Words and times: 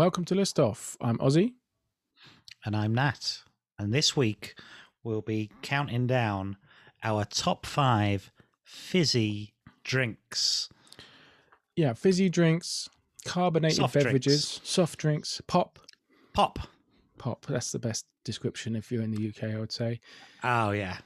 Welcome 0.00 0.24
to 0.24 0.34
List 0.34 0.58
Off. 0.58 0.96
I'm 1.02 1.18
Ossie. 1.18 1.52
And 2.64 2.74
I'm 2.74 2.94
Nat. 2.94 3.42
And 3.78 3.92
this 3.92 4.16
week 4.16 4.54
we'll 5.04 5.20
be 5.20 5.50
counting 5.60 6.06
down 6.06 6.56
our 7.04 7.26
top 7.26 7.66
five 7.66 8.32
fizzy 8.64 9.52
drinks. 9.84 10.70
Yeah, 11.76 11.92
fizzy 11.92 12.30
drinks, 12.30 12.88
carbonated 13.26 13.76
Soft 13.76 13.92
beverages, 13.92 14.52
drinks. 14.52 14.70
soft 14.70 14.98
drinks, 14.98 15.42
pop. 15.46 15.78
Pop. 16.32 16.60
Pop. 17.18 17.44
That's 17.44 17.70
the 17.70 17.78
best 17.78 18.06
description 18.24 18.76
if 18.76 18.90
you're 18.90 19.02
in 19.02 19.10
the 19.10 19.28
UK, 19.28 19.54
I 19.54 19.58
would 19.58 19.70
say. 19.70 20.00
Oh, 20.42 20.70
yeah. 20.70 20.96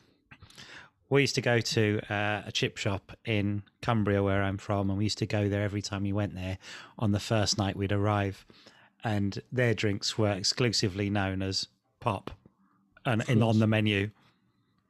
We 1.11 1.23
used 1.23 1.35
to 1.35 1.41
go 1.41 1.59
to 1.59 2.01
uh, 2.09 2.43
a 2.47 2.53
chip 2.53 2.77
shop 2.77 3.11
in 3.25 3.65
Cumbria, 3.83 4.23
where 4.23 4.45
I'm 4.45 4.57
from, 4.57 4.89
and 4.89 4.97
we 4.97 5.05
used 5.07 5.19
to 5.19 5.27
go 5.27 5.49
there 5.49 5.63
every 5.63 5.83
time 5.83 6.05
we 6.05 6.13
went 6.13 6.37
there 6.37 6.59
on 6.97 7.11
the 7.11 7.19
first 7.19 7.59
night 7.59 7.75
we'd 7.75 7.91
arrive. 7.91 8.47
And 9.05 9.41
their 9.53 9.75
drinks 9.75 10.17
were 10.17 10.33
exclusively 10.33 11.11
known 11.11 11.43
as 11.43 11.69
pop 12.01 12.31
and, 13.05 13.23
and 13.29 13.43
on 13.43 13.59
the 13.59 13.67
menu. 13.67 14.11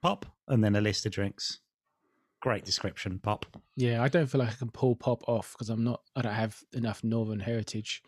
Pop, 0.02 0.26
and 0.48 0.62
then 0.62 0.76
a 0.76 0.80
list 0.80 1.04
of 1.06 1.12
drinks. 1.12 1.58
Great 2.40 2.64
description, 2.64 3.18
pop. 3.18 3.46
Yeah, 3.74 4.02
I 4.02 4.08
don't 4.08 4.26
feel 4.26 4.40
like 4.40 4.50
I 4.50 4.56
can 4.56 4.70
pull 4.70 4.94
pop 4.94 5.26
off 5.28 5.52
because 5.52 5.70
I'm 5.70 5.82
not. 5.82 6.02
I 6.14 6.22
don't 6.22 6.34
have 6.34 6.62
enough 6.74 7.02
northern 7.02 7.40
heritage. 7.40 8.02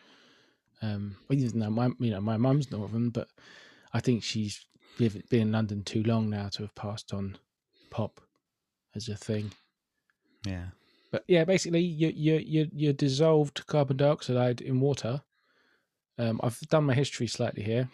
Um, 0.82 1.16
well, 1.29 1.38
though 1.55 1.70
my 1.70 1.91
you 1.98 2.10
know 2.10 2.20
my 2.20 2.37
mum's 2.37 2.70
northern, 2.70 3.09
but 3.10 3.29
I 3.95 4.01
think 4.01 4.23
she's 4.23 4.66
been 4.98 5.23
been 5.30 5.41
in 5.41 5.52
London 5.52 5.82
too 5.82 6.02
long 6.02 6.29
now 6.29 6.48
to 6.48 6.63
have 6.63 6.74
passed 6.74 7.15
on 7.15 7.38
pop 7.91 8.20
as 8.95 9.09
a 9.09 9.16
thing. 9.16 9.52
Yeah. 10.45 10.66
But 11.10 11.24
yeah, 11.29 11.45
basically, 11.45 11.80
you 11.80 12.13
you 12.15 12.37
you 12.37 12.68
you 12.73 12.93
dissolved 12.93 13.66
carbon 13.66 13.96
dioxide 13.96 14.60
in 14.60 14.80
water. 14.80 15.23
Um, 16.18 16.40
I've 16.42 16.59
done 16.68 16.84
my 16.84 16.95
history 16.95 17.26
slightly 17.26 17.62
here. 17.62 17.88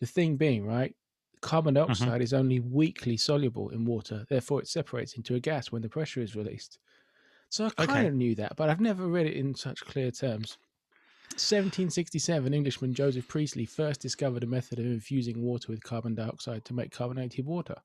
The 0.00 0.06
thing 0.06 0.36
being, 0.36 0.66
right, 0.66 0.94
carbon 1.42 1.74
dioxide 1.74 2.22
is 2.22 2.32
only 2.32 2.60
weakly 2.60 3.16
soluble 3.16 3.70
in 3.70 3.84
water. 3.84 4.26
Therefore, 4.28 4.60
it 4.60 4.68
separates 4.68 5.16
into 5.16 5.34
a 5.34 5.40
gas 5.40 5.72
when 5.72 5.82
the 5.82 5.88
pressure 5.88 6.22
is 6.22 6.36
released. 6.36 6.78
So 7.50 7.66
I 7.78 7.86
kind 7.86 7.90
Okay. 7.90 8.08
of 8.08 8.14
knew 8.14 8.34
that, 8.36 8.56
but 8.56 8.68
I've 8.68 8.80
never 8.80 9.08
read 9.08 9.26
it 9.26 9.36
in 9.36 9.54
such 9.54 9.86
clear 9.86 10.10
terms. 10.10 10.58
1767, 11.36 12.54
Englishman 12.54 12.94
Joseph 12.94 13.28
Priestley 13.28 13.66
first 13.66 14.00
discovered 14.00 14.44
a 14.44 14.46
method 14.46 14.78
of 14.78 14.86
infusing 14.86 15.42
water 15.42 15.70
with 15.72 15.82
carbon 15.82 16.14
dioxide 16.14 16.64
to 16.66 16.74
make 16.74 16.92
carbonated 16.92 17.46
water, 17.46 17.76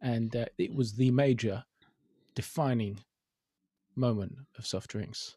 and 0.00 0.34
uh, 0.36 0.46
it 0.58 0.74
was 0.74 0.94
the 0.94 1.10
major 1.10 1.64
defining 2.34 3.04
moment 3.96 4.34
of 4.58 4.66
soft 4.66 4.90
drinks. 4.90 5.36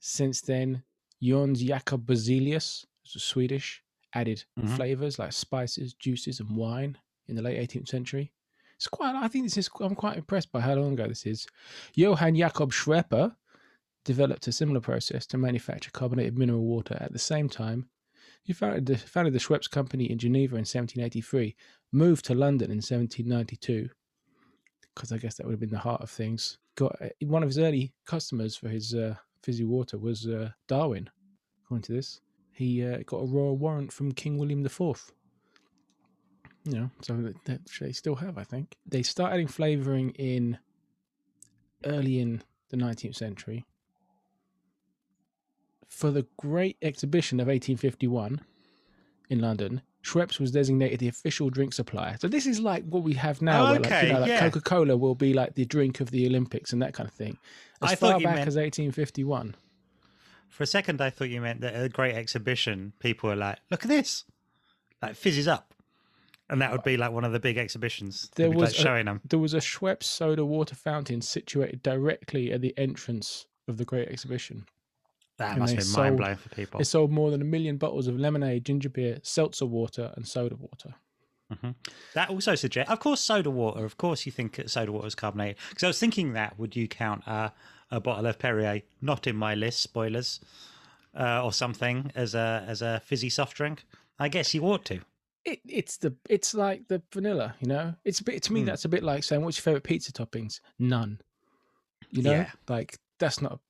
Since 0.00 0.42
then, 0.42 0.84
Jons 1.22 1.62
Jakob 1.62 2.04
Berzelius, 2.06 2.84
Swedish, 3.04 3.82
added 4.14 4.44
Mhm. 4.58 4.76
flavors 4.76 5.18
like 5.18 5.32
spices, 5.32 5.94
juices, 5.94 6.40
and 6.40 6.56
wine 6.56 6.98
in 7.28 7.36
the 7.36 7.42
late 7.42 7.58
18th 7.58 7.88
century. 7.88 8.32
It's 8.76 8.88
quite. 8.88 9.14
I 9.14 9.28
think 9.28 9.44
this 9.44 9.56
is. 9.56 9.70
I'm 9.80 9.94
quite 9.94 10.16
impressed 10.18 10.50
by 10.50 10.60
how 10.60 10.74
long 10.74 10.94
ago 10.94 11.06
this 11.06 11.24
is. 11.24 11.46
Johann 11.94 12.34
Jakob 12.36 12.72
Schweppe 12.72 13.36
developed 14.04 14.48
a 14.48 14.52
similar 14.52 14.80
process 14.80 15.24
to 15.26 15.38
manufacture 15.38 15.90
carbonated 15.92 16.36
mineral 16.36 16.64
water. 16.64 16.96
At 17.00 17.12
the 17.12 17.18
same 17.20 17.48
time, 17.48 17.88
he 18.42 18.52
founded 18.52 18.86
the, 18.86 18.98
founded 18.98 19.32
the 19.32 19.38
Schweppes 19.38 19.70
Company 19.70 20.10
in 20.10 20.18
Geneva 20.18 20.56
in 20.56 20.64
1783, 20.64 21.54
moved 21.92 22.24
to 22.24 22.34
London 22.34 22.72
in 22.72 22.78
1792, 22.82 23.88
because 24.94 25.12
I 25.12 25.18
guess 25.18 25.36
that 25.36 25.46
would 25.46 25.52
have 25.52 25.60
been 25.60 25.70
the 25.70 25.78
heart 25.78 26.02
of 26.02 26.10
things. 26.10 26.58
Got 26.74 27.00
uh, 27.00 27.08
one 27.26 27.44
of 27.44 27.48
his 27.48 27.58
early 27.58 27.94
customers 28.04 28.56
for 28.56 28.68
his 28.68 28.94
uh, 28.94 29.14
fizzy 29.44 29.64
water 29.64 29.98
was 29.98 30.26
uh, 30.26 30.50
Darwin. 30.66 31.08
According 31.72 31.84
to 31.84 31.92
this, 31.94 32.20
he 32.52 32.84
uh, 32.84 32.98
got 33.06 33.16
a 33.22 33.24
royal 33.24 33.56
warrant 33.56 33.94
from 33.94 34.12
King 34.12 34.36
William 34.36 34.62
IV. 34.62 35.10
You 36.64 36.72
know, 36.72 36.90
so 37.00 37.16
that, 37.16 37.42
that 37.46 37.60
they 37.80 37.92
still 37.92 38.16
have, 38.16 38.36
I 38.36 38.44
think. 38.44 38.76
They 38.86 39.02
start 39.02 39.32
adding 39.32 39.46
flavouring 39.48 40.10
in 40.10 40.58
early 41.86 42.20
in 42.20 42.42
the 42.68 42.76
19th 42.76 43.16
century. 43.16 43.64
For 45.88 46.10
the 46.10 46.26
Great 46.36 46.76
Exhibition 46.82 47.40
of 47.40 47.46
1851 47.46 48.42
in 49.30 49.40
London, 49.40 49.80
Schweppes 50.04 50.38
was 50.38 50.50
designated 50.50 50.98
the 51.00 51.08
official 51.08 51.48
drink 51.48 51.72
supplier. 51.72 52.18
So 52.20 52.28
this 52.28 52.44
is 52.44 52.60
like 52.60 52.84
what 52.84 53.02
we 53.02 53.14
have 53.14 53.40
now, 53.40 53.62
Oh, 53.62 53.70
where 53.70 53.80
like, 53.80 54.02
you 54.02 54.12
know, 54.12 54.20
like 54.20 54.28
yeah. 54.28 54.40
Coca 54.40 54.60
Cola 54.60 54.94
will 54.98 55.14
be 55.14 55.32
like 55.32 55.54
the 55.54 55.64
drink 55.64 56.00
of 56.00 56.10
the 56.10 56.26
Olympics 56.26 56.74
and 56.74 56.82
that 56.82 56.92
kind 56.92 57.08
of 57.08 57.14
thing. 57.14 57.38
As 57.80 57.92
I 57.92 57.94
far 57.94 58.20
back 58.20 58.36
meant- 58.36 58.48
as 58.48 58.56
1851. 58.56 59.54
For 60.52 60.62
a 60.62 60.66
second, 60.66 61.00
I 61.00 61.08
thought 61.08 61.30
you 61.30 61.40
meant 61.40 61.62
that 61.62 61.74
at 61.74 61.82
a 61.82 61.88
great 61.88 62.14
exhibition, 62.14 62.92
people 63.00 63.30
were 63.30 63.36
like, 63.36 63.58
"Look 63.70 63.84
at 63.84 63.88
this!" 63.88 64.24
Like 65.00 65.16
fizzes 65.16 65.48
up, 65.48 65.74
and 66.50 66.60
that 66.60 66.70
would 66.70 66.82
be 66.82 66.96
like 66.98 67.10
one 67.10 67.24
of 67.24 67.32
the 67.32 67.40
big 67.40 67.56
exhibitions. 67.56 68.30
There 68.36 68.48
They'd 68.48 68.54
like, 68.54 68.60
was 68.68 68.78
a- 68.78 68.82
showing 68.82 69.06
them. 69.06 69.22
There 69.28 69.38
was 69.38 69.54
a 69.54 69.60
Schweppes 69.60 70.04
soda 70.04 70.44
water 70.44 70.74
fountain 70.74 71.22
situated 71.22 71.82
directly 71.82 72.52
at 72.52 72.60
the 72.60 72.74
entrance 72.76 73.46
of 73.66 73.78
the 73.78 73.86
Great 73.86 74.08
Exhibition. 74.08 74.66
That 75.38 75.52
and 75.52 75.60
must 75.60 75.74
have 75.74 75.84
been 75.84 75.92
mind 75.92 76.16
blowing 76.18 76.36
for 76.36 76.50
people. 76.50 76.78
They 76.78 76.84
sold 76.84 77.10
more 77.10 77.30
than 77.30 77.40
a 77.40 77.46
million 77.46 77.78
bottles 77.78 78.06
of 78.06 78.18
lemonade, 78.20 78.66
ginger 78.66 78.90
beer, 78.90 79.20
seltzer 79.22 79.66
water, 79.66 80.12
and 80.16 80.28
soda 80.28 80.56
water. 80.56 80.94
That 82.14 82.30
also 82.30 82.54
suggests, 82.54 82.90
of 82.90 82.98
course, 83.00 83.20
soda 83.20 83.50
water. 83.50 83.84
Of 83.84 83.98
course, 83.98 84.24
you 84.24 84.32
think 84.32 84.60
soda 84.66 84.90
water 84.92 85.06
is 85.06 85.14
carbonated. 85.14 85.56
Because 85.68 85.82
I 85.84 85.86
was 85.88 85.98
thinking 85.98 86.32
that 86.32 86.58
would 86.58 86.76
you 86.76 86.88
count 86.88 87.26
uh, 87.28 87.50
a 87.92 88.00
bottle 88.00 88.26
of 88.26 88.38
Perrier, 88.40 88.82
not 89.00 89.26
in 89.28 89.36
my 89.36 89.54
list, 89.54 89.80
spoilers, 89.80 90.40
uh, 91.14 91.44
or 91.44 91.52
something 91.52 92.10
as 92.16 92.34
a 92.34 92.64
as 92.66 92.82
a 92.82 93.00
fizzy 93.04 93.28
soft 93.30 93.56
drink? 93.56 93.84
I 94.18 94.28
guess 94.28 94.52
you 94.54 94.62
ought 94.64 94.84
to. 94.86 95.00
It, 95.44 95.60
it's 95.68 95.96
the 95.98 96.14
it's 96.28 96.54
like 96.54 96.88
the 96.88 97.02
vanilla, 97.12 97.54
you 97.60 97.68
know. 97.68 97.94
It's 98.04 98.20
a 98.20 98.24
bit 98.24 98.42
to 98.44 98.52
me. 98.52 98.62
Mm. 98.62 98.66
That's 98.66 98.84
a 98.84 98.88
bit 98.88 99.02
like 99.02 99.22
saying, 99.24 99.42
"What's 99.44 99.58
your 99.58 99.62
favorite 99.62 99.84
pizza 99.84 100.12
toppings?" 100.12 100.60
None. 100.78 101.20
You 102.10 102.22
know, 102.22 102.32
Yeah. 102.32 102.50
like 102.68 102.98
that's 103.18 103.40
not 103.40 103.60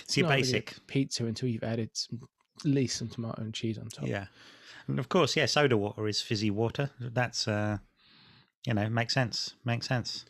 It's 0.00 0.16
your 0.16 0.28
not 0.28 0.36
really 0.36 0.42
a 0.48 0.52
basic. 0.52 0.86
pizza 0.86 1.24
until 1.26 1.48
you've 1.48 1.62
added 1.62 1.90
some, 1.94 2.20
at 2.58 2.64
least 2.64 2.98
some 2.98 3.08
tomato 3.08 3.42
and 3.42 3.54
cheese 3.54 3.78
on 3.78 3.88
top. 3.88 4.06
Yeah. 4.06 4.26
And 4.88 4.98
of 4.98 5.08
course, 5.08 5.36
yeah, 5.36 5.46
soda 5.46 5.76
water 5.76 6.06
is 6.08 6.20
fizzy 6.20 6.50
water. 6.50 6.90
That's, 6.98 7.46
uh, 7.46 7.78
you 8.66 8.74
know, 8.74 8.88
makes 8.90 9.14
sense. 9.14 9.54
Makes 9.64 9.86
sense. 9.86 10.24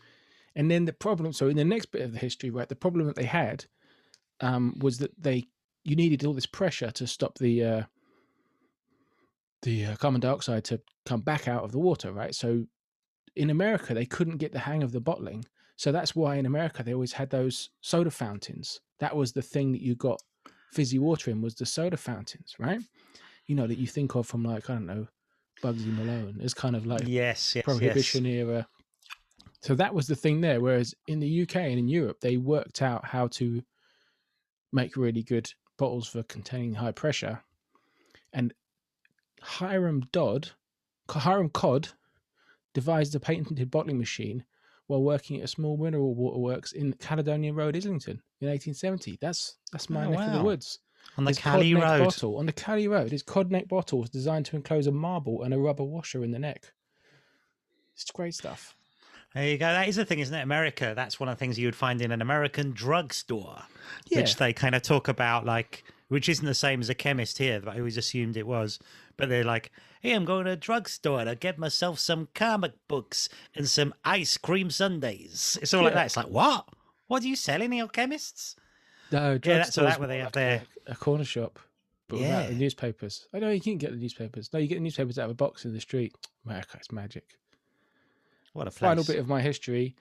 And 0.60 0.71
then 0.71 0.84
the 0.84 0.93
problem, 0.93 1.32
so 1.32 1.48
in 1.48 1.56
the 1.56 1.65
next 1.65 1.87
bit 1.87 2.03
of 2.03 2.12
the 2.12 2.19
history, 2.19 2.50
right, 2.50 2.69
the 2.69 2.76
problem 2.76 3.06
that 3.06 3.16
they 3.16 3.25
had 3.25 3.65
um, 4.41 4.75
was 4.81 4.98
that 4.98 5.10
they 5.19 5.47
you 5.84 5.97
needed 5.97 6.22
all 6.22 6.34
this 6.34 6.44
pressure 6.44 6.91
to 6.91 7.06
stop 7.06 7.38
the 7.38 7.65
uh, 7.65 7.82
the 9.62 9.87
uh, 9.87 9.97
carbon 9.97 10.21
dioxide 10.21 10.65
to 10.65 10.78
come 11.06 11.22
back 11.22 11.48
out 11.48 11.65
of 11.65 11.72
the 11.72 11.78
water, 11.78 12.12
right? 12.12 12.34
So 12.34 12.66
in 13.37 13.48
America, 13.48 13.94
they 13.94 14.04
couldn't 14.04 14.37
get 14.37 14.53
the 14.53 14.59
hang 14.59 14.82
of 14.82 14.93
the 14.93 15.00
bottling, 15.00 15.47
so 15.76 15.93
that's 15.93 16.15
why 16.15 16.37
in 16.37 16.44
America 16.44 16.82
they 16.82 16.92
always 16.92 17.15
had 17.15 17.31
those 17.31 17.71
soda 17.81 18.10
fountains. 18.10 18.82
That 18.98 19.16
was 19.16 19.32
the 19.32 19.41
thing 19.41 19.72
that 19.72 19.81
you 19.81 19.94
got 19.94 20.21
fizzy 20.75 20.98
water 20.98 21.31
in 21.31 21.41
was 21.41 21.54
the 21.54 21.65
soda 21.65 21.97
fountains, 21.97 22.54
right? 22.59 22.82
You 23.47 23.54
know 23.54 23.66
that 23.66 23.78
you 23.78 23.87
think 23.87 24.15
of 24.15 24.27
from 24.27 24.44
like 24.44 24.69
I 24.69 24.75
don't 24.75 24.84
know, 24.84 25.09
Bugsy 25.62 25.97
Malone. 25.97 26.37
It's 26.42 26.53
kind 26.53 26.77
of 26.77 26.84
like 26.84 27.09
Yes, 27.09 27.56
yes, 27.56 27.65
prohibition 27.65 28.27
era. 28.27 28.69
So 29.62 29.75
that 29.75 29.94
was 29.94 30.06
the 30.06 30.16
thing 30.16 30.41
there. 30.41 30.60
Whereas 30.60 30.94
in 31.06 31.21
the 31.21 31.43
UK 31.43 31.56
and 31.56 31.78
in 31.78 31.88
Europe, 31.88 32.21
they 32.21 32.37
worked 32.38 32.82
out 32.82 33.04
how 33.04 33.28
to 33.28 33.62
make 34.72 34.97
really 34.97 35.22
good 35.22 35.53
bottles 35.76 36.09
for 36.09 36.22
containing 36.25 36.75
high 36.75 36.93
pressure. 36.93 37.43
And 38.33 38.54
Hiram 39.42 40.01
Dodd, 40.12 40.51
Hiram 41.10 41.51
Codd, 41.51 41.89
devised 42.72 43.15
a 43.15 43.21
patented 43.21 43.71
bottling 43.71 43.98
machine 43.98 44.45
while 44.86 45.03
working 45.03 45.39
at 45.39 45.45
a 45.45 45.48
small 45.48 45.77
mineral 45.77 46.15
water 46.15 46.39
works 46.39 46.72
in 46.72 46.92
Caledonian 46.95 47.54
Road, 47.54 47.77
Islington, 47.77 48.21
in 48.41 48.48
1870. 48.48 49.18
That's 49.21 49.59
that's 49.72 49.91
my 49.91 50.06
Oh, 50.06 50.10
neck 50.10 50.28
of 50.28 50.33
the 50.34 50.42
woods. 50.42 50.78
On 51.16 51.24
the 51.24 51.30
His 51.30 51.39
Cali 51.39 51.74
Road. 51.74 52.04
bottle 52.04 52.36
on 52.39 52.47
the 52.47 52.53
Cali 52.53 52.86
Road. 52.89 53.10
His 53.10 53.22
Codd 53.22 53.51
neck 53.51 53.68
bottle 53.68 54.01
was 54.01 54.10
designed 54.10 54.47
to 54.47 54.56
enclose 54.56 54.86
a 54.86 54.92
marble 54.92 55.42
and 55.42 55.53
a 55.54 55.59
rubber 55.59 55.84
washer 55.84 56.22
in 56.24 56.30
the 56.30 56.39
neck. 56.39 56.72
It's 57.95 58.10
great 58.10 58.34
stuff. 58.34 58.77
There 59.34 59.47
you 59.48 59.59
go. 59.59 59.66
That 59.66 59.86
is 59.88 59.97
the 59.97 60.04
thing, 60.04 60.18
isn't 60.18 60.34
it? 60.34 60.42
America. 60.42 60.92
That's 60.97 61.21
one 61.21 61.28
of 61.28 61.36
the 61.36 61.38
things 61.38 61.59
you 61.59 61.66
would 61.68 61.77
find 61.77 62.00
in 62.03 62.10
an 62.10 62.21
American 62.21 62.72
drugstore, 62.72 63.62
Yeah. 64.09 64.18
which 64.21 64.36
they 64.36 64.53
kind 64.53 64.74
of 64.74 64.82
talk 64.82 65.06
about, 65.06 65.44
like, 65.47 65.84
which 66.09 66.28
isn't 66.28 66.44
the 66.44 66.54
same 66.54 66.80
as 66.80 66.88
a 66.88 66.94
chemist 66.94 67.38
here. 67.38 67.60
But 67.60 67.74
I 67.77 67.78
always 67.78 67.97
assumed 67.97 68.36
it 68.36 68.47
was. 68.47 68.80
But 69.16 69.28
they're 69.28 69.44
like, 69.44 69.71
"Hey, 70.00 70.12
I'm 70.15 70.24
going 70.24 70.47
to 70.47 70.53
a 70.53 70.56
drugstore 70.56 71.24
to 71.24 71.36
get 71.36 71.59
myself 71.59 71.98
some 72.00 72.28
comic 72.34 72.72
books 72.88 73.28
and 73.54 73.68
some 73.68 73.94
ice 74.04 74.36
cream 74.36 74.71
sundaes." 74.71 75.59
It's 75.62 75.72
all 75.74 75.82
like 75.84 75.92
Yeah. 75.92 76.00
that. 76.00 76.06
It's 76.06 76.16
like, 76.16 76.28
what? 76.28 76.68
What 77.06 77.22
do 77.22 77.28
you 77.28 77.36
sell 77.36 77.60
in 77.62 77.72
your 77.72 77.88
chemists? 77.88 78.56
No, 79.12 79.18
Yeah, 79.32 79.38
that's 79.38 79.74
drugstore's 79.74 79.92
that 79.92 79.98
where 80.00 80.09
they 80.09 80.18
have 80.18 80.27
like 80.27 80.32
their. 80.32 80.62
a, 80.86 80.94
corner 80.97 81.24
shop, 81.24 81.59
but 82.09 82.18
without 82.21 82.48
the 82.48 82.54
newspapers. 82.54 83.27
I 83.34 83.38
know 83.41 83.50
you 83.50 83.60
can 83.60 83.77
get 83.78 83.91
the 83.91 83.97
newspapers. 83.97 84.50
No, 84.53 84.59
you 84.59 84.66
get 84.68 84.77
the 84.77 84.80
newspapers 84.80 85.18
out 85.18 85.27
of 85.27 85.32
a 85.32 85.34
box 85.34 85.65
in 85.65 85.72
the 85.72 85.80
street. 85.80 86.15
America, 86.44 86.77
it's 86.78 86.91
magic. 86.91 87.24
What 88.52 88.66
a 88.66 88.70
place. 88.70 88.78
Final 88.78 89.04
bit 89.04 89.18
of 89.18 89.28
my 89.28 89.41
history: 89.41 89.97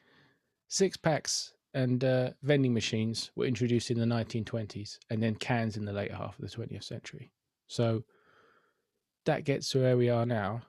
six 0.67 0.97
packs 0.97 1.53
and 1.73 2.03
uh, 2.03 2.31
vending 2.41 2.73
machines 2.73 3.31
were 3.35 3.45
introduced 3.45 3.91
in 3.91 3.99
the 3.99 4.05
1920s, 4.05 4.97
and 5.09 5.21
then 5.21 5.35
cans 5.35 5.77
in 5.77 5.85
the 5.85 5.93
later 5.93 6.15
half 6.15 6.39
of 6.39 6.49
the 6.49 6.55
20th 6.57 6.83
century. 6.83 7.31
So 7.67 8.03
that 9.25 9.45
gets 9.45 9.69
to 9.69 9.81
where 9.81 9.97
we 9.97 10.09
are 10.09 10.25
now. 10.25 10.63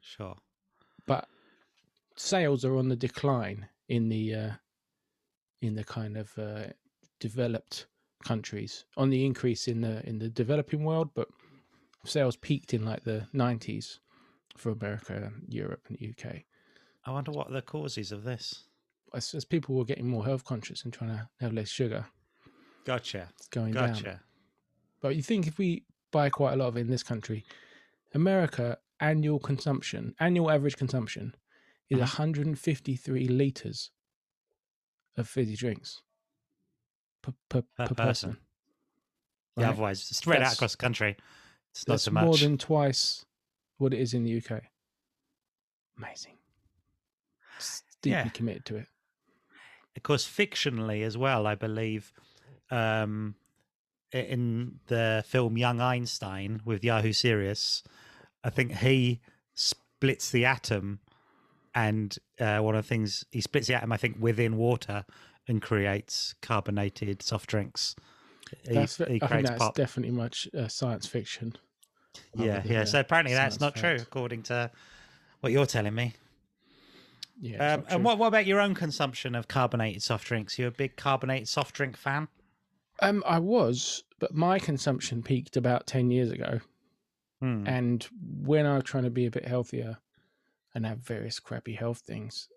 Sure. 0.00 0.36
But 1.06 1.28
sales 2.16 2.64
are 2.64 2.76
on 2.76 2.88
the 2.88 2.96
decline 2.96 3.68
in 3.88 4.08
the 4.08 4.34
uh, 4.34 4.50
in 5.60 5.74
the 5.74 5.84
kind 5.84 6.16
of 6.16 6.30
uh, 6.38 6.64
developed 7.20 7.86
countries, 8.24 8.86
on 8.96 9.10
the 9.10 9.24
increase 9.24 9.68
in 9.68 9.80
the 9.80 10.06
in 10.08 10.18
the 10.18 10.30
developing 10.30 10.84
world, 10.84 11.10
but 11.14 11.28
sales 12.04 12.36
peaked 12.36 12.74
in 12.74 12.84
like 12.84 13.04
the 13.04 13.26
90s 13.34 13.98
for 14.56 14.70
America, 14.70 15.32
Europe, 15.48 15.82
and 15.88 15.98
the 15.98 16.10
UK. 16.10 16.42
I 17.06 17.10
wonder 17.10 17.30
what 17.32 17.50
the 17.50 17.62
causes 17.62 18.12
of 18.12 18.24
this. 18.24 18.64
As, 19.12 19.32
as 19.34 19.44
people 19.44 19.74
were 19.76 19.84
getting 19.84 20.08
more 20.08 20.24
health 20.24 20.44
conscious 20.44 20.82
and 20.84 20.92
trying 20.92 21.10
to 21.10 21.28
have 21.40 21.52
less 21.52 21.68
sugar 21.68 22.06
Gotcha. 22.84 23.28
It's 23.38 23.48
going 23.48 23.72
down. 23.72 23.94
Gotcha. 23.94 24.20
But 25.00 25.16
you 25.16 25.22
think 25.22 25.46
if 25.46 25.56
we 25.56 25.84
buy 26.12 26.28
quite 26.28 26.52
a 26.52 26.56
lot 26.56 26.68
of 26.68 26.76
it 26.76 26.80
in 26.80 26.90
this 26.90 27.02
country, 27.02 27.44
America 28.12 28.76
annual 29.00 29.38
consumption, 29.38 30.14
annual 30.20 30.50
average 30.50 30.76
consumption 30.76 31.34
is 31.88 31.96
Mhm. 31.98 32.02
153 32.02 33.26
liters 33.28 33.90
of 35.16 35.26
fizzy 35.28 35.56
drinks 35.56 36.02
per, 37.22 37.32
per, 37.48 37.62
Per 37.62 37.86
per, 37.86 37.94
person. 37.94 38.30
person. 38.32 38.36
Yeah, 39.56 39.64
right? 39.64 39.72
otherwise 39.72 40.02
spread 40.02 40.42
out 40.42 40.52
across 40.54 40.72
the 40.72 40.78
country. 40.78 41.16
It's 41.70 41.88
not 41.88 42.00
so 42.00 42.10
much. 42.10 42.24
more 42.24 42.36
than 42.36 42.58
twice 42.58 43.24
what 43.78 43.94
it 43.94 44.00
is 44.00 44.12
in 44.12 44.24
the 44.24 44.30
UK. 44.42 44.60
Amazing. 45.96 46.36
Deeply 48.02 48.12
Yeah. 48.24 48.28
committed 48.30 48.64
to 48.66 48.76
it. 48.76 48.86
of 49.96 50.02
course, 50.02 50.26
fictionally 50.26 51.02
as 51.04 51.16
well, 51.16 51.46
I 51.46 51.54
believe, 51.54 52.12
um, 52.70 53.36
in 54.12 54.80
the 54.86 55.24
film 55.26 55.56
Young 55.56 55.80
Einstein 55.80 56.60
with 56.64 56.82
Yahoo 56.84 57.12
Serious, 57.12 57.82
I 58.42 58.50
think 58.50 58.72
he 58.72 59.20
splits 59.54 60.30
the 60.30 60.44
atom, 60.44 61.00
and 61.74 62.16
uh, 62.40 62.58
one 62.58 62.74
of 62.74 62.84
the 62.84 62.88
things 62.88 63.24
he 63.30 63.40
splits 63.40 63.68
the 63.68 63.74
atom, 63.74 63.92
I 63.92 63.96
think, 63.96 64.16
within 64.18 64.56
water 64.56 65.04
and 65.48 65.62
creates 65.62 66.34
carbonated 66.42 67.22
soft 67.22 67.48
drinks. 67.48 67.94
He, 68.68 68.74
That's, 68.74 68.96
he 68.96 69.20
I 69.22 69.26
think 69.26 69.42
that's 69.42 69.58
pop. 69.58 69.74
definitely 69.74 70.16
much 70.16 70.48
uh, 70.56 70.68
science 70.68 71.06
fiction. 71.06 71.56
Yeah, 72.36 72.62
yeah. 72.64 72.84
So 72.84 73.00
apparently 73.00 73.34
that's 73.34 73.60
not 73.60 73.74
true, 73.74 73.96
according 74.00 74.42
to 74.44 74.70
what 75.40 75.52
you're 75.52 75.66
telling 75.66 75.94
me. 75.94 76.14
Yeah, 77.40 77.74
Um, 77.74 77.84
and 77.88 78.04
what, 78.04 78.18
what 78.18 78.28
about 78.28 78.46
your 78.46 78.60
own 78.60 78.74
consumption 78.74 79.34
of 79.34 79.48
carbonated 79.48 80.02
soft 80.02 80.26
drinks? 80.26 80.58
You 80.58 80.66
a 80.66 80.70
big 80.70 80.96
carbonated 80.96 81.48
soft 81.48 81.74
drink 81.74 81.96
fan? 81.96 82.28
Um, 83.00 83.22
I 83.26 83.38
was, 83.40 84.04
but 84.20 84.34
my 84.34 84.58
consumption 84.58 85.22
peaked 85.22 85.56
about 85.56 85.86
ten 85.86 86.10
years 86.10 86.30
ago. 86.30 86.60
Hmm. 87.40 87.66
And 87.66 88.06
when 88.40 88.66
I 88.66 88.74
was 88.74 88.84
trying 88.84 89.04
to 89.04 89.10
be 89.10 89.26
a 89.26 89.30
bit 89.30 89.46
healthier 89.46 89.98
and 90.74 90.86
have 90.86 90.98
various 90.98 91.40
crappy 91.40 91.74
health 91.74 91.98
things, 92.06 92.48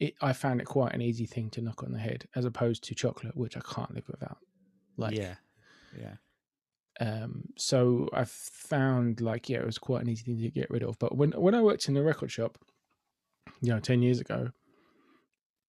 it 0.00 0.14
I 0.20 0.32
found 0.32 0.60
it 0.60 0.64
quite 0.64 0.94
an 0.94 1.00
easy 1.00 1.26
thing 1.26 1.48
to 1.50 1.62
knock 1.62 1.84
on 1.84 1.92
the 1.92 1.98
head, 1.98 2.26
as 2.34 2.44
opposed 2.44 2.82
to 2.84 2.94
chocolate, 2.94 3.36
which 3.36 3.56
I 3.56 3.60
can't 3.60 3.94
live 3.94 4.08
without. 4.08 4.38
Like, 4.96 5.16
yeah, 5.16 5.36
yeah. 5.96 6.16
um, 7.00 7.44
so 7.56 8.08
I 8.12 8.24
found 8.24 9.20
like 9.20 9.48
yeah, 9.48 9.58
it 9.58 9.66
was 9.66 9.78
quite 9.78 10.02
an 10.02 10.08
easy 10.08 10.24
thing 10.24 10.40
to 10.40 10.50
get 10.50 10.70
rid 10.70 10.82
of. 10.82 10.98
But 10.98 11.16
when 11.16 11.30
when 11.32 11.54
I 11.54 11.62
worked 11.62 11.86
in 11.88 11.94
the 11.94 12.02
record 12.02 12.32
shop, 12.32 12.58
you 13.60 13.72
know, 13.72 13.80
ten 13.80 14.02
years 14.02 14.20
ago, 14.20 14.50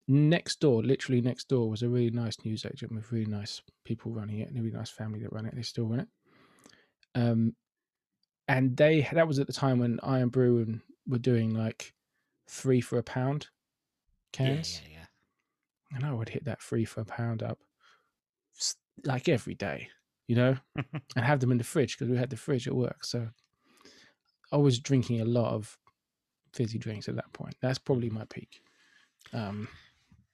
next 0.07 0.60
door, 0.60 0.83
literally 0.83 1.22
next 1.22 1.48
door, 1.48 1.69
was 1.69 1.83
a 1.83 1.89
really 1.89 2.12
nice 2.12 2.38
newsagent 2.44 2.92
with 2.92 3.12
really 3.12 3.25
nice 3.25 3.62
people 3.83 4.12
running 4.12 4.39
it, 4.39 4.50
and 4.50 4.57
a 4.57 4.62
really 4.62 4.75
nice 4.75 4.89
family 4.89 5.19
that 5.19 5.33
run 5.33 5.45
it. 5.45 5.56
They 5.56 5.62
still 5.62 5.88
run 5.88 6.01
it. 6.01 6.07
Um, 7.16 7.56
and 8.48 8.75
they 8.77 9.07
that 9.13 9.27
was 9.27 9.39
at 9.39 9.48
the 9.48 9.54
time 9.54 9.80
when 9.80 10.00
Irn-Bru 10.04 10.60
and 10.60 10.81
were 11.07 11.18
doing 11.18 11.54
like 11.54 11.94
three 12.48 12.81
for 12.81 12.98
a 12.98 13.04
pound 13.04 13.48
cans, 14.31 14.81
Yeah, 14.86 15.00
yeah, 15.00 15.06
and 15.95 16.06
I 16.06 16.13
would 16.13 16.30
hit 16.30 16.45
that 16.45 16.62
three 16.62 16.86
for 16.86 17.01
a 17.01 17.06
pound 17.06 17.42
up 17.42 17.60
like 19.04 19.27
every 19.27 19.56
day, 19.56 19.89
you 20.27 20.36
know, 20.36 20.57
and 20.75 21.25
have 21.25 21.39
them 21.39 21.51
in 21.51 21.57
the 21.57 21.63
fridge 21.63 21.98
because 21.98 22.10
we 22.10 22.18
had 22.18 22.30
the 22.30 22.38
fridge 22.38 22.68
at 22.68 22.75
work. 22.75 23.04
So 23.04 23.30
I 24.51 24.57
was 24.57 24.80
drinking 24.80 25.22
a 25.22 25.25
lot 25.25 25.54
of 25.54 25.77
fizzy 26.55 26.77
drinks 26.79 27.07
at 27.09 27.15
that 27.15 27.31
point. 27.33 27.55
That's 27.61 27.77
probably 27.77 28.09
my 28.09 28.25
peak. 28.25 28.61
Um, 29.33 29.67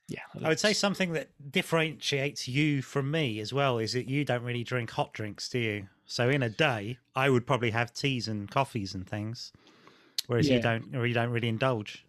yeah, 0.07 0.19
I 0.43 0.49
would 0.49 0.59
say 0.59 0.73
something 0.73 1.13
that 1.13 1.29
differentiates 1.51 2.47
you 2.47 2.81
from 2.81 3.09
me 3.09 3.39
as 3.39 3.53
well 3.53 3.77
is 3.79 3.93
that 3.93 4.07
you 4.07 4.25
don't 4.25 4.43
really 4.43 4.63
drink 4.63 4.91
hot 4.91 5.13
drinks, 5.13 5.49
do 5.49 5.59
you? 5.59 5.87
So 6.05 6.29
in 6.29 6.43
a 6.43 6.49
day, 6.49 6.99
I 7.15 7.29
would 7.29 7.47
probably 7.47 7.71
have 7.71 7.93
teas 7.93 8.27
and 8.27 8.51
coffees 8.51 8.93
and 8.93 9.07
things, 9.07 9.53
whereas 10.27 10.49
Yeah. 10.49 10.57
you 10.57 10.61
don't, 10.61 10.95
or 10.95 11.05
you 11.05 11.13
don't 11.13 11.29
really 11.29 11.47
indulge. 11.47 12.05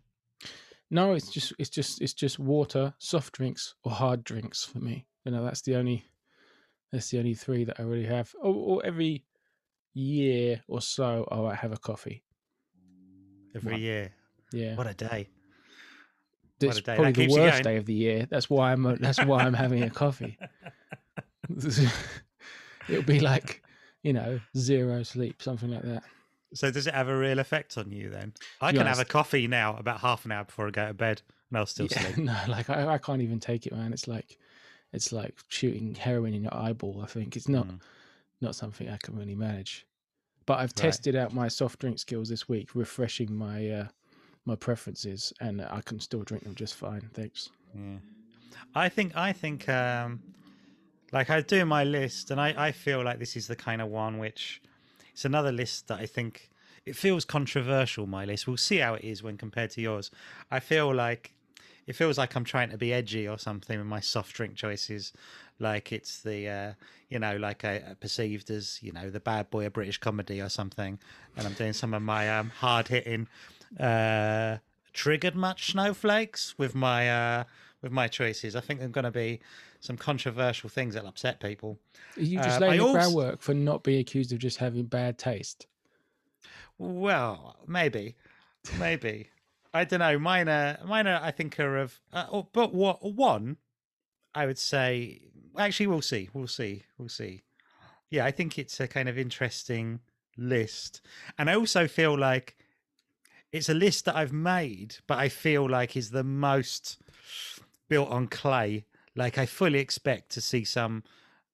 No, 0.91 1.15
it's 1.15 1.31
just 1.31 1.55
it's 1.59 1.71
just 1.71 2.03
it's 2.03 2.13
just 2.13 2.39
water, 2.39 2.93
soft 2.99 3.33
drinks, 3.35 3.75
or 3.85 3.93
hard 3.93 4.25
drinks 4.25 4.65
for 4.65 4.79
me. 4.79 5.07
You 5.25 5.33
know, 5.33 5.45
that's 5.45 5.63
the 5.63 5.77
only 5.77 6.05
that's 6.91 7.09
the 7.11 7.19
only 7.19 7.35
three 7.35 7.65
that 7.65 7.81
I 7.81 7.85
really 7.85 8.07
have. 8.07 8.35
Or, 8.43 8.55
or 8.55 8.85
every 8.85 9.25
year 9.95 10.63
or 10.69 10.83
so, 10.83 11.27
oh, 11.31 11.47
I 11.47 11.55
have 11.55 11.73
a 11.73 11.79
coffee. 11.79 12.25
Every 13.55 13.79
year. 13.79 14.13
Yeah, 14.53 14.77
What 14.77 14.87
a 14.87 14.95
day! 14.95 15.29
it's 16.61 16.79
a 16.79 16.83
day. 16.83 16.97
probably 16.97 17.13
That 17.13 17.29
the 17.29 17.35
worst 17.35 17.63
day 17.63 17.77
of 17.77 17.87
the 17.87 17.95
year. 17.95 18.27
That's 18.31 18.49
why 18.49 18.73
I'm 18.73 18.97
that's 19.01 19.21
why 19.23 19.45
I'm 19.45 19.55
having 19.55 19.83
a 19.83 19.91
coffee. 20.03 20.39
It'll 22.89 23.03
be 23.03 23.21
like 23.21 23.63
you 24.03 24.13
know 24.13 24.41
zero 24.57 25.03
sleep, 25.03 25.43
something 25.43 25.71
like 25.71 25.83
that. 25.85 26.05
So 26.55 26.71
does 26.71 26.87
it 26.87 26.95
have 26.95 27.09
a 27.09 27.17
real 27.17 27.39
effect 27.39 27.79
on 27.79 27.91
you 27.91 28.11
then? 28.11 28.35
I 28.61 28.73
can 28.73 28.87
have 28.87 28.99
a 28.99 29.05
coffee 29.07 29.47
now 29.49 29.77
about 29.77 30.01
half 30.01 30.25
an 30.27 30.33
hour 30.33 30.45
before 30.45 30.69
I 30.69 30.71
go 30.71 30.87
to 30.89 30.95
bed, 30.95 31.23
and 31.51 31.59
I'll 31.59 31.67
still 31.67 31.89
Yeah, 31.89 32.03
sleep. 32.03 32.17
no, 32.25 32.37
like 32.49 32.69
I, 32.69 32.95
I 32.95 32.99
can't 32.99 33.23
even 33.23 33.41
take 33.41 33.67
it, 33.67 33.73
man. 33.73 33.93
It's 33.93 34.07
like 34.07 34.39
it's 34.93 35.13
like 35.13 35.35
shooting 35.49 35.95
heroin 35.95 36.35
in 36.35 36.43
your 36.43 36.55
eyeball. 36.55 37.01
I 37.03 37.07
think 37.07 37.37
it's 37.37 37.49
not 37.49 37.67
Mm. 37.67 37.81
not 38.41 38.55
something 38.55 38.89
I 38.89 38.99
can 38.99 39.17
really 39.17 39.35
manage. 39.35 39.87
But 40.47 40.55
I've 40.55 40.71
Right. 40.71 40.77
tested 40.77 41.17
out 41.17 41.33
my 41.33 41.49
soft 41.49 41.79
drink 41.81 41.99
skills 41.99 42.29
this 42.29 42.49
week, 42.49 42.75
refreshing 42.75 43.35
my 43.35 43.69
uh, 43.71 43.89
my 44.45 44.57
preferences, 44.57 45.33
and 45.41 45.63
I 45.63 45.81
can 45.83 46.01
still 46.01 46.23
drink 46.23 46.45
them 46.45 46.55
just 46.55 46.75
fine. 46.75 47.09
Thanks. 47.15 47.51
Yeah. 47.75 47.99
I 48.75 48.89
think 48.89 49.17
I 49.17 49.33
think 49.33 49.69
um 49.69 50.21
like 51.13 51.31
I 51.31 51.41
do 51.43 51.65
my 51.65 51.85
list 51.85 52.31
and 52.31 52.41
I, 52.41 52.55
I 52.57 52.73
feel 52.73 53.05
like 53.05 53.19
this 53.19 53.37
is 53.37 53.47
the 53.47 53.57
kind 53.57 53.83
of 53.83 53.89
one 53.89 54.19
which 54.19 54.63
it's 55.13 55.25
another 55.25 55.53
list 55.53 55.89
that 55.89 56.01
I 56.01 56.07
think 56.07 56.49
it 56.87 56.97
feels 56.97 57.25
controversial, 57.25 58.07
my 58.07 58.25
list. 58.25 58.49
We'll 58.49 58.57
see 58.57 58.79
how 58.79 58.95
it 58.95 59.05
is 59.05 59.23
when 59.23 59.37
compared 59.37 59.71
to 59.73 59.81
yours. 59.81 60.11
I 60.51 60.59
feel 60.59 60.93
like 60.93 61.35
it 61.87 61.95
feels 61.95 62.17
like 62.19 62.35
I'm 62.35 62.45
trying 62.45 62.71
to 62.71 62.79
be 62.79 62.93
edgy 62.93 63.29
or 63.29 63.39
something 63.39 63.79
with 63.79 63.87
my 63.87 64.01
soft 64.01 64.35
drink 64.35 64.55
choices. 64.57 65.13
Like 65.63 65.93
it's 65.93 66.21
the 66.21 66.49
uh 66.49 66.73
you 67.09 67.19
know, 67.19 67.37
like 67.37 67.65
I 67.65 67.77
I 67.77 67.95
perceived 67.99 68.51
as, 68.51 68.79
you 68.83 68.93
know, 68.93 69.09
the 69.09 69.21
bad 69.21 69.49
boy 69.51 69.67
of 69.67 69.73
British 69.73 69.99
comedy 69.99 70.41
or 70.43 70.49
something. 70.49 70.99
And 71.37 71.47
I'm 71.47 71.55
doing 71.55 71.73
some 71.73 71.95
of 71.95 72.03
my 72.03 72.29
um 72.29 72.51
hard 72.51 72.89
hitting 72.89 73.29
uh 73.81 74.59
triggered 74.93 75.35
much 75.35 75.71
snowflakes 75.73 76.59
with 76.59 76.75
my 76.75 77.11
uh 77.11 77.45
with 77.81 77.93
my 77.93 78.09
choices. 78.09 78.55
I 78.55 78.61
think 78.61 78.81
there's 78.81 78.93
going 78.93 79.05
to 79.05 79.11
be 79.11 79.41
some 79.81 79.97
controversial 79.97 80.69
things 80.71 80.95
that'll 80.95 81.09
upset 81.09 81.41
people. 81.41 81.79
You 82.17 82.37
just 82.39 82.61
I 82.63 82.69
laying 82.69 82.79
the 82.79 82.85
also- 82.85 82.93
groundwork 82.99 83.41
for 83.43 83.55
not 83.55 83.83
being 83.83 84.01
accused 84.01 84.33
of 84.33 84.39
just 84.39 84.59
having 84.59 84.85
bad 84.85 85.19
taste. 85.19 85.67
Well, 86.79 87.57
maybe, 87.67 88.15
maybe. 88.79 89.29
I 89.75 89.85
don't 89.85 90.01
know. 90.01 90.19
Mine 90.19 90.49
are, 90.49 90.79
mine 90.85 91.07
are, 91.07 91.21
I 91.23 91.31
think 91.31 91.59
are 91.59 91.79
of, 91.79 92.01
uh, 92.13 92.27
oh, 92.31 92.49
but 92.53 92.75
what 92.75 93.03
one, 93.03 93.57
I 94.35 94.47
would 94.47 94.59
say. 94.59 95.23
Actually, 95.59 95.87
we'll 95.89 96.03
see. 96.03 96.29
We'll 96.33 96.47
see. 96.47 96.83
We'll 96.99 97.09
see. 97.09 97.43
Yeah, 98.11 98.25
I 98.25 98.31
think 98.31 98.59
it's 98.59 98.81
a 98.81 98.89
kind 98.89 99.09
of 99.09 99.19
interesting 99.19 100.01
list, 100.37 101.01
and 101.39 101.49
I 101.51 101.55
also 101.55 101.89
feel 101.89 102.19
like 102.19 102.57
it's 103.53 103.69
a 103.69 103.75
list 103.75 104.07
that 104.07 104.17
I've 104.17 104.33
made, 104.33 104.97
but 105.07 105.19
I 105.19 105.29
feel 105.29 105.69
like 105.69 105.97
is 105.97 106.11
the 106.11 106.25
most 106.25 106.99
built 107.89 108.09
on 108.11 108.27
clay. 108.29 108.87
Like 109.15 109.37
I 109.37 109.47
fully 109.47 109.79
expect 109.79 110.31
to 110.33 110.41
see 110.41 110.65
some 110.65 111.05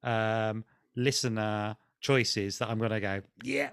um, 0.05 0.65
listener 0.95 1.77
choices 2.01 2.59
that 2.59 2.71
I'm 2.71 2.79
going 2.79 2.93
to 2.93 3.01
go, 3.01 3.23
yeah, 3.43 3.71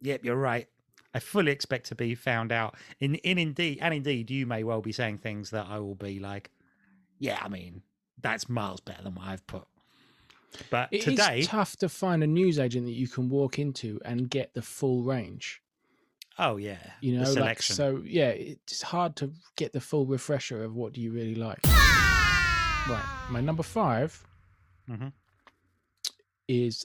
Yep, 0.00 0.24
you're 0.24 0.36
right. 0.36 0.68
I 1.14 1.20
fully 1.20 1.50
expect 1.50 1.86
to 1.86 1.94
be 1.94 2.14
found 2.14 2.52
out. 2.52 2.76
In 3.00 3.16
in 3.16 3.38
indeed 3.38 3.78
and 3.80 3.94
indeed 3.94 4.30
you 4.30 4.46
may 4.46 4.62
well 4.62 4.80
be 4.80 4.92
saying 4.92 5.18
things 5.18 5.50
that 5.50 5.66
I 5.68 5.78
will 5.78 5.94
be 5.94 6.18
like, 6.18 6.50
Yeah, 7.18 7.38
I 7.40 7.48
mean, 7.48 7.82
that's 8.22 8.48
miles 8.48 8.80
better 8.80 9.02
than 9.02 9.14
what 9.14 9.26
I've 9.26 9.46
put. 9.46 9.64
But 10.70 10.88
It 10.92 11.02
today 11.02 11.40
it's 11.40 11.48
tough 11.48 11.76
to 11.78 11.88
find 11.88 12.22
a 12.22 12.26
newsagent 12.26 12.86
that 12.86 12.92
you 12.92 13.06
can 13.08 13.28
walk 13.28 13.58
into 13.58 14.00
and 14.04 14.28
get 14.30 14.54
the 14.54 14.62
full 14.62 15.02
range. 15.02 15.60
oh 16.38 16.56
yeah. 16.56 16.78
You 17.00 17.18
know, 17.18 17.32
the 17.34 17.40
like 17.40 17.60
so. 17.62 18.02
Yeah, 18.04 18.28
it's 18.30 18.80
hard 18.82 19.16
to 19.16 19.32
get 19.56 19.72
the 19.72 19.80
full 19.80 20.06
refresher 20.06 20.64
of 20.64 20.74
what 20.74 20.92
do 20.94 21.00
you 21.00 21.10
really 21.12 21.34
like. 21.34 21.58
Right. 21.66 23.04
My 23.30 23.40
number 23.42 23.62
5 23.62 24.26
Mhm. 24.88 25.12
is 26.48 26.84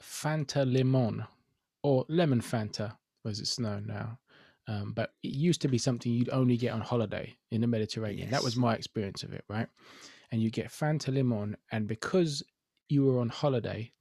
Fanta 0.00 0.64
Limon 0.70 1.24
or 1.82 2.04
Lemon 2.08 2.40
Fanta, 2.40 2.96
as 3.26 3.40
it's 3.40 3.58
known 3.58 3.86
now. 3.86 4.18
Um, 4.68 4.92
but 4.92 5.12
it 5.22 5.32
used 5.32 5.60
to 5.62 5.68
be 5.68 5.78
something 5.78 6.10
you'd 6.12 6.30
only 6.30 6.56
get 6.56 6.72
on 6.72 6.80
holiday 6.80 7.36
in 7.50 7.60
the 7.60 7.66
Mediterranean. 7.68 8.30
That 8.30 8.42
was 8.42 8.56
my 8.56 8.74
experience 8.74 9.22
of 9.22 9.32
it, 9.32 9.44
right? 9.48 9.68
And 10.32 10.42
you 10.42 10.50
get 10.50 10.68
Fanta 10.68 11.12
Limon, 11.12 11.56
and 11.70 11.86
because 11.86 12.42
you 12.88 13.04
were 13.04 13.20
on 13.20 13.28
holiday, 13.28 13.92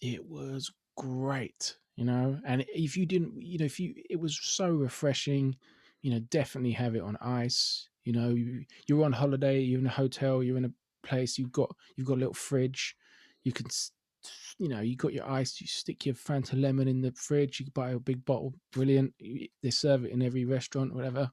it 0.00 0.24
was 0.28 0.70
great, 0.96 1.76
you 1.96 2.04
know. 2.04 2.38
And 2.44 2.64
if 2.68 2.96
you 2.96 3.06
didn't, 3.06 3.40
you 3.40 3.58
know, 3.58 3.64
if 3.64 3.80
you, 3.80 3.94
it 4.10 4.20
was 4.20 4.38
so 4.40 4.68
refreshing. 4.70 5.56
You 6.02 6.12
know, 6.12 6.20
definitely 6.30 6.70
have 6.72 6.94
it 6.94 7.02
on 7.02 7.16
ice. 7.20 7.88
You 8.04 8.12
know, 8.12 8.28
you, 8.28 8.64
you're 8.86 9.04
on 9.04 9.12
holiday, 9.12 9.60
you're 9.60 9.80
in 9.80 9.86
a 9.86 9.90
hotel, 9.90 10.44
you're 10.44 10.56
in 10.56 10.66
a 10.66 10.72
place, 11.02 11.36
you've 11.38 11.50
got 11.50 11.74
you've 11.96 12.06
got 12.06 12.18
a 12.18 12.20
little 12.20 12.34
fridge. 12.34 12.96
You 13.42 13.52
can, 13.52 13.66
you 14.58 14.68
know, 14.68 14.80
you 14.80 14.94
got 14.96 15.12
your 15.12 15.28
ice. 15.28 15.60
You 15.60 15.66
stick 15.66 16.06
your 16.06 16.14
Fanta 16.14 16.60
lemon 16.60 16.86
in 16.86 17.00
the 17.00 17.12
fridge. 17.12 17.58
You 17.58 17.66
buy 17.74 17.90
a 17.90 17.98
big 17.98 18.24
bottle. 18.24 18.54
Brilliant. 18.72 19.12
They 19.18 19.70
serve 19.70 20.04
it 20.04 20.12
in 20.12 20.22
every 20.22 20.44
restaurant, 20.44 20.94
whatever. 20.94 21.32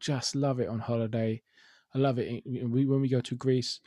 Just 0.00 0.34
love 0.34 0.60
it 0.60 0.68
on 0.68 0.78
holiday. 0.78 1.42
I 1.94 1.98
love 1.98 2.18
it. 2.18 2.42
We 2.46 2.86
when 2.86 3.00
we 3.00 3.08
go 3.08 3.20
to 3.20 3.34
Greece, 3.34 3.80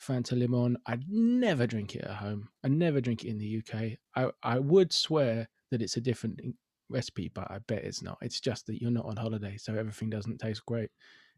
Fanta 0.00 0.38
lemon. 0.38 0.76
I'd 0.86 1.04
never 1.08 1.66
drink 1.66 1.94
it 1.94 2.04
at 2.04 2.16
home. 2.16 2.48
I 2.64 2.68
never 2.68 3.00
drink 3.00 3.24
it 3.24 3.28
in 3.28 3.38
the 3.38 3.62
UK. 3.62 3.98
I 4.16 4.30
I 4.42 4.58
would 4.58 4.92
swear 4.92 5.48
that 5.70 5.82
it's 5.82 5.96
a 5.96 6.00
different 6.00 6.40
recipe, 6.88 7.30
but 7.34 7.50
I 7.50 7.58
bet 7.66 7.84
it's 7.84 8.02
not. 8.02 8.18
It's 8.22 8.40
just 8.40 8.66
that 8.66 8.80
you're 8.80 8.90
not 8.90 9.06
on 9.06 9.16
holiday, 9.16 9.56
so 9.56 9.74
everything 9.74 10.10
doesn't 10.10 10.38
taste 10.38 10.64
great. 10.66 10.90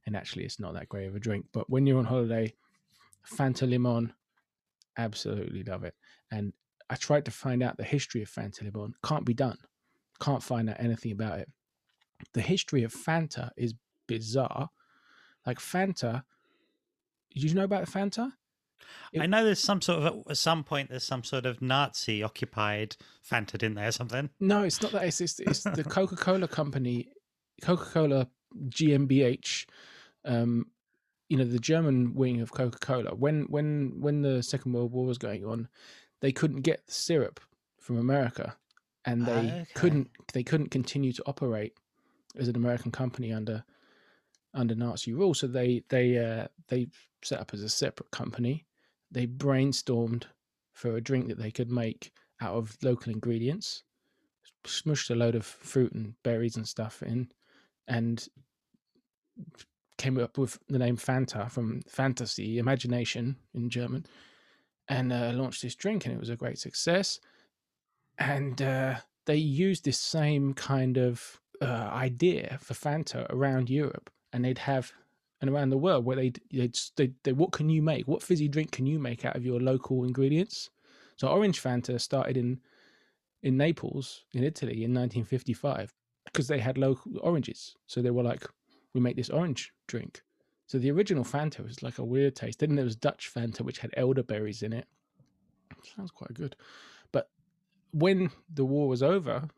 And 0.07 0.17
actually, 0.17 0.45
it's 0.45 0.61
not 0.61 0.75
that 0.75 0.89
great 0.89 1.09
of 1.09 1.17
a 1.17 1.21
drink. 1.21 1.47
But 1.53 1.69
when 1.69 1.87
you're 1.87 1.99
on 1.99 2.05
holiday, 2.05 2.55
Fanta 3.29 3.69
lemon, 3.69 4.13
absolutely 4.97 5.63
love 5.65 5.85
it. 5.85 5.95
And 6.31 6.53
I 6.89 6.95
tried 6.97 7.25
to 7.27 7.31
find 7.31 7.63
out 7.63 7.77
the 7.77 7.85
history 7.85 8.23
of 8.23 8.31
Fanta 8.31 8.65
lemon. 8.65 8.95
Can't 9.05 9.27
be 9.27 9.35
done. 9.35 9.59
Can't 10.21 10.43
find 10.43 10.71
out 10.71 10.81
anything 10.81 11.13
about 11.13 11.39
it. 11.41 11.49
The 12.33 12.41
history 12.41 12.83
of 12.83 12.95
Fanta 12.95 13.51
is 13.57 13.75
bizarre. 14.07 14.71
Like 15.47 15.59
Fanta, 15.59 16.25
did 17.35 17.43
you 17.45 17.55
know 17.55 17.65
about 17.65 17.85
Fanta? 17.89 18.33
It- 19.13 19.21
I 19.21 19.27
know 19.27 19.45
there's 19.45 19.61
some 19.61 19.81
sort 19.81 20.03
of 20.03 20.23
at 20.29 20.37
some 20.39 20.65
point 20.65 20.91
there's 20.91 21.05
some 21.05 21.23
sort 21.25 21.47
of 21.47 21.61
Nazi 21.63 22.23
occupied 22.23 22.97
Fanta, 23.29 23.53
didn't 23.53 23.75
there, 23.75 23.89
or 23.89 23.93
something? 23.93 24.31
No, 24.41 24.63
it's 24.63 24.83
not 24.83 24.93
that. 24.93 25.05
It's 25.05 25.21
it's, 25.21 25.39
it's 25.41 25.63
the 25.65 25.85
Coca 25.85 26.17
Cola 26.17 26.49
company, 26.49 27.09
Coca 27.63 27.85
Cola 27.85 28.29
GmbH. 28.69 29.67
Um, 30.25 30.67
you 31.29 31.37
know 31.37 31.45
the 31.45 31.59
German 31.61 32.15
wing 32.15 32.41
of 32.41 32.53
Coca 32.53 32.79
Cola. 32.79 33.15
When 33.15 33.45
when 33.45 34.01
when 34.01 34.23
the 34.23 34.43
Second 34.43 34.73
World 34.73 34.93
War 34.93 35.07
was 35.07 35.19
going 35.19 35.45
on, 35.45 35.69
they 36.21 36.33
couldn't 36.33 36.63
get 36.63 36.87
the 36.87 36.93
syrup 36.93 37.41
from 37.79 37.97
America, 37.99 38.57
and 39.05 39.27
they 39.27 39.33
Okay. 39.33 39.67
couldn't 39.75 40.11
they 40.33 40.43
couldn't 40.43 40.71
continue 40.71 41.13
to 41.13 41.23
operate 41.27 41.75
as 42.37 42.49
an 42.49 42.57
American 42.57 42.91
company 42.91 43.33
under 43.33 43.65
under 44.55 44.75
Nazi 44.75 45.13
rule. 45.13 45.35
So 45.35 45.47
they 45.47 45.83
they 45.89 46.19
uh, 46.19 46.49
they 46.69 46.89
set 47.23 47.41
up 47.41 47.53
as 47.53 47.63
a 47.63 47.69
separate 47.69 48.11
company. 48.11 48.67
They 49.11 49.27
brainstormed 49.27 50.25
for 50.73 50.97
a 50.97 51.01
drink 51.01 51.29
that 51.29 51.39
they 51.39 51.51
could 51.51 51.71
make 51.71 52.13
out 52.41 52.55
of 52.55 52.77
local 52.83 53.13
ingredients, 53.13 53.83
smushed 54.65 55.11
a 55.11 55.15
load 55.15 55.35
of 55.35 55.45
fruit 55.45 55.93
and 55.93 56.15
berries 56.23 56.57
and 56.57 56.67
stuff 56.67 57.03
in, 57.03 57.29
and 57.89 58.27
came 59.99 60.19
up 60.19 60.39
with 60.39 60.59
the 60.69 60.79
name 60.79 60.97
Fanta 60.97 61.51
from 61.51 61.83
fantasy, 61.83 62.59
imagination 62.59 63.37
in 63.53 63.69
German, 63.69 64.07
and 64.89 65.13
uh, 65.13 65.33
launched 65.35 65.63
this 65.63 65.75
drink, 65.75 66.07
and 66.07 66.15
it 66.15 66.21
was 66.21 66.31
a 66.31 66.37
great 66.37 66.59
success. 66.59 67.21
And 68.19 68.63
uh, 68.63 68.97
they 69.27 69.37
used 69.37 69.85
this 69.85 69.99
same 69.99 70.55
kind 70.55 70.97
of 70.97 71.41
uh, 71.61 71.91
idea 71.93 72.59
for 72.63 72.75
Fanta 72.75 73.27
around 73.31 73.69
Europe, 73.69 74.11
and 74.33 74.45
they'd 74.45 74.59
have 74.59 74.93
and 75.41 75.49
around 75.49 75.71
the 75.71 75.79
world 75.79 76.05
where 76.05 76.17
they'd, 76.17 76.39
they'd, 76.97 77.15
they 77.25 77.33
what 77.33 77.53
can 77.53 77.71
you 77.71 77.81
make? 77.81 78.07
What 78.07 78.23
fizzy 78.23 78.47
drink 78.47 78.73
can 78.73 78.85
you 78.87 78.99
make 78.99 79.25
out 79.25 79.37
of 79.37 79.45
your 79.45 79.59
local 79.59 80.05
ingredients? 80.05 80.69
So 81.17 81.29
Orange 81.29 81.63
Fanta 81.63 82.01
started 82.01 82.37
in 82.37 82.61
in 83.43 83.57
Naples 83.57 84.25
in 84.35 84.45
Italy 84.45 84.85
in 84.85 84.93
1955 84.93 85.95
because 86.27 86.47
they 86.47 86.59
had 86.59 86.79
local 86.79 87.13
oranges. 87.23 87.77
So 87.87 88.03
they 88.03 88.11
were 88.11 88.23
like, 88.23 88.47
we 88.95 89.01
make 89.01 89.17
this 89.17 89.31
orange 89.31 89.73
drink. 89.87 90.23
So 90.67 90.79
the 90.79 90.91
original 90.91 91.25
Fanta 91.25 91.65
was 91.65 91.83
like 91.83 91.99
a 91.99 92.05
weird 92.05 92.37
taste. 92.37 92.61
Then 92.61 92.77
there 92.77 92.85
was 92.85 92.97
Dutch 92.97 93.33
Fanta, 93.35 93.63
which 93.63 93.79
had 93.79 93.91
elderberries 93.97 94.63
in 94.63 94.73
it. 94.73 94.87
Sounds 95.97 96.11
quite 96.11 96.35
good. 96.35 96.55
But 97.13 97.29
when 97.93 98.31
the 98.53 98.65
war 98.65 98.89
was 98.89 99.03
over, 99.03 99.49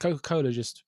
Coca 0.00 0.20
Cola 0.20 0.50
just 0.50 0.84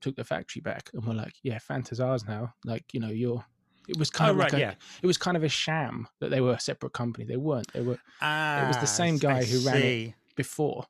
took 0.00 0.16
the 0.16 0.24
factory 0.24 0.60
back 0.60 0.90
and 0.92 1.04
were 1.04 1.14
like, 1.14 1.34
yeah, 1.42 1.58
Fanta's 1.58 2.00
ours 2.00 2.24
now. 2.26 2.54
Like, 2.64 2.84
you 2.92 3.00
know, 3.00 3.08
you're. 3.10 3.44
It 3.88 3.98
was 3.98 4.10
kind 4.10 4.30
Oh 4.30 4.32
of 4.32 4.38
right, 4.38 4.52
like 4.52 4.62
a, 4.62 4.64
yeah. 4.64 4.74
it 5.02 5.06
was 5.06 5.18
kind 5.18 5.36
of 5.36 5.42
a 5.42 5.48
sham 5.48 6.06
that 6.20 6.30
they 6.30 6.40
were 6.40 6.52
a 6.52 6.60
separate 6.60 6.92
company. 6.92 7.24
They 7.24 7.36
weren't. 7.36 7.72
They 7.72 7.80
were 7.80 7.98
Ah, 8.20 8.62
it 8.62 8.68
was 8.68 8.76
the 8.76 8.86
same 8.86 9.16
I 9.16 9.18
guy 9.18 9.44
who 9.44 9.58
ran 9.66 9.82
it. 9.82 10.14
before. 10.36 10.86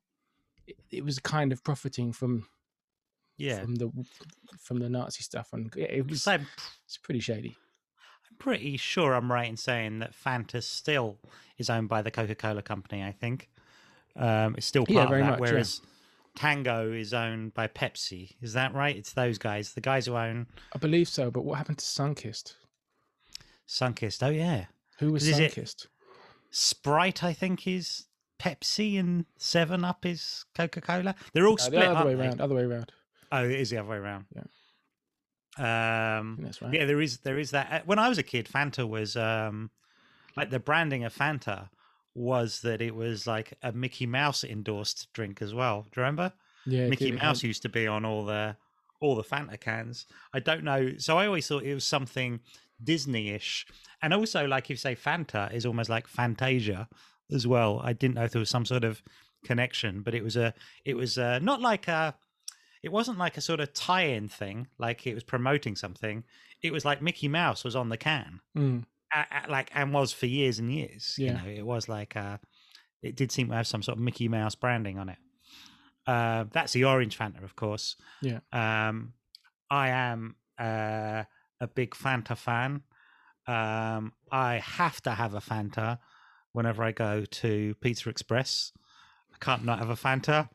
It, 0.67 0.76
it 0.90 1.05
was 1.05 1.19
kind 1.19 1.52
of 1.52 1.64
profiting 1.64 2.12
from 2.12 2.47
Yeah, 3.38 3.61
from 3.61 3.76
the 3.76 3.90
from 4.59 4.81
the 4.81 4.88
Nazi 4.90 5.23
stuff, 5.23 5.49
and 5.52 5.73
yeah, 5.76 5.87
it 5.87 6.11
was 6.11 6.26
I'm 6.26 6.47
it's 6.85 6.99
pretty 6.99 7.21
shady. 7.21 7.57
I'm 8.31 8.37
pretty 8.38 8.76
sure 8.76 9.14
I'm 9.14 9.33
right 9.33 9.49
in 9.49 9.57
saying 9.57 10.00
that 10.00 10.12
Fanta 10.12 10.62
still 10.62 11.19
is 11.59 11.71
owned 11.71 11.88
by 11.88 12.02
the 12.02 12.11
Coca-Cola 12.11 12.62
company. 12.62 13.02
I 13.02 13.12
think 13.12 13.49
um, 14.17 14.55
it's 14.57 14.67
still 14.67 14.85
part 14.85 14.97
Yeah, 14.97 15.05
of 15.05 15.11
that, 15.11 15.40
much, 15.40 15.52
yeah. 15.52 15.64
Tango 16.37 16.92
is 16.92 17.12
owned 17.12 17.54
by 17.54 17.66
Pepsi. 17.66 18.37
Is 18.40 18.52
that 18.52 18.72
right? 18.75 18.96
It's 18.96 19.12
those 19.12 19.37
guys, 19.38 19.72
the 19.72 19.80
guys 19.80 20.06
who 20.06 20.16
own 20.16 20.46
I 20.75 20.78
believe 20.78 21.08
so. 21.08 21.30
But 21.30 21.44
what 21.44 21.58
happened 21.58 21.78
to 21.78 21.84
Sunkist? 21.84 22.54
Sunkist. 23.68 24.22
Oh 24.25 24.30
yeah, 24.30 24.66
Who 24.99 25.12
was 25.12 25.26
Is 25.26 25.38
it- 25.38 25.52
Sunkist? 25.54 25.87
Sprite. 26.50 27.22
I 27.22 27.32
think 27.32 27.66
is 27.66 28.06
Pepsi 28.40 28.99
and 28.99 29.26
Seven 29.37 29.84
Up 29.84 30.04
is 30.06 30.44
Coca-Cola. 30.56 31.14
They're 31.32 31.46
all 31.46 31.54
Uh, 31.54 31.56
split. 31.58 31.80
the 31.80 31.90
other 31.90 32.06
way 32.08 32.14
around. 32.14 32.40
Other 32.40 32.54
way 32.54 32.62
around. 32.62 32.92
Oh, 33.30 33.44
it 33.44 33.52
is 33.60 33.70
the 33.70 33.78
other 33.78 33.88
way 33.88 33.96
around. 33.99 34.26
Yeah. 34.34 34.42
Um, 36.18 36.38
that's 36.40 36.62
right. 36.62 36.72
Yeah, 36.72 36.87
there 36.87 37.00
is 37.00 37.18
there 37.18 37.38
is 37.38 37.50
that. 37.50 37.70
uh, 37.72 37.80
When 37.84 37.99
I 37.99 38.08
was 38.08 38.18
a 38.18 38.22
kid, 38.22 38.49
Fanta 38.49 38.88
was 38.88 39.16
um 39.16 39.70
like 40.37 40.50
the 40.50 40.60
branding 40.60 41.04
of 41.04 41.14
Fanta 41.14 41.68
was 42.20 42.60
that 42.60 42.80
it 42.82 42.94
was 42.94 43.26
like 43.26 43.54
a 43.62 43.72
Mickey 43.72 44.06
Mouse 44.06 44.44
endorsed 44.44 45.08
drink 45.12 45.40
as 45.42 45.52
well. 45.54 45.82
Do 45.90 46.00
you 46.00 46.02
remember? 46.04 46.32
Yeah, 46.66 46.88
Mickey 46.88 47.12
Mouse 47.12 47.40
had- 47.40 47.48
used 47.48 47.62
to 47.62 47.68
be 47.68 47.86
on 47.86 48.04
all 48.04 48.24
the 48.24 48.56
all 49.00 49.14
the 49.16 49.24
Fanta 49.24 49.58
cans. 49.58 50.06
I 50.34 50.40
don't 50.40 50.62
know. 50.62 50.92
So 50.98 51.16
I 51.18 51.26
always 51.26 51.48
thought 51.48 51.62
it 51.62 51.72
was 51.74 51.84
something 51.84 52.40
Disney-ish, 52.82 53.66
and 54.02 54.12
also 54.12 54.46
like 54.46 54.64
if 54.64 54.70
you 54.70 54.76
say 54.76 54.94
Fanta 54.96 55.52
is 55.54 55.64
almost 55.66 55.88
like 55.90 56.06
Fantasia 56.06 56.88
as 57.32 57.46
well. 57.46 57.80
I 57.82 57.92
didn't 57.92 58.14
know 58.16 58.24
if 58.24 58.32
there 58.32 58.40
was 58.40 58.50
some 58.50 58.66
sort 58.66 58.84
of 58.84 59.02
connection, 59.44 60.02
but 60.02 60.14
it 60.14 60.22
was 60.24 60.36
a 60.36 60.52
it 60.84 60.94
was 60.96 61.16
uh 61.18 61.38
not 61.38 61.60
like 61.60 61.88
a 61.88 62.14
it 62.82 62.90
wasn't 62.92 63.18
like 63.18 63.36
a 63.36 63.40
sort 63.42 63.60
of 63.60 63.72
tie-in 63.74 64.28
thing, 64.28 64.66
like 64.78 65.06
it 65.06 65.14
was 65.14 65.22
promoting 65.24 65.76
something. 65.76 66.24
It 66.62 66.72
was 66.72 66.84
like 66.84 67.00
Mickey 67.02 67.28
Mouse 67.28 67.62
was 67.64 67.76
on 67.76 67.88
the 67.90 67.96
can, 67.96 68.40
Mm, 68.56 68.80
a- 68.80 68.82
a- 68.82 68.84
like 69.49 69.71
and 69.75 69.93
was 69.93 70.12
for 70.12 70.26
years 70.26 70.59
and 70.59 70.73
years. 70.73 71.14
You 71.19 71.33
know, 71.35 71.47
it 71.47 71.67
was 71.67 71.88
like 71.88 72.17
uh, 72.17 72.38
it 73.02 73.17
did 73.17 73.33
seem 73.33 73.49
to 73.49 73.55
have 73.55 73.67
some 73.67 73.83
sort 73.83 73.99
of 73.99 74.05
Mickey 74.05 74.29
Mouse 74.29 74.55
branding 74.55 74.99
on 74.99 75.09
it. 75.09 75.19
Uh, 76.07 76.45
that's 76.52 76.73
the 76.73 76.85
orange 76.85 77.17
Fanta, 77.17 77.43
of 77.45 77.57
course. 77.57 77.97
Yeah. 78.23 78.40
Um, 78.52 79.12
I 79.71 79.90
am 79.90 80.37
uh, 80.59 81.25
a 81.61 81.69
big 81.75 81.93
Fanta 81.93 82.37
fan. 82.37 82.83
Um, 83.47 84.12
I 84.31 84.59
have 84.64 85.00
to 85.02 85.11
have 85.11 85.35
a 85.35 85.40
Fanta 85.40 85.99
whenever 86.52 86.83
I 86.83 86.93
go 86.93 87.25
to 87.25 87.75
Pizza 87.81 88.09
Express. 88.09 88.73
I 89.33 89.37
can't 89.45 89.64
not 89.64 89.79
have 89.79 89.90
a 89.90 89.95
Fanta 89.95 90.49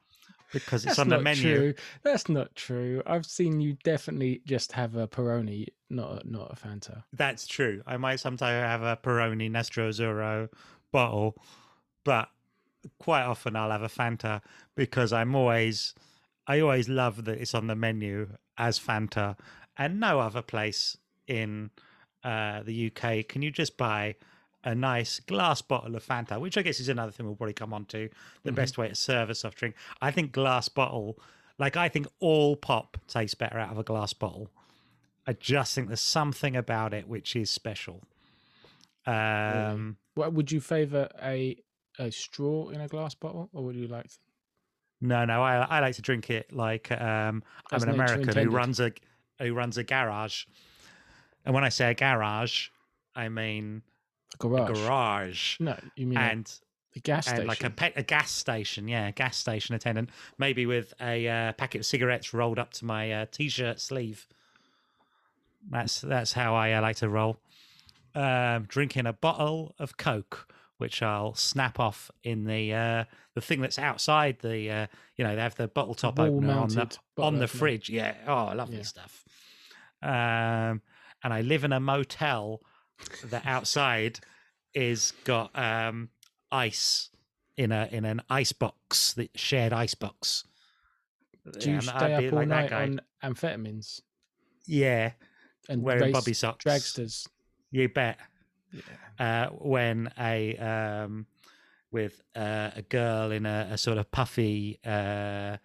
because 0.54 0.86
it's 0.86 0.98
That's 0.98 1.00
on 1.00 1.10
the 1.10 1.20
menu. 1.20 1.42
true. 1.58 1.74
That's 2.04 2.30
not 2.30 2.56
true. 2.56 3.02
I've 3.06 3.26
seen 3.26 3.60
you 3.60 3.78
definitely 3.84 4.42
just 4.46 4.72
have 4.74 4.96
a 4.96 5.08
Peroni, 5.08 5.68
not 5.90 6.24
a, 6.24 6.30
not 6.32 6.52
a 6.52 6.56
Fanta. 6.56 7.04
That's 7.14 7.48
true. 7.48 7.82
I 7.86 7.98
might 7.98 8.20
sometimes 8.20 8.64
have 8.64 8.82
a 8.84 8.98
Peroni 8.98 9.50
Nastro 9.50 9.90
Azzurro 9.90 10.50
bottle, 10.92 11.36
but 12.04 12.30
quite 13.00 13.24
often 13.24 13.56
I'll 13.56 13.72
have 13.72 13.82
a 13.82 13.90
Fanta 13.90 14.42
because 14.76 15.12
I'm 15.12 15.36
always, 15.36 15.94
I 16.48 16.60
always 16.60 16.90
love 16.90 17.26
that 17.26 17.40
it's 17.40 17.54
on 17.54 17.68
the 17.68 17.76
menu 17.76 18.30
as 18.58 18.80
Fanta, 18.80 19.38
and 19.78 20.00
no 20.00 20.20
other 20.20 20.42
place 20.42 20.98
in 21.28 21.72
uh, 22.24 22.64
the 22.64 22.92
UK 22.92 23.28
can 23.28 23.42
you 23.42 23.52
just 23.52 23.78
buy 23.78 24.16
a 24.66 24.76
nice 24.76 25.20
glass 25.22 25.62
bottle 25.62 25.96
of 25.96 26.04
Fanta, 26.06 26.40
which 26.40 26.58
I 26.58 26.62
guess 26.64 26.80
is 26.80 26.90
another 26.90 27.12
thing 27.12 27.26
we'll 27.26 27.36
probably 27.36 27.54
come 27.54 27.74
on 27.74 27.86
to. 27.86 28.10
The 28.44 28.52
Mhm. 28.52 28.56
best 28.56 28.78
way 28.78 28.90
to 28.90 28.96
serve 28.96 29.30
a 29.30 29.36
soft 29.36 29.58
drink, 29.58 29.76
I 30.02 30.12
think 30.12 30.32
glass 30.34 30.68
bottle. 30.70 31.18
Like 31.58 31.78
I 31.78 31.88
think 31.88 32.08
all 32.20 32.56
pop 32.58 32.98
tastes 33.08 33.36
better 33.36 33.58
out 33.60 33.72
of 33.72 33.78
a 33.78 33.84
glass 33.84 34.12
bottle. 34.14 34.50
I 35.28 35.34
just 35.34 35.74
think 35.74 35.88
there's 35.88 36.02
something 36.02 36.56
about 36.56 36.94
it 36.94 37.08
which 37.08 37.36
is 37.36 37.50
special. 37.50 38.04
Um, 39.06 39.98
What 40.16 40.34
would 40.34 40.52
you 40.52 40.60
favour 40.62 41.10
a 41.22 41.58
a 41.98 42.12
straw 42.12 42.70
in 42.70 42.82
a 42.82 42.88
glass 42.88 43.16
bottle, 43.16 43.50
or 43.54 43.64
would 43.64 43.76
you 43.76 43.88
like? 43.88 44.08
To... 44.10 44.18
no, 45.02 45.26
no, 45.26 45.44
I 45.44 45.58
I 45.64 45.80
like 45.80 45.96
to 45.96 46.02
drink 46.02 46.30
it 46.30 46.52
like 46.52 46.92
um, 46.92 47.44
I'm 47.72 47.84
an 47.84 47.90
American 47.90 48.36
who 48.36 48.50
runs 48.50 48.80
a 48.80 48.92
who 49.40 49.54
runs 49.54 49.78
a 49.78 49.84
garage, 49.84 50.46
and 51.46 51.54
when 51.54 51.64
I 51.64 51.70
say 51.70 51.92
a 51.92 51.94
garage, 51.94 52.70
I 53.16 53.30
mean 53.30 53.84
garage. 54.38 54.68
garage, 54.68 55.56
No, 55.60 55.78
you 55.96 56.08
mean 56.08 56.20
and 56.20 56.60
a 56.96 57.00
gas 57.00 57.28
and 57.28 57.48
like 57.48 57.64
a 57.64 57.70
pet, 57.70 57.94
a 57.96 58.04
gas 58.04 58.32
station, 58.32 58.88
yeah, 58.88 59.12
gas 59.12 59.38
station 59.38 59.76
attendant, 59.76 60.10
maybe 60.38 60.66
with 60.66 60.94
a 61.02 61.28
uh, 61.28 61.52
packet 61.54 61.80
of 61.80 61.86
cigarettes 61.86 62.34
rolled 62.34 62.60
up 62.60 62.72
to 62.74 62.86
my 62.86 63.12
uh, 63.12 63.26
t-shirt 63.32 63.80
sleeve. 63.80 64.28
That's 65.70 66.02
that's 66.02 66.34
how 66.34 66.56
I 66.56 66.74
uh, 66.74 66.82
like 66.82 66.98
to 66.98 67.10
roll. 67.10 67.38
Um, 68.14 68.64
drinking 68.64 69.08
a 69.08 69.14
bottle 69.14 69.76
of 69.78 69.98
Coke, 69.98 70.48
which 70.78 71.02
I'll 71.02 71.36
snap 71.36 71.80
off 71.80 72.10
in 72.24 72.46
the 72.46 72.74
uh, 72.74 73.04
the 73.34 73.42
thing 73.42 73.62
that's 73.62 73.80
outside 73.80 74.40
the 74.40 74.70
uh, 74.70 74.88
you 75.18 75.26
know 75.26 75.36
they 75.36 75.42
have 75.42 75.56
the 75.56 75.68
bottle 75.68 75.96
top 75.96 76.20
opener 76.20 76.54
on 76.54 76.70
the 76.70 76.98
on 77.18 77.34
the 77.34 77.46
opener. 77.46 77.48
fridge. 77.48 77.90
Yeah, 77.90 78.14
oh, 78.28 78.54
lovely 78.56 78.78
Yeah. 78.78 78.84
stuff. 78.84 79.26
Um, 80.02 80.82
and 81.24 81.34
I 81.34 81.42
live 81.42 81.64
in 81.64 81.74
a 81.74 81.80
motel 81.80 82.62
that 83.26 83.46
outside 83.46 84.20
is 84.74 85.14
got 85.24 85.58
um, 85.58 86.10
ice 86.52 87.10
in 87.58 87.72
a 87.72 87.88
in 87.92 88.06
an 88.06 88.22
ice 88.30 88.52
box, 88.52 89.14
the 89.14 89.30
shared 89.36 89.74
ice 89.74 89.96
box. 89.96 90.44
Do 91.60 91.70
you 91.70 91.76
And 91.76 91.84
stay 91.84 91.96
I'd 91.96 92.26
up 92.26 92.34
all 92.34 92.40
like 92.40 92.48
night 92.48 92.72
on 92.74 93.02
amphetamines 93.24 94.02
Yeah, 94.66 95.12
and 95.70 95.84
wearing 95.84 96.12
bobby 96.12 96.34
socks. 96.34 96.66
dragsters? 96.66 97.28
You 97.72 97.90
bet. 97.90 98.18
Yeah. 98.72 99.48
uh, 99.48 99.50
when 99.52 100.12
a 100.20 100.58
um, 100.58 101.28
with 101.92 102.22
uh, 102.36 102.72
a 102.76 102.82
girl 102.82 103.32
in 103.32 103.46
a, 103.46 103.70
a 103.72 103.78
sort 103.78 103.98
of 103.98 104.12
puffy 104.12 104.80
uh, 104.86 105.58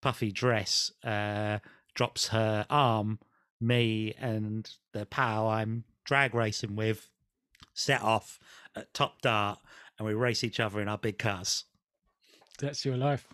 puffy 0.00 0.32
dress 0.32 0.90
uh, 1.04 1.58
drops 1.94 2.28
her 2.28 2.64
arm, 2.70 3.18
me 3.60 4.14
and 4.18 4.70
the 4.92 5.04
pal 5.06 5.48
I'm 5.48 5.84
drag 6.06 6.34
racing 6.34 6.74
with 6.76 7.10
set 7.74 8.00
off 8.02 8.38
at 8.74 8.94
top 8.94 9.20
dart, 9.20 9.58
and 9.98 10.06
we 10.06 10.14
race 10.14 10.42
each 10.42 10.58
other 10.60 10.80
in 10.80 10.88
our 10.88 10.96
big 10.96 11.18
cars. 11.18 11.64
That's 12.58 12.84
your 12.86 12.96
life. 12.96 13.26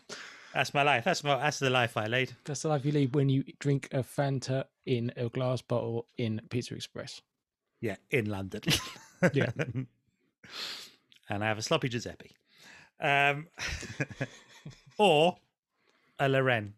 That's 0.53 0.75
my 0.75 0.83
life. 0.83 1.05
That's 1.05 1.23
my 1.23 1.37
that's 1.39 1.61
the 1.61 1.71
life 1.71 1.97
I 1.97 2.07
lead. 2.07 2.33
That's 2.45 2.63
the 2.63 2.69
life 2.69 2.85
you 2.85 2.93
lead 2.93 3.15
when 3.15 3.29
you 3.29 3.45
drink 3.61 3.89
a 3.93 3.99
Fanta 4.03 4.65
in 4.85 5.13
a 5.17 5.29
glass 5.29 5.63
bottle 5.63 6.07
in 6.19 6.41
Pizza 6.51 6.75
Express. 6.75 7.21
Yeah, 7.81 7.97
in 8.11 8.27
London. 8.27 8.63
Yeah. 9.33 9.51
and 11.29 11.45
I 11.45 11.47
have 11.47 11.59
a 11.59 11.63
sloppy 11.63 11.89
Giuseppe. 11.89 12.33
Um, 13.01 13.47
or 14.99 15.37
a 16.19 16.29
La 16.29 16.41
Reine. 16.41 16.75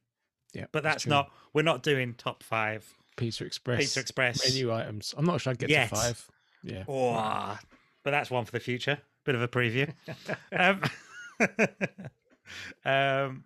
Yeah, 0.55 0.67
But 0.73 0.83
that's 0.83 1.03
true. 1.03 1.11
not, 1.11 1.31
we're 1.53 1.63
not 1.63 1.83
doing 1.83 2.15
top 2.15 2.43
five 2.43 2.87
Pizza 3.17 3.45
Express. 3.45 3.81
Pizza 3.81 4.01
Express. 4.01 4.49
menu 4.49 4.73
items. 4.73 5.15
I'm 5.17 5.25
not 5.25 5.41
sure 5.41 5.53
I'd 5.53 5.59
get 5.59 5.71
Yet. 5.71 5.89
to 5.89 5.95
five. 5.95 6.31
Yeah. 6.63 6.85
Oh, 6.89 7.59
but 8.03 8.11
that's 8.11 8.31
one 8.31 8.45
for 8.45 8.53
the 8.53 8.61
future. 8.61 8.99
Bit 9.25 9.35
of 9.35 9.43
a 9.43 9.49
preview. 9.49 9.93
um, 10.53 10.83
um, 12.85 13.45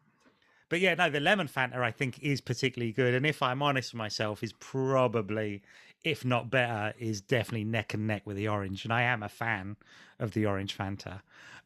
but 0.68 0.80
yeah, 0.80 0.94
no, 0.94 1.08
the 1.08 1.20
lemon 1.20 1.48
Fanta 1.48 1.76
I 1.76 1.90
think 1.90 2.18
is 2.20 2.40
particularly 2.40 2.92
good, 2.92 3.14
and 3.14 3.24
if 3.24 3.42
I'm 3.42 3.62
honest 3.62 3.92
with 3.92 3.98
myself, 3.98 4.42
is 4.42 4.52
probably, 4.54 5.62
if 6.04 6.24
not 6.24 6.50
better, 6.50 6.94
is 6.98 7.20
definitely 7.20 7.64
neck 7.64 7.94
and 7.94 8.06
neck 8.06 8.22
with 8.26 8.36
the 8.36 8.48
orange, 8.48 8.84
and 8.84 8.92
I 8.92 9.02
am 9.02 9.22
a 9.22 9.28
fan 9.28 9.76
of 10.18 10.32
the 10.32 10.46
orange 10.46 10.76
Fanta. 10.76 11.20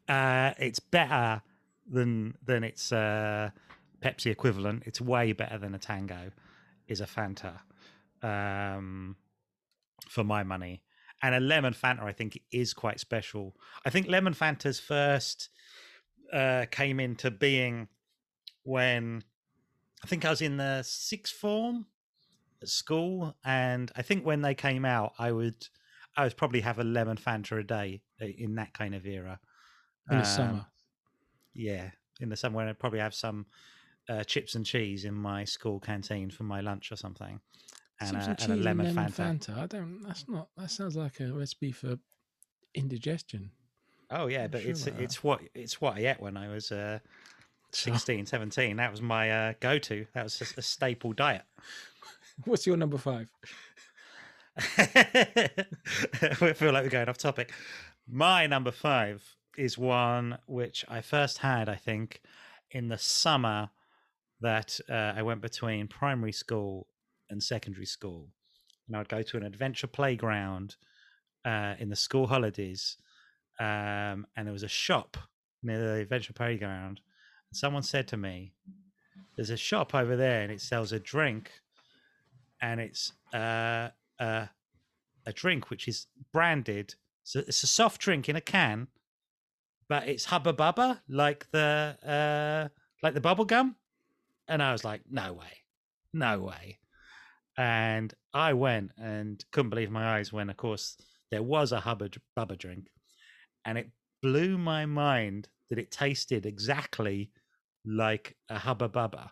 Uh, 0.08 0.52
it's 0.58 0.78
better 0.78 1.42
than 1.90 2.36
than 2.44 2.64
its 2.64 2.92
uh, 2.92 3.50
Pepsi 4.00 4.30
equivalent. 4.30 4.84
It's 4.86 5.00
way 5.00 5.32
better 5.32 5.58
than 5.58 5.74
a 5.74 5.78
Tango. 5.78 6.30
Is 6.88 7.00
a 7.00 7.06
Fanta, 7.06 7.60
um, 8.22 9.16
for 10.08 10.24
my 10.24 10.42
money 10.42 10.82
and 11.22 11.34
a 11.34 11.40
lemon 11.40 11.72
Fanta, 11.72 12.02
I 12.02 12.12
think, 12.12 12.40
is 12.50 12.74
quite 12.74 12.98
special. 12.98 13.54
I 13.84 13.90
think 13.90 14.08
lemon 14.08 14.34
Fantas 14.34 14.80
first 14.80 15.50
uh, 16.32 16.66
came 16.70 16.98
into 16.98 17.30
being 17.30 17.88
when 18.64 19.22
I 20.02 20.08
think 20.08 20.24
I 20.24 20.30
was 20.30 20.42
in 20.42 20.56
the 20.56 20.82
sixth 20.82 21.34
form 21.34 21.86
at 22.60 22.68
school, 22.68 23.36
and 23.44 23.90
I 23.94 24.02
think 24.02 24.26
when 24.26 24.42
they 24.42 24.54
came 24.54 24.84
out, 24.84 25.12
I 25.18 25.30
would 25.30 25.68
I 26.16 26.24
would 26.24 26.36
probably 26.36 26.60
have 26.60 26.78
a 26.78 26.84
lemon 26.84 27.16
Fanta 27.16 27.60
a 27.60 27.62
day 27.62 28.02
uh, 28.20 28.26
in 28.26 28.56
that 28.56 28.74
kind 28.74 28.94
of 28.94 29.06
era. 29.06 29.38
In 30.10 30.18
the 30.18 30.24
Um, 30.24 30.26
summer. 30.26 30.66
yeah, 31.54 31.90
in 32.20 32.28
the 32.28 32.36
summer, 32.36 32.62
I'd 32.62 32.78
probably 32.80 32.98
have 32.98 33.14
some 33.14 33.46
uh, 34.08 34.24
chips 34.24 34.56
and 34.56 34.66
cheese 34.66 35.04
in 35.04 35.14
my 35.14 35.44
school 35.44 35.78
canteen 35.78 36.30
for 36.30 36.42
my 36.42 36.60
lunch 36.60 36.90
or 36.90 36.96
something, 36.96 37.40
and, 38.08 38.16
a, 38.16 38.20
and 38.20 38.40
a 38.40 38.52
and 38.52 38.64
lemon, 38.64 38.94
lemon 38.94 39.12
Fanta. 39.12 39.54
Fanta. 39.54 39.58
I 39.58 39.66
don't. 39.66 40.02
That's 40.06 40.28
not. 40.28 40.48
That 40.56 40.70
sounds 40.70 40.96
like 40.96 41.20
a 41.20 41.32
recipe 41.32 41.72
for 41.72 41.96
indigestion. 42.74 43.50
Oh 44.10 44.26
yeah, 44.26 44.46
but 44.46 44.62
sure 44.62 44.70
it's 44.70 44.86
about 44.86 44.98
that. 44.98 45.04
it's 45.04 45.24
what 45.24 45.40
it's 45.54 45.80
what 45.80 45.96
I 45.96 46.06
ate 46.10 46.20
when 46.20 46.36
I 46.36 46.48
was 46.48 46.70
uh, 46.70 46.98
16, 47.72 48.26
17. 48.26 48.76
That 48.76 48.90
was 48.90 49.00
my 49.00 49.30
uh, 49.30 49.52
go-to. 49.60 50.06
That 50.14 50.24
was 50.24 50.38
just 50.38 50.58
a 50.58 50.62
staple 50.62 51.12
diet. 51.12 51.42
What's 52.44 52.66
your 52.66 52.76
number 52.76 52.98
five? 52.98 53.30
we 54.78 56.52
feel 56.52 56.72
like 56.72 56.84
we're 56.84 56.90
going 56.90 57.08
off 57.08 57.18
topic. 57.18 57.52
My 58.06 58.46
number 58.46 58.70
five 58.70 59.22
is 59.56 59.78
one 59.78 60.38
which 60.46 60.84
I 60.88 61.00
first 61.00 61.38
had, 61.38 61.68
I 61.68 61.76
think, 61.76 62.20
in 62.70 62.88
the 62.88 62.98
summer 62.98 63.70
that 64.40 64.80
uh, 64.90 65.14
I 65.16 65.22
went 65.22 65.40
between 65.40 65.88
primary 65.88 66.32
school 66.32 66.86
and 67.32 67.42
secondary 67.42 67.86
school. 67.86 68.28
And 68.86 68.96
I'd 68.96 69.08
go 69.08 69.22
to 69.22 69.36
an 69.36 69.44
adventure 69.44 69.86
playground 69.86 70.76
uh, 71.44 71.74
in 71.78 71.88
the 71.88 71.96
school 71.96 72.26
holidays. 72.26 72.96
Um, 73.58 74.26
and 74.36 74.46
there 74.46 74.52
was 74.52 74.62
a 74.62 74.68
shop 74.68 75.16
near 75.62 75.78
the 75.78 76.00
adventure 76.00 76.32
playground. 76.32 77.00
And 77.50 77.56
someone 77.56 77.82
said 77.82 78.06
to 78.08 78.16
me, 78.16 78.52
There's 79.36 79.50
a 79.50 79.56
shop 79.56 79.94
over 79.94 80.16
there 80.16 80.42
and 80.42 80.52
it 80.52 80.60
sells 80.60 80.92
a 80.92 81.00
drink. 81.00 81.50
And 82.60 82.80
it's 82.80 83.12
uh, 83.34 83.88
uh, 84.20 84.46
a 85.26 85.32
drink 85.32 85.70
which 85.70 85.88
is 85.88 86.06
branded. 86.32 86.94
So 87.24 87.40
it's 87.40 87.62
a 87.62 87.66
soft 87.66 88.00
drink 88.00 88.28
in 88.28 88.36
a 88.36 88.40
can, 88.40 88.88
but 89.88 90.08
it's 90.08 90.26
Hubba 90.26 90.52
Bubba, 90.52 91.00
like 91.08 91.50
the 91.50 91.96
uh, 92.04 92.68
like 93.02 93.14
the 93.14 93.20
bubble 93.20 93.44
gum. 93.44 93.76
And 94.48 94.62
I 94.62 94.72
was 94.72 94.84
like, 94.84 95.02
no 95.10 95.32
way, 95.32 95.62
no 96.12 96.40
way. 96.40 96.78
And 97.56 98.14
I 98.32 98.54
went 98.54 98.92
and 98.98 99.44
couldn't 99.52 99.70
believe 99.70 99.90
my 99.90 100.16
eyes 100.18 100.32
when, 100.32 100.50
of 100.50 100.56
course, 100.56 100.96
there 101.30 101.42
was 101.42 101.72
a 101.72 101.80
Hubba 101.80 102.10
Bubba 102.36 102.58
drink, 102.58 102.90
and 103.64 103.78
it 103.78 103.92
blew 104.22 104.58
my 104.58 104.86
mind 104.86 105.50
that 105.70 105.78
it 105.78 105.90
tasted 105.90 106.46
exactly 106.46 107.32
like 107.84 108.36
a 108.50 108.58
Hubba 108.58 108.88
Bubba. 108.90 109.30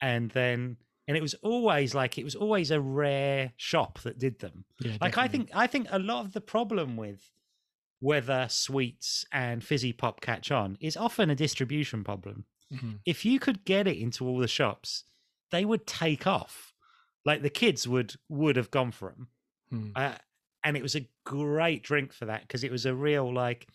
And 0.00 0.30
then, 0.30 0.78
and 1.08 1.16
it 1.16 1.22
was 1.22 1.34
always 1.34 1.94
like 1.94 2.18
it 2.18 2.24
was 2.24 2.34
always 2.34 2.70
a 2.70 2.80
rare 2.80 3.52
shop 3.56 4.00
that 4.00 4.18
did 4.18 4.38
them 4.38 4.64
Yeah, 4.78 4.98
like 5.02 5.18
i 5.18 5.28
think 5.28 5.50
i 5.54 5.66
think 5.66 5.86
a 5.90 5.98
lot 5.98 6.24
of 6.24 6.32
the 6.32 6.40
problem 6.40 6.96
with 6.96 7.30
whether 8.00 8.48
sweets 8.50 9.24
and 9.32 9.64
fizzy 9.64 9.92
pop 9.92 10.20
catch 10.20 10.50
on 10.50 10.78
is 10.80 10.96
often 10.96 11.30
a 11.30 11.34
distribution 11.36 12.04
problem 12.04 12.46
Mhm. 12.70 13.04
if 13.06 13.24
you 13.24 13.40
could 13.40 13.64
get 13.64 13.88
it 13.88 13.98
into 13.98 14.26
all 14.26 14.38
the 14.38 14.48
shops 14.48 15.04
they 15.52 15.64
would 15.64 15.86
take 15.86 16.26
off 16.26 16.73
like 17.24 17.42
the 17.42 17.50
kids 17.50 17.86
would 17.88 18.14
would 18.28 18.56
have 18.56 18.70
gone 18.70 18.92
for 18.92 19.10
them 19.10 19.28
Hmm. 19.70 19.94
uh, 19.94 20.16
and 20.64 20.76
it 20.76 20.82
was 20.82 20.96
a 20.96 21.08
great 21.24 21.82
drink 21.82 22.12
for 22.12 22.26
that 22.26 22.42
because 22.42 22.64
it 22.64 22.72
was 22.72 22.86
a 22.86 22.94
real 22.94 23.32
like 23.32 23.68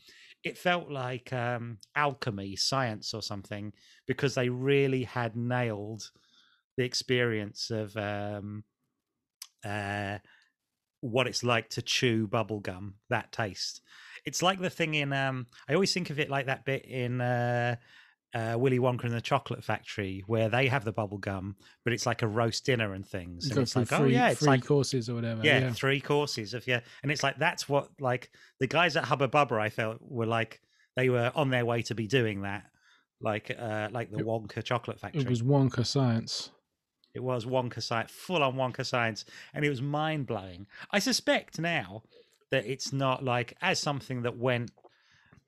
it 0.43 0.57
felt 0.57 0.89
like 0.89 1.33
um 1.33 1.79
alchemy 1.95 2.55
science 2.55 3.13
or 3.13 3.21
something 3.21 3.73
because 4.07 4.35
they 4.35 4.49
really 4.49 5.03
had 5.03 5.35
nailed 5.35 6.12
the 6.77 6.83
experience 6.85 7.71
of 7.71 7.95
um 7.97 8.63
uh 9.63 10.17
what 11.01 11.27
it's 11.27 11.43
like 11.43 11.69
to 11.69 11.81
chew 11.81 12.27
bubble 12.27 12.59
gum 12.59 12.95
that 13.09 13.31
taste 13.31 13.81
it's 14.25 14.41
like 14.43 14.59
the 14.59 14.69
thing 14.69 14.95
in 14.95 15.13
um 15.13 15.47
i 15.69 15.73
always 15.73 15.93
think 15.93 16.09
of 16.09 16.19
it 16.19 16.29
like 16.29 16.47
that 16.47 16.65
bit 16.65 16.85
in 16.85 17.21
uh 17.21 17.75
uh, 18.34 18.56
Willy 18.60 18.80
Wonka 18.80 19.06
and 19.06 19.13
the 19.13 19.22
Chocolate 19.22 19.63
Factory, 19.63 20.24
where 20.28 20.50
they 20.50 20.68
have 20.68 20.86
the 20.86 20.92
bubble 20.92 21.18
gum, 21.18 21.56
but 21.84 21.94
it's 21.94 22.06
like 22.06 22.22
a 22.22 22.28
roast 22.28 22.65
dinner 22.65 22.94
and 22.94 23.06
things. 23.06 23.50
And 23.50 23.60
it's 23.60 23.76
like, 23.76 23.88
three, 23.88 23.98
oh 23.98 24.06
yeah, 24.06 24.30
it's 24.30 24.39
three 24.42 24.48
like 24.50 24.65
courses 24.65 25.10
or 25.10 25.15
whatever. 25.15 25.42
yeah, 25.44 25.60
Yeah. 25.60 25.72
three 25.74 26.00
courses 26.00 26.54
of 26.54 26.68
yeah, 26.68 26.82
and 27.02 27.12
it's 27.12 27.24
like 27.24 27.38
that's 27.39 27.68
what 27.68 27.89
like 28.00 28.30
the 28.60 28.68
guys 28.68 28.96
at 28.96 29.06
Hubba 29.06 29.28
Bubba 29.30 29.60
I 29.60 29.70
felt 29.70 29.98
were 30.02 30.28
like 30.28 30.62
they 30.96 31.10
were 31.10 31.32
on 31.36 31.50
their 31.50 31.65
way 31.65 31.82
to 31.84 31.96
be 31.96 32.08
doing 32.08 32.42
that, 32.44 32.65
like 33.22 33.50
uh 33.58 33.89
like 33.92 34.12
the 34.12 34.20
It- 34.20 34.26
Wonka 34.26 34.63
Chocolate 34.63 35.00
Factory. 35.00 35.22
It 35.22 35.30
was 35.30 35.42
Wonka 35.42 35.86
science. 35.86 36.52
It 37.15 37.24
was 37.24 37.46
Wonka 37.46 37.82
science, 37.82 38.12
full 38.12 38.44
on 38.44 38.54
Wonka 38.56 38.86
science, 38.86 39.26
and 39.56 39.65
it 39.65 39.70
was 39.70 39.82
mind 39.82 40.28
blowing. 40.28 40.68
I 40.92 41.00
suspect 41.00 41.58
now 41.60 42.04
that 42.52 42.65
it's 42.68 42.94
not 42.94 43.24
like 43.24 43.58
as 43.62 43.80
something 43.80 44.22
that 44.22 44.38
went 44.38 44.70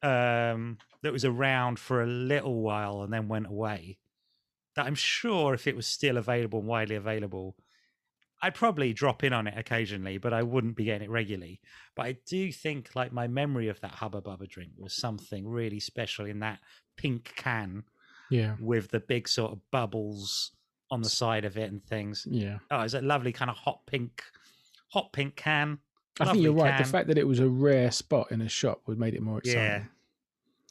um 0.04 0.78
that 1.04 1.14
was 1.14 1.26
around 1.26 1.80
for 1.80 2.02
a 2.04 2.08
little 2.08 2.62
while 2.62 3.02
and 3.02 3.12
then 3.14 3.28
went 3.28 3.48
away. 3.48 3.98
That 4.76 4.86
I'm 4.86 4.96
sure 4.96 5.54
if 5.54 5.68
it 5.68 5.76
was 5.76 5.88
still 5.88 6.18
available 6.18 6.60
and 6.60 6.68
widely 6.68 6.96
available, 6.96 7.56
I'd 8.42 8.56
probably 8.56 8.94
drop 8.94 9.24
in 9.24 9.34
on 9.34 9.48
it 9.48 9.58
occasionally, 9.58 10.18
but 10.18 10.34
I 10.34 10.44
wouldn't 10.44 10.76
be 10.76 10.86
getting 10.86 11.06
it 11.08 11.12
regularly. 11.12 11.60
But 11.96 12.06
I 12.08 12.18
do 12.26 12.52
think 12.52 12.96
like 12.96 13.12
my 13.12 13.28
memory 13.28 13.68
of 13.68 13.80
that 13.82 13.92
Hubba 13.96 14.22
Bubba 14.22 14.48
drink 14.48 14.72
was 14.78 14.94
something 14.96 15.48
really 15.48 15.80
special 15.80 16.26
in 16.26 16.40
that 16.40 16.60
pink 16.98 17.34
can 17.36 17.84
Yeah. 18.30 18.56
with 18.60 18.90
the 18.90 19.00
big 19.00 19.28
sort 19.28 19.52
of 19.52 19.60
bubbles 19.72 20.52
on 20.90 21.02
the 21.02 21.10
side 21.10 21.46
of 21.46 21.58
it 21.58 21.72
and 21.72 21.84
things. 21.84 22.28
Yeah. 22.30 22.60
Oh, 22.70 22.82
it's 22.82 22.94
a 22.94 23.02
lovely 23.02 23.32
kind 23.32 23.52
of 23.52 23.58
hot 23.58 23.86
pink, 23.86 24.24
hot 24.90 25.14
pink 25.14 25.36
can. 25.36 25.80
I 26.20 26.26
think 26.26 26.44
you're 26.44 26.54
right. 26.54 26.78
The 26.78 26.84
fact 26.90 27.08
that 27.08 27.18
it 27.18 27.28
was 27.28 27.40
a 27.40 27.48
rare 27.50 27.92
spot 27.92 28.32
in 28.32 28.42
a 28.42 28.50
shop 28.50 28.82
would 28.86 29.00
made 29.00 29.14
it 29.16 29.22
more 29.22 29.40
exciting. 29.40 29.64
Yeah. 29.64 29.84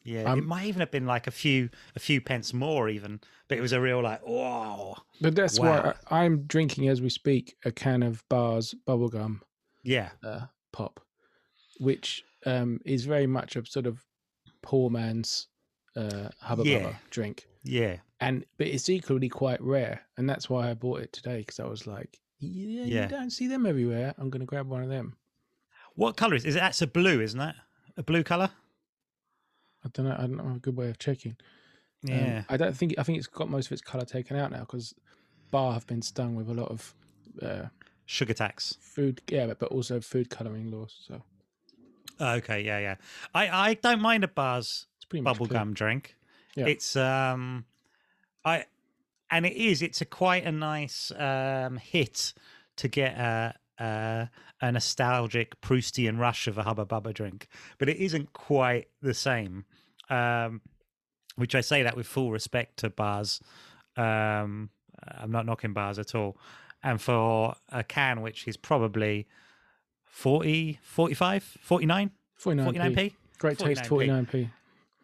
Yeah, 0.03 0.21
it 0.23 0.27
Um, 0.29 0.47
might 0.47 0.65
even 0.67 0.81
have 0.81 0.91
been 0.91 1.07
like 1.07 1.27
a 1.27 1.31
few, 1.31 1.69
a 1.95 1.99
few 2.01 2.23
pence 2.23 2.55
more 2.55 2.89
even, 2.89 3.21
but 3.49 3.59
it 3.59 3.61
was 3.61 3.73
a 3.73 3.81
real 3.81 4.03
like, 4.03 4.21
whoa, 4.27 4.97
But 5.21 5.35
that's 5.35 5.59
Wow. 5.59 5.83
why 5.83 5.95
I, 6.11 6.21
I'm 6.25 6.43
drinking 6.45 6.89
as 6.89 7.03
we 7.03 7.11
speak 7.11 7.57
a 7.67 7.71
can 7.73 8.03
of 8.03 8.27
Barr's 8.31 8.75
bubblegum 8.87 9.41
yeah, 9.83 10.11
uh, 10.23 10.47
pop, 10.73 11.01
which 11.81 12.25
um, 12.47 12.81
is 12.87 13.05
very 13.05 13.27
much 13.27 13.57
a 13.57 13.67
sort 13.67 13.87
of 13.87 14.03
poor 14.63 14.89
man's 14.89 15.49
uh, 15.97 16.31
hubba 16.41 16.65
Yeah. 16.65 16.79
bubba 16.79 16.97
drink. 17.11 17.47
yeah, 17.63 17.99
And 18.21 18.47
but 18.57 18.69
it's 18.69 18.89
equally 18.89 19.29
quite 19.29 19.61
rare, 19.61 20.01
and 20.17 20.29
that's 20.29 20.49
why 20.49 20.71
I 20.71 20.75
bought 20.75 21.01
it 21.01 21.13
today 21.13 21.39
because 21.41 21.61
I 21.61 21.67
was 21.67 21.87
like, 21.87 22.19
yeah, 22.39 22.85
Yeah. 22.85 23.03
you 23.03 23.09
don't 23.09 23.31
see 23.31 23.49
them 23.49 23.67
everywhere. 23.67 24.15
I'm 24.17 24.31
going 24.31 24.41
to 24.41 24.47
grab 24.47 24.69
one 24.69 24.83
of 24.83 24.89
them. 24.89 25.17
What 25.95 26.17
color 26.17 26.35
is? 26.35 26.45
Is 26.45 26.57
it? 26.57 26.61
That's 26.61 26.83
a 26.83 26.87
blue, 26.87 27.21
isn't 27.21 27.41
it? 27.41 27.55
A 27.97 28.03
blue 28.03 28.23
color? 28.23 28.51
I 29.85 29.89
don't 29.93 30.07
know. 30.07 30.15
I 30.17 30.21
don't 30.23 30.37
know 30.37 30.55
a 30.57 30.59
good 30.59 30.77
way 30.77 30.89
of 30.91 30.99
checking. 30.99 31.37
Um, 32.09 32.15
Yeah, 32.15 32.43
I 32.49 32.57
don't 32.57 32.77
think. 32.77 32.95
I 32.99 33.03
think 33.03 33.19
it's 33.19 33.27
got 33.27 33.51
most 33.51 33.67
of 33.67 33.73
its 33.73 33.83
color 33.83 34.05
taken 34.05 34.37
out 34.37 34.51
now 34.51 34.61
because 34.61 34.95
Barr 35.51 35.73
have 35.73 35.87
been 35.87 36.03
stung 36.03 36.35
with 36.35 36.49
a 36.49 36.55
lot 36.55 36.69
of 36.71 36.95
uh, 37.43 37.65
sugar 38.07 38.35
tax. 38.35 38.77
food. 38.81 39.21
Yeah, 39.29 39.47
but, 39.47 39.59
but 39.59 39.71
also 39.71 40.01
food 40.01 40.31
coloring 40.31 40.71
laws. 40.71 40.97
So 41.07 41.23
Okay, 42.21 42.63
yeah, 42.63 42.79
yeah. 42.79 42.97
I 43.35 43.71
I 43.71 43.75
don't 43.75 44.01
mind 44.01 44.25
a 44.25 44.29
Barr's 44.29 44.87
it's 44.97 45.05
pretty 45.07 45.23
much 45.23 45.39
bubblegum 45.39 45.75
drink. 45.75 46.17
Yeah. 46.55 46.67
It's 46.67 46.97
um, 46.97 47.65
I 48.45 48.67
and 49.31 49.47
it 49.47 49.55
is. 49.55 49.81
It's 49.83 50.01
a 50.01 50.05
quite 50.05 50.45
a 50.45 50.53
nice 50.53 51.11
um 51.17 51.77
hit 51.79 52.33
to 52.77 52.89
get 52.89 53.15
a. 53.19 53.55
Uh, 53.81 54.27
a 54.61 54.71
nostalgic 54.71 55.59
Proustian 55.63 56.19
rush 56.19 56.47
of 56.47 56.59
a 56.59 56.65
Hubba 56.65 56.85
Bubba 56.85 57.15
drink, 57.15 57.49
but 57.79 57.89
it 57.89 57.97
isn't 57.97 58.35
quite 58.35 58.89
the 59.01 59.15
same. 59.15 59.65
Um, 60.11 60.61
which 61.37 61.55
I 61.55 61.63
say 61.63 61.83
that 61.83 61.97
with 61.97 62.07
full 62.07 62.31
respect 62.31 62.77
to 62.79 62.91
Barr's. 62.91 63.41
Um, 63.97 64.69
I'm 65.09 65.31
not 65.31 65.47
knocking 65.47 65.73
Barr's 65.73 65.99
at 65.99 66.15
all. 66.15 66.37
And 66.83 67.01
for 67.01 67.55
a 67.71 67.83
can, 67.83 68.21
which 68.21 68.47
is 68.47 68.57
probably 68.57 69.27
40, 70.05 70.79
45, 70.83 71.43
49, 71.63 72.11
49p. 72.43 72.75
49p, 72.75 73.13
Great 73.39 73.59
taste, 73.59 73.85
49p. 73.85 74.27
49p. 74.27 74.51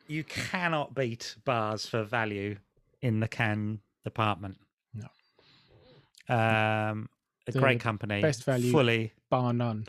you 0.09 0.25
cannot 0.25 0.95
beat 0.95 1.37
Barr's 1.45 1.87
for 1.87 2.03
value 2.05 2.57
in 3.01 3.21
the 3.21 3.29
can 3.29 3.81
department. 4.05 4.59
No. 4.95 6.35
Um, 6.35 7.09
a 7.49 7.53
The 7.53 7.61
great 7.61 7.81
company. 7.81 8.21
best 8.23 8.45
value. 8.45 8.71
Fully. 8.73 9.13
Bar 9.31 9.53
none. 9.53 9.87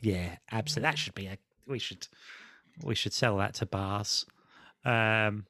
Yeah, 0.00 0.36
absolutely. 0.50 0.90
That 0.90 0.98
should 0.98 1.14
be 1.14 1.26
a. 1.26 1.38
We 1.66 1.78
should. 1.78 2.06
We 2.82 2.94
should 2.94 3.12
sell 3.12 3.36
that 3.38 3.54
to 3.54 3.66
Barr's. 3.66 4.26
Um, 4.84 5.46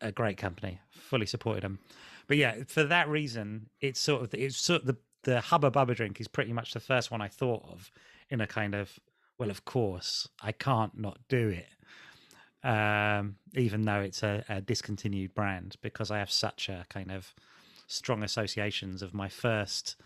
a 0.00 0.12
great 0.12 0.38
company. 0.38 0.80
Fully 0.92 1.26
supported 1.26 1.62
them. 1.64 1.78
But 2.26 2.36
yeah, 2.36 2.62
for 2.66 2.84
that 2.84 3.08
reason, 3.08 3.68
it's 3.80 4.00
sort 4.00 4.22
of 4.22 4.34
it's 4.34 4.56
sort 4.56 4.82
of 4.82 4.86
the 4.86 4.96
the 5.24 5.40
Hubba 5.40 5.70
Bubba 5.70 5.94
drink 5.94 6.20
is 6.20 6.28
pretty 6.28 6.52
much 6.52 6.72
the 6.72 6.80
first 6.80 7.10
one 7.10 7.20
I 7.20 7.28
thought 7.28 7.64
of 7.70 7.90
in 8.30 8.40
a 8.40 8.46
kind 8.46 8.74
of 8.74 8.98
well, 9.38 9.50
of 9.50 9.64
course 9.64 10.28
I 10.42 10.52
can't 10.52 10.96
not 10.98 11.18
do 11.28 11.48
it. 11.48 11.66
Um, 12.62 13.36
even 13.54 13.84
though 13.86 14.00
it's 14.00 14.22
a, 14.22 14.44
a 14.48 14.60
discontinued 14.60 15.34
brand, 15.34 15.76
because 15.82 16.10
I 16.10 16.18
have 16.18 16.30
such 16.30 16.68
a 16.68 16.84
kind 16.90 17.10
of 17.10 17.34
strong 17.90 18.22
associations 18.22 19.02
of 19.02 19.12
my 19.12 19.28
first 19.28 19.96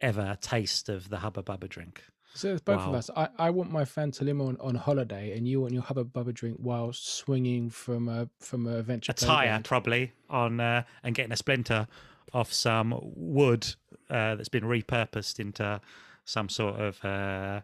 ever 0.00 0.36
taste 0.40 0.88
of 0.88 1.08
the 1.10 1.18
Hubba 1.18 1.42
Bubba 1.42 1.68
drink. 1.68 2.02
So 2.34 2.52
it's 2.52 2.62
both 2.62 2.80
of 2.80 2.94
us. 2.94 3.10
I, 3.16 3.28
I 3.38 3.50
want 3.50 3.72
my 3.72 3.84
Fanta 3.84 4.22
Limon, 4.22 4.58
on 4.60 4.74
holiday, 4.74 5.36
and 5.36 5.48
you 5.48 5.60
want 5.60 5.72
your 5.72 5.82
Hubba 5.82 6.04
Bubba 6.04 6.32
drink 6.32 6.56
while 6.58 6.92
swinging 6.92 7.70
from 7.70 8.08
a 8.08 8.28
from 8.38 8.66
a 8.66 8.78
adventure 8.78 9.12
a 9.12 9.14
tire 9.14 9.60
probably 9.64 10.12
on 10.30 10.60
uh, 10.60 10.84
and 11.02 11.14
getting 11.14 11.32
a 11.32 11.36
splinter 11.36 11.88
off 12.32 12.52
some 12.52 12.94
wood 13.00 13.66
uh, 14.10 14.34
that's 14.36 14.48
been 14.48 14.64
repurposed 14.64 15.40
into 15.40 15.80
some 16.24 16.48
sort 16.48 16.78
of 16.78 17.04
uh, 17.04 17.60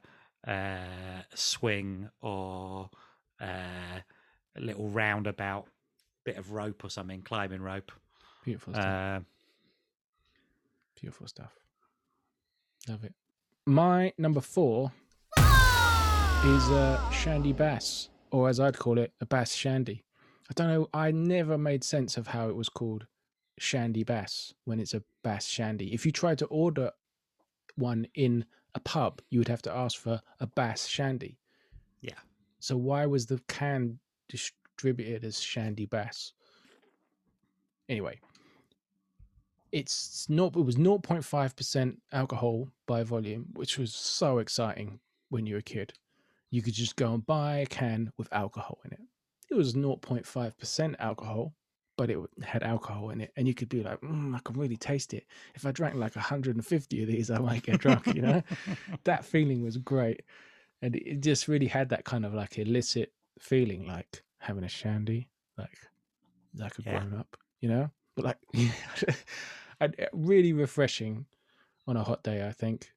uh, 0.51 1.23
swing 1.35 2.09
or 2.21 2.91
uh, 3.41 4.01
a 4.57 4.61
little 4.61 4.89
roundabout 4.89 5.67
bit 6.25 6.37
of 6.37 6.51
rope 6.53 6.83
or 6.85 6.91
something, 6.91 7.23
climbing 7.23 7.61
rope. 7.61 7.93
Beautiful. 8.45 8.75
Uh, 8.75 9.21
Beautiful 11.05 11.27
stuff. 11.27 11.53
Love 12.89 13.05
it. 13.05 13.13
My 13.67 14.15
number 14.17 14.41
four 14.41 14.91
is 15.37 16.71
uh, 16.71 17.11
Shandy 17.11 17.53
Bass, 17.53 18.09
or 18.31 18.49
as 18.49 18.59
I'd 18.59 18.79
call 18.79 18.99
it, 18.99 19.13
a 19.21 19.27
Bass 19.27 19.53
Shandy. 19.53 20.03
I 20.49 20.55
don't 20.55 20.69
know. 20.69 20.89
I 20.95 21.11
never 21.11 21.59
made 21.59 21.85
sense 21.85 22.17
of 22.17 22.29
how 22.29 22.49
it 22.49 22.57
was 22.57 22.71
called 22.71 23.07
Shandy 23.59 24.03
Bass 24.03 24.55
when 24.65 24.81
it's 24.81 24.95
a 24.95 25.03
Bass 25.23 25.45
Shandy. 25.45 25.93
If 25.93 26.07
you 26.07 26.11
tried 26.11 26.39
to 26.39 26.47
order 26.47 26.91
one 27.77 28.07
in 28.15 28.47
a 28.75 28.81
pub, 28.81 29.21
you 29.29 29.39
would 29.41 29.49
have 29.49 29.61
to 29.63 29.77
ask 29.77 30.01
for 30.01 30.23
a 30.41 30.47
Bass 30.47 30.87
Shandy. 30.87 31.39
Yeah. 32.01 32.21
So 32.61 32.79
why 32.79 33.05
was 33.05 33.27
the 33.27 33.43
can 33.47 33.99
distributed 34.31 35.23
as 35.23 35.39
Shandy 35.39 35.85
Bass? 35.85 36.33
Anyway, 37.91 38.21
it's 39.75 40.29
not. 40.31 40.57
It 40.57 40.63
was 40.63 40.77
0.5 40.77 41.57
percent 41.57 42.01
alcohol 42.13 42.69
by 42.87 43.03
volume, 43.03 43.47
which 43.55 43.77
was 43.77 43.93
so 43.93 44.39
exciting 44.39 45.01
when 45.31 45.47
you 45.47 45.55
were 45.55 45.59
a 45.61 45.63
kid. 45.63 45.93
You 46.51 46.63
could 46.63 46.75
just 46.75 46.95
go 46.95 47.13
and 47.13 47.27
buy 47.27 47.57
a 47.59 47.67
can 47.67 48.13
with 48.17 48.33
alcohol 48.33 48.79
in 48.85 48.93
it. 48.93 49.01
It 49.51 49.55
was 49.55 49.75
0.5 49.75 50.57
percent 50.57 50.97
alcohol, 51.01 51.55
but 51.97 52.09
it 52.09 52.19
had 52.43 52.63
alcohol 52.63 53.11
in 53.11 53.21
it, 53.21 53.33
and 53.37 53.49
you 53.49 53.55
could 53.55 53.69
be 53.69 53.83
like, 53.83 54.01
mm, 54.01 54.35
I 54.37 54.39
can 54.45 54.57
really 54.57 54.77
taste 54.77 55.13
it. 55.13 55.27
If 55.57 55.67
I 55.67 55.73
drank 55.73 55.97
like 55.97 56.15
150 56.15 57.03
of 57.03 57.09
these, 57.09 57.31
I 57.31 57.39
might 57.39 57.63
get 57.65 57.81
drunk. 57.81 58.15
You 58.15 58.23
know, 58.23 58.43
that 59.05 59.25
feeling 59.25 59.63
was 59.65 59.77
great, 59.77 60.23
and 60.83 60.95
it 60.95 61.21
just 61.21 61.49
really 61.49 61.67
had 61.67 61.89
that 61.89 62.05
kind 62.05 62.25
of 62.25 62.33
like 62.33 62.59
illicit 62.59 63.13
feeling, 63.41 63.89
like 63.89 64.23
having 64.39 64.63
a 64.63 64.69
shandy, 64.69 65.29
like 65.59 65.77
like 66.57 66.79
a 66.79 66.83
Yeah. 66.83 67.01
grown 67.01 67.15
up, 67.19 67.37
you 67.61 67.69
know. 67.69 67.91
But 68.15 68.25
like, 68.27 68.39
really 70.13 70.53
refreshing 70.53 71.27
on 71.87 71.97
a 71.97 72.03
hot 72.05 72.23
day. 72.23 72.47
I 72.47 72.53
think 72.53 72.91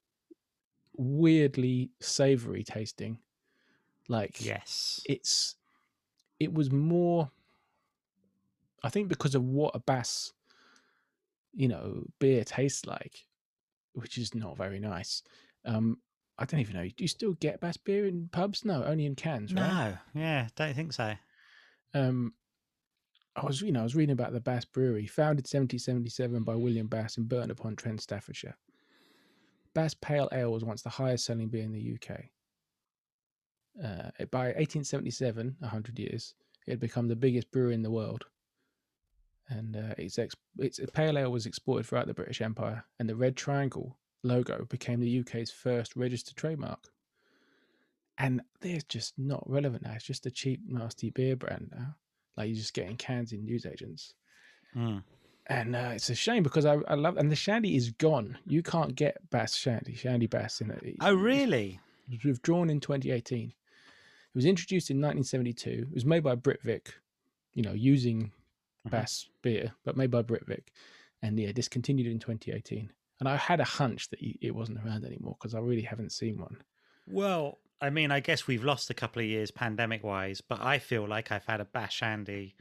weirdly 0.95 1.91
savory 1.99 2.63
tasting, 2.63 3.19
like 4.07 4.43
yes. 4.43 5.01
it's 5.05 5.55
it 6.39 6.53
was 6.53 6.71
more 6.71 7.29
i 8.83 8.89
think 8.89 9.07
because 9.07 9.35
of 9.35 9.43
what 9.43 9.75
a 9.75 9.79
bass 9.79 10.33
you 11.53 11.67
know 11.67 12.03
beer 12.19 12.43
tastes 12.43 12.85
like 12.85 13.25
which 13.93 14.17
is 14.17 14.35
not 14.35 14.55
very 14.55 14.79
nice 14.79 15.23
um 15.65 15.97
i 16.37 16.45
don't 16.45 16.59
even 16.59 16.75
know 16.75 16.83
do 16.83 17.03
you 17.03 17.07
still 17.07 17.33
get 17.33 17.59
bass 17.59 17.77
beer 17.77 18.05
in 18.05 18.29
pubs 18.31 18.63
no 18.63 18.83
only 18.83 19.05
in 19.05 19.15
cans 19.15 19.53
right 19.53 19.97
No, 20.13 20.21
yeah, 20.21 20.47
don't 20.55 20.75
think 20.75 20.93
so. 20.93 21.13
um 21.93 22.33
i 23.37 23.45
was 23.45 23.61
you 23.61 23.71
know 23.71 23.81
i 23.81 23.83
was 23.83 23.95
reading 23.95 24.13
about 24.13 24.33
the 24.33 24.41
bass 24.41 24.65
brewery 24.65 25.05
founded 25.05 25.45
1777 25.45 26.43
by 26.43 26.55
william 26.55 26.87
bass 26.87 27.17
in 27.17 27.23
burton 27.23 27.51
upon 27.51 27.75
trent 27.75 28.01
staffordshire 28.01 28.57
bass 29.73 29.93
pale 29.93 30.29
ale 30.33 30.51
was 30.51 30.63
once 30.63 30.81
the 30.81 30.89
highest 30.89 31.25
selling 31.25 31.47
beer 31.47 31.63
in 31.63 31.71
the 31.71 31.93
uk 31.95 32.19
uh, 33.83 34.09
by 34.31 34.47
1877, 34.47 35.55
100 35.59 35.99
years, 35.99 36.33
it 36.65 36.71
had 36.71 36.79
become 36.79 37.07
the 37.07 37.15
biggest 37.15 37.51
brewery 37.51 37.75
in 37.75 37.83
the 37.83 37.91
world. 37.91 38.25
And 39.49 39.77
uh, 39.77 39.93
its, 39.97 40.17
ex- 40.17 40.35
its 40.57 40.79
pale 40.93 41.17
ale 41.17 41.31
was 41.31 41.45
exported 41.45 41.85
throughout 41.85 42.07
the 42.07 42.13
British 42.13 42.41
Empire, 42.41 42.83
and 42.99 43.07
the 43.07 43.15
red 43.15 43.35
triangle 43.35 43.97
logo 44.23 44.65
became 44.65 44.99
the 44.99 45.19
UK's 45.19 45.51
first 45.51 45.95
registered 45.95 46.35
trademark. 46.35 46.89
And 48.17 48.41
they're 48.61 48.81
just 48.89 49.17
not 49.17 49.47
relevant 49.47 49.83
now. 49.83 49.93
It's 49.93 50.03
just 50.03 50.25
a 50.25 50.31
cheap, 50.31 50.61
nasty 50.67 51.11
beer 51.11 51.35
brand 51.35 51.69
now. 51.71 51.95
Like 52.37 52.47
you're 52.49 52.55
just 52.57 52.73
getting 52.73 52.95
cans 52.95 53.33
in 53.33 53.43
newsagents. 53.43 54.13
Mm. 54.75 55.03
And 55.47 55.75
uh, 55.75 55.91
it's 55.93 56.09
a 56.09 56.15
shame 56.15 56.43
because 56.43 56.65
I, 56.65 56.77
I 56.87 56.95
love 56.95 57.17
and 57.17 57.31
the 57.31 57.35
shandy 57.35 57.75
is 57.75 57.91
gone. 57.91 58.37
You 58.45 58.61
can't 58.61 58.95
get 58.95 59.17
Bass 59.29 59.55
Shandy, 59.55 59.95
Shandy 59.95 60.27
Bass 60.27 60.61
in 60.61 60.71
it. 60.71 60.95
Oh, 61.01 61.13
really? 61.13 61.79
It 62.11 62.23
was 62.23 62.33
withdrawn 62.33 62.69
in 62.69 62.79
2018. 62.79 63.47
It 63.49 63.53
was 64.35 64.45
introduced 64.45 64.89
in 64.91 64.97
1972. 64.97 65.87
It 65.89 65.93
was 65.93 66.05
made 66.05 66.23
by 66.23 66.35
Britvic, 66.35 66.89
you 67.53 67.63
know, 67.63 67.73
using 67.73 68.31
Mhm. 68.85 68.91
Bass 68.91 69.29
beer, 69.41 69.73
but 69.83 69.97
made 69.97 70.11
by 70.11 70.21
Britvic, 70.21 70.67
and 71.21 71.39
yeah, 71.39 71.51
discontinued 71.51 72.07
in 72.07 72.19
2018. 72.19 72.91
And 73.19 73.27
I 73.27 73.35
had 73.35 73.59
a 73.59 73.65
hunch 73.65 74.09
that 74.09 74.19
it 74.21 74.53
wasn't 74.53 74.79
around 74.85 75.03
anymore 75.03 75.35
because 75.39 75.55
I 75.55 75.59
really 75.59 75.81
haven't 75.81 76.11
seen 76.11 76.39
one. 76.39 76.61
Well, 77.07 77.57
I 77.81 77.89
mean, 77.89 78.11
I 78.11 78.19
guess 78.19 78.47
we've 78.47 78.63
lost 78.63 78.89
a 78.89 78.93
couple 78.93 79.21
of 79.21 79.27
years 79.27 79.51
pandemic 79.51 80.03
wise, 80.03 80.41
but 80.41 80.59
I 80.61 80.79
feel 80.79 81.07
like 81.07 81.31
I've 81.31 81.45
had 81.45 81.61
a 81.61 81.65
Bass 81.65 81.93
Shandy 81.93 82.55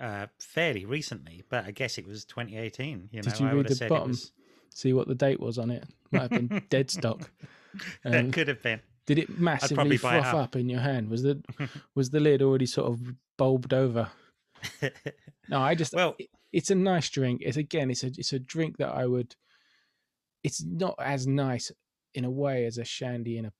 uh, 0.00 0.26
fairly 0.38 0.84
recently. 0.84 1.42
But 1.48 1.64
I 1.64 1.70
guess 1.72 1.98
it 1.98 2.06
was 2.06 2.24
2018. 2.24 3.08
You 3.12 3.22
know, 3.22 3.30
Did 3.30 3.40
you 3.40 3.46
I 3.48 3.52
read 3.52 3.66
the 3.68 3.74
said 3.74 3.88
bottom? 3.88 4.08
was. 4.10 4.32
See 4.70 4.92
what 4.92 5.08
the 5.08 5.14
date 5.14 5.40
was 5.40 5.58
on 5.58 5.70
it. 5.70 5.84
Might 6.12 6.22
have 6.22 6.30
been 6.30 6.62
dead 6.70 6.90
stock. 6.90 7.30
Um, 8.06 8.12
That 8.12 8.32
could 8.32 8.48
have 8.48 8.62
been. 8.62 8.80
Did 9.04 9.18
it 9.18 9.38
massively 9.38 9.74
probably 9.74 9.96
buy 9.98 10.16
it 10.16 10.22
froth 10.22 10.34
up. 10.34 10.42
up 10.44 10.56
in 10.56 10.70
your 10.70 10.80
hand? 10.80 11.10
Was 11.10 11.22
the 11.22 11.42
was 11.94 12.08
the 12.08 12.20
lid 12.20 12.40
already 12.40 12.64
sort 12.64 12.90
of 12.90 12.98
bulbed 13.36 13.74
over? 13.74 14.08
No, 15.50 15.60
I 15.60 15.74
just 15.74 15.92
well, 15.94 16.14
it- 16.18 16.30
it's 16.54 16.70
a 16.70 16.74
nice 16.74 17.10
drink. 17.10 17.42
It's 17.44 17.58
again, 17.58 17.90
it's 17.90 18.02
a 18.02 18.06
it's 18.06 18.32
a 18.32 18.38
drink 18.38 18.78
that 18.78 18.88
I 18.94 19.04
would. 19.06 19.36
It's 20.42 20.64
not 20.64 20.94
as 20.98 21.26
nice 21.26 21.70
in 22.14 22.24
a 22.24 22.30
way 22.30 22.64
as 22.64 22.78
a 22.78 22.84
shandy 22.84 23.36
in 23.36 23.44
a 23.44 23.52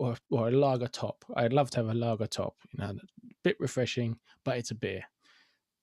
or 0.00 0.16
or 0.30 0.48
a 0.48 0.50
lager 0.50 0.88
top. 0.88 1.24
I'd 1.36 1.52
love 1.52 1.70
to 1.72 1.76
have 1.78 1.88
a 1.88 1.94
lager 1.94 2.26
top. 2.26 2.56
You 2.72 2.78
know, 2.82 2.90
a 2.90 3.34
bit 3.44 3.56
refreshing, 3.60 4.18
but 4.44 4.56
it's 4.58 4.70
a 4.70 4.74
beer. 4.74 5.04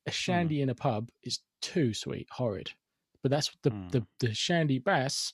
A 0.07 0.11
shandy 0.11 0.61
in 0.61 0.69
a 0.69 0.75
pub 0.75 1.09
is 1.23 1.39
too 1.61 1.93
sweet, 1.93 2.27
horrid. 2.31 2.71
But 3.21 3.31
that's 3.31 3.51
the 3.61 3.71
Mm. 3.71 3.91
the 3.91 4.07
the 4.19 4.33
shandy 4.33 4.79
bass 4.79 5.33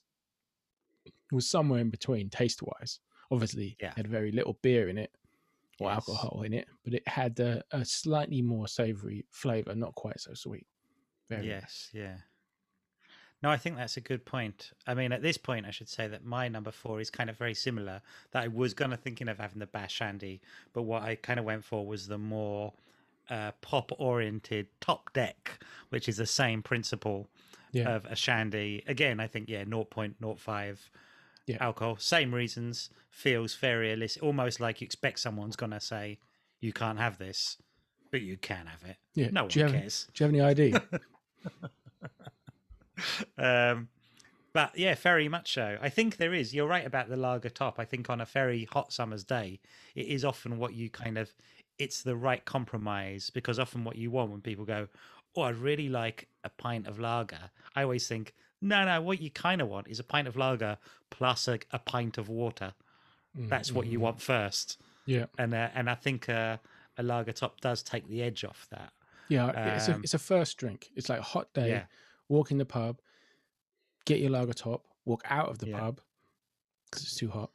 was 1.31 1.47
somewhere 1.49 1.79
in 1.79 1.89
between 1.89 2.29
taste 2.29 2.61
wise. 2.61 2.99
Obviously, 3.31 3.75
Yeah. 3.79 3.93
had 3.95 4.07
very 4.07 4.31
little 4.31 4.53
beer 4.61 4.89
in 4.89 4.97
it 4.97 5.11
or 5.79 5.89
Yes. 5.89 5.95
alcohol 6.07 6.43
in 6.43 6.53
it, 6.53 6.67
but 6.83 6.93
it 6.93 7.07
had 7.07 7.39
a, 7.39 7.63
a 7.71 7.83
slightly 7.85 8.41
more 8.41 8.67
savoury 8.67 9.25
flavour, 9.31 9.75
not 9.75 9.95
quite 9.95 10.19
so 10.19 10.33
sweet. 10.33 10.67
Very 11.29 11.47
Yes, 11.47 11.89
yeah. 11.93 12.17
No, 13.43 13.49
I 13.49 13.57
think 13.57 13.75
that's 13.75 13.97
a 13.97 14.01
good 14.01 14.25
point. 14.25 14.71
I 14.87 14.93
mean, 14.93 15.11
at 15.11 15.21
this 15.21 15.37
point, 15.37 15.65
I 15.65 15.71
should 15.71 15.89
say 15.89 16.07
that 16.07 16.23
my 16.23 16.47
number 16.47 16.71
four 16.71 17.01
is 17.01 17.09
kind 17.09 17.29
of 17.29 17.37
very 17.37 17.53
similar. 17.53 18.01
That 18.31 18.43
I 18.43 18.47
was 18.47 18.73
kind 18.73 18.93
of 18.93 19.01
thinking 19.01 19.27
of 19.27 19.37
having 19.37 19.59
the 19.59 19.65
Bass 19.67 19.91
Shandy, 19.91 20.39
but 20.71 20.83
what 20.83 21.03
I 21.03 21.15
kind 21.15 21.37
of 21.39 21.45
went 21.45 21.65
for 21.65 21.85
was 21.85 22.07
the 22.07 22.17
more 22.17 22.71
uh, 23.29 23.51
pop-oriented 23.61 24.67
Top 24.79 25.11
Deck, 25.11 25.59
which 25.89 26.07
is 26.07 26.15
the 26.17 26.25
same 26.25 26.63
principle 26.63 27.27
Yeah. 27.73 27.93
of 27.93 28.05
a 28.05 28.15
Shandy. 28.15 28.81
Again, 28.87 29.19
I 29.19 29.27
think 29.27 29.49
yeah, 29.49 29.65
0.05 29.65 30.77
Yeah. 31.45 31.57
alcohol. 31.59 31.97
Same 31.97 32.33
reasons. 32.33 32.89
Feels 33.09 33.55
very 33.55 33.87
realistic. 33.87 34.23
Almost 34.23 34.61
like 34.61 34.79
you 34.79 34.85
expect 34.85 35.19
someone's 35.19 35.57
gonna 35.57 35.81
say 35.81 36.17
you 36.61 36.71
can't 36.71 36.97
have 36.97 37.17
this, 37.17 37.57
but 38.09 38.21
you 38.21 38.37
can 38.37 38.67
have 38.67 38.83
it. 38.89 38.95
Yeah. 39.15 39.29
No 39.31 39.43
one 39.43 39.49
do 39.49 39.59
have, 39.63 39.71
cares. 39.73 40.07
Do 40.13 40.23
you 40.23 40.27
have 40.39 40.53
any 40.55 40.61
ID? 40.71 40.75
um, 43.37 43.89
but 44.53 44.77
yeah, 44.77 44.95
very 44.95 45.27
much 45.27 45.53
so. 45.53 45.77
I 45.81 45.89
think 45.89 46.17
there 46.17 46.33
is. 46.33 46.53
You're 46.53 46.67
right 46.67 46.85
about 46.85 47.09
the 47.09 47.17
lager 47.17 47.49
top. 47.49 47.79
I 47.79 47.85
think 47.85 48.09
on 48.09 48.21
a 48.21 48.25
very 48.25 48.65
hot 48.65 48.93
summer's 48.93 49.23
day, 49.23 49.59
it 49.95 50.07
is 50.07 50.23
often 50.23 50.57
what 50.57 50.73
you 50.73 50.89
kind 50.89 51.17
of. 51.17 51.33
It's 51.79 52.03
the 52.03 52.15
right 52.15 52.45
compromise 52.45 53.31
because 53.31 53.57
often 53.57 53.83
what 53.83 53.95
you 53.95 54.11
want 54.11 54.31
when 54.31 54.41
people 54.41 54.63
go, 54.63 54.87
"Oh, 55.35 55.41
I'd 55.43 55.55
really 55.55 55.89
like 55.89 56.27
a 56.43 56.49
pint 56.49 56.85
of 56.87 56.99
lager," 56.99 57.49
I 57.75 57.81
always 57.83 58.07
think, 58.07 58.33
"No, 58.61 58.85
no. 58.85 59.01
What 59.01 59.19
you 59.21 59.31
kind 59.31 59.59
of 59.59 59.67
want 59.69 59.87
is 59.87 59.99
a 59.99 60.03
pint 60.03 60.27
of 60.27 60.35
lager 60.35 60.77
plus 61.09 61.47
a, 61.47 61.59
a 61.71 61.79
pint 61.79 62.19
of 62.19 62.29
water. 62.29 62.75
Mm, 63.37 63.49
That's 63.49 63.73
what 63.73 63.87
you 63.87 63.99
mm, 63.99 64.01
want 64.01 64.21
first. 64.21 64.79
Yeah. 65.05 65.25
And 65.37 65.53
uh, 65.53 65.69
and 65.73 65.89
I 65.89 65.95
think 65.95 66.29
uh, 66.29 66.57
a 66.97 67.03
lager 67.03 67.31
top 67.33 67.59
does 67.59 67.81
take 67.81 68.07
the 68.07 68.21
edge 68.21 68.43
off 68.43 68.67
that. 68.69 68.93
Yeah. 69.29 69.49
it's, 69.75 69.87
a, 69.87 69.93
Um, 69.93 70.01
it's 70.03 70.13
a 70.13 70.19
first 70.19 70.57
drink. 70.57 70.89
It's 70.95 71.09
like 71.09 71.19
a 71.19 71.23
hot 71.23 71.51
day, 71.53 71.69
Yeah. 71.69 71.85
Walk 72.33 72.51
in 72.51 72.57
the 72.57 72.65
pub, 72.65 72.99
get 74.05 74.19
your 74.19 74.31
lager 74.31 74.53
top, 74.53 74.87
walk 75.05 75.21
out 75.29 75.49
of 75.49 75.59
the 75.59 75.67
Yeah. 75.67 75.79
pub 75.79 76.01
because 76.85 77.03
it's 77.03 77.15
too 77.15 77.29
hot, 77.29 77.51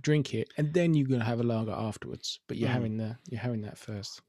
drink 0.00 0.34
it, 0.34 0.48
and 0.56 0.74
then 0.74 0.94
you're 0.94 1.06
going 1.08 1.20
to 1.20 1.26
have 1.26 1.40
a 1.40 1.44
lager 1.44 1.72
afterwards. 1.72 2.40
But 2.48 2.56
you're 2.56 2.68
Mm. 2.68 2.72
having 2.72 2.96
the 2.96 3.16
you're 3.30 3.40
having 3.40 3.62
that 3.62 3.78
first. 3.78 4.20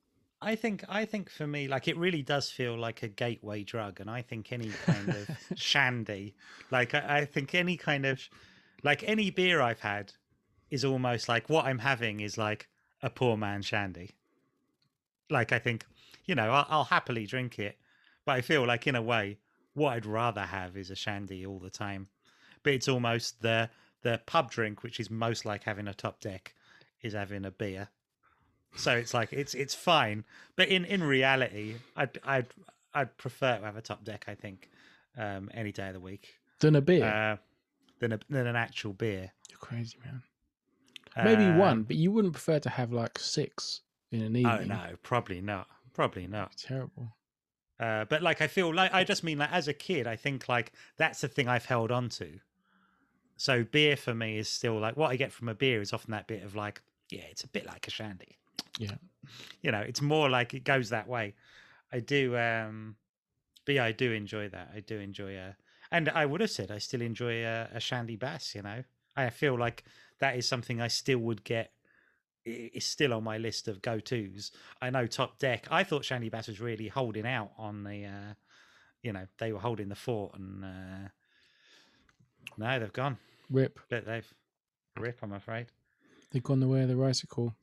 I 0.41 0.55
think 0.55 0.83
I 0.89 1.05
think 1.05 1.29
for 1.29 1.45
me, 1.47 1.67
like 1.67 1.87
it 1.87 1.97
really 1.97 2.21
does 2.23 2.49
feel 2.49 2.77
like 2.77 3.03
a 3.03 3.07
gateway 3.07 3.63
drug, 3.63 3.99
and 3.99 4.09
I 4.09 4.21
think 4.21 4.51
any 4.51 4.73
kind 4.73 5.11
of 5.11 5.29
shandy, 5.55 6.35
like 6.71 6.93
I, 6.93 7.19
I 7.19 7.25
think 7.25 7.53
any 7.55 7.77
kind 7.77 8.05
of 8.05 8.27
like 8.83 9.03
any 9.03 9.29
beer 9.31 9.61
I've 9.61 9.81
had 9.81 10.13
is 10.71 10.85
almost 10.85 11.27
like 11.29 11.49
what 11.49 11.65
I'm 11.65 11.79
having 11.79 12.19
is 12.21 12.37
like 12.37 12.69
a 13.01 13.09
poor 13.09 13.37
man 13.37 13.61
shandy. 13.61 14.11
Like 15.29 15.51
I 15.51 15.59
think, 15.59 15.85
you 16.25 16.35
know, 16.35 16.51
I'll, 16.51 16.65
I'll 16.69 16.83
happily 16.85 17.25
drink 17.25 17.57
it, 17.59 17.77
but 18.31 18.37
I 18.37 18.41
feel 18.41 18.65
like 18.65 18.87
in 18.87 18.95
a 18.95 19.01
way, 19.01 19.37
what 19.73 19.91
I'd 19.91 20.05
rather 20.05 20.41
have 20.41 20.77
is 20.77 20.89
a 20.89 20.95
shandy 20.95 21.45
all 21.45 21.59
the 21.59 21.69
time. 21.69 22.07
But 22.63 22.73
it's 22.73 22.87
almost 22.87 23.41
the 23.41 23.69
the 24.03 24.21
pub 24.25 24.49
drink, 24.51 24.83
which 24.83 24.99
is 25.01 25.09
most 25.11 25.45
like 25.45 25.63
having 25.63 25.87
a 25.87 25.93
top 25.93 26.21
deck, 26.21 26.53
is 27.01 27.13
having 27.13 27.43
a 27.45 27.51
beer. 27.51 27.89
So 28.77 28.93
it's 28.95 29.13
like 29.13 29.33
it's 29.33 29.53
it's 29.53 29.75
fine, 29.75 30.23
but 30.55 30.69
in 30.69 30.85
in 30.85 31.03
reality, 31.03 31.75
I'd 31.97 32.17
I'd 32.23 32.47
I'd 32.93 33.17
prefer 33.17 33.57
to 33.57 33.65
have 33.65 33.75
a 33.75 33.81
top 33.81 34.05
deck. 34.05 34.25
I 34.29 34.35
think 34.35 34.69
um, 35.17 35.49
any 35.53 35.73
day 35.73 35.87
of 35.87 35.93
the 35.93 35.99
week 35.99 36.39
Than 36.61 36.75
a 36.77 36.81
beer. 36.81 37.03
uh, 37.05 37.35
than 37.99 38.13
a, 38.13 38.19
than 38.29 38.47
an 38.47 38.55
actual 38.55 38.93
beer. 38.93 39.29
you're 39.49 39.59
crazy, 39.59 39.97
man. 40.05 40.21
Maybe 41.17 41.43
Um, 41.43 41.57
one, 41.57 41.83
but 41.83 41.97
you 41.97 42.13
wouldn't 42.13 42.33
prefer 42.33 42.59
to 42.59 42.69
have 42.69 42.93
like 42.93 43.19
six 43.19 43.81
in 44.11 44.21
an 44.21 44.35
evening. 44.37 44.45
Oh 44.45 44.61
evening. 44.61 44.69
no, 44.69 44.95
probably 45.03 45.41
not. 45.41 45.67
Probably 45.93 46.27
not. 46.27 46.55
Terrible. 46.55 47.13
Uh, 47.81 48.05
but 48.05 48.21
like, 48.21 48.41
I 48.41 48.47
feel 48.47 48.73
like 48.73 48.93
I 48.93 49.03
just 49.03 49.23
mean 49.23 49.39
like 49.39 49.51
as 49.51 49.67
a 49.67 49.73
kid, 49.73 50.05
I 50.05 50.15
think 50.15 50.47
like 50.47 50.71
that's 50.97 51.21
the 51.21 51.27
thing 51.27 51.47
I've 51.47 51.65
held 51.65 51.91
on 51.91 52.09
to. 52.09 52.39
So 53.37 53.63
beer 53.63 53.97
for 53.97 54.13
me 54.13 54.37
is 54.37 54.47
still 54.47 54.79
like 54.79 54.95
what 54.95 55.09
I 55.09 55.15
get 55.15 55.31
from 55.31 55.49
a 55.49 55.55
beer 55.55 55.81
is 55.81 55.91
often 55.91 56.11
that 56.11 56.27
bit 56.27 56.43
of 56.43 56.55
like, 56.55 56.83
yeah, 57.09 57.23
it's 57.31 57.43
a 57.43 57.47
bit 57.47 57.65
like 57.65 57.87
a 57.87 57.89
shandy. 57.89 58.37
Yeah. 58.77 58.91
You 59.63 59.71
know, 59.71 59.79
it's 59.79 60.01
more 60.01 60.29
like 60.29 60.53
it 60.53 60.63
goes 60.63 60.89
that 60.89 61.07
way. 61.07 61.33
I 61.91 62.01
do, 62.01 62.37
um, 62.37 62.97
but 63.65 63.75
yeah, 63.75 63.85
I 63.85 63.93
do 63.93 64.11
enjoy 64.11 64.49
that. 64.49 64.69
I 64.75 64.81
do 64.81 64.99
enjoy 64.99 65.35
a, 65.35 65.55
and 65.91 66.07
I 66.09 66.27
would 66.27 66.41
have 66.41 66.51
said 66.51 66.69
I 66.69 66.77
still 66.77 67.01
enjoy 67.01 67.43
a, 67.43 67.67
a 67.73 67.79
shandy 67.79 68.15
bass. 68.15 68.53
You 68.53 68.61
know, 68.61 68.83
I 69.15 69.31
feel 69.31 69.57
like 69.57 69.83
that 70.19 70.35
is 70.37 70.47
something 70.47 70.79
I 70.79 70.87
still 70.87 71.19
would 71.19 71.43
get. 71.43 71.71
Is 72.43 72.85
still 72.85 73.13
on 73.13 73.23
my 73.23 73.37
list 73.37 73.67
of 73.67 73.81
go 73.81 73.99
tos. 73.99 74.51
I 74.81 74.89
know 74.89 75.05
top 75.05 75.37
deck. 75.37 75.67
I 75.69 75.83
thought 75.83 76.03
Shandy 76.03 76.29
Bass 76.29 76.47
was 76.47 76.59
really 76.59 76.87
holding 76.87 77.27
out 77.27 77.51
on 77.57 77.83
the, 77.83 78.05
uh, 78.05 78.33
you 79.03 79.13
know, 79.13 79.27
they 79.37 79.51
were 79.51 79.59
holding 79.59 79.89
the 79.89 79.95
fort, 79.95 80.33
and 80.35 80.65
uh, 80.65 81.07
no, 82.57 82.79
they've 82.79 82.91
gone. 82.93 83.17
Rip. 83.51 83.79
But 83.89 84.05
they've 84.05 84.33
rip. 84.97 85.19
I'm 85.21 85.33
afraid. 85.33 85.67
They've 86.31 86.41
gone 86.41 86.61
the 86.61 86.67
way 86.67 86.81
of 86.81 86.89
the 86.89 86.95
bicycle. 86.95 87.53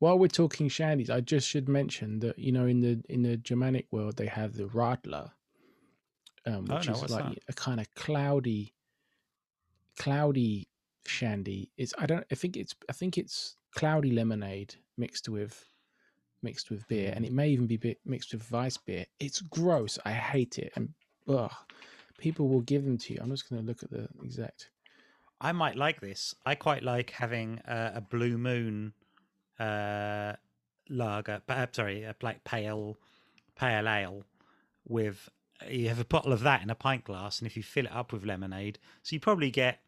While 0.00 0.18
we're 0.18 0.28
talking 0.28 0.68
shandies, 0.68 1.08
I 1.10 1.20
just 1.20 1.48
should 1.48 1.68
mention 1.68 2.20
that 2.20 2.38
you 2.38 2.52
know 2.52 2.66
in 2.66 2.80
the 2.80 3.02
in 3.08 3.22
the 3.22 3.36
Germanic 3.38 3.86
world 3.90 4.16
they 4.16 4.26
have 4.26 4.54
the 4.54 4.64
radler, 4.64 5.30
um, 6.44 6.66
Oh, 6.70 6.76
which 6.76 6.88
no, 6.88 6.94
is 6.94 7.10
like 7.10 7.24
that? 7.24 7.38
a 7.48 7.52
kind 7.54 7.80
of 7.80 7.94
cloudy, 7.94 8.74
cloudy 9.98 10.68
shandy. 11.06 11.70
It's 11.76 11.94
I 11.98 12.06
don't 12.06 12.26
I 12.30 12.34
think 12.34 12.56
it's 12.56 12.74
I 12.88 12.92
think 12.92 13.16
it's 13.18 13.56
cloudy 13.78 14.10
lemonade 14.10 14.74
mixed 14.96 15.28
with 15.28 15.64
mixed 16.42 16.70
with 16.70 16.86
beer, 16.88 17.12
and 17.14 17.24
it 17.24 17.32
may 17.32 17.48
even 17.48 17.66
be 17.66 17.96
mixed 18.04 18.32
with 18.32 18.50
weiss 18.50 18.76
beer. 18.76 19.06
It's 19.20 19.40
gross. 19.40 19.98
I 20.04 20.12
hate 20.12 20.58
it, 20.58 20.72
and 20.74 20.88
ugh, 21.28 21.52
people 22.18 22.48
will 22.48 22.60
give 22.60 22.84
them 22.84 22.98
to 22.98 23.14
you. 23.14 23.20
I'm 23.22 23.30
just 23.30 23.48
going 23.48 23.62
to 23.62 23.66
look 23.66 23.82
at 23.82 23.90
the 23.90 24.08
exact. 24.24 24.70
I 25.40 25.52
might 25.52 25.76
like 25.76 26.00
this. 26.00 26.34
I 26.44 26.56
quite 26.56 26.82
like 26.82 27.10
having 27.10 27.60
a, 27.66 27.92
a 27.96 28.00
blue 28.00 28.36
moon 28.36 28.94
uh, 29.60 30.32
lager. 30.88 31.40
pa- 31.46 31.54
uh, 31.54 31.66
Sorry, 31.70 32.02
a 32.02 32.16
like 32.20 32.42
pale 32.42 32.96
pale 33.54 33.88
ale 33.88 34.24
with. 34.86 35.28
You 35.68 35.88
have 35.88 36.00
a 36.00 36.04
bottle 36.04 36.32
of 36.32 36.40
that 36.40 36.62
in 36.62 36.70
a 36.70 36.74
pint 36.76 37.04
glass, 37.04 37.38
and 37.38 37.46
if 37.46 37.56
you 37.56 37.62
fill 37.62 37.86
it 37.86 37.92
up 37.92 38.12
with 38.12 38.24
lemonade, 38.24 38.78
so 39.02 39.14
you 39.14 39.20
probably 39.20 39.50
get 39.50 39.80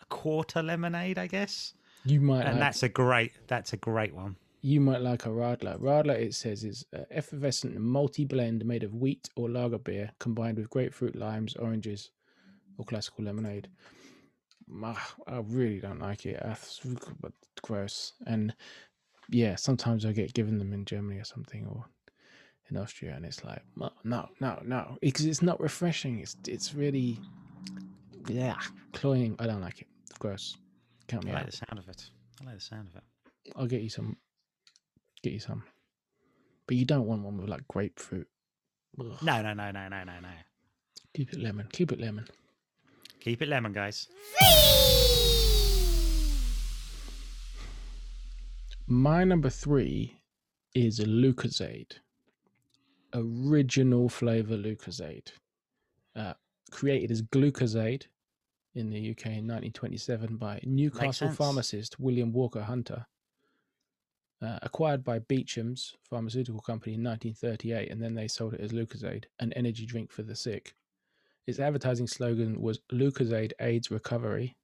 a 0.00 0.06
quarter 0.06 0.62
lemonade, 0.62 1.18
I 1.18 1.26
guess. 1.28 1.74
You 2.06 2.20
might 2.20 2.42
And 2.42 2.52
like 2.52 2.60
that's 2.60 2.82
a 2.82 2.88
great. 2.88 3.32
That's 3.48 3.72
a 3.72 3.76
great 3.76 4.14
one. 4.14 4.36
you 4.62 4.80
might 4.80 5.00
like 5.00 5.26
a 5.26 5.28
Radler. 5.28 5.78
Radler, 5.80 6.18
it 6.18 6.34
says, 6.34 6.64
is 6.64 6.84
uh, 6.96 7.02
effervescent 7.10 7.76
multi 7.78 8.24
blend 8.24 8.64
made 8.64 8.82
of 8.84 8.94
wheat 8.94 9.28
or 9.36 9.48
lager 9.50 9.78
beer 9.78 10.10
combined 10.18 10.58
with 10.58 10.70
grapefruit, 10.70 11.14
limes, 11.16 11.54
oranges, 11.56 12.10
or 12.78 12.84
classical 12.84 13.24
lemonade. 13.24 13.68
Ah, 14.82 15.14
I 15.26 15.38
really 15.44 15.80
don't 15.80 16.00
like 16.00 16.26
it. 16.26 16.40
Ah, 16.44 16.52
It's 16.52 16.80
gross. 17.62 18.12
And 18.26 18.54
yeah, 19.28 19.56
sometimes 19.56 20.04
I 20.06 20.12
get 20.12 20.34
given 20.34 20.58
them 20.58 20.72
in 20.72 20.84
Germany 20.84 21.20
or 21.20 21.24
something 21.24 21.66
or 21.66 21.84
in 22.70 22.76
Austria, 22.76 23.14
and 23.14 23.24
it's 23.24 23.44
like, 23.44 23.62
no, 23.76 23.90
no, 24.02 24.28
no, 24.40 24.60
no, 24.64 24.98
because 25.00 25.24
it's 25.24 25.42
not 25.42 25.60
refreshing. 25.60 26.18
It's 26.18 26.36
it's 26.48 26.74
really, 26.74 27.20
yeah, 28.28 28.56
cloying. 28.92 29.36
I 29.38 29.46
don't 29.46 29.60
like 29.60 29.80
it. 29.82 29.86
It's 30.08 30.18
gross. 30.18 30.56
Count 31.08 31.24
I 31.24 31.26
me 31.26 31.32
like 31.32 31.42
out. 31.42 31.50
the 31.50 31.56
sound 31.56 31.78
of 31.78 31.88
it. 31.88 32.10
I 32.40 32.44
like 32.46 32.54
the 32.56 32.60
sound 32.60 32.88
of 32.88 32.96
it. 32.96 33.04
I'll 33.56 33.66
get 33.66 33.82
you 33.82 33.88
some. 33.88 34.16
Get 35.22 35.32
you 35.32 35.40
some. 35.40 35.62
But 36.66 36.76
you 36.76 36.84
don't 36.84 37.06
want 37.06 37.22
one 37.22 37.38
with 37.38 37.48
like 37.48 37.66
grapefruit. 37.68 38.28
Ugh. 39.00 39.06
No, 39.22 39.42
no, 39.42 39.54
no, 39.54 39.70
no, 39.70 39.88
no, 39.88 40.04
no, 40.04 40.20
no. 40.20 40.28
Keep 41.14 41.32
it 41.32 41.40
lemon. 41.40 41.68
Keep 41.72 41.92
it 41.92 42.00
lemon. 42.00 42.26
Keep 43.20 43.42
it 43.42 43.48
lemon, 43.48 43.72
guys. 43.72 44.08
My 48.86 49.24
number 49.24 49.50
three 49.50 50.20
is 50.74 51.00
a 51.00 51.06
Lucozade. 51.06 51.92
Original 53.14 54.08
flavor 54.08 54.56
Lucozade. 54.56 55.32
Uh, 56.14 56.34
created 56.70 57.10
as 57.10 57.22
Glucozade 57.22 58.04
in 58.76 58.90
the 58.90 59.10
UK 59.10 59.26
in 59.26 59.46
1927 59.46 60.36
by 60.36 60.60
Newcastle 60.64 61.30
pharmacist 61.30 61.98
William 61.98 62.32
Walker 62.32 62.62
Hunter. 62.62 63.06
Uh, 64.42 64.58
acquired 64.60 65.02
by 65.02 65.18
Beecham's 65.18 65.94
pharmaceutical 66.02 66.60
company 66.60 66.94
in 66.94 67.02
1938, 67.02 67.90
and 67.90 68.02
then 68.02 68.14
they 68.14 68.28
sold 68.28 68.52
it 68.52 68.60
as 68.60 68.70
Lucozade, 68.70 69.24
an 69.40 69.50
energy 69.54 69.86
drink 69.86 70.12
for 70.12 70.22
the 70.22 70.36
sick. 70.36 70.74
Its 71.46 71.58
advertising 71.58 72.06
slogan 72.06 72.60
was 72.60 72.80
Lucozade 72.92 73.52
aids 73.60 73.90
Recovery. 73.90 74.54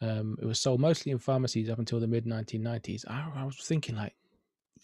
Um, 0.00 0.36
it 0.40 0.44
was 0.46 0.60
sold 0.60 0.78
mostly 0.78 1.10
in 1.10 1.18
pharmacies 1.18 1.68
up 1.68 1.80
until 1.80 1.98
the 1.98 2.06
mid 2.06 2.26
1990s. 2.26 3.04
I, 3.08 3.26
I 3.34 3.44
was 3.44 3.56
thinking, 3.56 3.96
like, 3.96 4.14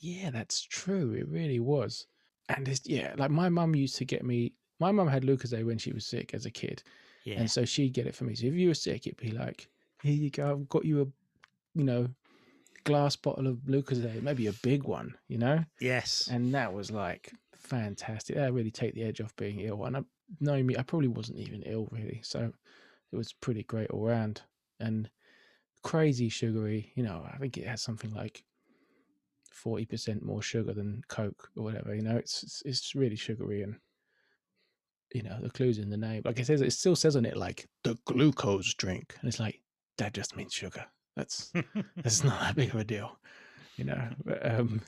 yeah, 0.01 0.31
that's 0.31 0.61
true. 0.63 1.13
It 1.13 1.29
really 1.29 1.61
was. 1.61 2.09
And 2.49 2.67
it's, 2.67 2.83
yeah, 2.85 3.15
like 3.17 3.31
my 3.31 3.49
mum 3.49 3.77
used 3.77 3.97
to 3.97 4.05
get 4.05 4.25
me. 4.25 4.55
My 4.81 4.91
mum 4.91 5.07
had 5.07 5.23
Lucozade 5.23 5.65
when 5.65 5.79
she 5.79 5.93
was 5.93 6.05
sick 6.05 6.35
as 6.35 6.45
a 6.45 6.51
kid, 6.51 6.83
Yeah. 7.25 7.41
and 7.41 7.51
so 7.51 7.65
she'd 7.65 7.95
get 7.95 8.07
it 8.07 8.15
for 8.15 8.25
me. 8.25 8.35
So 8.35 8.47
if 8.47 8.55
you 8.55 8.69
were 8.69 8.75
sick, 8.75 9.07
it'd 9.07 9.17
be 9.17 9.31
like, 9.31 9.69
here 10.03 10.13
you 10.13 10.31
go, 10.31 10.51
I've 10.51 10.69
got 10.69 10.85
you 10.85 11.03
a, 11.03 11.07
you 11.79 11.85
know, 11.85 12.09
glass 12.85 13.17
bottle 13.17 13.47
of 13.47 13.57
Lucozade, 13.67 14.23
maybe 14.23 14.47
a 14.47 14.53
big 14.53 14.85
one, 14.85 15.15
you 15.29 15.39
know. 15.39 15.65
yes. 15.81 16.29
And 16.31 16.55
that 16.55 16.73
was 16.73 16.91
like 16.91 17.33
fantastic. 17.55 18.37
That 18.37 18.53
really 18.53 18.71
take 18.71 18.95
the 18.95 19.03
edge 19.03 19.21
off 19.21 19.35
being 19.37 19.61
ill. 19.61 19.85
And 19.85 19.97
I, 19.97 20.03
knowing 20.41 20.67
me, 20.67 20.77
I 20.77 20.83
probably 20.83 21.09
wasn't 21.09 21.39
even 21.39 21.63
ill 21.63 21.89
really. 21.91 22.21
So 22.23 22.53
it 23.11 23.17
was 23.17 23.33
pretty 23.33 23.63
great 23.65 23.91
all 23.91 24.05
round. 24.05 24.43
And 24.81 25.09
crazy 25.83 26.29
sugary, 26.29 26.93
you 26.95 27.03
know, 27.03 27.27
I 27.33 27.39
think 27.39 27.57
it 27.57 27.67
has 27.67 27.83
something 27.83 28.13
like 28.13 28.45
40% 29.65 30.23
more 30.23 30.43
sugar 30.43 30.75
than 30.75 31.03
Coke 31.09 31.49
or 31.57 31.65
whatever. 31.65 31.95
You 31.95 32.03
know, 32.03 32.17
it's 32.17 32.43
it's, 32.43 32.63
it's 32.67 32.95
really 32.95 33.17
sugary 33.17 33.63
and 33.63 33.77
you 35.15 35.23
know, 35.23 35.39
the 35.41 35.49
clues 35.51 35.79
in 35.79 35.89
the 35.89 35.97
name. 35.97 36.21
Like 36.25 36.39
it 36.39 36.47
says 36.47 36.61
it 36.61 36.73
still 36.73 36.97
says 36.97 37.17
on 37.17 37.25
it 37.25 37.37
like 37.37 37.67
the 37.85 37.97
glucose 38.05 38.75
drink. 38.75 39.15
And 39.21 39.29
it's 39.29 39.41
like, 39.41 39.61
that 39.99 40.13
just 40.13 40.37
means 40.37 40.53
sugar. 40.53 40.85
That's 41.17 41.53
that's 41.97 42.23
not 42.25 42.41
that 42.41 42.57
big 42.57 42.71
of 42.75 42.81
a 42.81 42.85
deal, 42.85 43.17
you 43.77 43.85
know. 43.85 44.09
But, 44.25 44.45
um, 44.55 44.83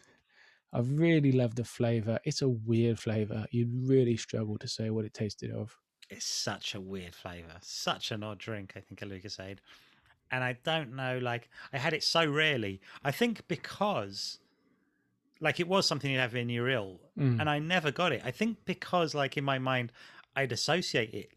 I 0.72 0.80
really 0.80 1.32
love 1.32 1.54
the 1.54 1.64
flavor. 1.64 2.18
It's 2.24 2.42
a 2.42 2.48
weird 2.48 2.98
flavor. 2.98 3.46
You'd 3.52 3.88
really 3.88 4.16
struggle 4.16 4.58
to 4.58 4.68
say 4.68 4.90
what 4.90 5.04
it 5.06 5.14
tasted 5.14 5.50
of. 5.52 5.74
it's 6.10 6.26
such 6.26 6.74
a 6.74 6.80
weird 6.80 7.14
flavor, 7.14 7.54
such 7.62 8.10
an 8.10 8.22
odd 8.24 8.38
drink. 8.38 8.72
I 8.76 8.80
think 8.80 9.00
a 9.02 9.06
Lucozade, 9.06 9.58
and 10.32 10.42
I 10.42 10.56
don't 10.64 10.94
know. 10.96 11.18
Like 11.22 11.48
I 11.72 11.78
had 11.78 11.92
it 11.94 12.02
so 12.02 12.26
rarely. 12.26 12.80
I 13.04 13.12
think 13.12 13.46
because, 13.48 14.38
like, 15.40 15.60
it 15.60 15.68
was 15.68 15.86
something 15.86 16.10
you 16.10 16.18
have 16.18 16.32
when 16.34 16.48
you're 16.48 16.68
ill, 16.70 17.00
Mm. 17.18 17.40
and 17.40 17.48
I 17.48 17.58
never 17.60 17.90
got 17.92 18.12
it. 18.12 18.22
I 18.24 18.30
think 18.32 18.58
because, 18.66 19.14
like, 19.14 19.36
in 19.36 19.44
my 19.44 19.58
mind, 19.58 19.92
I'd 20.36 20.52
associate 20.52 21.12
it 21.14 21.30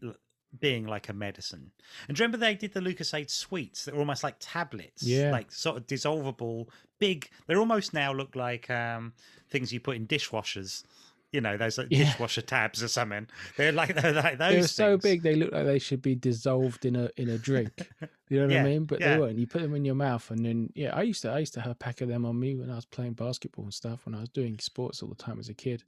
being 0.58 0.86
like 0.86 1.08
a 1.08 1.12
medicine. 1.12 1.70
And 2.08 2.18
remember 2.18 2.36
they 2.36 2.54
did 2.54 2.72
the 2.74 2.80
Lucozade 2.80 3.30
sweets 3.30 3.84
that 3.84 3.94
were 3.94 4.00
almost 4.00 4.22
like 4.24 4.36
tablets, 4.40 5.02
Yeah. 5.02 5.30
like 5.30 5.50
sort 5.52 5.76
of 5.76 5.86
dissolvable, 5.86 6.66
big. 6.98 7.28
They 7.46 7.54
almost 7.54 7.94
now 7.94 8.12
look 8.12 8.34
like 8.34 8.68
um, 8.68 9.12
things 9.48 9.72
you 9.72 9.80
put 9.80 9.96
in 9.96 10.06
dishwashers. 10.06 10.82
You 11.32 11.40
know, 11.40 11.56
those 11.56 11.78
like, 11.78 11.86
Yeah. 11.90 12.06
dishwasher 12.06 12.42
tabs 12.42 12.82
or 12.82 12.88
something. 12.88 13.28
They're 13.56 13.70
like 13.70 13.94
they're 14.02 14.12
like 14.12 14.38
those. 14.38 14.50
They 14.52 14.60
were 14.60 14.66
so 14.66 14.96
big 14.96 15.22
they 15.22 15.36
look 15.36 15.52
like 15.52 15.64
they 15.66 15.78
should 15.78 16.02
be 16.02 16.16
dissolved 16.16 16.84
in 16.84 16.96
a 16.96 17.08
in 17.16 17.28
a 17.28 17.38
drink. 17.38 17.88
You 18.28 18.40
know 18.40 18.46
what 18.46 18.52
Yeah, 18.54 18.62
I 18.62 18.64
mean? 18.64 18.84
But 18.86 18.98
yeah. 19.00 19.14
they 19.14 19.20
weren't. 19.20 19.38
You 19.38 19.46
put 19.46 19.62
them 19.62 19.76
in 19.76 19.84
your 19.84 19.94
mouth, 19.94 20.28
and 20.32 20.44
then 20.44 20.72
yeah, 20.74 20.92
I 20.92 21.02
used 21.02 21.22
to 21.22 21.30
I 21.30 21.38
used 21.38 21.54
to 21.54 21.60
have 21.60 21.70
a 21.70 21.76
pack 21.76 22.00
of 22.00 22.08
them 22.08 22.24
on 22.26 22.38
me 22.40 22.56
when 22.56 22.68
I 22.70 22.74
was 22.74 22.84
playing 22.86 23.12
basketball 23.12 23.64
and 23.64 23.72
stuff. 23.74 24.04
When 24.06 24.16
I 24.16 24.20
was 24.20 24.28
doing 24.30 24.58
sports 24.58 25.00
all 25.00 25.08
the 25.08 25.14
time 25.14 25.38
as 25.38 25.48
a 25.48 25.54
kid. 25.54 25.84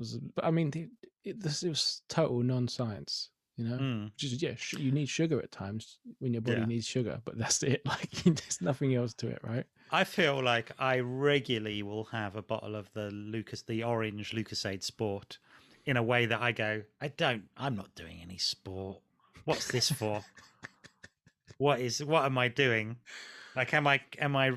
Was 0.00 0.18
but 0.34 0.44
I 0.44 0.50
mean, 0.50 0.72
it, 0.74 0.88
it, 1.24 1.40
this 1.40 1.62
it 1.62 1.68
was 1.68 2.02
total 2.08 2.42
non-science. 2.42 3.30
You 3.56 3.68
know, 3.68 3.76
Mm. 3.76 4.12
just 4.16 4.40
yeah, 4.40 4.54
sh- 4.56 4.78
you 4.78 4.90
need 4.90 5.08
sugar 5.08 5.38
at 5.38 5.52
times 5.52 5.98
when 6.18 6.32
your 6.32 6.40
body 6.40 6.60
Yeah. 6.60 6.66
needs 6.66 6.86
sugar, 6.86 7.20
but 7.26 7.36
that's 7.38 7.62
it. 7.62 7.82
Like 7.86 8.10
there's 8.24 8.60
nothing 8.62 8.94
else 8.94 9.12
to 9.14 9.28
it, 9.28 9.38
right? 9.42 9.66
I 9.92 10.04
feel 10.04 10.42
like 10.42 10.70
I 10.78 11.00
regularly 11.00 11.82
will 11.82 12.04
have 12.04 12.36
a 12.36 12.42
bottle 12.42 12.74
of 12.74 12.90
the 12.94 13.10
Lucas, 13.10 13.60
the 13.62 13.84
orange 13.84 14.32
Lucozade 14.32 14.82
Sport, 14.82 15.38
in 15.84 15.96
a 15.98 16.02
way 16.02 16.24
that 16.26 16.40
I 16.40 16.52
go, 16.52 16.82
I 17.02 17.08
don't, 17.08 17.44
I'm 17.56 17.74
not 17.76 17.94
doing 17.94 18.20
any 18.22 18.38
sport. 18.38 18.98
What's 19.44 19.70
this 19.70 19.90
for? 19.90 20.24
what 21.58 21.80
is, 21.80 22.02
what 22.02 22.24
am 22.24 22.38
I 22.38 22.48
doing? 22.48 22.96
Like, 23.56 23.74
am 23.74 23.86
I, 23.86 24.00
am 24.18 24.36
I, 24.36 24.52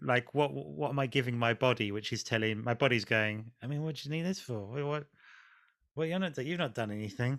like, 0.00 0.34
what, 0.34 0.52
what 0.52 0.90
am 0.90 0.98
I 0.98 1.06
giving 1.06 1.36
my 1.38 1.54
body, 1.54 1.92
which 1.92 2.12
is 2.12 2.22
telling 2.22 2.62
my 2.64 2.74
body's 2.74 3.04
going? 3.04 3.50
I 3.62 3.66
mean, 3.66 3.82
what 3.82 3.96
do 3.96 4.08
you 4.08 4.14
need 4.14 4.22
this 4.24 4.40
for? 4.40 4.58
What, 4.66 4.84
what, 4.86 5.06
what 5.94 6.08
you're 6.08 6.18
not, 6.18 6.36
you've 6.38 6.58
not 6.58 6.74
done 6.74 6.90
anything, 6.90 7.38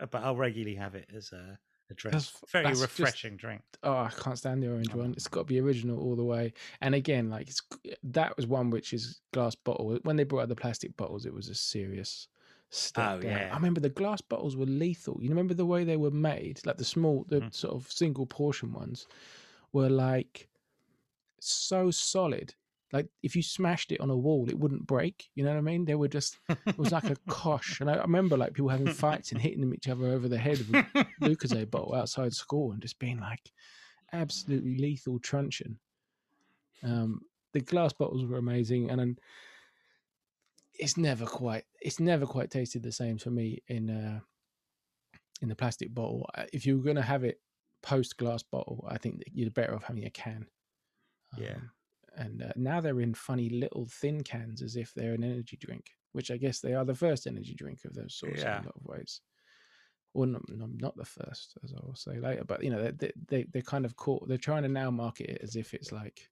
Uh, 0.00 0.06
but 0.06 0.22
I'll 0.22 0.36
regularly 0.36 0.76
have 0.76 0.94
it 0.94 1.08
as 1.14 1.32
a, 1.32 1.58
a 1.90 1.94
drink. 1.94 2.12
That's 2.12 2.32
Very 2.52 2.64
that's 2.64 2.80
just- 2.80 2.98
refreshing 2.98 3.36
drink. 3.36 3.62
oh, 3.82 3.96
I 3.96 4.10
can't 4.10 4.38
stand 4.38 4.62
the 4.62 4.70
orange 4.70 4.94
one. 4.94 5.12
It's 5.12 5.26
got 5.28 5.40
to 5.40 5.44
be 5.46 5.60
original 5.60 5.98
all 6.00 6.14
the 6.16 6.24
way. 6.24 6.52
And 6.80 6.94
again, 6.94 7.30
like 7.30 7.48
it's 7.48 7.62
that 8.04 8.36
was 8.36 8.46
one 8.46 8.70
which 8.70 8.92
is 8.92 9.20
glass 9.32 9.54
bottle. 9.56 9.98
When 10.04 10.16
they 10.16 10.24
brought 10.24 10.42
out 10.42 10.48
the 10.50 10.54
plastic 10.56 10.96
bottles, 10.96 11.26
it 11.26 11.34
was 11.34 11.48
a 11.48 11.54
serious 11.54 12.28
Oh, 12.96 13.18
down. 13.18 13.22
yeah. 13.22 13.48
I 13.50 13.56
remember 13.56 13.80
the 13.80 13.88
glass 13.88 14.20
bottles 14.20 14.54
were 14.54 14.66
lethal. 14.66 15.18
You 15.22 15.30
remember 15.30 15.54
the 15.54 15.64
way 15.64 15.84
they 15.84 15.96
were 15.96 16.10
made, 16.10 16.60
like 16.66 16.76
the 16.76 16.84
small, 16.84 17.24
the 17.26 17.40
Mm. 17.40 17.54
sort 17.54 17.74
of 17.74 17.90
single 17.90 18.26
portion 18.26 18.74
ones, 18.74 19.06
were 19.72 19.88
like 19.88 20.48
so 21.40 21.90
solid. 21.90 22.54
Like 22.92 23.06
if 23.22 23.36
you 23.36 23.42
smashed 23.42 23.92
it 23.92 24.00
on 24.00 24.10
a 24.10 24.16
wall, 24.16 24.48
it 24.48 24.58
wouldn't 24.58 24.86
break. 24.86 25.28
You 25.34 25.44
know 25.44 25.50
what 25.50 25.58
I 25.58 25.62
mean? 25.62 25.84
They 25.84 25.94
were 25.94 26.08
just 26.08 26.38
it 26.48 26.78
was 26.78 26.92
like 26.92 27.10
a 27.10 27.16
kosh. 27.28 27.80
And 27.80 27.90
I 27.90 27.96
remember 27.96 28.36
like 28.36 28.54
people 28.54 28.70
having 28.70 28.88
fights 28.88 29.30
and 29.30 29.40
hitting 29.40 29.60
them 29.60 29.74
each 29.74 29.88
other 29.88 30.06
over 30.06 30.26
the 30.26 30.38
head 30.38 30.58
with 30.58 31.06
Lucozade 31.22 31.70
bottle 31.70 31.94
outside 31.94 32.32
school 32.32 32.72
and 32.72 32.80
just 32.80 32.98
being 32.98 33.20
like 33.20 33.52
absolutely 34.12 34.78
lethal 34.78 35.18
truncheon. 35.18 35.78
Um, 36.82 37.20
the 37.52 37.60
glass 37.60 37.92
bottles 37.92 38.24
were 38.24 38.38
amazing, 38.38 38.90
and 38.90 39.18
it's 40.74 40.96
never 40.96 41.26
quite 41.26 41.64
it's 41.80 42.00
never 42.00 42.24
quite 42.24 42.50
tasted 42.50 42.82
the 42.82 42.92
same 42.92 43.18
for 43.18 43.30
me 43.30 43.62
in 43.68 43.90
uh, 43.90 44.20
in 45.42 45.48
the 45.48 45.56
plastic 45.56 45.92
bottle. 45.92 46.28
Uh, 46.34 46.44
If 46.52 46.64
you 46.66 46.76
were 46.76 46.84
going 46.84 46.96
to 46.96 47.02
have 47.02 47.24
it 47.24 47.40
post 47.82 48.16
glass 48.16 48.42
bottle, 48.42 48.86
I 48.88 48.98
think 48.98 49.22
you're 49.32 49.50
better 49.50 49.74
off 49.74 49.84
having 49.84 50.06
a 50.06 50.10
can. 50.10 50.46
Yeah. 51.36 51.54
Um, 51.56 51.70
and 52.16 52.42
uh, 52.42 52.52
now 52.56 52.80
they're 52.80 53.00
in 53.00 53.14
funny 53.14 53.48
little 53.48 53.86
thin 53.86 54.22
cans 54.22 54.62
as 54.62 54.76
if 54.76 54.92
they're 54.94 55.14
an 55.14 55.22
energy 55.24 55.56
drink, 55.56 55.90
which 56.12 56.30
I 56.30 56.36
guess 56.36 56.60
they 56.60 56.74
are 56.74 56.84
the 56.84 56.94
first 56.94 57.26
energy 57.26 57.54
drink 57.54 57.80
of 57.84 57.94
those 57.94 58.14
sorts 58.16 58.40
Yeah. 58.42 58.58
in 58.58 58.64
a 58.64 58.66
lot 58.66 58.76
of 58.76 58.84
ways. 58.86 59.20
Or 60.14 60.26
not, 60.26 60.42
not, 60.48 60.70
not 60.74 60.96
the 60.96 61.04
first, 61.04 61.54
as 61.62 61.72
I 61.72 61.84
will 61.84 61.94
say 61.94 62.18
later. 62.18 62.42
But 62.44 62.64
you 62.64 62.70
know, 62.70 62.82
they, 62.82 62.90
they 62.92 63.12
they 63.28 63.42
they're 63.52 63.62
kind 63.62 63.84
of 63.84 63.94
caught. 63.94 64.26
They're 64.26 64.38
trying 64.38 64.62
to 64.64 64.68
now 64.68 64.90
market 64.90 65.30
it 65.30 65.40
as 65.42 65.54
if 65.54 65.74
it's 65.74 65.92
like, 65.92 66.28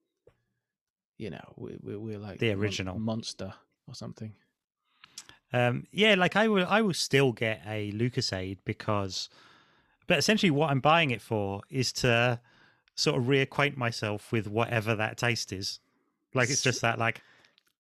you 1.18 1.30
know, 1.30 1.52
we, 1.56 1.76
we, 1.82 1.96
we're 1.96 2.18
like 2.18 2.38
The 2.38 2.52
original. 2.52 2.98
monster 2.98 3.52
or 3.86 3.94
something. 3.94 4.32
Um, 5.52 5.86
yeah, 5.92 6.14
like 6.16 6.34
I 6.36 6.48
will, 6.48 6.66
I 6.68 6.82
will 6.82 6.94
still 6.94 7.32
get 7.32 7.62
a 7.66 7.92
Lucozade 7.92 8.58
because, 8.64 9.28
but 10.08 10.18
essentially 10.18 10.50
what 10.50 10.70
I'm 10.70 10.80
buying 10.80 11.10
it 11.12 11.22
for 11.22 11.62
is 11.70 11.92
to 11.94 12.40
sort 12.96 13.16
of 13.18 13.24
reacquaint 13.24 13.76
myself 13.76 14.32
with 14.32 14.48
whatever 14.48 14.96
that 14.96 15.16
taste 15.16 15.52
is. 15.52 15.78
Like 16.34 16.50
it's 16.50 16.62
just 16.62 16.80
that, 16.82 16.98
like, 16.98 17.22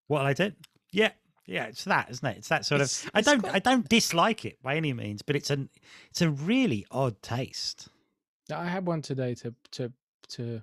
what 0.06 0.24
I 0.24 0.32
did, 0.32 0.54
yeah, 0.92 1.10
yeah, 1.46 1.64
it's 1.64 1.84
that, 1.84 2.08
isn't 2.10 2.26
it? 2.26 2.36
It's 2.38 2.48
that 2.48 2.64
sort 2.64 2.80
It's- 2.80 3.04
of. 3.04 3.10
I 3.14 3.20
don't, 3.22 3.42
got- 3.42 3.54
I 3.54 3.58
don't 3.58 3.88
dislike 3.88 4.44
it 4.44 4.62
by 4.62 4.76
any 4.76 4.92
means, 4.92 5.22
but 5.22 5.34
it's 5.36 5.50
an, 5.50 5.68
it's 6.10 6.22
a 6.22 6.30
really 6.30 6.86
odd 6.90 7.20
taste. 7.22 7.88
I 8.54 8.66
had 8.66 8.86
one 8.86 9.02
today 9.02 9.34
to 9.36 9.52
to 9.72 9.92
to 10.28 10.62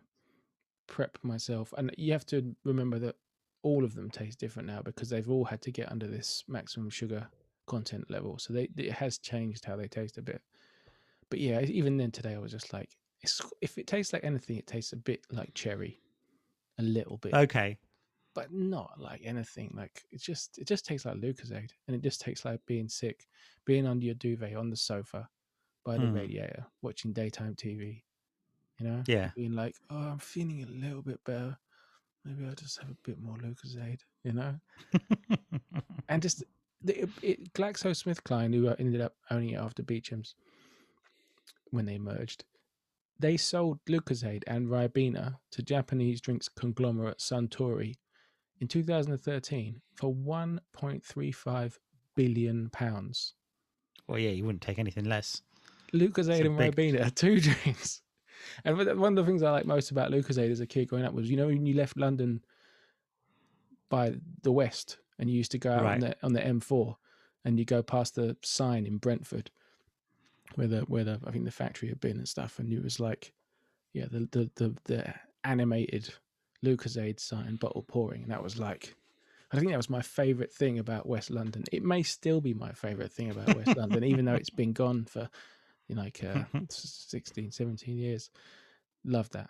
prep 0.87 1.17
myself, 1.23 1.73
and 1.77 1.93
you 1.97 2.13
have 2.13 2.25
to 2.27 2.55
remember 2.63 2.97
that 2.99 3.15
all 3.61 3.83
of 3.83 3.95
them 3.95 4.09
taste 4.09 4.39
different 4.39 4.67
now 4.67 4.81
because 4.81 5.09
they've 5.09 5.29
all 5.29 5.45
had 5.45 5.61
to 5.63 5.71
get 5.71 5.91
under 5.91 6.07
this 6.07 6.43
maximum 6.47 6.89
sugar 6.89 7.27
content 7.65 8.09
level. 8.09 8.37
So 8.37 8.53
they 8.53 8.69
it 8.77 8.91
has 8.93 9.17
changed 9.17 9.65
how 9.65 9.75
they 9.75 9.87
taste 9.87 10.17
a 10.17 10.21
bit. 10.21 10.41
But 11.29 11.39
yeah, 11.39 11.61
even 11.61 11.97
then 11.97 12.11
today 12.11 12.35
I 12.35 12.39
was 12.39 12.51
just 12.51 12.71
like, 12.73 12.89
it's, 13.23 13.41
if 13.61 13.77
it 13.77 13.87
tastes 13.87 14.13
like 14.13 14.23
anything, 14.23 14.57
it 14.57 14.67
tastes 14.67 14.93
a 14.93 14.97
bit 14.97 15.25
like 15.31 15.53
cherry, 15.53 16.01
a 16.79 16.83
little 16.83 17.17
bit, 17.17 17.41
Okay, 17.43 17.79
but 18.35 18.51
not 18.53 18.99
like 18.99 19.21
anything. 19.23 19.71
Like 19.75 20.03
it 20.11 20.21
just 20.21 20.59
it 20.59 20.67
just 20.67 20.85
tastes 20.85 21.05
like 21.05 21.17
Lucozade, 21.17 21.71
and 21.87 21.95
it 21.95 22.03
just 22.03 22.21
tastes 22.21 22.45
like 22.45 22.65
being 22.65 22.89
sick, 22.89 23.27
being 23.65 23.87
under 23.87 24.05
your 24.05 24.15
duvet 24.15 24.55
on 24.55 24.69
the 24.69 24.77
sofa 24.77 25.29
by 25.85 25.99
the 25.99 26.07
Hmm. 26.07 26.07
radiator, 26.09 26.67
watching 26.81 27.13
daytime 27.13 27.55
TV. 27.55 28.05
You 28.79 28.87
know, 28.87 29.07
Yeah. 29.07 29.31
being 29.35 29.53
like, 29.53 29.75
"Oh, 29.89 29.97
I'm 30.11 30.19
feeling 30.19 30.63
a 30.63 30.67
little 30.67 31.03
bit 31.03 31.23
better. 31.25 31.57
Maybe 32.25 32.45
I'll 32.47 32.55
just 32.55 32.79
have 32.81 32.91
a 32.91 32.97
bit 33.03 33.19
more 33.19 33.37
Lucozade." 33.37 34.01
You 34.23 34.33
know, 34.33 34.59
and 36.09 36.21
just 36.21 36.43
the, 36.81 37.03
it, 37.03 37.09
it, 37.21 37.53
GlaxoSmithKline, 37.53 38.53
who 38.53 38.67
ended 38.69 39.01
up 39.01 39.15
owning 39.29 39.51
it 39.51 39.57
after 39.59 39.83
Beecham's 39.83 40.35
when 41.71 41.85
they 41.85 41.97
merged, 41.97 42.45
they 43.19 43.37
sold 43.37 43.79
Lucozade 43.89 44.43
and 44.47 44.67
Ribena 44.67 45.35
to 45.51 45.61
Japanese 45.61 46.19
drinks 46.21 46.49
conglomerate 46.49 47.19
Suntory 47.19 47.95
in 48.59 48.67
2013 48.67 49.81
for 49.95 50.13
1.35 50.13 51.77
billion 52.15 52.69
pounds. 52.69 53.33
well, 54.07 54.19
yeah, 54.19 54.29
you 54.29 54.43
wouldn't 54.43 54.61
take 54.61 54.79
anything 54.79 55.05
less. 55.05 55.41
Lucozade 55.93 56.45
and 56.45 56.57
big- 56.57 56.75
Ribena 56.75 57.07
are 57.07 57.09
two 57.11 57.39
drinks. 57.41 58.01
And 58.65 58.77
one- 58.77 59.17
of 59.17 59.25
the 59.25 59.25
things 59.25 59.43
I 59.43 59.51
like 59.51 59.65
most 59.65 59.91
about 59.91 60.11
Lucozade 60.11 60.51
as 60.51 60.59
a 60.59 60.67
kid 60.67 60.89
growing 60.89 61.05
up 61.05 61.13
was, 61.13 61.29
you 61.29 61.37
know, 61.37 61.47
when 61.47 61.65
you 61.65 61.75
left 61.75 61.97
London 61.97 62.43
by 63.89 64.15
the 64.41 64.51
west 64.51 64.97
and 65.19 65.29
you 65.29 65.37
used 65.37 65.51
to 65.51 65.57
go 65.59 65.71
out 65.71 65.85
on 65.85 65.99
the 65.99 66.15
on 66.23 66.33
the 66.33 66.41
M4 66.41 66.95
and 67.45 67.59
you 67.59 67.65
go 67.65 67.83
past 67.83 68.15
the 68.15 68.35
sign 68.43 68.85
in 68.85 68.97
Brentford 68.97 69.51
where 70.55 70.67
the 70.67 70.81
where 70.81 71.03
the 71.03 71.19
I 71.25 71.31
think 71.31 71.45
the 71.45 71.51
factory 71.51 71.89
had 71.89 71.99
been 71.99 72.17
and 72.17 72.27
stuff, 72.27 72.59
and 72.59 72.71
it 72.71 72.83
was 72.83 72.99
like, 72.99 73.33
yeah, 73.93 74.05
the 74.11 74.27
the 74.31 74.51
the, 74.55 74.75
the 74.85 75.13
animated 75.43 76.13
Lucozade 76.65 77.19
sign 77.19 77.55
bottle 77.57 77.83
pouring, 77.83 78.23
and 78.23 78.31
that 78.31 78.43
was 78.43 78.57
like. 78.57 78.95
I 79.51 79.59
think 79.59 79.69
that 79.69 79.77
was 79.77 79.89
my 79.89 80.01
favourite 80.01 80.51
thing 80.51 80.79
about 80.79 81.05
West 81.05 81.29
London. 81.29 81.63
It 81.71 81.83
may 81.83 82.01
still 82.01 82.41
be 82.41 82.55
my 82.55 82.71
favourite 82.71 83.11
thing 83.11 83.29
about 83.29 83.55
West 83.55 83.77
London, 83.77 84.03
even 84.03 84.25
though 84.25 84.33
it's 84.33 84.49
been 84.49 84.73
gone 84.73 85.05
for 85.05 85.29
you 85.87 85.95
know, 85.95 86.01
like 86.01 86.23
uh, 86.23 86.43
16, 86.69 87.51
17 87.51 87.97
years. 87.97 88.29
Love 89.05 89.29
that. 89.31 89.49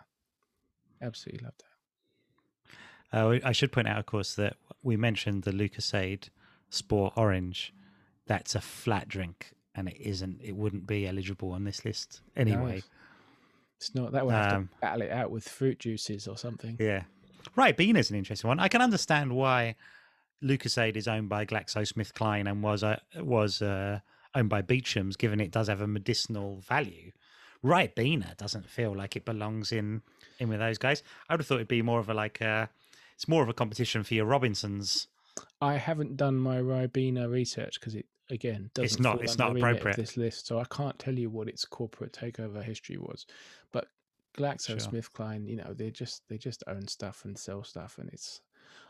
Absolutely 1.02 1.46
love 1.46 1.54
that. 3.12 3.18
Uh, 3.18 3.40
I 3.48 3.52
should 3.52 3.72
point 3.72 3.88
out, 3.88 4.00
of 4.00 4.06
course, 4.06 4.36
that 4.36 4.56
we 4.82 4.98
mentioned 4.98 5.44
the 5.44 5.52
Lucozade 5.52 6.30
Sport 6.70 7.14
Orange. 7.16 7.74
That's 8.26 8.56
a 8.56 8.62
flat 8.62 9.08
drink, 9.08 9.52
and 9.76 9.88
it 9.90 9.98
isn't. 10.00 10.40
It 10.42 10.56
wouldn't 10.56 10.88
be 10.88 11.08
eligible 11.08 11.52
on 11.52 11.64
this 11.64 11.84
list 11.86 12.22
anyway. 12.36 12.82
It's 13.78 13.94
not 13.96 14.12
that 14.14 14.26
would 14.26 14.34
have 14.36 14.54
Um, 14.54 14.68
to 14.68 14.74
battle 14.82 15.02
it 15.02 15.12
out 15.12 15.32
with 15.32 15.48
fruit 15.48 15.80
juices 15.80 16.28
or 16.28 16.38
something. 16.38 16.78
Yeah, 16.80 17.04
right. 17.56 17.76
Bean 17.76 17.96
is 17.96 18.10
an 18.10 18.18
interesting 18.18 18.48
one. 18.48 18.60
I 18.60 18.68
can 18.68 18.82
understand 18.82 19.34
why 19.34 19.76
Lucozade 20.44 20.96
is 20.96 21.08
owned 21.08 21.30
by 21.30 21.46
GlaxoSmithKline 21.46 22.50
and 22.50 22.64
was 22.64 22.84
uh, 22.84 23.00
was 23.18 23.62
uh, 23.62 24.00
owned 24.36 24.50
by 24.50 24.62
Beecham's, 24.62 25.16
given 25.18 25.40
it 25.40 25.52
does 25.52 25.68
have 25.68 25.82
a 25.82 25.88
medicinal 25.88 26.58
value. 26.58 27.12
Right, 27.62 27.96
Beaner 27.96 28.36
doesn't 28.36 28.70
feel 28.70 28.94
like 28.96 29.16
it 29.16 29.26
belongs 29.26 29.72
in 29.72 30.02
in 30.40 30.50
with 30.50 30.60
those 30.60 30.78
guys. 30.78 31.02
I 31.28 31.34
would 31.34 31.42
have 31.42 31.48
thought 31.48 31.56
it'd 31.56 31.68
be 31.68 31.82
more 31.82 32.00
of 32.00 32.10
a 32.10 32.14
like 32.14 32.42
a. 32.42 32.70
It's 33.16 33.28
more 33.28 33.44
of 33.44 33.50
a 33.50 33.54
competition 33.54 34.04
for 34.04 34.14
your 34.16 34.26
Robinsons. 34.26 35.08
I 35.62 35.76
haven't 35.76 36.18
done 36.18 36.36
my 36.38 36.58
Ribena 36.58 37.30
research 37.30 37.80
because 37.80 37.96
it 37.96 38.06
again 38.34 38.70
doesn't. 38.74 38.86
It's 38.86 39.00
not- 39.00 39.22
it's 39.24 39.38
not 39.38 39.56
appropriate. 39.56 39.96
This 39.96 40.18
list, 40.18 40.48
so 40.48 40.60
I 40.60 40.66
can't 40.66 40.98
tell 41.00 41.18
you 41.18 41.30
what 41.30 41.48
its 41.48 41.64
corporate 41.66 42.12
takeover 42.12 42.62
history 42.64 42.98
was. 42.98 43.26
But 43.72 43.88
GlaxoSmithKline, 44.36 45.48
you 45.48 45.56
know, 45.58 45.74
they 45.74 45.92
just 45.92 46.28
they 46.28 46.38
just 46.38 46.64
own 46.68 46.88
stuff 46.88 47.24
and 47.26 47.38
sell 47.38 47.64
stuff, 47.64 47.98
and 48.00 48.10
it's 48.12 48.42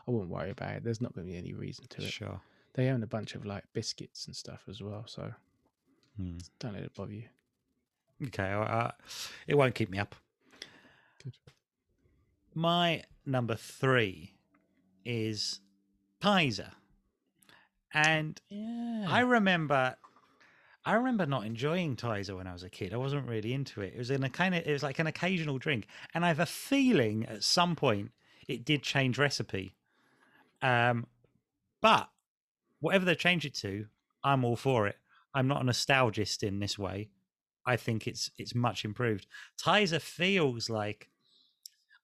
I 0.08 0.10
wouldn't 0.10 0.30
worry 0.30 0.50
about 0.50 0.76
it. 0.76 0.84
There's 0.84 1.00
not 1.00 1.14
going 1.14 1.26
to 1.26 1.32
be 1.32 1.38
any 1.38 1.52
reason 1.54 1.86
to 1.90 2.02
it. 2.02 2.10
Sure. 2.12 2.40
They 2.74 2.88
own 2.88 3.02
a 3.02 3.06
bunch 3.06 3.34
of 3.34 3.44
like 3.46 3.64
biscuits 3.72 4.26
and 4.26 4.34
stuff 4.34 4.64
as 4.68 4.82
well, 4.82 5.04
so 5.06 5.32
Hmm. 6.16 6.38
don't 6.58 6.72
let 6.74 6.82
it 6.82 6.94
bother 6.94 7.12
you. 7.12 7.28
Okay, 8.26 8.50
uh, 8.50 8.90
it 9.46 9.56
won't 9.56 9.74
keep 9.74 9.90
me 9.90 9.98
up. 9.98 10.14
Good. 11.22 11.36
My 12.54 13.02
number 13.26 13.56
three 13.56 14.34
is 15.04 15.60
Tizer, 16.20 16.72
and 17.94 18.40
Yeah, 18.50 19.06
I 19.08 19.20
remember, 19.20 19.96
I 20.84 20.94
remember 20.94 21.26
not 21.26 21.46
enjoying 21.46 21.96
Tizer 21.96 22.36
when 22.36 22.46
I 22.46 22.52
was 22.52 22.62
a 22.62 22.70
kid. 22.70 22.92
I 22.92 22.98
wasn't 22.98 23.28
really 23.28 23.52
into 23.52 23.80
it. 23.80 23.94
It 23.94 23.98
was 23.98 24.10
in 24.10 24.22
a 24.24 24.30
kind 24.30 24.54
of, 24.54 24.66
it 24.66 24.72
was 24.72 24.82
like 24.82 24.98
an 24.98 25.06
occasional 25.06 25.58
drink, 25.58 25.86
and 26.12 26.24
I 26.24 26.28
have 26.28 26.40
a 26.40 26.46
feeling 26.46 27.24
at 27.26 27.44
some 27.44 27.76
point 27.76 28.10
it 28.48 28.64
did 28.64 28.82
change 28.82 29.18
recipe. 29.18 29.76
Um, 30.60 31.06
but 31.80 32.08
whatever 32.80 33.04
they 33.04 33.14
change 33.14 33.46
it 33.46 33.54
to, 33.56 33.86
I'm 34.22 34.44
all 34.44 34.56
for 34.56 34.86
it. 34.86 34.96
I'm 35.34 35.48
not 35.48 35.62
a 35.62 35.64
nostalgist 35.64 36.42
in 36.42 36.60
this 36.60 36.78
way. 36.78 37.10
I 37.66 37.76
think 37.76 38.06
it's 38.06 38.30
it's 38.36 38.54
much 38.54 38.84
improved. 38.84 39.26
Tizer 39.58 40.00
feels 40.00 40.68
like 40.68 41.08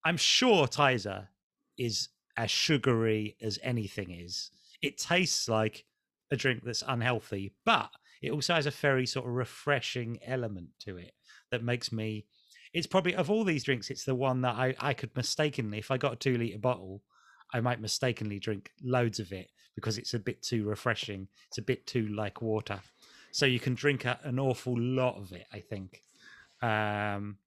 I'm 0.04 0.16
sure 0.16 0.66
Tizer 0.66 1.28
is 1.76 2.08
as 2.36 2.50
sugary 2.50 3.36
as 3.42 3.58
anything 3.62 4.10
is. 4.10 4.50
It 4.82 4.98
tastes 4.98 5.48
like 5.48 5.84
a 6.30 6.36
drink 6.36 6.62
that's 6.64 6.84
unhealthy, 6.86 7.52
but 7.64 7.90
it 8.22 8.30
also 8.30 8.54
has 8.54 8.66
a 8.66 8.70
very 8.70 9.06
sort 9.06 9.26
of 9.26 9.32
refreshing 9.32 10.18
element 10.24 10.68
to 10.80 10.96
it 10.96 11.12
that 11.50 11.64
makes 11.64 11.92
me. 11.92 12.26
It's 12.72 12.86
probably 12.86 13.16
of 13.16 13.30
all 13.30 13.42
these 13.42 13.64
drinks, 13.64 13.90
it's 13.90 14.04
the 14.04 14.14
one 14.14 14.42
that 14.42 14.54
I 14.54 14.74
I 14.78 14.94
could 14.94 15.14
mistakenly, 15.16 15.78
if 15.78 15.90
I 15.90 15.96
got 15.96 16.12
a 16.12 16.16
two 16.16 16.38
liter 16.38 16.58
bottle, 16.58 17.02
I 17.52 17.60
might 17.60 17.80
mistakenly 17.80 18.38
drink 18.38 18.70
loads 18.82 19.18
of 19.18 19.32
it 19.32 19.48
because 19.74 19.98
it's 19.98 20.14
a 20.14 20.18
bit 20.18 20.42
too 20.42 20.64
refreshing. 20.64 21.28
It's 21.48 21.58
a 21.58 21.62
bit 21.62 21.86
too 21.86 22.08
like 22.08 22.42
water, 22.42 22.80
so 23.32 23.46
you 23.46 23.58
can 23.58 23.74
drink 23.74 24.04
a, 24.04 24.20
an 24.22 24.38
awful 24.38 24.78
lot 24.78 25.16
of 25.16 25.32
it. 25.32 25.46
I 25.52 25.60
think. 25.60 26.04
Um, 26.62 27.38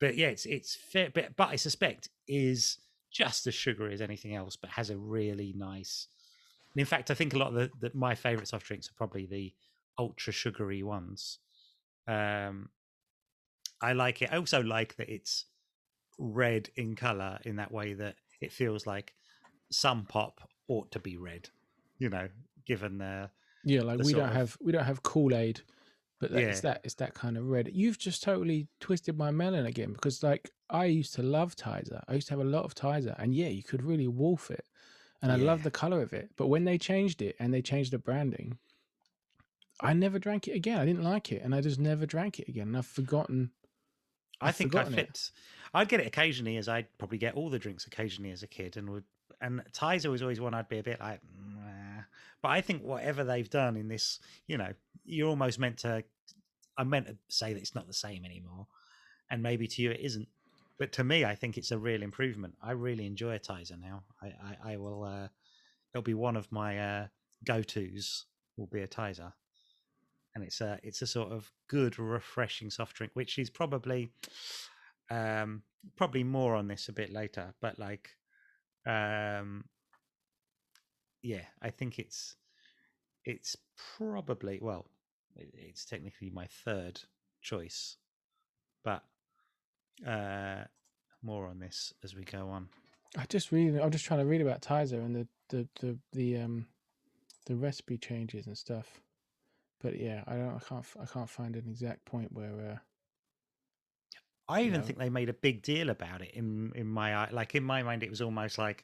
but 0.00 0.16
yeah, 0.16 0.28
it's 0.28 0.46
it's 0.46 0.76
fair, 0.76 1.10
but, 1.12 1.34
but 1.36 1.48
I 1.48 1.56
suspect 1.56 2.10
is 2.28 2.78
just 3.10 3.46
as 3.46 3.54
sugary 3.54 3.94
as 3.94 4.00
anything 4.00 4.34
else, 4.34 4.54
but 4.56 4.70
has 4.70 4.90
a 4.90 4.96
really 4.96 5.54
nice. 5.56 6.06
And 6.74 6.80
in 6.80 6.86
fact, 6.86 7.10
I 7.10 7.14
think 7.14 7.34
a 7.34 7.38
lot 7.38 7.48
of 7.48 7.54
the, 7.54 7.70
the 7.80 7.90
my 7.94 8.14
favorite 8.14 8.48
soft 8.48 8.66
drinks 8.66 8.88
are 8.88 8.94
probably 8.94 9.26
the 9.26 9.52
ultra 9.98 10.32
sugary 10.32 10.82
ones. 10.82 11.38
Um, 12.06 12.70
I 13.80 13.92
like 13.92 14.22
it. 14.22 14.30
I 14.32 14.36
also 14.36 14.62
like 14.62 14.96
that 14.96 15.08
it's 15.08 15.46
red 16.18 16.68
in 16.76 16.96
color 16.96 17.38
in 17.44 17.56
that 17.56 17.70
way 17.70 17.94
that 17.94 18.16
it 18.40 18.52
feels 18.52 18.86
like 18.86 19.14
some 19.70 20.04
pop 20.04 20.40
ought 20.68 20.90
to 20.92 20.98
be 20.98 21.16
red. 21.16 21.48
You 21.98 22.10
know, 22.10 22.28
given 22.66 22.98
the 22.98 23.30
yeah. 23.64 23.82
Like 23.82 23.98
the 23.98 24.04
we 24.04 24.12
don't 24.12 24.28
of- 24.28 24.34
have 24.34 24.56
we 24.60 24.72
don't 24.72 24.84
have 24.84 25.02
Kool 25.02 25.34
Aid, 25.34 25.60
but 26.20 26.32
that, 26.32 26.42
it's 26.42 26.60
that 26.60 26.80
it's 26.84 26.94
that 26.94 27.14
kind 27.14 27.36
of 27.36 27.46
red. 27.46 27.70
You've 27.72 27.98
just 27.98 28.22
totally 28.22 28.68
twisted 28.80 29.16
my 29.16 29.30
melon 29.30 29.66
again 29.66 29.92
because 29.92 30.22
like 30.22 30.50
I 30.70 30.86
used 30.86 31.14
to 31.14 31.22
love 31.22 31.56
Tizer. 31.56 32.02
I 32.08 32.14
used 32.14 32.28
to 32.28 32.34
have 32.34 32.40
a 32.40 32.48
lot 32.48 32.64
of 32.64 32.74
Tizer, 32.74 33.14
and 33.18 33.34
yeah, 33.34 33.48
you 33.48 33.62
could 33.62 33.82
really 33.82 34.08
wolf 34.08 34.50
it, 34.50 34.64
and 35.22 35.32
I 35.32 35.36
love 35.36 35.62
the 35.62 35.70
color 35.70 36.02
of 36.02 36.12
it. 36.12 36.30
But 36.36 36.46
when 36.46 36.64
they 36.64 36.78
changed 36.78 37.22
it 37.22 37.36
and 37.38 37.52
they 37.52 37.62
changed 37.62 37.92
the 37.92 37.98
branding, 37.98 38.58
I 39.80 39.92
never 39.92 40.18
drank 40.18 40.48
it 40.48 40.52
again. 40.52 40.78
I 40.78 40.84
didn't 40.84 41.04
like 41.04 41.32
it, 41.32 41.42
and 41.42 41.54
I 41.54 41.60
just 41.60 41.78
never 41.78 42.06
drank 42.06 42.38
it 42.40 42.48
again. 42.48 42.68
And 42.68 42.76
I've 42.76 42.86
forgotten. 42.86 43.50
I 44.40 44.48
I've 44.48 44.56
think 44.56 44.74
I 44.74 44.84
forgotten 44.84 44.98
it. 44.98 45.06
fit. 45.06 45.30
I'd 45.74 45.88
get 45.88 46.00
it 46.00 46.06
occasionally, 46.06 46.56
as 46.56 46.68
I'd 46.68 46.86
probably 46.98 47.18
get 47.18 47.34
all 47.34 47.50
the 47.50 47.58
drinks 47.58 47.86
occasionally 47.86 48.30
as 48.30 48.42
a 48.42 48.48
kid, 48.48 48.76
and 48.76 48.90
would. 48.90 49.04
And 49.40 49.62
Tizer 49.72 50.10
was 50.10 50.22
always 50.22 50.40
one 50.40 50.52
I'd 50.54 50.68
be 50.68 50.78
a 50.78 50.82
bit 50.82 50.98
like, 50.98 51.20
nah. 51.54 52.02
but 52.42 52.48
I 52.48 52.60
think 52.60 52.82
whatever 52.82 53.22
they've 53.22 53.48
done 53.48 53.76
in 53.76 53.86
this, 53.86 54.18
you 54.48 54.58
know, 54.58 54.72
you're 55.04 55.28
almost 55.28 55.60
meant 55.60 55.78
to. 55.78 56.02
I'm 56.76 56.88
meant 56.90 57.06
to 57.06 57.16
say 57.28 57.52
that 57.52 57.60
it's 57.60 57.74
not 57.74 57.86
the 57.86 57.92
same 57.92 58.24
anymore, 58.24 58.66
and 59.30 59.42
maybe 59.42 59.66
to 59.68 59.82
you 59.82 59.90
it 59.90 60.00
isn't, 60.00 60.28
but 60.78 60.92
to 60.92 61.04
me, 61.04 61.24
I 61.24 61.34
think 61.34 61.58
it's 61.58 61.70
a 61.70 61.78
real 61.78 62.02
improvement. 62.02 62.54
I 62.62 62.72
really 62.72 63.06
enjoy 63.06 63.34
a 63.34 63.40
Tizer 63.40 63.80
now. 63.80 64.04
I, 64.22 64.26
I, 64.26 64.72
I 64.72 64.76
will. 64.76 65.04
Uh, 65.04 65.28
it'll 65.92 66.02
be 66.02 66.14
one 66.14 66.36
of 66.36 66.50
my 66.52 66.78
uh, 66.78 67.06
go 67.44 67.62
tos. 67.62 68.26
Will 68.56 68.66
be 68.66 68.82
a 68.82 68.88
Tizer, 68.88 69.32
and 70.34 70.42
it's 70.44 70.60
a 70.60 70.78
it's 70.82 71.02
a 71.02 71.06
sort 71.06 71.32
of 71.32 71.50
good, 71.68 71.98
refreshing 71.98 72.70
soft 72.70 72.96
drink, 72.96 73.12
which 73.14 73.38
is 73.38 73.50
probably 73.50 74.10
um 75.10 75.62
probably 75.96 76.24
more 76.24 76.54
on 76.54 76.68
this 76.68 76.88
a 76.88 76.92
bit 76.92 77.10
later 77.10 77.54
but 77.60 77.78
like 77.78 78.10
um 78.86 79.64
yeah 81.22 81.44
i 81.62 81.70
think 81.70 81.98
it's 81.98 82.36
it's 83.24 83.56
probably 83.96 84.58
well 84.60 84.86
it's 85.36 85.84
technically 85.84 86.30
my 86.30 86.46
third 86.64 87.00
choice 87.42 87.96
but 88.84 89.02
uh 90.06 90.64
more 91.22 91.46
on 91.46 91.58
this 91.58 91.92
as 92.04 92.14
we 92.14 92.24
go 92.24 92.48
on 92.48 92.68
I 93.16 93.24
just 93.28 93.52
read. 93.52 93.76
I'm 93.76 93.90
just 93.90 94.04
trying 94.04 94.20
to 94.20 94.26
read 94.26 94.40
about 94.40 94.60
Tizer 94.60 95.04
and 95.04 95.14
the 95.14 95.28
the 95.48 95.68
the 95.80 95.98
the 96.12 96.36
um 96.38 96.66
the 97.46 97.56
recipe 97.56 97.96
changes 97.96 98.46
and 98.46 98.56
stuff. 98.56 99.00
But 99.80 99.98
yeah, 99.98 100.24
I 100.26 100.34
don't. 100.34 100.54
I 100.54 100.58
can't. 100.58 100.84
I 101.00 101.06
can't 101.06 101.30
find 101.30 101.56
an 101.56 101.64
exact 101.68 102.04
point 102.04 102.32
where. 102.32 102.72
Uh, 102.72 102.78
i 104.50 104.62
even 104.62 104.80
know. 104.80 104.86
think 104.86 104.98
they 104.98 105.10
made 105.10 105.28
a 105.28 105.34
big 105.34 105.60
deal 105.60 105.90
about 105.90 106.22
it 106.22 106.30
in 106.32 106.72
in 106.74 106.86
my 106.86 107.14
eye 107.14 107.28
like 107.32 107.54
in 107.54 107.62
my 107.62 107.82
mind 107.82 108.02
it 108.02 108.08
was 108.08 108.22
almost 108.22 108.56
like 108.56 108.82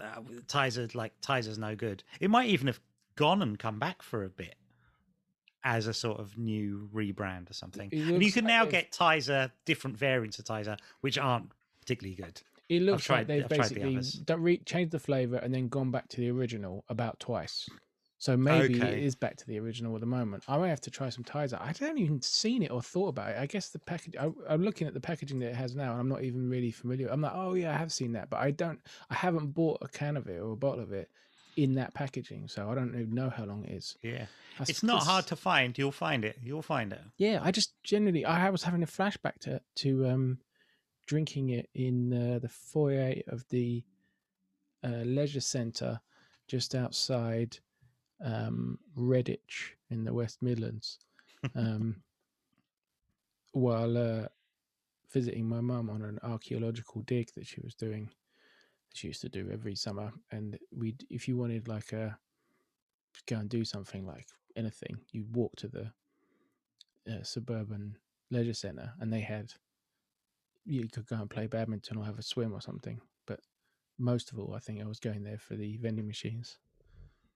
uh, 0.00 0.20
Tizer 0.46 0.94
like 0.94 1.20
Tizer's 1.20 1.58
no 1.58 1.74
good 1.74 2.04
it 2.20 2.30
might 2.30 2.48
even 2.50 2.68
have 2.68 2.78
gone 3.16 3.42
and 3.42 3.58
come 3.58 3.80
back 3.80 4.00
for 4.00 4.22
a 4.22 4.28
bit 4.28 4.54
as 5.66 5.88
a 5.88 5.92
sort 5.92 6.20
of 6.20 6.38
new 6.38 6.88
rebrand 6.94 7.50
or 7.50 7.52
something. 7.52 7.88
And 7.92 8.22
you 8.22 8.30
can 8.30 8.44
like 8.44 8.48
now 8.54 8.62
they've- 8.64 8.70
get 8.70 8.92
Tizer, 8.92 9.50
different 9.64 9.96
variants 9.98 10.38
of 10.38 10.44
Tizer, 10.44 10.78
which 11.00 11.18
aren't 11.18 11.50
particularly 11.80 12.14
good. 12.14 12.40
It 12.68 12.82
looks 12.82 13.04
tried- 13.04 13.18
like 13.18 13.26
they've 13.26 13.42
I've 13.44 13.48
tried 13.48 13.68
the 13.70 13.80
basically 13.80 14.34
re- 14.36 14.58
changed 14.58 14.92
the 14.92 15.00
flavor 15.00 15.36
and 15.38 15.52
then 15.52 15.68
gone 15.68 15.90
back 15.90 16.08
to 16.10 16.18
the 16.18 16.30
original 16.30 16.84
about 16.88 17.18
twice. 17.18 17.68
So 18.18 18.36
maybe 18.36 18.76
it 18.78 18.82
Okay. 18.82 19.04
is 19.04 19.14
back 19.16 19.36
to 19.38 19.46
the 19.46 19.58
original 19.58 19.94
at 19.96 20.00
the 20.00 20.06
moment. 20.06 20.44
I 20.48 20.56
may 20.56 20.68
have 20.68 20.80
to 20.82 20.90
try 20.90 21.10
some 21.10 21.22
Tizer. 21.24 21.60
I 21.60 21.66
haven't 21.66 21.98
even 21.98 22.22
seen 22.22 22.62
it 22.62 22.70
or 22.70 22.80
thought 22.80 23.08
about 23.08 23.30
it. 23.30 23.36
I 23.38 23.46
guess 23.46 23.68
the 23.70 23.78
package. 23.80 24.16
I, 24.16 24.30
I'm 24.48 24.62
looking 24.62 24.86
at 24.86 24.94
the 24.94 25.00
packaging 25.00 25.38
that 25.40 25.48
it 25.50 25.54
has 25.56 25.74
now, 25.76 25.90
and 25.92 26.00
I'm 26.00 26.08
not 26.08 26.22
even 26.22 26.48
really 26.48 26.70
familiar. 26.70 27.08
I'm 27.08 27.20
like, 27.20 27.32
oh 27.34 27.54
yeah, 27.54 27.74
I 27.74 27.76
have 27.76 27.92
seen 27.92 28.12
that, 28.12 28.30
but 28.30 28.38
I 28.38 28.52
don't. 28.52 28.80
I 29.10 29.14
haven't 29.14 29.48
bought 29.48 29.78
a 29.82 29.88
can 29.88 30.16
of 30.16 30.28
it 30.28 30.38
or 30.40 30.52
a 30.52 30.56
bottle 30.56 30.80
of 30.82 30.92
it 30.92 31.10
in 31.56 31.74
that 31.74 31.94
packaging, 31.94 32.46
so 32.48 32.70
I 32.70 32.74
don't 32.74 32.94
even 32.94 33.14
know 33.14 33.30
how 33.30 33.44
long 33.44 33.64
it 33.64 33.72
is. 33.72 33.96
Yeah. 34.02 34.26
That's- 34.58 34.68
It's 34.68 34.82
not 34.82 35.02
hard 35.02 35.26
to 35.28 35.36
find. 35.36 35.76
You'll 35.76 35.90
find 35.92 36.24
it. 36.24 36.38
You'll 36.42 36.62
find 36.62 36.92
it. 36.92 37.00
Yeah, 37.16 37.40
I 37.42 37.50
just 37.50 37.82
generally 37.82 38.24
I 38.24 38.50
was 38.50 38.62
having 38.62 38.82
a 38.82 38.86
flashback 38.86 39.38
to 39.40 39.60
to 39.76 40.06
um 40.06 40.38
drinking 41.06 41.50
it 41.50 41.68
in 41.74 42.12
uh, 42.12 42.38
the 42.40 42.48
foyer 42.48 43.14
of 43.28 43.48
the 43.48 43.84
uh, 44.84 45.02
leisure 45.04 45.40
centre 45.40 46.00
just 46.48 46.74
outside 46.74 47.58
um, 48.24 48.78
Redditch 48.98 49.74
in 49.90 50.04
the 50.04 50.12
West 50.12 50.42
Midlands 50.42 50.98
um, 51.54 52.02
while 53.52 53.96
uh, 53.96 54.26
visiting 55.12 55.48
my 55.48 55.60
mum 55.60 55.88
on 55.90 56.02
an 56.02 56.18
archaeological 56.22 57.02
dig 57.02 57.32
that 57.34 57.46
she 57.46 57.60
was 57.62 57.74
doing. 57.74 58.10
She 58.96 59.08
used 59.08 59.20
to 59.22 59.28
do 59.28 59.50
every 59.52 59.74
summer, 59.74 60.12
and 60.30 60.58
we, 60.74 60.96
if 61.10 61.28
you 61.28 61.36
wanted 61.36 61.68
like 61.68 61.92
a 61.92 62.18
go 63.26 63.36
and 63.36 63.48
do 63.48 63.64
something 63.64 64.06
like 64.06 64.26
anything, 64.56 64.98
you'd 65.12 65.34
walk 65.34 65.56
to 65.56 65.68
the 65.68 65.92
uh, 67.10 67.22
suburban 67.22 67.96
leisure 68.30 68.54
centre, 68.54 68.92
and 69.00 69.12
they 69.12 69.20
had 69.20 69.52
you 70.66 70.88
could 70.88 71.06
go 71.06 71.16
and 71.16 71.30
play 71.30 71.46
badminton 71.46 71.96
or 71.96 72.04
have 72.04 72.18
a 72.18 72.22
swim 72.22 72.52
or 72.52 72.60
something. 72.60 73.00
But 73.26 73.40
most 73.98 74.32
of 74.32 74.38
all, 74.38 74.54
I 74.54 74.58
think 74.58 74.82
I 74.82 74.86
was 74.86 74.98
going 74.98 75.22
there 75.22 75.38
for 75.38 75.54
the 75.54 75.76
vending 75.76 76.06
machines. 76.06 76.58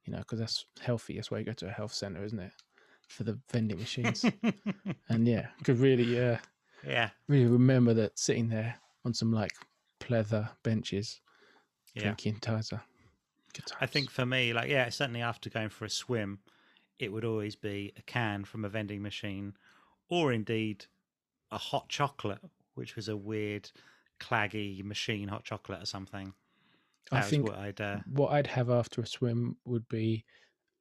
You 0.04 0.12
know, 0.12 0.18
because 0.18 0.38
that's 0.38 0.64
healthy. 0.80 1.14
That's 1.14 1.30
why 1.30 1.38
you 1.38 1.44
go 1.44 1.52
to 1.52 1.68
a 1.68 1.72
health 1.72 1.92
centre, 1.92 2.24
isn't 2.24 2.38
it? 2.38 2.52
For 3.08 3.24
the 3.24 3.38
vending 3.52 3.78
machines. 3.78 4.24
and 5.08 5.28
yeah, 5.28 5.48
could 5.62 5.78
really, 5.78 6.18
uh, 6.18 6.38
yeah. 6.86 7.11
really 7.28 7.46
remember 7.46 7.94
that 7.94 8.18
sitting 8.18 8.48
there 8.48 8.76
on 9.04 9.14
some 9.14 9.32
like 9.32 9.52
pleather 10.00 10.48
benches, 10.62 11.20
Yeah. 11.95 12.03
drinking. 12.03 12.38
Good 13.53 13.64
I 13.80 13.86
think 13.86 14.11
for 14.11 14.24
me, 14.24 14.53
like, 14.53 14.70
yeah, 14.70 14.88
certainly 14.91 15.22
after 15.22 15.51
going 15.51 15.70
for 15.70 15.84
a 15.84 15.91
swim, 15.91 16.38
it 16.99 17.12
would 17.12 17.24
always 17.24 17.57
be 17.57 17.93
a 17.97 18.03
can 18.03 18.45
from 18.45 18.64
a 18.64 18.68
vending 18.68 19.03
machine 19.03 19.55
or 20.09 20.32
indeed 20.32 20.86
a 21.51 21.59
hot 21.59 21.88
chocolate, 21.88 22.41
which 22.74 22.95
was 22.95 23.09
a 23.09 23.16
weird, 23.16 23.70
claggy 24.20 24.84
machine 24.84 25.28
hot 25.28 25.45
chocolate 25.45 25.82
or 25.82 25.86
something. 25.86 26.32
I 27.11 27.16
That 27.16 27.24
was 27.24 27.30
think 27.30 27.47
what 27.49 27.59
I'd. 27.59 27.80
Uh, 27.80 27.99
what 28.12 28.32
I'd 28.32 28.47
have 28.47 28.70
after 28.70 29.01
a 29.01 29.07
swim 29.07 29.57
would 29.64 29.88
be 29.88 30.24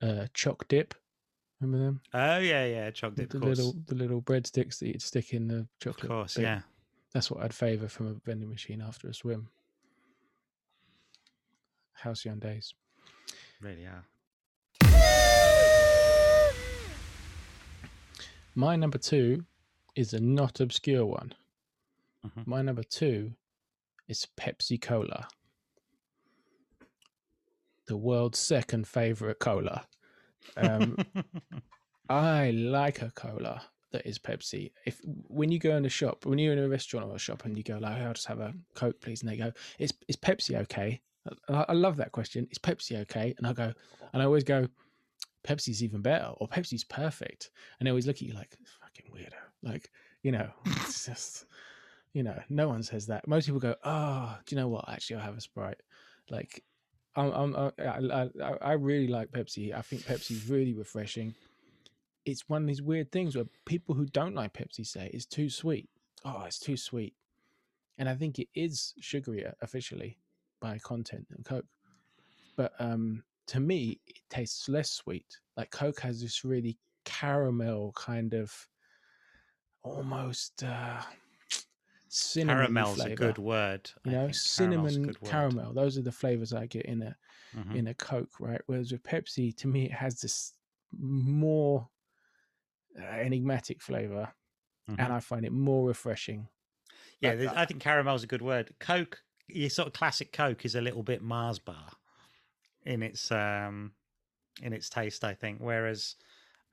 uh, 0.02 0.28
choc 0.34 0.68
dip. 0.68 0.94
Remember 1.60 1.84
them? 1.86 2.02
oh, 2.14 2.38
yeah, 2.38 2.66
yeah, 2.66 2.92
choc 2.92 3.16
dip, 3.16 3.30
the 3.30 3.38
of 3.38 3.44
little 3.44 3.76
the 3.88 3.96
little 3.96 4.22
breadsticks 4.22 4.80
that 4.80 4.88
you'd 4.88 5.02
stick 5.02 5.34
in 5.34 5.48
the 5.48 5.68
chocolate. 5.82 6.06
of 6.06 6.10
course, 6.10 6.38
yeah. 6.38 6.62
That's 7.14 7.32
what 7.32 7.44
I'd 7.44 7.54
favour 7.54 7.88
from 7.88 8.08
a 8.08 8.14
vending 8.14 8.50
machine 8.50 8.82
after 8.82 9.10
a 9.10 9.14
swim. 9.14 9.50
Halcyon 12.02 12.40
days. 12.40 12.74
Really 13.62 13.86
are. 13.86 14.06
My 18.56 18.76
number 18.76 18.98
two 18.98 19.46
is 19.96 20.14
a 20.14 20.20
not 20.20 20.60
obscure 20.60 21.06
one. 21.06 21.34
Mhm. 22.26 22.48
My 22.48 22.62
number 22.62 22.84
two 22.84 23.36
is 24.08 24.28
Pepsi 24.38 24.82
Cola, 24.82 25.28
the 27.86 27.96
world's 27.98 28.40
second 28.40 28.88
favourite 28.88 29.40
cola. 29.40 29.88
Um, 30.58 30.98
I 32.10 32.52
like 32.52 33.02
a 33.02 33.12
cola 33.12 33.64
that 33.92 34.06
is 34.06 34.20
Pepsi. 34.20 34.72
If 34.86 35.00
when 35.28 35.52
you 35.52 35.60
go 35.60 35.76
in 35.78 35.86
a 35.86 35.90
shop, 35.90 36.26
when 36.26 36.40
you're 36.40 36.54
in 36.54 36.60
a 36.60 36.68
restaurant 36.68 37.08
or 37.08 37.16
a 37.16 37.20
shop, 37.20 37.46
and 37.46 37.56
you 37.58 37.64
go 37.64 37.78
like, 37.78 37.98
"I'll 38.02 38.14
just 38.14 38.28
have 38.28 38.40
a 38.40 38.54
Coke, 38.74 39.00
please," 39.00 39.22
and 39.22 39.30
they 39.30 39.38
go, 39.38 39.52
"Is 39.78 39.94
is 40.08 40.16
Pepsi 40.18 40.56
okay?" 40.62 41.02
I, 41.50 41.74
love 41.74 41.98
that 41.98 42.12
question. 42.12 42.48
Is 42.52 42.58
Pepsi 42.58 43.00
okay? 43.02 43.34
And 43.38 43.46
I 43.48 43.54
go, 43.54 43.74
and 44.14 44.22
I 44.22 44.26
always 44.26 44.44
go, 44.44 44.68
Pepsi's 45.48 45.84
even 45.84 46.02
better, 46.02 46.32
or 46.38 46.48
Pepsi's 46.48 46.84
perfect. 46.84 47.52
And 47.80 47.88
they 47.88 47.92
always 47.92 48.08
look 48.08 48.18
at 48.18 48.22
you 48.24 48.34
like 48.34 48.58
fucking 48.82 49.12
weirdo. 49.14 49.34
Like 49.64 49.90
you 50.24 50.32
know, 50.32 50.50
it's 50.66 51.06
just 51.06 51.46
you 52.14 52.24
know, 52.24 52.40
no 52.50 52.68
one 52.68 52.84
says 52.84 53.08
that. 53.08 53.28
Most 53.28 53.46
people 53.46 53.60
go, 53.60 53.76
"Oh, 53.84 54.38
do 54.46 54.56
you 54.56 54.62
know 54.62 54.68
what? 54.68 54.90
Actually, 54.90 55.18
I'll 55.18 55.26
have 55.26 55.38
a 55.38 55.42
Sprite." 55.42 55.82
Like 56.30 56.64
I'm, 57.16 57.32
I'm, 57.32 57.56
I, 57.56 57.72
I, 57.86 58.30
I- 58.44 58.58
I 58.62 58.72
really 58.74 59.08
like 59.08 59.32
Pepsi. 59.32 59.74
I 59.74 59.82
think 59.82 60.04
Pepsi's 60.04 60.50
really 60.50 60.74
refreshing. 60.74 61.34
It's 62.26 62.48
one 62.48 62.62
of 62.64 62.68
these 62.68 62.82
weird 62.82 63.12
things 63.12 63.36
where 63.36 63.46
people 63.66 63.96
who 63.96 64.06
don't 64.06 64.36
like 64.36 64.54
Pepsi 64.54 64.86
say 64.86 65.10
it's 65.14 65.26
too 65.26 65.50
sweet. 65.50 65.90
Oh, 66.26 66.44
it's 66.46 66.60
too 66.60 66.78
sweet. 66.78 67.16
And 67.98 68.08
I 68.08 68.16
think 68.16 68.40
it 68.40 68.48
is 68.54 68.94
sugary 69.00 69.46
uh, 69.46 69.52
officially 69.62 70.18
by 70.60 70.78
content 70.80 71.28
than 71.30 71.44
Coke. 71.44 71.66
But 72.56 72.74
um, 72.80 73.24
to 73.48 73.60
me, 73.60 74.00
it 74.08 74.18
tastes 74.30 74.68
less 74.70 74.92
sweet. 74.92 75.40
Like 75.58 75.72
Coke 75.72 76.00
has 76.02 76.22
this 76.22 76.44
really 76.44 76.78
caramel 77.06 77.94
kind 77.96 78.34
of 78.34 78.54
almost 79.84 80.64
uh, 80.64 81.02
cinnamon 82.10 82.58
Caramel's 82.66 82.96
flavor. 82.96 83.14
a 83.14 83.16
good 83.16 83.38
word. 83.38 83.92
You 84.06 84.12
I 84.12 84.16
know, 84.16 84.20
think. 84.28 84.36
Caramel's 84.36 84.46
a 84.46 84.50
cinnamon 84.50 85.16
caramel. 85.26 85.74
Those 85.74 85.98
are 85.98 86.02
the 86.02 86.12
flavors 86.12 86.54
I 86.54 86.66
get 86.68 86.86
in 86.86 87.02
a 87.02 87.16
Mhm. 87.56 87.76
in 87.76 87.88
a 87.88 87.94
Coke, 87.96 88.40
right? 88.40 88.62
Whereas 88.68 88.92
with 88.92 89.04
Pepsi, 89.04 89.56
to 89.58 89.68
me, 89.68 89.86
it 89.86 89.92
has 89.94 90.22
this 90.22 90.54
more 90.92 91.90
uh, 93.00 93.04
enigmatic 93.04 93.82
flavor, 93.82 94.34
Mhm. 94.90 95.00
and 95.00 95.14
I 95.14 95.20
find 95.20 95.46
it 95.46 95.52
more 95.52 95.88
refreshing. 95.88 96.50
Yeah, 97.22 97.34
Like. 97.34 97.56
I 97.56 97.66
think 97.66 97.82
caramel's 97.82 98.24
a 98.24 98.28
good 98.28 98.42
word. 98.42 98.76
Coke, 98.80 99.24
your 99.50 99.70
sort 99.70 99.88
of 99.88 99.94
classic 99.94 100.32
Coke 100.32 100.66
is 100.66 100.76
a 100.76 100.82
little 100.82 101.04
bit 101.04 101.22
Mars 101.22 101.60
bar 101.60 101.92
in 102.86 103.04
its 103.04 103.32
um 103.32 103.94
in 104.62 104.74
its 104.74 104.90
taste, 104.90 105.24
I 105.24 105.34
think. 105.34 105.60
Whereas 105.62 106.16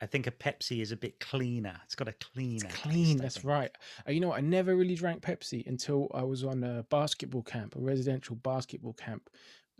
I 0.01 0.07
think 0.07 0.27
a 0.27 0.31
Pepsi 0.31 0.83
is 0.83 0.93
a 0.93 0.97
bit 0.97 1.20
cleaner. 1.20 1.81
It's 1.85 1.95
got 1.95 2.09
a 2.09 2.12
cleaner. 2.12 2.66
It's 2.68 2.77
clean. 2.81 3.18
taste, 3.18 3.22
That's 3.22 3.45
right. 3.45 3.70
Uh, 4.07 4.12
you 4.12 4.20
know, 4.20 4.29
what? 4.29 4.39
I 4.39 4.43
never 4.43 4.77
really 4.77 4.95
drank 4.95 5.22
Pepsi 5.22 5.66
until 5.66 6.11
I 6.12 6.22
was 6.22 6.45
on 6.45 6.62
a 6.64 6.83
basketball 6.91 7.43
camp, 7.43 7.77
a 7.77 7.81
residential 7.81 8.37
basketball 8.37 8.93
camp, 8.93 9.31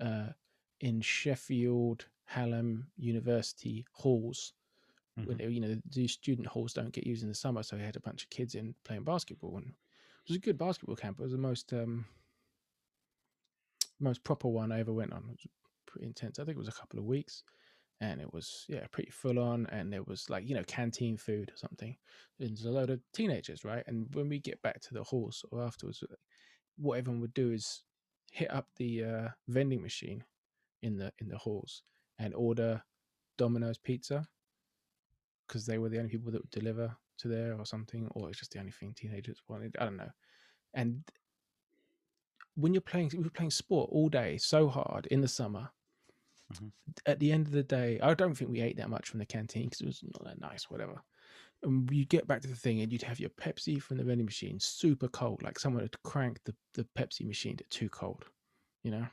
uh, 0.01 0.29
in 0.81 1.01
Sheffield 1.03 2.07
Hallam 2.25 2.87
University 2.97 3.85
halls. 3.93 4.53
When 5.17 5.27
Mhm. 5.27 5.39
they- 5.39 5.49
you 5.49 5.61
know 5.61 5.81
the 5.91 6.09
student 6.09 6.47
halls 6.49 6.73
don't 6.75 6.93
get 6.93 7.07
used 7.07 7.23
in 7.23 7.29
the 7.29 7.35
summer, 7.35 7.63
so 7.63 7.77
we 7.77 7.83
had 7.83 7.97
a 7.97 8.01
bunch 8.01 8.23
of 8.25 8.31
kids 8.31 8.55
in 8.55 8.75
playing 8.85 9.05
basketball, 9.05 9.57
and 9.57 9.69
it 9.69 10.29
was 10.29 10.37
a 10.37 10.41
good 10.41 10.59
basketball 10.59 10.97
camp. 10.97 11.19
It 11.19 11.23
was 11.23 11.33
the 11.33 11.39
most 11.39 11.73
um, 11.73 12.07
most 14.01 14.25
proper 14.25 14.49
one 14.49 14.73
I 14.73 14.81
ever 14.81 14.93
went 14.93 15.13
on. 15.13 15.25
It 15.25 15.27
was 15.29 15.47
pretty 15.87 16.07
intense. 16.07 16.39
I 16.39 16.45
think 16.45 16.57
it 16.57 16.59
was 16.59 16.69
a 16.69 16.73
couple 16.73 16.99
of 16.99 17.05
weeks, 17.05 17.43
and 18.01 18.21
it 18.21 18.33
was 18.33 18.65
yeah 18.69 18.87
pretty 18.91 19.11
full 19.11 19.39
on. 19.39 19.67
And 19.71 19.93
there 19.93 20.03
was 20.03 20.29
like 20.29 20.49
you 20.49 20.55
know 20.55 20.65
canteen 20.65 21.17
food 21.17 21.51
or 21.51 21.57
something. 21.57 21.97
There's 22.39 22.65
a 22.65 22.71
load 22.71 22.91
of 22.91 23.01
teenagers, 23.13 23.65
right? 23.65 23.85
And 23.87 24.07
when 24.15 24.29
we 24.29 24.39
get 24.39 24.61
back 24.63 24.81
to 24.83 24.95
the 24.95 25.05
horse 25.05 25.45
or 25.51 25.63
afterwards, 25.63 26.03
uh, 26.03 26.15
what 26.77 26.99
everyone 26.99 27.21
would 27.21 27.35
do 27.35 27.53
is 27.53 27.83
hit 28.33 28.51
up 28.51 28.67
the 28.77 29.05
uh, 29.05 29.29
vending 29.49 29.83
machine 29.83 30.25
in 30.83 30.97
the 30.97 31.13
in 31.19 31.29
the 31.29 31.39
halls 31.39 31.83
and 32.19 32.35
order 32.35 32.83
Domino's 33.39 33.79
pizza 33.79 34.27
because 35.47 35.67
they 35.67 35.79
were 35.79 35.89
the 35.89 35.99
only 35.99 36.11
people 36.11 36.33
that 36.33 36.43
would 36.43 36.51
deliver 36.51 36.95
to 37.19 37.29
there 37.29 37.57
or 37.59 37.65
something, 37.65 38.09
or 38.13 38.29
it's 38.29 38.39
just 38.39 38.53
the 38.53 38.59
only 38.59 38.73
thing 38.73 38.95
teenagers 38.95 39.41
wanted. 39.49 39.75
I 39.79 39.85
don't 39.85 39.97
know. 39.97 40.11
And 40.75 41.03
when 42.57 42.75
you're 42.75 42.81
playing, 42.81 43.11
we 43.15 43.23
were 43.23 43.31
playing 43.31 43.51
sport 43.51 43.91
all 43.93 44.09
day, 44.09 44.39
so 44.39 44.69
hard 44.69 45.07
in 45.07 45.21
the 45.21 45.29
summer. 45.29 45.71
Mhm. 46.53 46.73
At 47.07 47.19
the 47.19 47.33
end 47.33 47.47
of 47.47 47.53
the 47.53 47.63
day, 47.63 48.01
I 48.01 48.15
don't 48.15 48.35
think 48.35 48.51
we 48.51 48.61
ate 48.61 48.77
that 48.77 48.91
much 48.91 49.09
from 49.09 49.19
the 49.19 49.27
canteen 49.27 49.65
because 49.65 49.81
it 49.81 49.87
was 49.87 50.03
not 50.03 50.25
that 50.25 50.41
nice, 50.41 50.71
whatever. 50.71 51.03
And 51.63 51.91
you 51.91 52.05
get 52.05 52.27
back 52.27 52.43
to 52.43 52.49
the 52.49 52.55
thing, 52.57 52.81
and 52.81 52.93
you'd 52.93 53.03
have 53.03 53.21
your 53.21 53.31
Pepsi 53.31 53.81
from 53.81 53.97
the 53.97 54.05
vending 54.05 54.27
machine, 54.27 54.61
super 54.61 55.09
cold, 55.09 55.43
like 55.43 55.59
someone 55.59 55.83
had 55.83 56.03
cranked 56.03 56.45
the, 56.45 56.55
the 56.75 56.85
Pepsi 56.97 57.27
machine 57.27 57.57
to 57.57 57.65
too 57.65 57.89
cold, 57.89 58.25
you 58.83 58.91
know, 58.91 59.07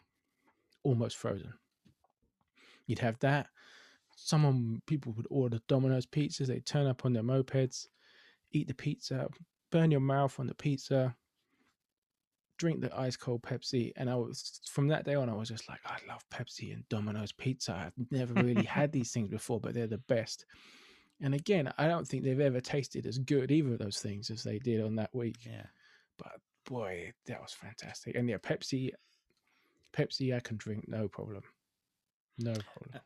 almost 0.84 1.18
frozen. 1.18 1.54
You'd 2.86 3.00
have 3.00 3.18
that. 3.20 3.50
Someone, 4.16 4.82
people 4.86 5.14
would 5.14 5.28
order 5.30 5.60
Domino's 5.68 6.06
pizzas. 6.06 6.48
They'd 6.48 6.66
turn 6.66 6.86
up 6.86 7.06
on 7.06 7.14
their 7.14 7.24
mopeds, 7.24 7.88
eat 8.52 8.68
the 8.68 8.74
pizza, 8.74 9.28
burn 9.72 9.90
your 9.90 10.02
mouth 10.02 10.40
on 10.40 10.48
the 10.48 10.54
pizza, 10.54 11.16
drink 12.58 12.82
the 12.82 12.98
ice 12.98 13.16
cold 13.16 13.42
Pepsi. 13.42 13.92
And 13.96 14.10
I 14.10 14.16
was, 14.16 14.62
from 14.70 14.88
that 14.90 15.06
day 15.06 15.16
on, 15.16 15.30
I 15.30 15.34
was 15.34 15.50
just 15.50 15.68
like, 15.70 15.80
I 15.86 15.98
love 16.08 16.24
Pepsi 16.30 16.74
and 16.74 16.88
Domino's 16.90 17.32
pizza. 17.32 17.74
I've 17.74 18.12
never 18.12 18.34
really 18.36 18.66
had 18.66 18.92
these 18.92 19.12
things 19.12 19.30
before, 19.30 19.60
but 19.60 19.74
they're 19.74 19.88
the 19.88 19.98
best. 19.98 20.46
And 21.22 21.34
again, 21.34 21.72
I 21.78 21.88
don't 21.88 22.08
think 22.08 22.24
they've 22.24 22.40
ever 22.40 22.60
tasted 22.60 23.06
as 23.06 23.18
good 23.18 23.52
either 23.52 23.74
of 23.74 23.80
those 23.80 24.00
things 24.00 24.30
as 24.30 24.44
they 24.44 24.60
did 24.60 24.82
on 24.82 24.96
that 24.96 25.14
week. 25.14 25.38
Yeah. 25.46 25.66
But 26.18 26.40
boy, 26.66 27.14
that 27.28 27.42
was 27.42 27.54
fantastic. 27.54 28.16
And 28.16 28.30
yeah, 28.30 28.38
Pepsi, 28.38 28.92
Pepsi, 29.94 30.36
I 30.36 30.40
can 30.40 30.58
drink 30.58 30.86
no 30.88 31.08
problem, 31.08 31.44
no 32.40 32.54
problem. 32.54 32.96
Uh, 32.96 33.00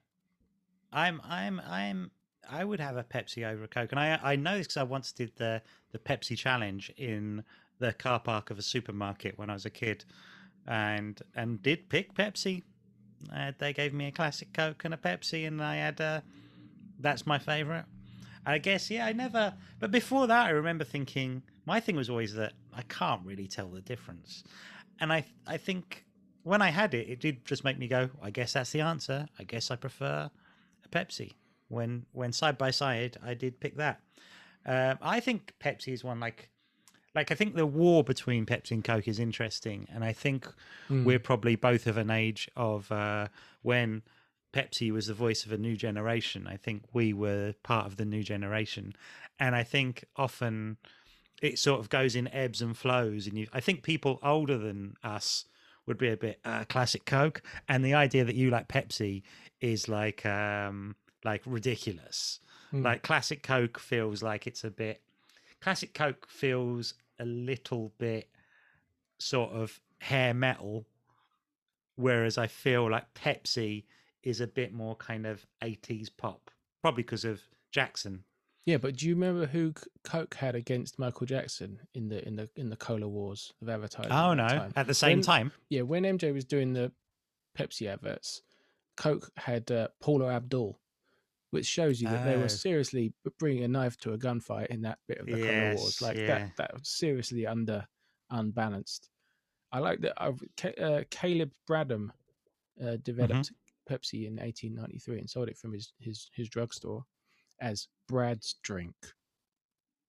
I'm 0.92 1.22
I'm 1.24 1.62
I'm 1.68 2.12
I 2.50 2.64
would 2.64 2.80
have 2.80 2.98
a 2.98 3.04
Pepsi 3.04 3.46
over 3.46 3.66
a 3.66 3.68
Coke, 3.68 3.92
and 3.92 4.00
I 4.00 4.20
I 4.24 4.36
know 4.36 4.58
this 4.58 4.68
because 4.68 4.78
I 4.78 4.84
once 4.84 5.12
did 5.12 5.34
the 5.36 5.62
the 5.92 6.00
Pepsi 6.00 6.38
challenge 6.38 6.92
in 6.98 7.44
the 7.80 7.94
car 7.94 8.20
park 8.20 8.50
of 8.50 8.58
a 8.58 8.62
supermarket 8.62 9.38
when 9.38 9.50
I 9.50 9.54
was 9.54 9.66
a 9.66 9.70
kid, 9.70 10.06
and 10.68 11.20
and 11.36 11.62
did 11.62 11.90
pick 11.90 12.14
Pepsi. 12.14 12.64
Uh, 13.34 13.52
they 13.58 13.74
gave 13.74 13.94
me 13.94 14.08
a 14.08 14.12
classic 14.12 14.54
Coke 14.54 14.86
and 14.86 14.94
a 14.94 14.98
Pepsi, 14.98 15.48
and 15.48 15.62
I 15.62 15.76
had 15.76 16.00
uh, 16.00 16.22
that's 17.00 17.26
my 17.26 17.40
favorite. 17.40 17.86
I 18.46 18.58
guess 18.60 18.90
yeah, 18.90 19.06
I 19.06 19.14
never. 19.14 19.54
But 19.80 19.92
before 19.92 20.28
that, 20.28 20.48
I 20.48 20.50
remember 20.50 20.84
thinking 20.84 21.44
my 21.66 21.80
thing 21.80 21.96
was 21.96 22.10
always 22.10 22.34
that 22.36 22.54
I 22.74 22.84
can't 22.84 23.26
really 23.26 23.48
tell 23.48 23.68
the 23.68 23.82
difference, 23.82 24.44
and 25.00 25.12
I 25.12 25.26
I 25.46 25.58
think 25.58 26.06
when 26.44 26.62
I 26.62 26.70
had 26.70 26.94
it, 26.94 27.10
it 27.10 27.20
did 27.20 27.44
just 27.46 27.64
make 27.64 27.78
me 27.78 27.88
go. 27.88 28.10
I 28.22 28.30
guess 28.30 28.54
that's 28.54 28.72
the 28.72 28.82
answer. 28.82 29.28
I 29.38 29.44
guess 29.44 29.70
I 29.70 29.76
prefer 29.76 30.30
a 30.86 30.90
Pepsi. 30.90 31.34
When 31.68 32.06
when 32.14 32.32
side 32.32 32.58
by 32.58 32.72
side, 32.72 33.18
I 33.24 33.34
did 33.34 33.60
pick 33.60 33.76
that. 33.78 34.00
Uh, 34.66 34.96
I 35.02 35.20
think 35.20 35.54
Pepsi 35.60 35.94
is 35.94 36.04
one 36.04 36.20
like 36.20 36.50
like 37.18 37.32
I 37.32 37.36
think 37.36 37.56
the 37.56 37.66
war 37.66 38.04
between 38.04 38.46
Pepsi 38.46 38.72
and 38.72 38.84
Coke 38.84 39.08
is 39.08 39.20
interesting, 39.20 39.88
and 39.92 40.04
I 40.04 40.14
think 40.14 40.48
Mm. 40.90 41.04
we're 41.04 41.20
probably 41.32 41.56
both 41.56 41.88
of 41.88 41.98
an 41.98 42.12
age 42.12 42.48
of 42.56 42.92
uh, 42.92 43.28
when 43.64 44.04
Pepsi 44.54 44.92
was 44.92 45.08
the 45.08 45.16
voice 45.16 45.44
of 45.46 45.52
a 45.52 45.58
new 45.58 45.76
generation. 45.76 46.46
I 46.48 46.58
think 46.58 46.84
we 46.94 47.14
were 47.14 47.56
part 47.64 47.88
of 47.88 47.98
the 47.98 48.06
new 48.06 48.22
generation, 48.22 48.94
and 49.40 49.56
I 49.56 49.64
think 49.64 50.06
often 50.16 50.78
it 51.42 51.58
sort 51.58 51.80
of 51.80 51.90
goes 51.90 52.16
in 52.16 52.28
ebbs 52.28 52.62
and 52.62 52.78
flows. 52.78 53.26
And 53.26 53.36
you, 53.36 53.48
I 53.52 53.62
think 53.62 53.82
people 53.82 54.20
older 54.22 54.58
than 54.60 54.94
us 55.04 55.46
would 55.88 55.98
be 55.98 56.10
a 56.10 56.18
bit 56.18 56.40
uh, 56.46 56.66
classic 56.66 57.06
Coke, 57.06 57.42
and 57.68 57.84
the 57.84 57.96
idea 57.96 58.26
that 58.26 58.36
you 58.36 58.52
like 58.52 58.68
Pepsi 58.68 59.24
is 59.60 59.90
like 59.90 60.24
um, 60.24 60.96
like 61.26 61.42
ridiculous. 61.48 62.40
Mm. 62.72 62.84
Like 62.84 63.02
classic 63.02 63.42
Coke 63.42 63.80
feels 63.80 64.22
like 64.22 64.46
it's 64.46 64.64
a 64.64 64.70
bit. 64.70 65.02
Classic 65.60 65.92
Coke 65.96 66.28
feels 66.30 66.94
a 67.20 67.26
little 67.26 67.94
bit 67.98 68.30
sort 69.20 69.52
of 69.52 69.80
hair 70.00 70.34
metal, 70.34 70.86
whereas 71.96 72.38
I 72.38 72.48
feel 72.48 72.90
like 72.90 73.14
Pepsi 73.14 73.86
is 74.24 74.42
a 74.42 74.48
bit 74.48 74.74
more 74.74 74.96
kind 74.96 75.26
of 75.26 75.46
80s 75.64 76.10
pop, 76.16 76.52
probably 76.82 77.04
because 77.04 77.26
of 77.26 77.42
Jackson. 77.72 78.24
Yeah, 78.66 78.78
but 78.78 78.98
do 78.98 79.08
you 79.08 79.16
remember 79.16 79.46
who 79.46 79.74
Coke 80.04 80.34
had 80.36 80.54
against 80.54 81.00
Michael 81.00 81.26
Jackson 81.26 81.80
in 81.94 82.10
the 82.10 82.26
in 82.28 82.36
the 82.36 82.50
in 82.58 82.70
the 82.70 82.76
cola 82.76 83.08
wars 83.08 83.54
of 83.62 83.70
advertising? 83.70 84.12
Oh 84.12 84.34
no! 84.34 84.48
time? 84.48 84.74
At 84.76 84.88
the 84.88 84.94
same 84.94 85.20
When- 85.20 85.24
time, 85.24 85.52
Yeah, 85.70 85.84
when 85.84 86.04
MJ 86.04 86.34
was 86.34 86.44
doing 86.44 86.74
the 86.74 86.92
Pepsi 87.58 87.88
adverts, 87.88 88.42
Coke 88.98 89.32
had 89.38 89.72
uh, 89.72 89.88
Paula 90.02 90.28
Abdul, 90.34 90.78
which 91.52 91.66
shows 91.66 92.02
you 92.02 92.08
that 92.10 92.26
they 92.26 92.36
Oh. 92.36 92.42
were 92.42 92.50
seriously 92.50 93.14
bringing 93.40 93.64
a 93.64 93.68
knife 93.68 93.98
to 93.98 94.14
a 94.14 94.18
gunfight 94.18 94.68
in 94.68 94.82
that 94.82 95.00
bit 95.08 95.20
of 95.20 95.26
the 95.28 95.38
Yes, 95.40 95.80
Wars. 95.80 96.02
Like 96.02 96.18
yeah. 96.18 96.28
that, 96.28 96.52
that 96.58 96.74
was 96.74 96.88
seriously 96.90 97.46
under 97.48 97.86
unbalanced. 98.30 99.10
I 99.72 99.80
like 99.80 100.00
that. 100.02 100.22
Uh, 100.82 101.04
Caleb 101.10 101.52
Bradham 101.70 102.10
uh, 102.84 102.98
developed 103.04 103.52
Pepsi 103.90 104.28
in 104.28 104.36
1893 104.38 105.20
and 105.20 105.30
sold 105.30 105.50
it 105.50 105.58
from 105.58 105.74
his 105.74 105.94
his 106.00 106.30
his 106.34 106.50
drugstore 106.50 107.04
as 107.62 107.88
Brad's 108.08 108.56
Drink. 108.64 108.96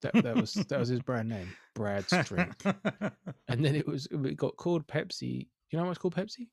That 0.02 0.14
that 0.22 0.36
was 0.36 0.54
that 0.54 0.78
was 0.78 0.88
his 0.88 1.00
brand 1.00 1.28
name, 1.28 1.48
Brad's 1.74 2.12
Drink. 2.24 2.52
And 3.48 3.64
then 3.64 3.74
it 3.74 3.86
was 3.86 4.06
it 4.10 4.36
got 4.36 4.56
called 4.56 4.86
Pepsi. 4.86 5.48
You 5.70 5.78
know 5.78 5.84
what's 5.86 5.98
called 5.98 6.14
Pepsi? 6.14 6.48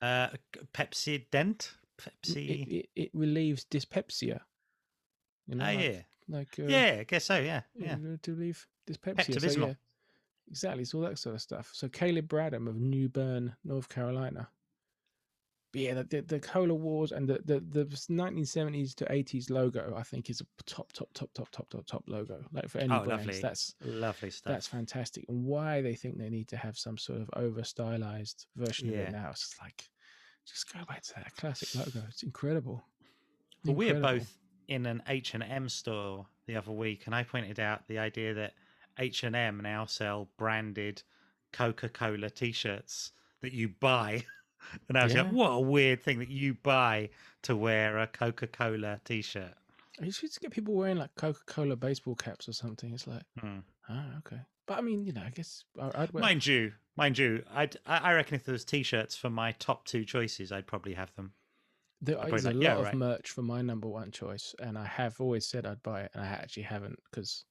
uh, 0.00 0.28
Pepsodent, 0.74 1.70
Pepsi. 2.04 2.68
it, 2.80 2.88
it 2.96 3.10
relieves 3.14 3.64
dyspepsia. 3.64 4.40
You 5.46 5.56
know, 5.56 5.64
oh 5.64 5.74
like, 5.74 5.80
yeah, 5.80 6.00
like 6.28 6.48
uh, 6.58 6.62
yeah. 6.64 6.96
I 7.00 7.04
guess 7.04 7.24
so. 7.24 7.38
Yeah, 7.38 7.62
yeah. 7.74 7.96
to 8.22 8.34
relieve 8.34 8.66
dyspepsia. 8.86 9.40
So, 9.40 9.66
yeah, 9.66 9.74
exactly. 10.48 10.84
So 10.84 10.98
all 10.98 11.04
that 11.04 11.18
sort 11.18 11.34
of 11.34 11.40
stuff. 11.40 11.70
So 11.72 11.88
Caleb 11.88 12.28
Bradham 12.28 12.68
of 12.68 12.76
New 12.76 13.08
Bern, 13.08 13.54
North 13.64 13.88
Carolina. 13.88 14.48
But 15.72 15.80
yeah, 15.80 15.94
the, 15.94 16.04
the, 16.04 16.20
the 16.20 16.38
cola 16.40 16.74
wars 16.74 17.12
and 17.12 17.26
the, 17.26 17.40
the 17.46 17.58
the 17.60 17.84
1970s 17.86 18.94
to 18.96 19.06
80s 19.06 19.48
logo, 19.50 19.94
I 19.96 20.02
think, 20.02 20.28
is 20.28 20.42
a 20.42 20.46
top, 20.66 20.92
top, 20.92 21.08
top, 21.14 21.30
top, 21.32 21.48
top, 21.50 21.70
top, 21.70 21.86
top 21.86 22.04
logo. 22.06 22.44
Like 22.52 22.68
for 22.68 22.76
any 22.78 22.92
Oh, 22.94 23.04
brands, 23.04 23.26
lovely. 23.26 23.40
that's 23.40 23.74
Lovely 23.82 24.28
stuff. 24.28 24.52
that's 24.52 24.66
fantastic. 24.66 25.24
And 25.30 25.44
why 25.44 25.80
they 25.80 25.94
think 25.94 26.18
they 26.18 26.28
need 26.28 26.48
to 26.48 26.58
have 26.58 26.76
some 26.76 26.98
sort 26.98 27.22
of 27.22 27.30
over 27.36 27.64
stylized 27.64 28.46
version 28.54 28.90
of 28.90 28.96
it 28.96 29.12
now? 29.12 29.30
It's 29.30 29.54
like, 29.62 29.88
just 30.46 30.72
go 30.72 30.80
back 30.86 31.02
to 31.02 31.14
that 31.16 31.36
classic 31.36 31.74
logo. 31.74 32.04
It's 32.08 32.22
incredible. 32.22 32.82
Well, 33.64 33.74
we 33.76 33.92
were 33.92 34.00
both 34.00 34.36
in 34.68 34.86
an 34.86 35.02
H 35.08 35.34
and 35.34 35.42
M 35.42 35.68
store 35.68 36.26
the 36.46 36.56
other 36.56 36.72
week, 36.72 37.06
and 37.06 37.14
I 37.14 37.22
pointed 37.22 37.60
out 37.60 37.86
the 37.88 37.98
idea 37.98 38.34
that 38.34 38.54
H 38.98 39.22
and 39.24 39.36
M 39.36 39.60
now 39.60 39.86
sell 39.86 40.28
branded 40.36 41.02
Coca 41.52 41.88
Cola 41.88 42.30
T-shirts 42.30 43.12
that 43.40 43.52
you 43.52 43.68
buy, 43.68 44.24
and 44.88 44.98
I 44.98 45.04
was 45.04 45.14
like, 45.14 45.30
"What 45.30 45.50
a 45.50 45.60
weird 45.60 46.02
thing 46.02 46.18
that 46.18 46.28
you 46.30 46.54
buy 46.54 47.10
to 47.42 47.56
wear 47.56 47.98
a 47.98 48.06
Coca 48.06 48.46
Cola 48.46 49.00
T-shirt." 49.04 49.54
You 50.00 50.10
should 50.10 50.30
get 50.40 50.50
people 50.50 50.74
wearing 50.74 50.96
like 50.96 51.14
Coca 51.16 51.40
Cola 51.46 51.76
baseball 51.76 52.14
caps 52.14 52.48
or 52.48 52.52
something. 52.52 52.92
It's 52.92 53.06
like, 53.06 53.22
Hmm. 53.38 53.58
oh, 53.90 54.04
okay. 54.18 54.40
But 54.66 54.78
I 54.78 54.80
mean, 54.80 55.04
you 55.04 55.12
know, 55.12 55.22
I 55.22 55.30
guess 55.30 55.64
I'd 55.78 56.10
wear. 56.12 56.22
Mind 56.22 56.46
you, 56.46 56.72
mind 56.96 57.18
you, 57.18 57.44
I'd, 57.50 57.76
I 57.86 57.98
I 57.98 58.12
reckon 58.14 58.34
if 58.34 58.44
there 58.44 58.52
was 58.52 58.64
T-shirts 58.64 59.16
for 59.16 59.30
my 59.30 59.52
top 59.52 59.84
two 59.84 60.04
choices, 60.04 60.52
I'd 60.52 60.66
probably 60.66 60.94
have 60.94 61.14
them. 61.14 61.34
There 62.00 62.18
is 62.34 62.44
I'd 62.44 62.52
a 62.52 62.56
lot 62.56 62.62
yeah, 62.62 62.74
of 62.78 62.84
right. 62.84 62.94
merch 62.94 63.30
for 63.30 63.42
my 63.42 63.62
number 63.62 63.88
one 63.88 64.10
choice, 64.10 64.54
and 64.58 64.76
I 64.76 64.84
have 64.84 65.20
always 65.20 65.46
said 65.46 65.64
I'd 65.66 65.82
buy 65.82 66.02
it, 66.02 66.10
and 66.14 66.22
I 66.22 66.26
actually 66.26 66.64
haven't 66.64 66.98
because, 67.10 67.44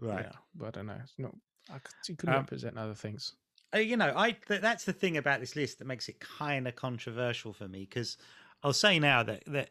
yeah, 0.00 0.32
but 0.54 0.66
I 0.68 0.70
don't 0.70 0.86
know. 0.86 0.98
It's 1.02 1.14
not. 1.18 1.34
I 1.68 1.78
could, 1.78 1.94
you 2.08 2.16
could 2.16 2.28
Um, 2.28 2.36
represent 2.36 2.78
other 2.78 2.94
things. 2.94 3.34
Uh, 3.74 3.78
you 3.78 3.96
know, 3.96 4.12
I 4.16 4.32
th- 4.32 4.60
that's 4.60 4.84
the 4.84 4.92
thing 4.92 5.16
about 5.16 5.40
this 5.40 5.54
list 5.56 5.78
that 5.78 5.86
makes 5.86 6.08
it 6.08 6.18
kind 6.20 6.66
of 6.66 6.74
controversial 6.74 7.52
for 7.52 7.68
me 7.68 7.80
because 7.80 8.16
I'll 8.62 8.72
say 8.72 8.98
now 8.98 9.22
that 9.22 9.44
that 9.46 9.70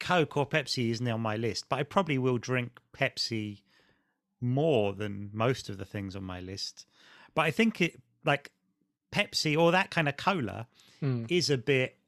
Coke 0.00 0.36
or 0.36 0.46
Pepsi 0.48 0.90
isn't 0.90 1.08
on 1.08 1.20
my 1.20 1.36
list, 1.36 1.68
but 1.68 1.78
I 1.78 1.82
probably 1.82 2.18
will 2.18 2.38
drink 2.38 2.80
Pepsi 2.92 3.62
more 4.40 4.92
than 4.94 5.30
most 5.32 5.68
of 5.68 5.78
the 5.78 5.84
things 5.84 6.16
on 6.16 6.24
my 6.24 6.40
list. 6.40 6.86
But 7.34 7.42
I 7.42 7.50
think 7.50 7.80
it 7.80 8.00
like 8.26 8.50
Pepsi 9.12 9.56
or 9.56 9.72
that 9.72 9.90
kind 9.90 10.08
of 10.08 10.16
cola 10.16 10.66
Mm. 11.02 11.30
is 11.30 11.50
a 11.50 11.58
bit 11.58 11.98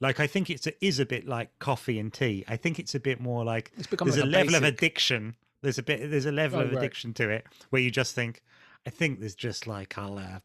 like 0.00 0.18
I 0.18 0.26
think 0.26 0.50
it's 0.50 0.66
a, 0.66 0.84
is 0.84 0.98
a 0.98 1.06
bit 1.06 1.28
like 1.28 1.56
coffee 1.60 2.00
and 2.00 2.12
tea. 2.12 2.44
I 2.48 2.56
think 2.56 2.80
it's 2.80 2.94
a 2.96 3.00
bit 3.00 3.20
more 3.20 3.44
like 3.44 3.70
there's 3.76 4.16
like 4.16 4.16
a, 4.16 4.22
a 4.24 4.26
level 4.26 4.56
of 4.56 4.64
addiction. 4.64 5.36
There's 5.62 5.78
a 5.78 5.82
bit. 5.84 6.10
There's 6.10 6.26
a 6.26 6.32
level 6.32 6.58
Oh, 6.58 6.62
of 6.64 6.70
right. 6.70 6.78
addiction 6.78 7.14
to 7.14 7.30
it 7.30 7.46
where 7.70 7.80
you 7.80 7.92
just 7.92 8.14
think. 8.16 8.42
I 8.84 8.90
think 8.90 9.20
there's 9.20 9.36
just 9.36 9.68
like 9.68 9.96
I'll. 9.96 10.18
Uh, 10.18 10.40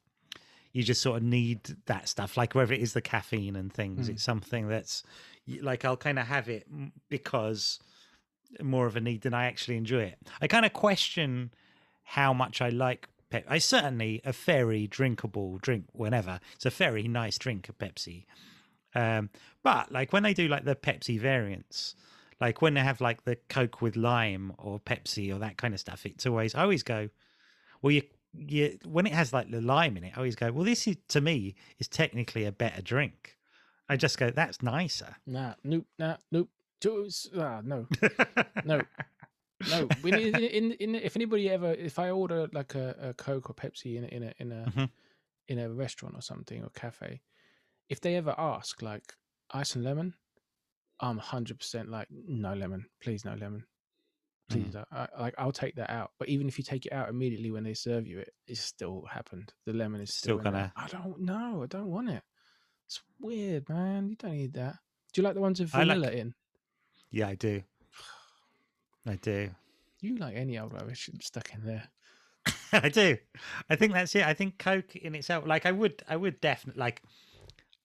you 0.73 0.83
just 0.83 1.01
sort 1.01 1.17
of 1.17 1.23
need 1.23 1.61
that 1.87 2.07
stuff, 2.07 2.37
like 2.37 2.53
whether 2.53 2.71
it 2.71 2.81
is 2.81 2.93
the 2.93 3.01
caffeine 3.01 3.55
and 3.55 3.73
things. 3.73 4.07
Mm. 4.07 4.13
It's 4.13 4.23
something 4.23 4.67
that's 4.67 5.01
like 5.61 5.83
I'll 5.83 5.97
kind 5.97 6.19
of 6.19 6.27
have 6.27 6.47
it 6.49 6.67
because 7.09 7.79
more 8.61 8.85
of 8.85 8.95
a 8.95 9.01
need 9.01 9.21
than 9.21 9.33
I 9.33 9.45
actually 9.47 9.77
enjoy 9.77 10.03
it. 10.03 10.19
I 10.39 10.45
kind 10.45 10.67
of 10.67 10.73
question 10.73 11.51
how 12.03 12.31
much 12.31 12.61
I 12.61 12.69
like 12.69 13.07
Pep. 13.29 13.45
I 13.47 13.57
certainly 13.57 14.21
a 14.23 14.31
very 14.31 14.87
drinkable 14.87 15.57
drink 15.59 15.85
whenever. 15.91 16.39
It's 16.55 16.65
a 16.65 16.69
very 16.69 17.07
nice 17.07 17.37
drink 17.37 17.69
of 17.69 17.77
Pepsi. 17.77 18.25
Um, 18.95 19.29
but 19.63 19.91
like 19.91 20.13
when 20.13 20.23
they 20.23 20.33
do 20.33 20.47
like 20.47 20.65
the 20.65 20.75
Pepsi 20.75 21.19
variants, 21.19 21.95
like 22.39 22.61
when 22.61 22.73
they 22.73 22.81
have 22.81 23.01
like 23.01 23.23
the 23.25 23.37
Coke 23.49 23.81
with 23.81 23.95
lime 23.95 24.53
or 24.57 24.79
Pepsi 24.79 25.33
or 25.33 25.39
that 25.39 25.57
kind 25.57 25.73
of 25.73 25.79
stuff, 25.79 26.05
it's 26.05 26.25
always 26.25 26.55
I 26.55 26.61
always 26.61 26.83
go, 26.83 27.09
well, 27.81 27.91
you 27.91 28.03
you 28.33 28.77
when 28.85 29.05
it 29.05 29.13
has 29.13 29.33
like 29.33 29.51
the 29.51 29.61
lime 29.61 29.97
in 29.97 30.03
it, 30.03 30.13
I 30.15 30.17
always 30.17 30.35
go, 30.35 30.51
well, 30.51 30.65
this 30.65 30.87
is 30.87 30.97
to 31.09 31.21
me 31.21 31.55
is 31.79 31.87
technically 31.87 32.45
a 32.45 32.51
better 32.51 32.81
drink. 32.81 33.37
I 33.89 33.95
just 33.95 34.17
go, 34.17 34.29
that's 34.29 34.61
nicer. 34.61 35.15
Nah, 35.25 35.53
nope, 35.63 35.85
nah, 35.97 36.17
nope. 36.31 36.49
Ah, 37.37 37.61
no, 37.63 37.87
no, 38.65 38.81
no. 39.69 39.87
We 40.03 40.11
in, 40.13 40.35
in, 40.35 40.71
in 40.73 40.95
if 40.95 41.15
anybody 41.15 41.49
ever 41.49 41.73
if 41.73 41.97
I 41.99 42.09
order 42.11 42.47
like 42.53 42.75
a, 42.75 42.95
a 43.01 43.13
Coke 43.13 43.49
or 43.49 43.53
Pepsi 43.53 43.95
in 43.97 44.03
a 44.03 44.07
in 44.07 44.23
a 44.23 44.33
in 44.39 44.51
a 44.51 44.65
Mhm. 44.71 44.89
in 45.47 45.59
a 45.59 45.69
restaurant 45.73 46.15
or 46.15 46.21
something 46.21 46.63
or 46.63 46.69
cafe, 46.71 47.21
if 47.89 47.99
they 48.01 48.15
ever 48.15 48.35
ask 48.37 48.81
like 48.81 49.13
ice 49.51 49.75
and 49.75 49.83
lemon, 49.83 50.13
I'm 50.99 51.17
hundred 51.17 51.59
percent 51.59 51.89
like 51.89 52.07
no 52.11 52.53
lemon, 52.53 52.85
please 53.01 53.23
no 53.25 53.33
lemon, 53.35 53.63
please. 54.49 54.73
Mm. 54.73 54.85
I, 54.91 55.07
like 55.19 55.35
I'll 55.37 55.51
take 55.51 55.75
that 55.75 55.89
out. 55.89 56.11
But 56.19 56.29
even 56.29 56.47
if 56.47 56.57
you 56.57 56.63
take 56.63 56.85
it 56.85 56.91
out 56.93 57.09
immediately 57.09 57.51
when 57.51 57.63
they 57.63 57.73
serve 57.73 58.05
you 58.07 58.19
it, 58.19 58.33
it's 58.47 58.61
still 58.61 59.05
happened. 59.09 59.53
The 59.65 59.73
lemon 59.73 60.01
is 60.01 60.13
still, 60.13 60.39
Still 60.39 60.43
gonna- 60.51 60.73
I 60.75 60.87
don't 60.87 61.19
know. 61.21 61.63
I 61.63 61.67
don't 61.67 61.87
want 61.89 62.09
it. 62.09 62.23
It's 62.85 63.01
weird, 63.19 63.67
man. 63.69 64.09
You 64.09 64.15
don't 64.15 64.31
need 64.37 64.53
that. 64.53 64.75
Do 65.13 65.21
you 65.21 65.23
like 65.23 65.33
the 65.35 65.41
ones 65.41 65.59
with 65.59 65.73
I 65.73 65.79
like- 65.83 65.97
vanilla 65.97 66.11
in? 66.13 66.33
Yeah, 67.09 67.29
I 67.29 67.35
do. 67.35 67.63
I 69.07 69.15
do. 69.15 69.49
You 70.01 70.17
like 70.17 70.35
any 70.35 70.59
old 70.59 70.73
rubbish 70.73 71.09
stuck 71.21 71.53
in 71.53 71.65
there. 71.65 71.87
I 72.73 72.89
do. 72.89 73.17
I 73.69 73.75
think 73.75 73.93
that's 73.93 74.13
it. 74.15 74.23
I 74.23 74.33
think 74.33 74.57
Coke 74.57 74.95
in 74.95 75.15
itself, 75.15 75.47
like 75.47 75.65
I 75.65 75.71
would, 75.71 76.03
I 76.07 76.15
would 76.15 76.41
definitely 76.41 76.79
like. 76.79 77.01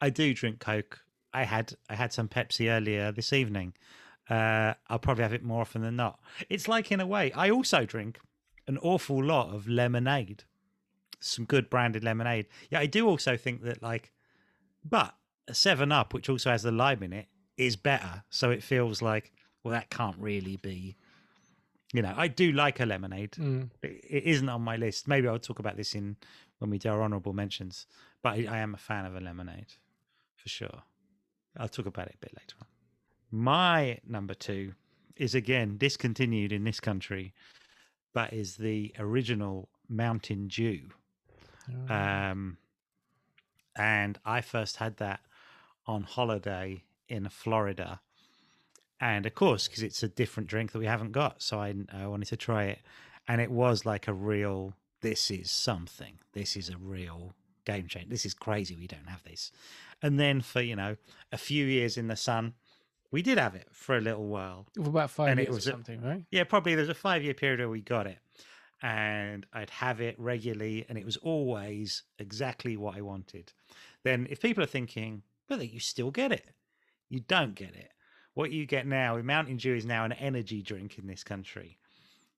I 0.01 0.11
do 0.11 0.35
drink 0.35 0.59
Coke. 0.59 1.01
I 1.33 1.45
had, 1.45 1.75
I 1.89 1.95
had 1.95 2.13
some 2.13 2.29
Pepsi 2.29 2.69
earlier 2.71 3.13
this 3.13 3.33
evening. 3.33 3.75
Uh, 4.29 4.75
I'll 4.89 4.99
probably 4.99 5.23
have 5.23 5.33
it 5.33 5.45
more 5.45 5.61
often 5.61 5.83
than 5.83 5.97
not. 5.97 6.19
It's 6.51 6.69
like 6.69 6.93
in 6.93 7.01
a 7.01 7.07
way. 7.07 7.33
I 7.33 7.51
also 7.51 7.87
drink 7.87 8.19
an 8.67 8.79
awful 8.79 9.23
lot 9.23 9.55
of 9.55 9.69
lemonade, 9.69 10.45
some 11.21 11.45
good 11.45 11.71
branded 11.71 12.05
lemonade. 12.05 12.47
Yeah, 12.71 12.81
I 12.81 12.87
do 12.87 13.09
also 13.09 13.37
think 13.37 13.63
that 13.63 13.83
like, 13.83 14.13
but 14.85 15.15
a 15.49 15.55
Seven 15.55 15.93
Up, 15.93 16.13
which 16.13 16.29
also 16.29 16.51
has 16.51 16.63
the 16.63 16.73
lime 16.73 17.03
in 17.03 17.13
it, 17.13 17.27
is 17.57 17.77
better. 17.77 18.25
So 18.31 18.51
it 18.51 18.63
feels 18.63 19.01
like, 19.03 19.33
well, 19.63 19.73
that 19.73 19.91
can't 19.91 20.17
really 20.19 20.57
be 20.57 20.97
you 21.93 22.03
know, 22.03 22.15
I 22.17 22.29
do 22.29 22.53
like 22.53 22.81
a 22.81 22.87
lemonade. 22.87 23.33
Mm. 23.33 23.71
It 23.83 24.25
isn't 24.25 24.49
on 24.49 24.63
my 24.63 24.77
list. 24.77 25.07
Maybe 25.07 25.29
I'll 25.29 25.39
talk 25.39 25.59
about 25.59 25.77
this 25.77 25.95
in 25.95 26.17
when 26.59 26.71
we 26.71 26.79
do 26.79 26.91
our 26.91 27.03
honourable 27.03 27.33
mentions. 27.33 27.87
But 28.23 28.35
I, 28.35 28.47
I 28.51 28.59
am 28.59 28.75
a 28.75 28.79
fan 28.79 29.05
of 29.05 29.15
a 29.15 29.21
lemonade 29.21 29.75
for 30.37 30.49
sure. 30.49 30.83
I'll 31.57 31.69
talk 31.69 31.87
about 31.87 32.09
it 32.09 32.15
a 32.15 32.25
bit 32.25 32.33
later 32.35 32.57
on. 32.61 32.67
My 33.31 33.99
number 34.07 34.35
two 34.35 34.73
is 35.17 35.35
again 35.35 35.77
discontinued 35.77 36.53
in 36.53 36.65
this 36.65 36.81
country, 36.81 37.35
but 38.13 38.33
is 38.33 38.57
the 38.57 38.95
original 38.99 39.69
Mountain 39.89 40.49
Dew. 40.49 40.89
Oh. 41.91 41.95
Um, 41.95 42.57
and 43.77 44.19
I 44.25 44.41
first 44.41 44.77
had 44.77 44.97
that 44.99 45.21
on 45.87 46.03
holiday 46.05 46.85
in 47.09 47.29
Florida. 47.29 48.01
And 49.03 49.27
of 49.27 49.35
course, 49.35 49.67
because 49.67 49.83
it's 49.83 50.05
a 50.05 50.09
different 50.09 50.49
drink 50.49 50.71
that 50.71 50.79
we 50.79 50.87
haven't 50.87 51.11
got. 51.11 51.43
So 51.43 51.59
I, 51.59 51.75
I 51.93 52.07
wanted 52.07 52.29
to 52.29 52.37
try 52.37 52.67
it. 52.67 52.79
And 53.27 53.41
it 53.41 53.51
was 53.51 53.85
like 53.85 54.07
a 54.07 54.13
real, 54.13 54.75
this 55.01 55.29
is 55.29 55.51
something. 55.51 56.19
This 56.35 56.57
is 56.57 56.71
a 56.71 56.77
real 56.79 57.35
game 57.65 57.89
changer. 57.89 58.09
This 58.09 58.25
is 58.25 58.33
crazy. 58.33 58.77
We 58.77 58.87
don't 58.87 59.09
have 59.09 59.25
this. 59.25 59.51
And 60.03 60.21
then 60.21 60.41
for, 60.41 60.61
you 60.61 60.77
know, 60.77 60.97
a 61.33 61.37
few 61.37 61.67
years 61.67 61.97
in 61.97 62.07
the 62.07 62.15
sun, 62.15 62.55
we 63.11 63.23
did 63.23 63.39
have 63.39 63.57
it 63.57 63.67
for 63.73 63.97
a 63.97 64.01
little 64.01 64.27
while. 64.27 64.67
For 64.77 64.89
about 64.89 65.11
five 65.11 65.31
and 65.31 65.41
it 65.41 65.49
years 65.49 65.57
was 65.57 65.67
or 65.67 65.71
a- 65.71 65.73
something, 65.73 66.01
right? 66.01 66.25
Yeah, 66.31 66.45
probably 66.45 66.77
there's 66.77 66.89
a 66.89 66.95
five 66.95 67.25
year 67.25 67.35
period 67.35 67.59
where 67.59 67.69
we 67.69 67.81
got 67.81 68.07
it. 68.07 68.19
And 68.85 69.47
I'd 69.53 69.71
have 69.71 70.01
it 70.01 70.15
regularly, 70.19 70.87
and 70.89 70.97
it 70.97 71.05
was 71.05 71.17
always 71.17 72.05
exactly 72.19 72.77
what 72.77 72.97
I 72.97 73.01
wanted. 73.01 73.53
Then, 74.03 74.27
if 74.31 74.41
people 74.41 74.63
are 74.63 74.67
thinking, 74.67 75.23
but 75.47 75.73
you 75.73 75.79
still 75.79 76.11
get 76.11 76.33
it, 76.33 76.47
you 77.09 77.21
don't 77.21 77.55
get 77.55 77.75
it. 77.77 77.93
What 78.35 78.51
you 78.51 78.67
get 78.67 78.87
now 78.87 79.17
Mountain 79.19 79.59
Dew 79.59 79.75
is 79.75 79.85
now 79.85 80.05
an 80.05 80.13
energy 80.13 80.63
drink 80.63 80.99
in 80.99 81.07
this 81.07 81.23
country, 81.23 81.79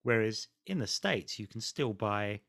whereas 0.02 0.48
in 0.66 0.78
the 0.78 0.86
states 0.86 1.38
you 1.38 1.46
can 1.46 1.60
still 1.60 1.92
buy 1.92 2.40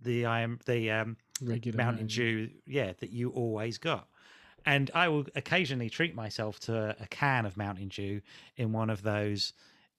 the 0.00 0.24
um, 0.26 0.60
the 0.66 0.90
um, 0.90 1.16
Regular 1.40 1.76
Mountain 1.76 2.06
Dew, 2.06 2.50
yeah, 2.66 2.92
that 3.00 3.10
you 3.10 3.30
always 3.30 3.78
got. 3.78 4.08
And 4.64 4.90
I 4.94 5.08
will 5.08 5.26
occasionally 5.34 5.90
treat 5.90 6.14
myself 6.14 6.60
to 6.60 6.96
a 7.00 7.06
can 7.08 7.46
of 7.46 7.56
Mountain 7.56 7.88
Dew 7.88 8.20
in 8.56 8.72
one 8.72 8.90
of 8.90 9.02
those 9.02 9.52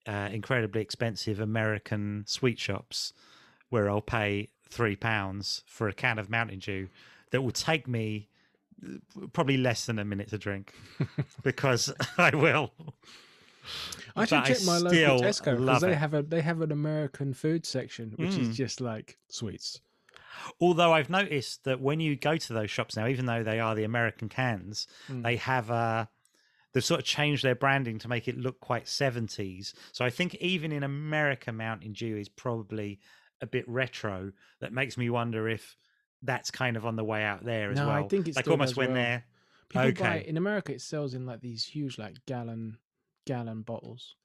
uh, 0.08 0.30
incredibly 0.32 0.82
expensive 0.82 1.40
American 1.40 2.24
sweet 2.28 2.60
shops 2.60 3.14
where 3.70 3.90
I'll 3.90 4.02
pay 4.02 4.50
three 4.70 4.96
pounds 4.96 5.64
for 5.66 5.88
a 5.88 5.94
can 5.94 6.18
of 6.18 6.30
Mountain 6.30 6.60
Dew 6.60 6.88
that 7.32 7.42
will 7.42 7.52
take 7.52 7.88
me 7.88 8.30
probably 9.34 9.58
less 9.58 9.86
than 9.86 10.00
a 10.00 10.06
minute 10.06 10.30
to 10.30 10.38
drink 10.38 10.74
because 11.44 11.94
I 12.18 12.36
will. 12.36 12.72
I 14.16 14.26
should 14.26 14.46
check 14.46 14.64
my 14.66 14.78
local 14.78 15.22
Tesco 15.22 15.58
because 15.58 15.82
they 15.82 15.92
it. 15.94 15.98
have 15.98 16.14
a 16.14 16.22
they 16.24 16.42
have 16.42 16.62
an 16.62 16.72
American 16.72 17.34
food 17.34 17.66
section 17.66 18.14
which 18.18 18.32
Mm. 18.32 18.50
is 18.50 18.56
just 18.58 18.82
like 18.82 19.18
sweets. 19.30 19.80
Although 20.60 20.94
I've 20.94 21.10
noticed 21.10 21.64
that 21.64 21.80
when 21.80 22.00
you 22.00 22.16
go 22.16 22.38
to 22.38 22.54
those 22.54 22.70
shops 22.72 22.96
now, 22.96 23.08
even 23.08 23.26
though 23.26 23.44
they 23.44 23.60
are 23.60 23.76
the 23.76 23.84
American 23.84 24.30
cans, 24.30 24.88
Mm. 25.10 25.24
they 25.24 25.36
have 25.38 25.72
uh 25.72 26.06
they've 26.74 26.84
sort 26.84 27.00
of 27.00 27.06
changed 27.06 27.44
their 27.44 27.56
branding 27.56 28.00
to 28.00 28.08
make 28.08 28.28
it 28.28 28.38
look 28.38 28.60
quite 28.60 28.86
70s. 28.86 29.74
So 29.92 30.04
I 30.04 30.10
think 30.10 30.36
even 30.36 30.72
in 30.72 30.84
America, 30.84 31.52
Mountain 31.52 31.94
Dew 31.94 32.18
is 32.18 32.30
probably 32.30 33.00
a 33.42 33.46
bit 33.48 33.68
retro. 33.70 34.32
That 34.60 34.74
makes 34.74 34.98
me 34.98 35.10
wonder 35.10 35.48
if 35.48 35.76
that's 36.24 36.50
kind 36.52 36.78
of 36.78 36.86
on 36.86 36.96
the 36.96 37.04
way 37.04 37.24
out 37.24 37.44
there 37.44 37.70
as 37.72 37.78
No, 37.78 37.90
I 37.90 38.00
well. 38.00 38.10
think 38.10 38.28
it 38.28 38.36
like 38.36 38.48
almost 38.48 38.76
when 38.78 38.88
well. 38.90 38.96
they're 38.96 39.24
People 39.70 39.92
buy 40.04 40.18
Okay. 40.20 40.28
in 40.28 40.38
America. 40.38 40.74
It 40.74 40.82
sells 40.82 41.14
in 41.14 41.26
like 41.26 41.42
these 41.42 41.64
huge 41.66 41.98
like 41.98 42.16
gallon 42.26 42.78
gallon 43.26 43.62
bottles. 43.62 44.16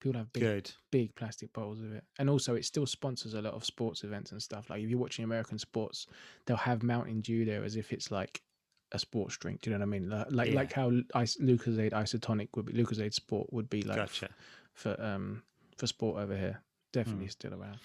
People 0.00 0.18
have 0.18 0.32
big 0.32 0.42
good. 0.42 0.70
big 0.90 1.14
plastic 1.14 1.52
bottles 1.52 1.80
of 1.80 1.92
it, 1.92 2.04
and 2.18 2.28
also 2.30 2.54
it 2.54 2.64
still 2.64 2.86
sponsors 2.86 3.34
a 3.34 3.40
lot 3.42 3.54
of 3.54 3.64
sports 3.64 4.04
events 4.04 4.32
and 4.32 4.42
stuff. 4.42 4.68
Like 4.70 4.82
if 4.82 4.88
you're 4.90 4.98
watching 4.98 5.24
American 5.24 5.58
sports, 5.58 6.06
they'll 6.46 6.56
have 6.56 6.82
Mountain 6.82 7.20
Dew 7.22 7.44
there 7.44 7.64
as 7.64 7.76
if 7.76 7.92
it's 7.92 8.10
like 8.10 8.42
a 8.92 8.98
sports 8.98 9.36
drink. 9.36 9.62
Do 9.62 9.70
you 9.70 9.76
know 9.76 9.80
what 9.80 9.88
I 9.94 9.98
mean? 9.98 10.08
Like 10.10 10.26
like, 10.30 10.48
Yeah. 10.50 10.54
like 10.56 10.72
how 10.72 10.92
Ice, 11.14 11.36
Lucozade 11.38 11.92
Isotonic 11.92 12.48
would 12.56 12.66
be. 12.66 12.72
Lucozade 12.74 13.14
Sport 13.14 13.52
would 13.52 13.68
be 13.70 13.82
like 13.82 13.96
Gotcha. 13.96 14.28
for 14.74 15.00
um 15.02 15.42
for 15.78 15.86
sport 15.86 16.22
over 16.22 16.36
here. 16.36 16.62
Definitely 16.92 17.26
Mm. 17.26 17.32
still 17.32 17.54
around. 17.54 17.78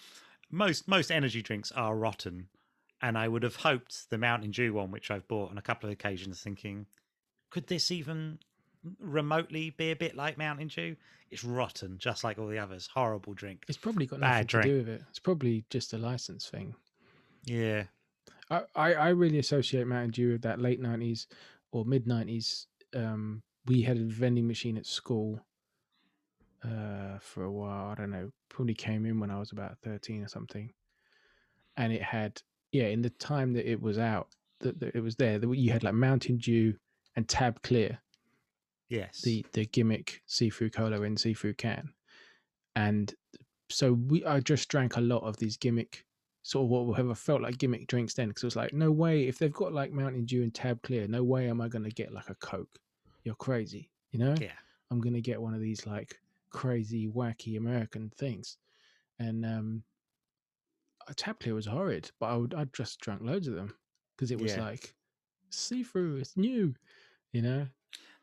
most 0.52 0.88
most 0.88 1.12
energy 1.12 1.42
drinks 1.42 1.72
are 1.74 1.96
rotten 1.96 2.48
and 3.02 3.18
i 3.18 3.28
would 3.28 3.44
have 3.44 3.56
hoped 3.58 4.10
the 4.10 4.18
mountain 4.18 4.52
dew 4.52 4.74
one 4.74 4.92
which 4.92 5.10
i've 5.12 5.28
bought 5.28 5.52
on 5.52 5.58
a 5.58 5.62
couple 5.62 5.88
of 5.90 5.94
occasions 5.94 6.40
thinking 6.42 6.86
could 7.50 7.68
this 7.68 7.92
even 7.92 8.40
remotely 9.00 9.72
be 9.72 9.92
a 9.92 9.96
bit 9.96 10.16
like 10.16 10.38
mountain 10.38 10.68
dew 10.68 10.96
it's 11.32 11.44
rotten 11.44 11.98
just 12.00 12.24
like 12.24 12.40
all 12.40 12.48
the 12.48 12.58
others 12.60 12.90
horrible 12.94 13.34
drink 13.34 13.64
It's 13.68 13.78
probably 13.78 14.06
got 14.06 14.20
Bad 14.20 14.30
nothing 14.30 14.48
to 14.48 14.52
drink. 14.52 14.66
do 14.66 14.78
with 14.78 14.90
it. 14.90 15.02
It's 15.10 15.20
probably 15.20 15.64
just 15.70 15.94
a 15.94 15.98
license 15.98 16.48
thing. 16.48 16.74
yeah 17.46 17.84
I, 18.50 18.64
I, 18.76 18.94
I 18.94 19.10
really 19.10 19.38
associate 19.38 19.86
Mountain 19.86 20.10
Dew 20.12 20.32
with 20.32 20.42
that 20.42 20.60
late 20.60 20.82
nineties 20.82 21.28
or 21.72 21.86
mid 21.86 22.08
nineties. 22.08 22.66
Um, 22.96 23.44
we 23.68 23.84
had 23.84 23.98
a 23.98 24.04
vending 24.06 24.48
machine 24.48 24.76
at 24.76 24.88
school 24.88 25.40
uh, 26.64 27.20
for 27.20 27.44
a 27.44 27.52
while. 27.52 27.92
I 27.92 27.96
don't 27.96 28.10
know, 28.10 28.32
probably 28.50 28.74
came 28.74 29.06
in 29.06 29.20
when 29.20 29.30
I 29.30 29.38
was 29.40 29.52
about 29.52 29.78
thirteen 29.84 30.24
or 30.24 30.28
something, 30.28 30.74
and 31.78 31.94
it 31.94 32.02
had 32.02 32.42
yeah. 32.72 32.86
In 32.86 33.02
the 33.02 33.10
time 33.12 33.54
that 33.54 33.70
it 33.70 33.82
was 33.82 33.98
out, 33.98 34.28
that, 34.60 34.80
that 34.80 34.96
it 34.96 35.02
was 35.02 35.16
there. 35.16 35.40
That 35.40 35.54
you 35.56 35.72
had 35.72 35.84
like 35.84 35.94
Mountain 35.94 36.38
Dew 36.38 36.76
and 37.16 37.28
Tab 37.28 37.62
Clear, 37.62 38.00
yes 38.90 39.22
the 39.22 39.46
the 39.54 39.66
gimmick 39.66 40.22
seafood 40.26 40.74
cola 40.74 41.02
in 41.02 41.18
seafood 41.18 41.58
can, 41.58 41.90
and 42.76 43.14
so 43.70 43.94
we 43.94 44.26
I 44.26 44.40
just 44.40 44.70
drank 44.70 44.98
a 44.98 45.02
lot 45.02 45.24
of 45.24 45.38
these 45.38 45.58
gimmick 45.58 46.06
sort 46.44 46.64
of 46.64 46.70
whatever 46.88 47.14
felt 47.14 47.42
like 47.42 47.58
gimmick 47.58 47.86
drinks 47.88 48.14
then 48.14 48.30
because 48.30 48.44
it 48.44 48.48
was 48.48 48.56
like 48.56 48.74
no 48.74 48.92
way 48.92 49.28
if 49.28 49.38
they've 49.38 49.54
got 49.54 49.74
like 49.74 49.92
Mountain 49.92 50.26
Dew 50.26 50.44
and 50.44 50.54
Tab 50.54 50.82
Clear, 50.82 51.08
no 51.08 51.24
way 51.24 51.50
am 51.50 51.62
I 51.62 51.68
gonna 51.68 51.90
get 51.90 52.14
like 52.14 52.30
a 52.30 52.36
Coke. 52.36 52.80
You're 53.24 53.36
crazy, 53.36 53.90
you 54.12 54.20
know. 54.20 54.36
yeah 54.40 54.54
I'm 54.92 55.00
gonna 55.00 55.22
get 55.22 55.42
one 55.42 55.54
of 55.54 55.62
these 55.62 55.86
like 55.86 56.20
crazy 56.50 57.08
wacky 57.08 57.58
American 57.58 58.12
things, 58.18 58.58
and 59.20 59.46
um, 59.46 59.84
Tab 61.16 61.40
Clear 61.40 61.56
was 61.56 61.66
horrid, 61.66 62.12
but 62.20 62.28
I 62.28 62.36
would 62.38 62.54
I 62.54 62.66
just 62.66 63.00
drank 63.00 63.22
loads 63.22 63.48
of 63.48 63.56
them 63.56 63.76
because 64.16 64.32
it 64.32 64.40
was 64.40 64.56
Yeah. 64.56 64.64
like 64.66 64.94
see 65.50 65.84
through, 65.84 66.18
it's 66.18 66.38
new, 66.38 66.76
you 67.32 67.42
know. 67.42 67.68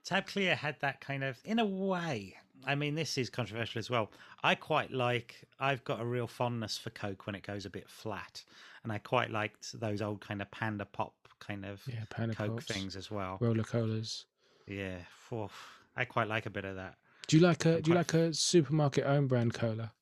tab 0.04 0.26
clear 0.26 0.54
had 0.54 0.78
that 0.80 1.00
kind 1.00 1.24
of 1.24 1.36
in 1.44 1.58
a 1.58 1.64
way 1.64 2.36
i 2.64 2.76
mean 2.76 2.94
this 2.94 3.18
is 3.18 3.28
controversial 3.28 3.80
as 3.80 3.90
well 3.90 4.08
i 4.44 4.54
quite 4.54 4.92
like 4.92 5.42
i've 5.58 5.82
got 5.82 6.00
a 6.00 6.04
real 6.04 6.28
fondness 6.28 6.78
for 6.78 6.90
coke 6.90 7.26
when 7.26 7.34
it 7.34 7.42
goes 7.42 7.66
a 7.66 7.70
bit 7.70 7.88
flat 7.90 8.44
and 8.84 8.92
i 8.92 8.98
quite 8.98 9.30
liked 9.32 9.78
those 9.80 10.00
old 10.00 10.20
kind 10.20 10.40
of 10.40 10.48
panda 10.52 10.84
pop 10.84 11.12
kind 11.40 11.64
of 11.66 11.82
Yeah, 11.88 12.04
Panda 12.08 12.36
coke 12.36 12.52
Pops, 12.60 12.66
things 12.66 12.94
as 12.94 13.10
well 13.10 13.38
roller 13.40 13.64
colas. 13.64 14.26
Yeah, 14.68 14.98
phew, 15.28 15.48
I 15.96 16.04
quite 16.04 16.28
like 16.28 16.46
a 16.46 16.50
bit 16.50 16.64
of 16.64 16.76
that. 16.76 16.94
Do 17.26 17.36
you 17.36 17.42
like 17.42 17.66
a 17.66 17.74
I'm 17.74 17.80
Do 17.82 17.90
you 17.90 17.96
like 17.96 18.14
a 18.14 18.32
supermarket 18.32 19.04
own 19.04 19.26
brand 19.26 19.54
cola? 19.54 19.92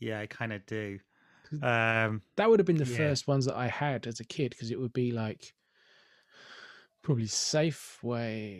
Yeah, 0.00 0.18
I 0.20 0.26
kind 0.26 0.52
of 0.52 0.66
do. 0.66 0.98
Um, 1.60 2.22
That 2.36 2.48
would 2.50 2.60
have 2.60 2.66
been 2.66 2.76
the 2.78 2.84
Yeah. 2.84 2.86
first 2.86 3.26
ones 3.28 3.44
that 3.46 3.56
I 3.56 3.68
had 3.68 4.06
as 4.06 4.20
a 4.20 4.24
kid 4.24 4.50
because 4.50 4.70
it 4.70 4.78
would 4.80 4.92
be 4.92 5.10
like 5.12 5.54
probably 7.02 7.24
Safeway 7.26 8.50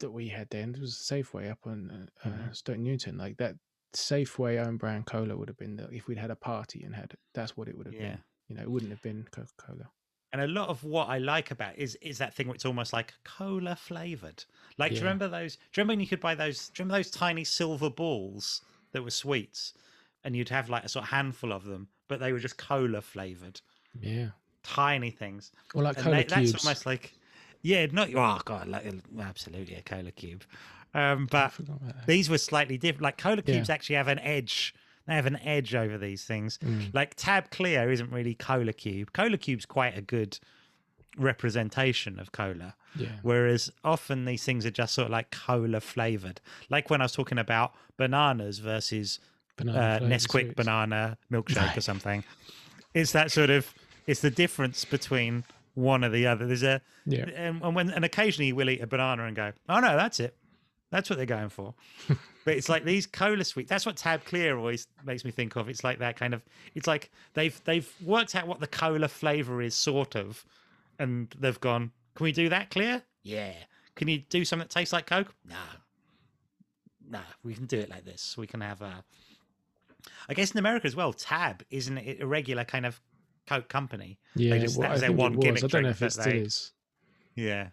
that 0.00 0.10
we 0.10 0.28
had 0.28 0.48
then. 0.50 0.74
It 0.74 0.80
was 0.80 0.94
a 0.94 1.14
Safeway 1.14 1.50
up 1.50 1.66
on 1.66 1.90
uh, 2.24 2.28
uh, 2.28 2.28
Mhm. 2.28 2.52
Stoke 2.52 2.78
Newington. 2.78 3.16
Like 3.16 3.36
that 3.38 3.56
Safeway 3.94 4.64
own 4.64 4.76
brand 4.76 5.06
cola 5.06 5.36
would 5.36 5.48
have 5.48 5.56
been 5.56 5.76
the, 5.76 5.88
if 5.90 6.06
we'd 6.08 6.18
had 6.18 6.30
a 6.30 6.36
party 6.36 6.82
and 6.84 6.94
had 6.94 7.14
that's 7.34 7.56
what 7.56 7.68
it 7.68 7.76
would 7.76 7.86
have 7.86 7.96
yeah, 7.96 7.98
been. 7.98 8.22
You 8.48 8.56
know, 8.56 8.62
it 8.62 8.70
wouldn't 8.70 8.92
have 8.92 9.02
been 9.02 9.24
Coca 9.30 9.52
Cola. 9.56 9.90
and 10.32 10.42
a 10.42 10.46
lot 10.46 10.68
of 10.68 10.84
what 10.84 11.08
I 11.08 11.18
like 11.18 11.50
about 11.50 11.74
it 11.74 11.78
is 11.80 11.94
is 11.96 12.18
that 12.18 12.34
thing 12.34 12.48
where 12.48 12.54
it's 12.54 12.64
almost 12.66 12.92
like 12.92 13.14
cola 13.24 13.74
flavored. 13.76 14.44
Like, 14.76 14.94
do 14.94 15.00
you 15.00 15.06
remember 15.06 15.28
those? 15.28 15.56
Do 15.56 15.62
you 15.62 15.82
remember 15.82 15.92
when 15.92 16.00
you 16.00 16.06
could 16.06 16.20
buy 16.20 16.34
those? 16.34 16.68
Do 16.68 16.80
you 16.80 16.84
remember 16.84 16.98
those 16.98 17.10
tiny 17.10 17.44
silver 17.44 17.88
balls 17.90 18.62
that 18.92 19.02
were 19.02 19.10
sweets, 19.10 19.72
and 20.28 20.36
you'd 20.36 20.50
have 20.50 20.68
like 20.68 20.84
a 20.84 20.88
sort 20.90 21.04
of 21.04 21.08
handful 21.08 21.52
of 21.54 21.64
them, 21.64 21.88
but 22.06 22.20
they 22.20 22.32
were 22.34 22.38
just 22.38 22.58
cola 22.58 23.00
flavored, 23.00 23.62
Yeah. 23.98 24.28
tiny 24.62 25.10
things. 25.10 25.52
Or 25.74 25.82
like 25.82 25.96
And 25.96 26.04
cola 26.04 26.16
they- 26.16 26.24
cubes. 26.24 26.52
That's 26.52 26.64
almost 26.66 26.84
like, 26.84 27.14
yeah, 27.62 27.86
not 27.90 28.10
oh 28.14 28.38
god, 28.44 28.68
like, 28.68 28.84
absolutely 29.18 29.74
a 29.76 29.80
cola 29.82 30.12
cube. 30.12 30.44
Um, 30.92 31.26
but 31.30 31.48
forgot 31.52 31.76
about 31.78 31.96
that. 31.96 32.06
these 32.06 32.28
were 32.28 32.36
slightly 32.36 32.76
different. 32.76 33.02
Like 33.04 33.16
cola 33.16 33.36
Yeah. 33.46 33.54
cubes 33.54 33.70
actually 33.70 33.96
have 33.96 34.08
an 34.08 34.18
edge. 34.18 34.74
They 35.06 35.14
have 35.14 35.24
an 35.24 35.36
edge 35.36 35.74
over 35.74 35.96
these 35.96 36.24
things. 36.26 36.58
Mm. 36.58 36.92
Like 36.92 37.14
Tab 37.14 37.48
Clear 37.50 37.90
isn't 37.90 38.12
really 38.12 38.34
cola 38.34 38.74
cube. 38.74 39.14
Cola 39.14 39.38
cube's 39.38 39.64
quite 39.64 39.96
a 39.96 40.02
good 40.02 40.38
representation 41.16 42.18
of 42.18 42.32
cola. 42.32 42.74
Yeah. 42.94 43.08
Whereas 43.22 43.70
often 43.84 44.24
these 44.24 44.44
things 44.44 44.64
are 44.66 44.70
just 44.70 44.94
sort 44.94 45.06
of 45.06 45.12
like 45.12 45.30
cola 45.30 45.80
flavored. 45.80 46.40
Like 46.68 46.90
when 46.90 47.00
I 47.00 47.04
was 47.04 47.12
talking 47.12 47.38
about 47.38 47.72
bananas 47.96 48.58
versus 48.58 49.18
Banana 49.58 49.78
uh, 49.78 49.98
Nesquik 50.08 50.56
banana 50.56 51.18
milkshake 51.30 51.76
or 51.76 51.80
something. 51.82 52.24
It's 52.94 53.12
that 53.12 53.30
sort 53.30 53.50
of 53.50 53.72
it's 54.06 54.20
the 54.20 54.30
difference 54.30 54.84
between 54.86 55.44
one 55.74 56.02
or 56.04 56.08
the 56.08 56.26
other. 56.26 56.46
There's 56.46 56.62
a 56.62 56.80
Yeah. 57.06 57.26
and, 57.34 57.62
and 57.62 57.74
when 57.74 57.90
and 57.90 58.04
occasionally 58.04 58.48
you 58.48 58.56
will 58.56 58.70
eat 58.70 58.80
a 58.80 58.86
banana 58.86 59.24
and 59.24 59.36
go, 59.36 59.52
oh 59.68 59.80
no, 59.80 59.96
that's 59.96 60.18
it. 60.20 60.36
That's 60.90 61.10
what 61.10 61.16
they're 61.16 61.26
going 61.26 61.50
for. 61.50 61.74
but 62.08 62.56
it's 62.56 62.70
like 62.70 62.84
these 62.84 63.06
cola 63.06 63.44
sweets. 63.44 63.68
That's 63.68 63.84
what 63.84 63.96
Tab 63.98 64.24
Clear 64.24 64.56
always 64.56 64.86
makes 65.04 65.22
me 65.22 65.30
think 65.30 65.54
of. 65.56 65.68
It's 65.68 65.84
like 65.84 65.98
that 65.98 66.16
kind 66.16 66.32
of. 66.32 66.42
It's 66.74 66.86
like 66.86 67.10
they've 67.34 67.60
they've 67.64 67.88
worked 68.02 68.34
out 68.34 68.46
what 68.48 68.60
the 68.60 68.66
cola 68.66 69.08
flavor 69.08 69.60
is, 69.60 69.74
sort 69.74 70.16
of, 70.16 70.44
and 70.98 71.28
they've 71.38 71.60
gone. 71.60 71.92
Can 72.14 72.24
we 72.24 72.32
do 72.32 72.48
that 72.48 72.70
clear? 72.70 73.02
Yeah. 73.22 73.52
Can 73.96 74.08
you 74.08 74.20
do 74.30 74.44
something 74.46 74.64
that 74.66 74.70
tastes 74.72 74.92
like 74.94 75.06
Coke? 75.06 75.34
No. 75.46 75.56
No, 77.10 77.20
we 77.42 77.54
can 77.54 77.66
do 77.66 77.78
it 77.78 77.90
like 77.90 78.04
this. 78.04 78.36
We 78.38 78.46
can 78.46 78.60
have 78.62 78.80
a. 78.82 79.04
I 80.28 80.34
guess 80.34 80.50
in 80.52 80.58
America 80.58 80.86
as 80.86 80.96
well, 80.96 81.12
Tab 81.12 81.62
isn't 81.70 81.98
it 81.98 82.20
a 82.20 82.26
regular 82.26 82.64
kind 82.64 82.86
of 82.86 83.00
Coke 83.46 83.68
company? 83.68 84.18
Yeah. 84.34 84.58
just- 84.58 84.76
well, 84.76 84.88
that 84.88 84.92
was 84.92 84.98
I 85.02 85.06
their 85.06 85.08
think 85.10 85.18
one 85.20 85.36
was. 85.36 85.44
gimmick 85.44 85.64
I 85.64 85.66
don't 85.68 85.82
know 85.84 85.88
if 85.90 86.02
it 86.02 86.10
still 86.12 86.24
they- 86.24 86.38
is. 86.38 86.72
Yeah, 87.34 87.68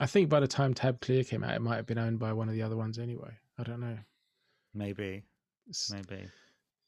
I 0.00 0.06
think 0.06 0.28
by 0.30 0.40
the 0.40 0.48
time 0.48 0.72
Tab 0.74 1.00
Clear 1.00 1.22
came 1.22 1.44
out, 1.44 1.54
it 1.54 1.60
might 1.60 1.76
have 1.76 1.86
been 1.86 1.98
owned 1.98 2.18
by 2.18 2.32
one 2.32 2.48
of 2.48 2.54
the 2.54 2.62
other 2.62 2.76
ones 2.76 2.98
anyway. 2.98 3.32
I 3.58 3.62
don't 3.62 3.80
know. 3.80 3.98
maybe, 4.74 5.22
It's, 5.68 5.90
maybe. 5.90 6.24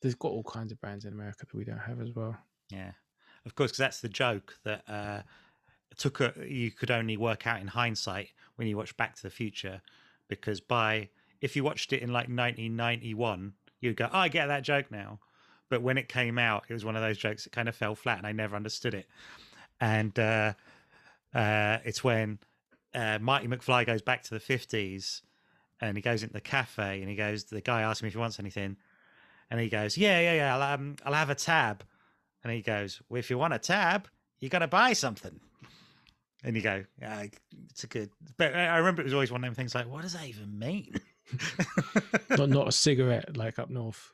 They've 0.01 0.19
got 0.19 0.29
all 0.33 0.43
kinds 0.43 0.73
of 0.73 0.81
brands 0.81 1.05
in 1.05 1.13
America 1.13 1.41
that 1.47 1.55
we 1.55 1.65
don't 1.65 1.79
have 1.79 2.01
as 2.01 2.13
well. 2.15 2.37
Yeah, 2.71 2.93
of 3.45 3.55
course, 3.55 3.71
because 3.73 3.79
that's 3.79 4.01
the 4.01 4.09
joke 4.09 4.59
that 4.65 4.83
uh, 4.89 5.21
took 5.97 6.21
a, 6.21 6.33
you 6.49 6.71
could 6.71 6.91
only 6.91 7.17
work 7.19 7.47
out 7.47 7.61
in 7.61 7.67
hindsight 7.69 8.31
when 8.57 8.67
you 8.69 8.77
watch 8.77 8.97
Back 8.97 9.15
to 9.17 9.23
the 9.23 9.31
Future, 9.31 9.83
because 10.29 10.61
by 10.61 11.11
if 11.43 11.55
you 11.57 11.63
watched 11.63 11.93
it 11.93 12.01
in 12.03 12.09
like 12.09 12.29
1991, 12.29 13.53
you'd 13.85 13.97
go, 13.97 14.09
oh, 14.13 14.19
"I 14.19 14.29
get 14.29 14.47
that 14.47 14.63
joke 14.63 14.91
now," 14.91 15.21
but 15.69 15.83
when 15.83 15.99
it 15.99 16.09
came 16.09 16.39
out, 16.39 16.65
it 16.69 16.73
was 16.73 16.85
one 16.85 16.97
of 16.97 17.03
those 17.03 17.19
jokes 17.19 17.45
that 17.45 17.51
kind 17.51 17.69
of 17.69 17.77
fell 17.77 17.95
flat, 17.95 18.19
and 18.19 18.27
I 18.27 18.33
never 18.33 18.57
understood 18.57 18.95
it. 18.95 19.07
And 19.81 20.19
uh, 20.19 20.55
uh, 21.35 21.79
it's 21.85 22.03
when 22.03 22.39
uh, 22.95 23.19
Marty 23.21 23.47
McFly 23.47 23.87
goes 23.87 24.03
back 24.03 24.23
to 24.25 24.31
the 24.31 24.41
50s, 24.41 25.23
and 25.81 25.97
he 25.97 26.03
goes 26.03 26.23
into 26.23 26.33
the 26.33 26.41
cafe, 26.41 27.01
and 27.01 27.09
he 27.09 27.17
goes, 27.17 27.45
the 27.45 27.61
guy 27.61 27.83
asks 27.83 28.03
him 28.03 28.07
if 28.07 28.15
he 28.15 28.19
wants 28.19 28.41
anything, 28.41 28.77
and 29.51 29.61
he 29.61 29.69
goes, 29.69 29.99
"Yeah, 29.99 30.21
yeah, 30.21 30.35
yeah, 30.35 30.57
I'll, 30.57 30.75
um, 30.75 30.97
I'll 31.05 31.13
have 31.13 31.31
a 31.31 31.35
tab." 31.35 31.85
And 32.45 32.53
he 32.53 32.61
goes, 32.61 33.01
Well, 33.09 33.19
if 33.19 33.31
you 33.31 33.39
want 33.39 33.55
a 33.55 33.59
tab, 33.59 34.07
you 34.39 34.49
got 34.51 34.59
to 34.61 34.69
buy 34.69 34.93
something. 34.93 35.41
And 36.45 36.55
you 36.55 36.63
go, 36.63 36.85
Yeah, 37.01 37.25
it's 37.71 37.85
a 37.85 37.87
good. 37.87 38.11
But 38.37 38.55
I 38.55 38.77
remember 38.77 39.01
it 39.01 39.07
was 39.07 39.15
always 39.15 39.33
one 39.33 39.43
of 39.43 39.49
them 39.49 39.55
things 39.55 39.75
like, 39.75 39.89
What 39.89 40.03
does 40.03 40.13
that 40.13 40.27
even 40.27 40.59
mean? 40.59 40.95
Not 42.31 42.49
not 42.51 42.69
a 42.69 42.73
cigarette 42.73 43.37
like 43.37 43.59
up 43.59 43.71
north. 43.71 44.13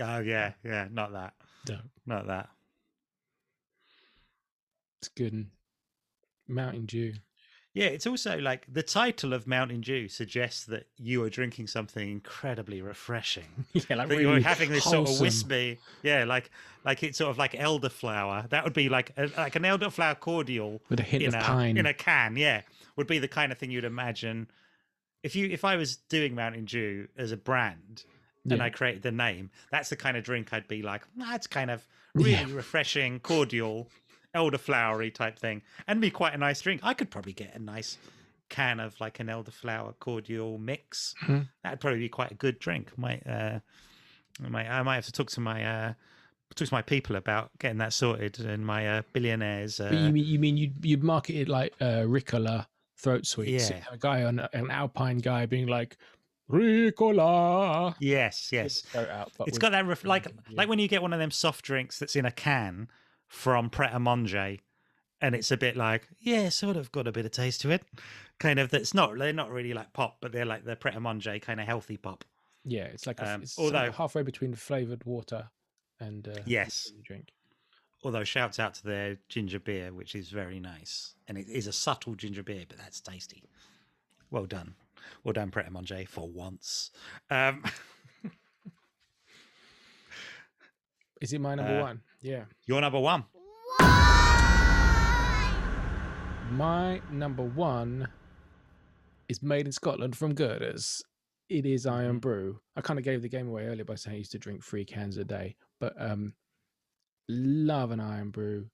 oh, 0.00 0.18
yeah, 0.18 0.52
yeah, 0.64 0.88
not 0.90 1.12
that. 1.12 1.34
No, 1.68 1.78
Not 2.06 2.26
that. 2.26 2.48
it's 5.00 5.08
good. 5.08 5.46
Mountain 6.48 6.86
Dew. 6.86 7.14
Yeah, 7.72 7.86
it's 7.86 8.06
also 8.06 8.38
like 8.38 8.66
the 8.72 8.82
title 8.84 9.32
of 9.32 9.46
Mountain 9.48 9.80
Dew 9.80 10.06
suggests 10.08 10.64
that 10.66 10.86
you 10.96 11.22
are 11.24 11.30
drinking 11.30 11.66
something 11.66 12.08
incredibly 12.08 12.80
refreshing. 12.82 13.44
Yeah, 13.72 13.96
like 13.96 14.08
really 14.08 14.22
you're 14.22 14.40
having 14.40 14.70
this 14.70 14.84
sort 14.84 15.08
of 15.08 15.20
wispy, 15.20 15.78
yeah, 16.02 16.24
like 16.24 16.50
like 16.84 17.02
it's 17.02 17.18
sort 17.18 17.30
of 17.30 17.38
like 17.38 17.52
elderflower. 17.54 18.48
That 18.50 18.62
would 18.64 18.74
be 18.74 18.88
like 18.88 19.10
a, 19.16 19.28
like 19.36 19.56
an 19.56 19.62
elderflower 19.64 20.20
cordial 20.20 20.80
with 20.88 21.00
a 21.00 21.02
hint 21.02 21.24
of 21.26 21.34
a 21.34 21.38
pine. 21.38 21.76
in 21.76 21.86
a 21.86 21.94
can, 21.94 22.36
yeah, 22.36 22.62
would 22.96 23.08
be 23.08 23.18
the 23.18 23.28
kind 23.28 23.50
of 23.50 23.58
thing 23.58 23.70
you'd 23.72 23.84
imagine 23.84 24.46
if 25.24 25.34
you 25.34 25.48
if 25.50 25.64
I 25.64 25.74
was 25.76 25.96
doing 25.96 26.34
Mountain 26.36 26.66
Dew 26.66 27.08
as 27.18 27.32
a 27.32 27.36
brand 27.36 28.04
and 28.44 28.58
Yeah. 28.58 28.64
I 28.64 28.70
created 28.70 29.02
the 29.02 29.10
name. 29.10 29.50
That's 29.70 29.88
the 29.88 29.96
kind 29.96 30.16
of 30.16 30.22
drink 30.22 30.52
I'd 30.52 30.68
be 30.68 30.82
like, 30.82 31.02
that's 31.16 31.46
kind 31.48 31.70
of 31.70 31.82
really 32.14 32.32
Yeah. 32.32 32.46
refreshing, 32.52 33.18
cordial, 33.20 33.88
elderflowery 34.34 35.12
type 35.12 35.38
thing, 35.38 35.62
and 35.86 36.00
be 36.00 36.10
quite 36.10 36.34
a 36.34 36.38
nice 36.38 36.60
drink. 36.60 36.80
I 36.84 36.94
could 36.94 37.10
probably 37.10 37.32
get 37.32 37.54
a 37.54 37.58
nice 37.58 37.98
can 38.50 38.78
of 38.80 39.00
like 39.00 39.18
an 39.20 39.28
elderflower 39.28 39.94
cordial 39.98 40.58
mix. 40.58 41.14
Mhm. 41.22 41.48
That'd 41.62 41.80
probably 41.80 42.00
be 42.00 42.08
quite 42.08 42.30
a 42.30 42.34
good 42.34 42.58
drink. 42.58 42.96
Might 42.98 43.26
uh, 43.26 43.60
I 44.44 44.48
might 44.48 44.68
I 44.68 44.82
might 44.82 44.96
have 44.96 45.06
to 45.06 45.12
talk 45.12 45.30
to 45.30 45.40
my 45.40 45.64
uh, 45.64 45.94
talk 46.54 46.68
to 46.68 46.74
my 46.74 46.82
people 46.82 47.16
about 47.16 47.50
getting 47.58 47.78
that 47.78 47.92
sorted 47.92 48.38
and 48.40 48.64
my 48.66 48.98
uh, 48.98 49.02
billionaires. 49.12 49.80
Uh, 49.80 49.88
But 49.90 49.98
you 50.00 50.12
mean 50.12 50.24
you 50.26 50.38
mean 50.38 50.56
you'd 50.56 50.84
you'd 50.84 51.02
market 51.02 51.34
it 51.36 51.48
like 51.48 51.72
uh, 51.80 52.02
Ricola 52.06 52.66
throat 53.04 53.26
sweets? 53.26 53.70
Yeah. 53.70 53.84
A 53.92 53.96
guy 53.96 54.24
on 54.24 54.40
an 54.52 54.70
Alpine 54.70 55.18
guy 55.18 55.46
being 55.46 55.66
like 55.68 55.96
Ricola. 56.50 57.94
yes, 58.00 58.50
yes. 58.52 58.82
Out, 58.94 59.30
It's 59.46 59.58
got 59.58 59.72
that 59.72 59.86
ref- 59.86 60.04
like 60.04 60.26
yeah. 60.26 60.56
like 60.56 60.68
when 60.68 60.78
you 60.78 60.88
get 60.88 61.02
one 61.02 61.12
of 61.12 61.18
them 61.18 61.30
soft 61.30 61.64
drinks 61.64 61.98
that's 61.98 62.16
in 62.16 62.24
a 62.24 62.30
can 62.30 62.88
from 63.28 63.70
Pret 63.70 63.94
a 63.94 63.98
Manger, 64.00 64.56
and 65.20 65.34
it's 65.34 65.50
a 65.50 65.56
bit 65.56 65.76
like 65.76 66.08
yeah, 66.18 66.48
sort 66.48 66.76
of 66.76 66.90
got 66.92 67.06
a 67.06 67.12
bit 67.12 67.24
of 67.26 67.32
taste 67.32 67.60
to 67.62 67.70
it, 67.70 67.82
kind 68.40 68.58
of. 68.58 68.70
That's 68.70 68.94
not 68.94 69.16
they're 69.18 69.32
not 69.32 69.50
really 69.50 69.74
like 69.74 69.92
pop, 69.92 70.16
but 70.20 70.32
they're 70.32 70.44
like 70.44 70.64
the 70.64 70.76
Pret 70.76 70.96
a 70.96 71.00
Manger 71.00 71.38
kind 71.38 71.60
of 71.60 71.66
healthy 71.66 71.96
pop. 71.96 72.24
yeah, 72.64 72.84
it's 72.84 73.06
like 73.06 73.20
a, 73.20 73.34
um, 73.34 73.42
it's 73.42 73.58
although- 73.58 73.92
halfway 73.92 74.22
between 74.22 74.54
flavored 74.54 75.04
water 75.04 75.48
and 76.00 76.26
uh, 76.28 76.38
Yes. 76.46 76.90
drink. 77.04 77.28
Although 78.04 78.24
shouts 78.24 78.58
out 78.60 78.74
to 78.74 78.84
their 78.84 79.16
ginger 79.30 79.58
beer, 79.58 79.92
which 79.92 80.14
is 80.14 80.28
very 80.28 80.60
nice, 80.60 81.14
and 81.26 81.38
it 81.38 81.48
is 81.48 81.66
a 81.66 81.72
subtle 81.72 82.14
ginger 82.14 82.42
beer, 82.42 82.64
but 82.68 82.76
that's 82.76 83.00
tasty. 83.00 83.42
Well 84.30 84.44
done, 84.44 84.74
well 85.24 85.32
done, 85.32 85.50
Pret 85.50 85.66
a 85.66 85.70
Manger 85.70 86.04
for 86.06 86.28
once. 86.28 86.90
Um, 87.30 87.64
Is 91.20 91.32
it 91.32 91.40
my 91.40 91.54
number 91.54 91.78
Uh, 91.78 91.82
one? 91.82 92.02
Yeah, 92.20 92.44
you're 92.66 92.80
number 92.82 93.00
one. 93.00 93.24
my 96.50 97.00
number 97.10 97.42
one 97.42 98.08
is 99.28 99.42
made 99.42 99.64
in 99.66 99.72
Scotland 99.72 100.14
from 100.16 100.34
Girders. 100.34 101.02
It 101.48 101.64
is 101.64 101.86
Iron 101.86 102.16
Mhm. 102.18 102.20
Brew. 102.20 102.60
I 102.76 102.82
kind 102.82 102.98
of 102.98 103.04
gave 103.04 103.22
the 103.22 103.28
game 103.28 103.48
away 103.48 103.64
earlier 103.66 103.84
by 103.86 103.94
saying 103.94 104.16
I 104.16 104.18
used 104.18 104.32
to 104.32 104.38
drink 104.38 104.62
three 104.62 104.84
cans 104.84 105.16
a 105.16 105.24
day, 105.24 105.56
but 105.80 105.94
um, 106.00 106.34
love 107.28 107.90
an 107.90 108.00
Irn-Bru. 108.00 108.66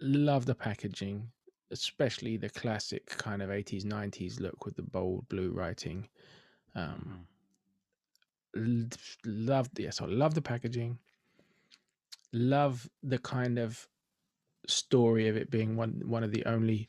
Love 0.00 0.46
the 0.46 0.54
packaging, 0.54 1.30
especially 1.70 2.36
the 2.36 2.50
classic 2.50 3.06
kind 3.06 3.42
of 3.42 3.50
80s, 3.50 3.84
90s 3.84 4.40
look 4.40 4.64
with 4.64 4.76
the 4.76 4.82
bold 4.82 5.28
blue 5.28 5.52
writing. 5.52 6.08
Um, 6.74 7.26
l- 8.56 8.88
love 9.24 9.70
the 9.74 9.84
yes, 9.84 10.00
I 10.00 10.06
love 10.06 10.34
the 10.34 10.42
packaging. 10.42 10.98
Love 12.32 12.88
the 13.02 13.18
kind 13.18 13.58
of 13.58 13.88
story 14.68 15.28
of 15.28 15.36
it 15.36 15.50
being 15.50 15.76
one 15.76 16.02
one 16.04 16.24
of 16.24 16.32
the 16.32 16.44
only 16.44 16.88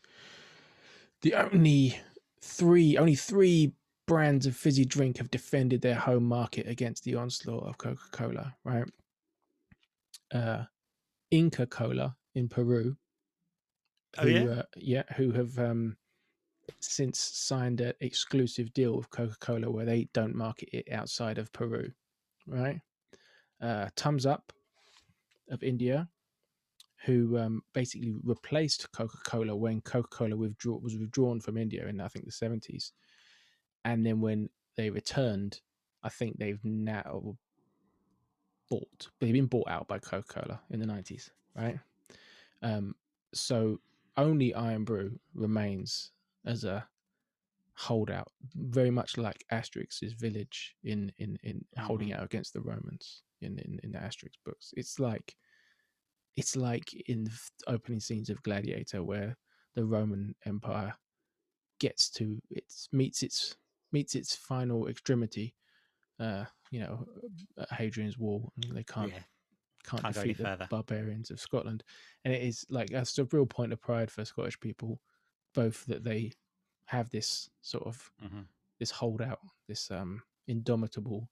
the 1.22 1.34
only 1.36 1.97
three 2.41 2.97
only 2.97 3.16
three 3.16 3.72
brands 4.08 4.45
of 4.45 4.55
fizzy 4.55 4.86
drink 4.86 5.18
have 5.18 5.30
defended 5.30 5.82
their 5.82 5.95
home 5.95 6.24
market 6.24 6.68
against 6.68 7.03
the 7.03 7.16
onslaught 7.16 7.68
of 7.68 7.78
Coca-Cola, 7.78 8.55
right? 8.64 8.89
Uh 10.34 10.64
Inca 11.32 11.66
Cola 11.66 12.16
in 12.36 12.48
Peru. 12.48 12.96
Oh 14.18 14.24
who, 14.24 14.30
yeah, 14.30 14.44
uh, 14.46 14.64
yeah, 14.78 15.04
who 15.16 15.32
have 15.32 15.58
um 15.60 15.98
since 16.80 17.20
signed 17.20 17.82
an 17.82 17.94
exclusive 18.02 18.74
deal 18.74 18.96
with 18.98 19.10
Coca-Cola 19.10 19.72
where 19.72 19.86
they 19.86 20.10
don't 20.14 20.36
market 20.36 20.70
it 20.74 20.92
outside 20.92 21.38
of 21.38 21.52
Peru, 21.54 21.92
right? 22.46 22.82
Uh, 23.62 23.88
Thums 23.96 24.26
Up 24.26 24.52
of 25.50 25.64
India, 25.64 26.10
who 27.06 27.38
um, 27.38 27.62
basically 27.74 28.14
replaced 28.24 28.92
Coca-Cola 28.92 29.56
when 29.56 29.80
Coca-Cola 29.82 30.36
withdraw- 30.36 30.80
was 30.80 30.98
withdrawn 30.98 31.40
from 31.40 31.58
India 31.58 31.88
in 31.88 32.02
I 32.02 32.10
think 32.10 32.26
the 32.26 32.32
seventies, 32.32 32.92
and 33.86 34.06
then 34.06 34.20
when 34.20 34.50
they 34.76 34.90
returned, 34.90 35.62
I 36.04 36.10
think 36.10 36.38
they've 36.38 36.64
now 36.64 37.38
bought 38.70 39.09
but 39.20 39.28
he'd 39.28 39.34
been 39.34 39.45
bought 39.45 39.70
out 39.70 39.88
by 39.88 39.99
Coca-Cola 39.99 40.59
in 40.70 40.80
the 40.80 40.86
nineties, 40.86 41.32
right? 41.55 41.80
Um, 42.61 42.95
so 43.34 43.80
only 44.15 44.53
Irn-Bru 44.55 45.20
remains 45.36 46.11
as 46.45 46.63
a 46.63 46.88
holdout, 47.74 48.32
very 48.55 48.89
much 48.89 49.18
like 49.18 49.45
Asterix's 49.51 50.13
village 50.13 50.76
in 50.84 51.11
in 51.18 51.38
in 51.43 51.63
holding 51.78 52.13
out 52.13 52.24
against 52.24 52.53
the 52.53 52.61
Romans 52.61 53.22
in 53.41 53.59
in, 53.59 53.80
in 53.84 53.91
the 53.91 53.99
Asterix 53.99 54.34
books. 54.43 54.74
It's 54.76 54.99
like 54.99 55.36
it's 56.36 56.55
like 56.55 56.93
in 57.07 57.26
the 57.26 57.32
opening 57.68 57.99
scenes 57.99 58.30
of 58.30 58.41
Gladiator 58.43 59.03
where 59.03 59.38
the 59.76 59.86
Roman 59.86 60.36
Empire 60.45 60.93
gets 61.80 62.09
to 62.09 62.39
its 62.49 62.89
meets 62.91 63.22
its 63.22 63.55
meets 63.91 64.15
its 64.15 64.36
final 64.36 64.88
extremity. 64.88 65.53
Uh, 66.20 66.45
you 66.72 66.80
know, 66.80 67.05
at 67.57 67.72
Hadrian's 67.72 68.18
Wall, 68.18 68.51
and 68.55 68.76
they 68.76 68.84
can't 68.84 69.11
yeah, 69.11 69.20
can't, 69.86 70.01
Can't 70.01 70.15
defeat 70.15 70.38
the 70.38 70.43
further. 70.45 70.68
barbarians 70.70 71.30
of 71.32 71.39
Scotland. 71.39 71.84
And 72.26 72.34
it 72.34 72.41
is 72.41 72.65
like 72.70 72.89
that's 72.89 73.18
a 73.20 73.26
real 73.26 73.45
point 73.45 73.72
of 73.74 73.80
pride 73.82 74.09
for 74.11 74.26
Scottish 74.26 74.59
people, 74.59 74.99
both 75.53 75.86
that 75.86 76.03
they 76.03 76.34
have 76.86 77.09
this 77.09 77.49
sort 77.61 77.86
of 77.86 78.11
Mhm. 78.24 78.47
this 78.80 78.91
holdout, 78.91 79.39
this 79.68 79.91
um 79.91 80.24
indomitable 80.47 81.30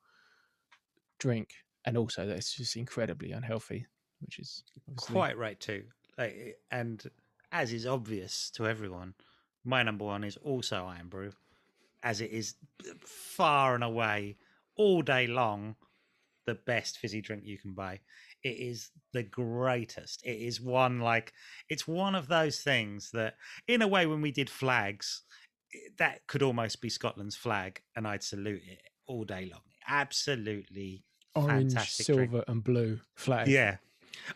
drink, 1.19 1.49
and 1.85 1.97
also 1.97 2.25
that 2.25 2.37
it's 2.37 2.53
just 2.55 2.75
incredibly 2.75 3.31
unhealthy, 3.31 3.87
which 4.19 4.39
is 4.39 4.63
obviously 4.87 5.13
quite 5.13 5.37
right 5.37 5.59
too. 5.59 5.85
Like, 6.17 6.59
and 6.71 7.03
as 7.51 7.73
is 7.73 7.85
obvious 7.85 8.49
to 8.51 8.67
everyone, 8.67 9.15
my 9.63 9.83
number 9.83 10.05
one 10.05 10.23
is 10.23 10.37
also 10.37 10.87
Irn-Bru, 10.87 11.31
as 12.03 12.21
it 12.21 12.31
is 12.31 12.55
far 13.05 13.75
and 13.75 13.83
away 13.83 14.37
all 14.77 15.01
day 15.01 15.27
long 15.27 15.75
the 16.45 16.55
best 16.55 16.99
fizzy 16.99 17.21
drink 17.21 17.43
you 17.45 17.57
can 17.57 17.73
buy. 17.73 17.99
It 18.43 18.57
is 18.59 18.91
the 19.13 19.23
greatest. 19.23 20.21
It 20.23 20.39
is 20.39 20.61
one 20.61 20.99
like 20.99 21.33
it's 21.69 21.87
one 21.87 22.15
of 22.15 22.27
those 22.27 22.59
things 22.59 23.09
that, 23.13 23.35
in 23.67 23.81
a 23.81 23.87
way, 23.87 24.05
when 24.05 24.21
we 24.21 24.31
did 24.31 24.49
flags, 24.49 25.23
eh, 25.73 25.89
that 25.97 26.27
could 26.27 26.43
almost 26.43 26.81
be 26.81 26.89
Scotland's 26.89 27.35
flag, 27.35 27.81
and 27.95 28.07
I'd 28.07 28.23
salute 28.23 28.61
it 28.67 28.81
all 29.07 29.23
day 29.23 29.49
long. 29.51 29.61
Absolutely 29.87 31.03
orange, 31.33 31.73
fantastic 31.73 32.05
silver, 32.05 32.25
drink. 32.25 32.45
and 32.47 32.63
blue 32.63 32.99
flag. 33.15 33.47
Yeah. 33.47 33.77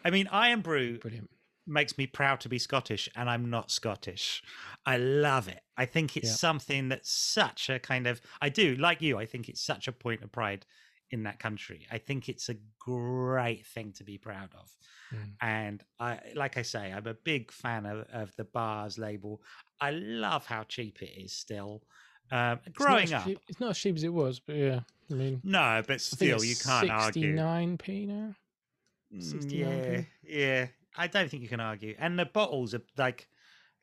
I 0.03 0.09
mean, 0.09 0.27
Irn-Bru 0.31 0.99
brilliant. 0.99 1.29
Makes 1.69 1.97
me 1.97 2.07
proud 2.07 2.39
to 2.41 2.49
be 2.49 2.57
Scottish, 2.57 3.07
and 3.15 3.29
I'm 3.29 3.49
not 3.49 3.69
Scottish. 3.71 4.41
I 4.85 4.97
love 4.97 5.47
it. 5.47 5.61
I 5.77 5.85
think 5.85 6.17
it's 6.17 6.29
Yeah. 6.29 6.35
something 6.35 6.89
that's 6.89 7.11
such 7.11 7.69
a 7.69 7.77
kind 7.79 8.07
of. 8.07 8.21
I 8.41 8.49
do 8.49 8.75
like 8.75 9.01
you. 9.01 9.17
I 9.19 9.25
think 9.25 9.47
it's 9.47 9.61
such 9.61 9.87
a 9.87 9.91
point 9.91 10.23
of 10.23 10.31
pride 10.31 10.65
in 11.11 11.23
that 11.23 11.39
country. 11.39 11.87
I 11.91 11.97
think 11.99 12.27
it's 12.27 12.49
a 12.49 12.55
great 12.79 13.65
thing 13.65 13.93
to 13.93 14.03
be 14.03 14.17
proud 14.17 14.49
of. 14.55 14.69
Mm. 15.13 15.31
And 15.41 15.83
I, 15.99 16.19
like 16.35 16.57
I 16.57 16.61
say, 16.63 16.91
I'm 16.91 17.07
a 17.07 17.13
big 17.13 17.51
fan 17.51 17.85
of, 17.85 18.07
of 18.11 18.35
the 18.35 18.43
Barr's 18.45 18.97
label. 18.97 19.41
I 19.81 19.91
love 19.91 20.45
how 20.45 20.63
cheap 20.63 21.01
it 21.01 21.11
is 21.17 21.33
still. 21.33 21.83
Um, 22.31 22.59
growing 22.73 23.11
up, 23.13 23.25
cheap- 23.25 23.39
it's 23.47 23.59
not 23.59 23.71
as 23.71 23.77
cheap 23.79 23.95
as 23.95 24.03
it 24.03 24.13
was, 24.13 24.39
but 24.39 24.55
yeah, 24.55 24.81
I 25.09 25.13
mean, 25.15 25.41
no, 25.43 25.81
but 25.87 25.99
still, 25.99 26.43
you 26.43 26.55
can't 26.55 26.89
argue. 26.91 27.35
69p 27.35 28.07
now. 28.07 28.35
Mm, 29.11 29.23
69p. 29.23 29.51
Yeah, 29.51 30.37
yeah. 30.37 30.67
I 30.99 31.07
don't 31.07 31.29
think 31.31 31.41
you 31.41 31.49
can 31.49 31.59
argue. 31.59 31.95
And 31.97 32.19
the 32.19 32.25
bottles 32.25 32.73
are 32.75 32.81
like, 32.97 33.27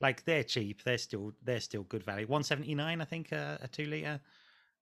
like 0.01 0.25
they're 0.25 0.45
cheap. 0.45 0.85
They're 0.85 0.99
still 0.99 1.33
they're 1.43 1.61
still 1.61 1.83
good 1.85 2.05
value. 2.05 2.27
One 2.27 2.43
seventy 2.45 2.75
nine, 2.75 3.01
I 3.01 3.05
think, 3.05 3.33
uh, 3.33 3.59
a 3.61 3.69
two 3.69 3.87
liter. 3.87 4.21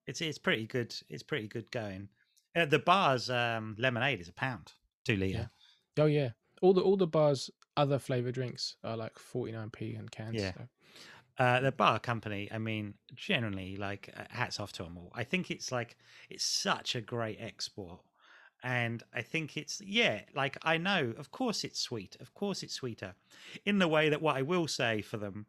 It's 0.05 0.21
it's 0.21 0.37
pretty 0.37 0.67
good. 0.67 0.93
It's 1.09 1.23
pretty 1.23 1.47
good 1.47 1.71
going. 1.71 2.09
Uh, 2.55 2.65
the 2.65 2.79
Barr's 2.79 3.29
um, 3.29 3.75
lemonade 3.79 4.21
is 4.21 4.27
a 4.29 4.33
pound, 4.33 4.73
two 5.05 5.15
liter. 5.17 5.49
Oh 5.97 6.05
yeah, 6.05 6.29
all 6.61 6.73
the 6.73 6.81
all 6.81 6.97
the 6.97 7.07
Barr's 7.07 7.49
other 7.77 7.99
flavor 7.99 8.31
drinks 8.31 8.75
are 8.83 8.95
like 8.97 9.15
49p 9.15 9.97
in 9.99 10.07
cans. 10.09 10.35
Yeah. 10.41 10.53
so- 10.53 10.67
Uh, 11.37 11.59
the 11.59 11.71
Barr 11.73 11.99
company, 11.99 12.47
I 12.49 12.57
mean, 12.59 12.93
generally, 13.13 13.75
like 13.75 14.09
uh, 14.15 14.23
hats 14.29 14.57
off 14.59 14.71
to 14.73 14.83
them 14.83 14.97
all. 14.97 15.11
I 15.13 15.23
think 15.25 15.51
it's 15.51 15.69
like 15.71 15.97
it's 16.29 16.45
such 16.45 16.95
a 16.95 17.01
great 17.01 17.37
export, 17.41 17.99
and 18.65 19.03
I 19.13 19.21
think 19.21 19.57
it's 19.57 19.79
yeah, 19.85 20.21
like 20.33 20.57
I 20.63 20.77
know, 20.77 21.13
of 21.19 21.29
course 21.29 21.63
it's 21.63 21.79
sweet, 21.79 22.17
of 22.19 22.33
course 22.33 22.63
it's 22.63 22.73
sweeter, 22.73 23.13
in 23.63 23.77
the 23.77 23.87
way 23.87 24.09
that 24.09 24.23
what 24.23 24.35
I 24.35 24.41
will 24.41 24.67
say 24.67 25.03
for 25.03 25.17
them, 25.17 25.45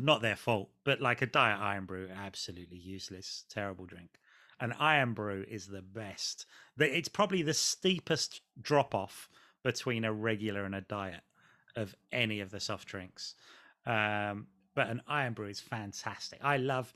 not 0.00 0.22
their 0.22 0.34
fault, 0.34 0.70
but 0.84 1.02
like 1.02 1.20
a 1.20 1.26
diet 1.26 1.60
Irn-Bru, 1.60 2.08
absolutely 2.16 2.78
useless, 2.78 3.44
terrible 3.50 3.84
drink. 3.84 4.18
An 4.58 4.72
Irn-Bru 4.80 5.44
is 5.50 5.66
the 5.66 5.82
best. 5.82 6.46
It's 6.78 7.08
probably 7.08 7.42
the 7.42 7.52
steepest 7.52 8.40
drop 8.60 8.94
off 8.94 9.28
between 9.62 10.04
a 10.04 10.12
regular 10.12 10.64
and 10.64 10.74
a 10.74 10.80
diet 10.80 11.22
of 11.76 11.94
any 12.10 12.40
of 12.40 12.50
the 12.50 12.60
soft 12.60 12.88
drinks. 12.88 13.34
Um, 13.84 14.46
but 14.74 14.88
an 14.88 15.02
Irn-Bru 15.10 15.48
is 15.48 15.60
fantastic. 15.60 16.38
I 16.42 16.56
love, 16.56 16.94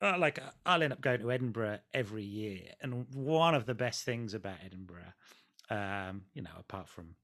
like, 0.00 0.38
uh, 0.38 0.50
I'll 0.64 0.82
end 0.82 0.92
up 0.92 1.00
going 1.00 1.20
to 1.20 1.32
Edinburgh 1.32 1.78
every 1.92 2.24
year, 2.24 2.60
and 2.80 3.06
one 3.12 3.54
of 3.54 3.66
the 3.66 3.74
best 3.74 4.04
things 4.04 4.34
about 4.34 4.56
Edinburgh, 4.64 5.12
um, 5.70 6.22
you 6.34 6.42
know, 6.42 6.50
apart 6.58 6.88
from 6.88 7.14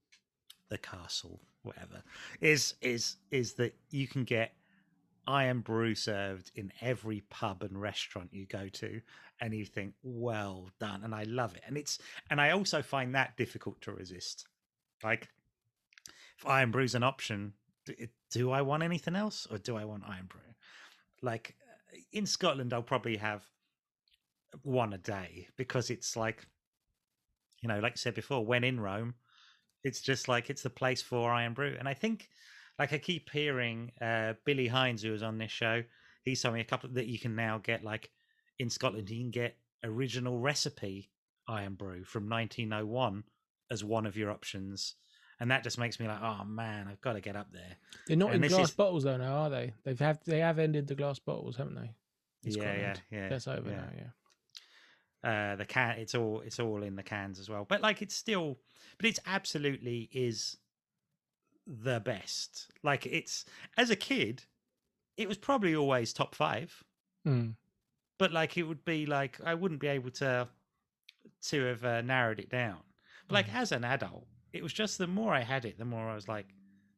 the 0.69 0.77
castle, 0.77 1.39
whatever, 1.63 2.03
is 2.41 2.75
is 2.81 3.17
is 3.31 3.53
that 3.53 3.75
you 3.91 4.07
can 4.07 4.23
get 4.23 4.55
Irn-Bru 5.27 5.95
served 5.95 6.51
in 6.55 6.71
every 6.81 7.21
pub 7.29 7.63
and 7.63 7.81
restaurant 7.81 8.29
you 8.31 8.45
go 8.45 8.69
to 8.69 9.01
and 9.41 9.53
you 9.53 9.65
think 9.65 9.93
well 10.03 10.69
done 10.79 11.03
and 11.03 11.13
i 11.13 11.23
love 11.23 11.55
it 11.55 11.63
and 11.67 11.77
it's 11.77 11.99
and 12.29 12.39
i 12.39 12.51
also 12.51 12.81
find 12.81 13.15
that 13.15 13.35
difficult 13.37 13.81
to 13.81 13.91
resist. 13.91 14.47
Like 15.03 15.29
if 16.37 16.47
Irn-Bru's 16.47 16.95
an 16.95 17.03
option 17.03 17.53
d- 17.85 18.09
do 18.31 18.51
i 18.51 18.61
want 18.61 18.83
anything 18.83 19.15
else 19.15 19.47
or 19.49 19.57
do 19.57 19.75
i 19.75 19.85
want 19.85 20.03
Irn-Bru? 20.07 20.41
Like 21.21 21.55
uh, 21.61 21.64
in 22.11 22.25
scotland 22.25 22.73
i'll 22.73 22.81
probably 22.81 23.17
have 23.17 23.43
one 24.63 24.93
a 24.93 24.97
day 24.97 25.47
because 25.57 25.89
it's 25.89 26.15
like 26.15 26.45
you 27.61 27.69
know 27.69 27.79
like 27.79 27.93
I 27.93 27.95
said 27.95 28.15
before 28.15 28.45
when 28.45 28.63
in 28.63 28.79
rome 28.79 29.15
it's 29.83 30.01
just 30.01 30.27
like 30.27 30.49
it's 30.49 30.63
the 30.63 30.69
place 30.69 31.01
for 31.01 31.33
Irn-Bru. 31.33 31.75
And 31.77 31.87
i 31.87 31.93
think 31.93 32.29
like 32.79 32.93
i 32.93 32.97
keep 32.97 33.29
hearing 33.31 33.91
uh 34.01 34.33
billy 34.45 34.67
hines 34.67 35.01
who 35.01 35.11
was 35.11 35.23
on 35.23 35.37
this 35.37 35.51
show 35.51 35.83
he 36.23 36.35
told 36.35 36.55
me 36.55 36.61
a 36.61 36.65
couple 36.65 36.89
that 36.93 37.07
you 37.07 37.19
can 37.19 37.35
now 37.35 37.57
get 37.57 37.83
like 37.83 38.09
in 38.59 38.69
scotland 38.69 39.09
you 39.09 39.21
can 39.21 39.31
get 39.31 39.57
original 39.83 40.39
recipe 40.39 41.11
Irn-Bru 41.49 42.05
from 42.05 42.27
1901 42.27 43.23
as 43.71 43.83
one 43.83 44.05
of 44.05 44.17
your 44.17 44.31
options 44.31 44.95
and 45.39 45.51
that 45.51 45.63
just 45.63 45.77
makes 45.77 45.99
me 45.99 46.07
like 46.07 46.21
oh 46.21 46.43
man 46.45 46.87
i've 46.89 47.01
got 47.01 47.13
to 47.13 47.21
get 47.21 47.35
up 47.35 47.51
there 47.51 47.75
They're 48.07 48.17
not 48.17 48.33
And 48.33 48.43
in 48.43 48.49
glass 48.49 48.69
is- 48.69 48.75
bottles 48.75 49.03
though 49.03 49.17
now, 49.17 49.33
are 49.43 49.49
they? 49.49 49.73
They've 49.83 49.99
have 49.99 50.19
they 50.25 50.39
have 50.39 50.59
ended 50.59 50.87
the 50.87 50.95
glass 50.95 51.19
bottles, 51.19 51.55
haven't 51.57 51.75
they? 51.75 51.91
in 52.43 52.51
yeah 52.53 52.75
yeah 52.77 52.95
yeah 53.11 53.29
That's 53.29 53.47
over 53.47 53.69
yeah. 53.69 53.75
now. 53.77 53.89
Yeah. 55.23 55.51
uh 55.51 55.55
the 55.55 55.65
can 55.65 55.97
it's 55.97 56.13
all 56.15 56.41
it's 56.41 56.59
all 56.59 56.83
in 56.83 56.95
the 56.95 57.03
cans 57.03 57.39
as 57.39 57.49
well 57.49 57.65
but 57.67 57.81
like 57.81 58.01
it's 58.01 58.15
still 58.15 58.59
but 58.97 59.07
it's 59.07 59.19
absolutely 59.25 60.09
is 60.11 60.57
the 61.67 61.99
best 61.99 62.67
like 62.83 63.05
it's 63.07 63.43
as 63.77 63.89
a 63.89 63.95
kid 63.95 64.43
it 65.17 65.27
was 65.27 65.37
probably 65.37 65.75
always 65.75 66.13
top 66.13 66.35
five 66.35 66.83
Mm. 67.25 67.55
but 68.19 68.31
like 68.31 68.55
it 68.55 68.63
would 68.63 68.85
be 68.85 69.07
like 69.07 69.39
i 69.43 69.55
wouldn't 69.55 69.79
be 69.79 69.87
able 69.87 70.11
to 70.11 70.47
to 71.47 71.63
have 71.65 71.83
uh, 71.83 72.01
narrowed 72.01 72.39
it 72.39 72.49
down 72.49 72.77
but 73.27 73.33
like 73.33 73.47
Mhm. 73.49 73.55
as 73.55 73.71
an 73.71 73.83
adult 73.83 74.27
it 74.55 74.63
was 74.63 74.73
just 74.73 74.97
the 74.97 75.07
more 75.07 75.33
i 75.33 75.41
had 75.41 75.65
it 75.65 75.77
the 75.77 75.85
more 75.85 76.09
i 76.09 76.15
was 76.15 76.27
like 76.27 76.47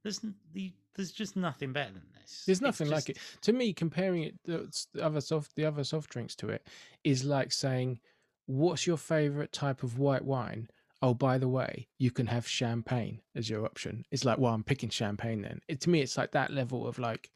there's 0.03 0.21
the 0.53 0.71
there's 0.95 1.11
just 1.11 1.35
nothing 1.35 1.71
better 1.71 1.91
than 1.91 2.03
this 2.19 2.43
There's 2.45 2.61
nothing 2.61 2.89
like 2.89 3.09
it. 3.09 3.17
To 3.41 3.53
me, 3.53 3.71
comparing 3.71 4.23
it 4.23 4.35
the, 4.43 4.87
the 4.93 5.05
other 5.05 5.21
soft 5.21 5.55
the 5.55 5.65
other 5.65 5.83
soft 5.83 6.09
drinks 6.09 6.35
to 6.37 6.49
it 6.49 6.67
is 7.03 7.23
like 7.23 7.53
saying, 7.53 7.99
"What's 8.47 8.87
your 8.87 8.97
favorite 8.97 9.53
type 9.53 9.83
of 9.83 9.99
white 9.99 10.25
wine?" 10.25 10.69
Oh, 11.01 11.13
by 11.13 11.37
the 11.37 11.47
way, 11.47 11.87
you 11.99 12.09
can 12.09 12.25
have 12.25 12.47
champagne 12.47 13.21
as 13.35 13.47
your 13.47 13.63
option. 13.65 14.03
It's 14.09 14.25
like, 14.25 14.39
well, 14.39 14.51
I'm 14.51 14.63
picking 14.63 14.89
champagne 14.89 15.43
then. 15.43 15.61
It, 15.67 15.79
to 15.81 15.91
me, 15.91 16.01
it's 16.01 16.17
like 16.17 16.31
that 16.31 16.51
level 16.51 16.87
of 16.87 16.97
like, 16.97 17.29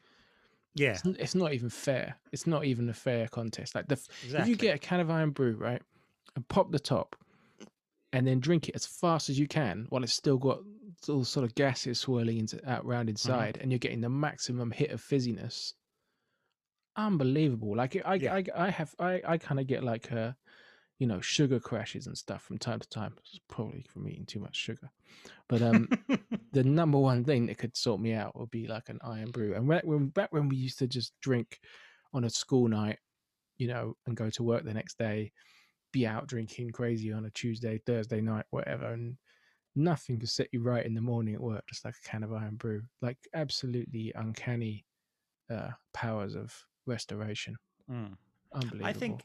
yeah 0.74 0.90
it's, 0.90 1.04
it's 1.04 1.34
not 1.36 1.52
even 1.52 1.70
fair. 1.70 2.16
It's 2.32 2.46
not 2.46 2.64
even 2.64 2.88
a 2.88 2.94
fair 2.94 3.28
contest. 3.28 3.76
Like 3.76 3.86
the 3.86 4.00
exactly. 4.24 4.40
if 4.40 4.48
you 4.48 4.56
get 4.56 4.74
a 4.74 4.78
can 4.78 4.98
of 4.98 5.10
Irn-Bru 5.10 5.54
right 5.54 5.82
and 6.34 6.48
pop 6.48 6.72
the 6.72 6.80
top 6.80 7.14
and 8.12 8.26
then 8.26 8.40
drink 8.40 8.68
it 8.68 8.74
as 8.74 8.86
fast 8.86 9.28
as 9.30 9.38
you 9.38 9.46
can 9.48 9.86
while 9.88 10.02
it's 10.04 10.12
still 10.12 10.38
got 10.38 10.60
all 11.08 11.24
sort 11.24 11.44
of 11.44 11.54
gases 11.54 11.98
swirling 11.98 12.38
into 12.38 12.60
out 12.70 12.84
round 12.84 13.08
inside 13.08 13.58
and 13.60 13.70
you're 13.70 13.78
getting 13.78 14.00
the 14.00 14.08
maximum 14.08 14.70
hit 14.70 14.90
of 14.90 15.00
fizziness. 15.00 15.72
Unbelievable. 16.96 17.74
Like 17.76 17.96
i 18.04 18.14
Yeah. 18.16 18.34
i, 18.34 18.44
I 18.54 18.70
have 18.70 18.94
i 18.98 19.22
i 19.26 19.38
kind 19.38 19.58
of 19.58 19.66
get 19.66 19.82
like 19.82 20.12
uh 20.12 20.32
you 20.98 21.06
know 21.06 21.20
sugar 21.20 21.58
crashes 21.58 22.06
and 22.06 22.16
stuff 22.16 22.42
from 22.42 22.58
time 22.58 22.80
to 22.80 22.88
time. 22.88 23.14
It's 23.18 23.40
probably 23.48 23.82
from 23.88 24.06
eating 24.08 24.26
too 24.26 24.40
much 24.40 24.56
sugar. 24.56 24.90
But 25.48 25.62
um 25.62 25.88
the 26.52 26.62
number 26.64 26.98
one 26.98 27.24
thing 27.24 27.46
that 27.46 27.58
could 27.58 27.76
sort 27.76 28.00
me 28.00 28.12
out 28.12 28.38
would 28.38 28.50
be 28.50 28.66
like 28.66 28.90
an 28.90 28.98
Irn-Bru. 29.04 29.54
And 29.54 29.66
back 29.68 29.84
when 29.84 30.08
back 30.08 30.32
when 30.32 30.48
we 30.48 30.56
used 30.56 30.78
to 30.80 30.86
just 30.86 31.14
drink 31.22 31.60
on 32.12 32.24
a 32.24 32.30
school 32.30 32.68
night, 32.68 32.98
you 33.56 33.68
know, 33.68 33.96
and 34.06 34.16
go 34.16 34.28
to 34.30 34.42
work 34.42 34.64
the 34.64 34.74
next 34.74 34.98
day, 34.98 35.32
be 35.92 36.06
out 36.06 36.26
drinking 36.26 36.70
crazy 36.72 37.12
on 37.12 37.26
a 37.26 37.30
Tuesday, 37.30 37.80
Thursday 37.84 38.20
night, 38.20 38.46
whatever, 38.50 38.92
and 38.92 39.16
nothing 39.76 40.18
could 40.18 40.28
set 40.28 40.48
you 40.52 40.62
right 40.62 40.84
in 40.84 40.94
the 40.94 41.00
morning 41.00 41.34
at 41.34 41.40
work, 41.40 41.64
just 41.68 41.84
like 41.84 41.94
a 41.94 42.08
can 42.08 42.22
of 42.22 42.32
Irn-Bru. 42.32 42.82
Like 43.00 43.18
absolutely 43.34 44.12
uncanny 44.14 44.84
uh 45.50 45.70
powers 45.92 46.34
of 46.34 46.54
restoration. 46.86 47.56
Mm. 47.90 48.16
Unbelievable. 48.54 48.86
I 48.86 48.92
think, 48.92 49.24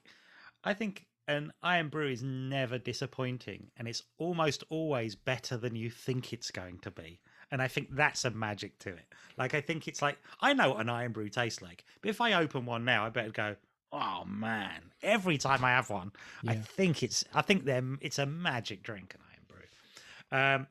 I 0.64 0.74
think 0.74 1.06
an 1.28 1.52
Irn-Bru 1.64 2.10
is 2.10 2.24
never 2.24 2.78
disappointing, 2.78 3.68
and 3.78 3.88
it's 3.88 4.04
almost 4.18 4.64
always 4.70 5.16
better 5.16 5.58
than 5.58 5.76
you 5.76 5.90
think 5.90 6.32
it's 6.32 6.52
going 6.52 6.80
to 6.80 6.92
be. 6.92 7.20
And 7.52 7.62
I 7.62 7.68
think 7.68 7.90
that's 7.92 8.26
a 8.26 8.32
magic 8.32 8.78
to 8.80 8.90
it. 8.90 9.14
Like 9.38 9.54
I 9.54 9.62
think 9.62 9.88
it's 9.88 10.02
like 10.02 10.18
I 10.42 10.54
know 10.54 10.72
what 10.72 10.82
an 10.82 10.90
Irn-Bru 10.90 11.30
tastes 11.30 11.62
like, 11.62 11.84
but 12.02 12.10
if 12.10 12.22
I 12.22 12.34
open 12.34 12.66
one 12.66 12.86
now, 12.86 13.06
I 13.06 13.10
better 13.10 13.32
go. 13.32 13.56
Oh 13.92 14.24
man! 14.26 14.82
Every 15.02 15.38
time 15.38 15.64
I 15.64 15.72
have 15.72 15.90
one, 15.90 16.12
I 16.46 16.56
think 16.56 17.04
it's 17.04 17.24
I 17.34 17.42
think 17.42 17.66
them 17.66 18.00
it's 18.02 18.20
a 18.20 18.26
magic 18.26 18.84
drink, 18.84 19.16
an 19.16 19.22
Irn-Bru. 19.34 20.38
Um, 20.38 20.68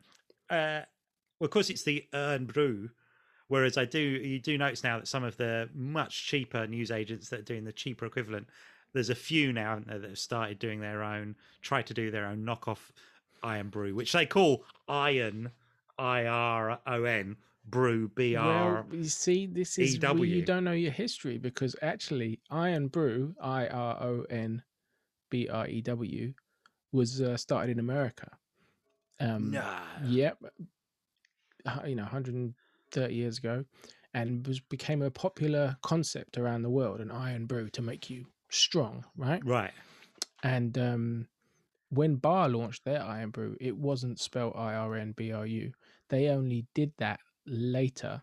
uh, 0.51 0.85
well, 1.39 1.47
of 1.47 1.51
course, 1.51 1.71
it's 1.71 1.83
the 1.83 2.05
Irn-Bru. 2.13 2.91
Whereas 3.49 3.79
I 3.79 3.85
do, 3.85 4.01
you 4.01 4.41
do 4.41 4.59
notice 4.59 4.83
now 4.83 4.99
that 4.99 5.07
some 5.07 5.23
of 5.23 5.37
the 5.37 5.71
much 5.73 6.27
cheaper 6.27 6.67
news 6.67 6.91
agents 6.91 7.29
that 7.29 7.41
are 7.41 7.45
doing 7.45 7.65
the 7.65 7.73
cheaper 7.73 8.05
equivalent, 8.05 8.49
there's 8.93 9.11
a 9.11 9.15
few 9.15 9.53
now 9.53 9.81
there, 9.87 9.99
that 10.01 10.09
have 10.11 10.19
started 10.19 10.59
doing 10.59 10.81
their 10.81 11.05
own, 11.05 11.37
try 11.63 11.81
to 11.83 11.95
do 11.95 12.11
their 12.11 12.27
own 12.27 12.45
knockoff 12.45 12.91
iron 13.45 13.69
brew, 13.69 13.95
which 13.95 14.13
they 14.13 14.27
call 14.27 14.65
iron, 14.89 15.53
I 15.97 16.27
R 16.27 16.81
O 16.87 17.05
N, 17.05 17.37
brew, 17.69 18.09
B 18.15 18.37
R. 18.37 18.85
Well, 18.89 18.99
you 18.99 19.05
see, 19.05 19.47
this 19.47 19.79
is 19.79 19.95
EW. 19.97 20.25
you 20.25 20.43
don't 20.43 20.65
know 20.65 20.73
your 20.73 20.93
history 20.93 21.39
because 21.39 21.77
actually, 21.83 22.41
Iron 22.51 22.89
Brew, 22.89 23.35
I 23.41 23.67
R 23.69 24.03
O 24.03 24.25
N 24.31 24.63
B 25.31 25.49
R 25.49 25.67
E 25.67 25.81
W, 25.83 26.33
was 26.93 27.21
uh, 27.21 27.37
started 27.37 27.71
in 27.73 27.79
America. 27.79 28.31
Um, 29.21 29.51
No. 29.51 29.65
Yep. 30.05 30.39
Uh, 31.67 31.81
You 31.87 31.97
know, 31.97 32.03
130 32.05 33.15
years 33.15 33.39
ago, 33.39 33.65
and 34.15 34.47
was 34.47 34.61
became 34.61 35.03
a 35.03 35.11
popular 35.11 35.77
concept 35.83 36.39
around 36.39 36.63
the 36.63 36.71
world. 36.71 37.01
An 37.01 37.11
iron 37.11 37.47
brew 37.47 37.69
to 37.71 37.83
make 37.83 38.09
you 38.09 38.27
strong, 38.51 39.05
right? 39.17 39.45
Right. 39.45 39.73
And 40.43 40.79
um, 40.79 41.27
when 41.91 42.17
Barr 42.17 42.49
launched 42.49 42.85
their 42.85 43.03
Iron 43.03 43.31
Brew, 43.31 43.57
it 43.61 43.77
wasn't 43.77 44.21
spelled 44.21 44.53
I 44.57 44.75
R 44.75 44.95
N 44.95 45.13
B 45.13 45.33
R 45.33 45.47
U. 45.47 45.73
They 46.09 46.29
only 46.29 46.67
did 46.75 46.93
that 46.99 47.19
later 47.47 48.23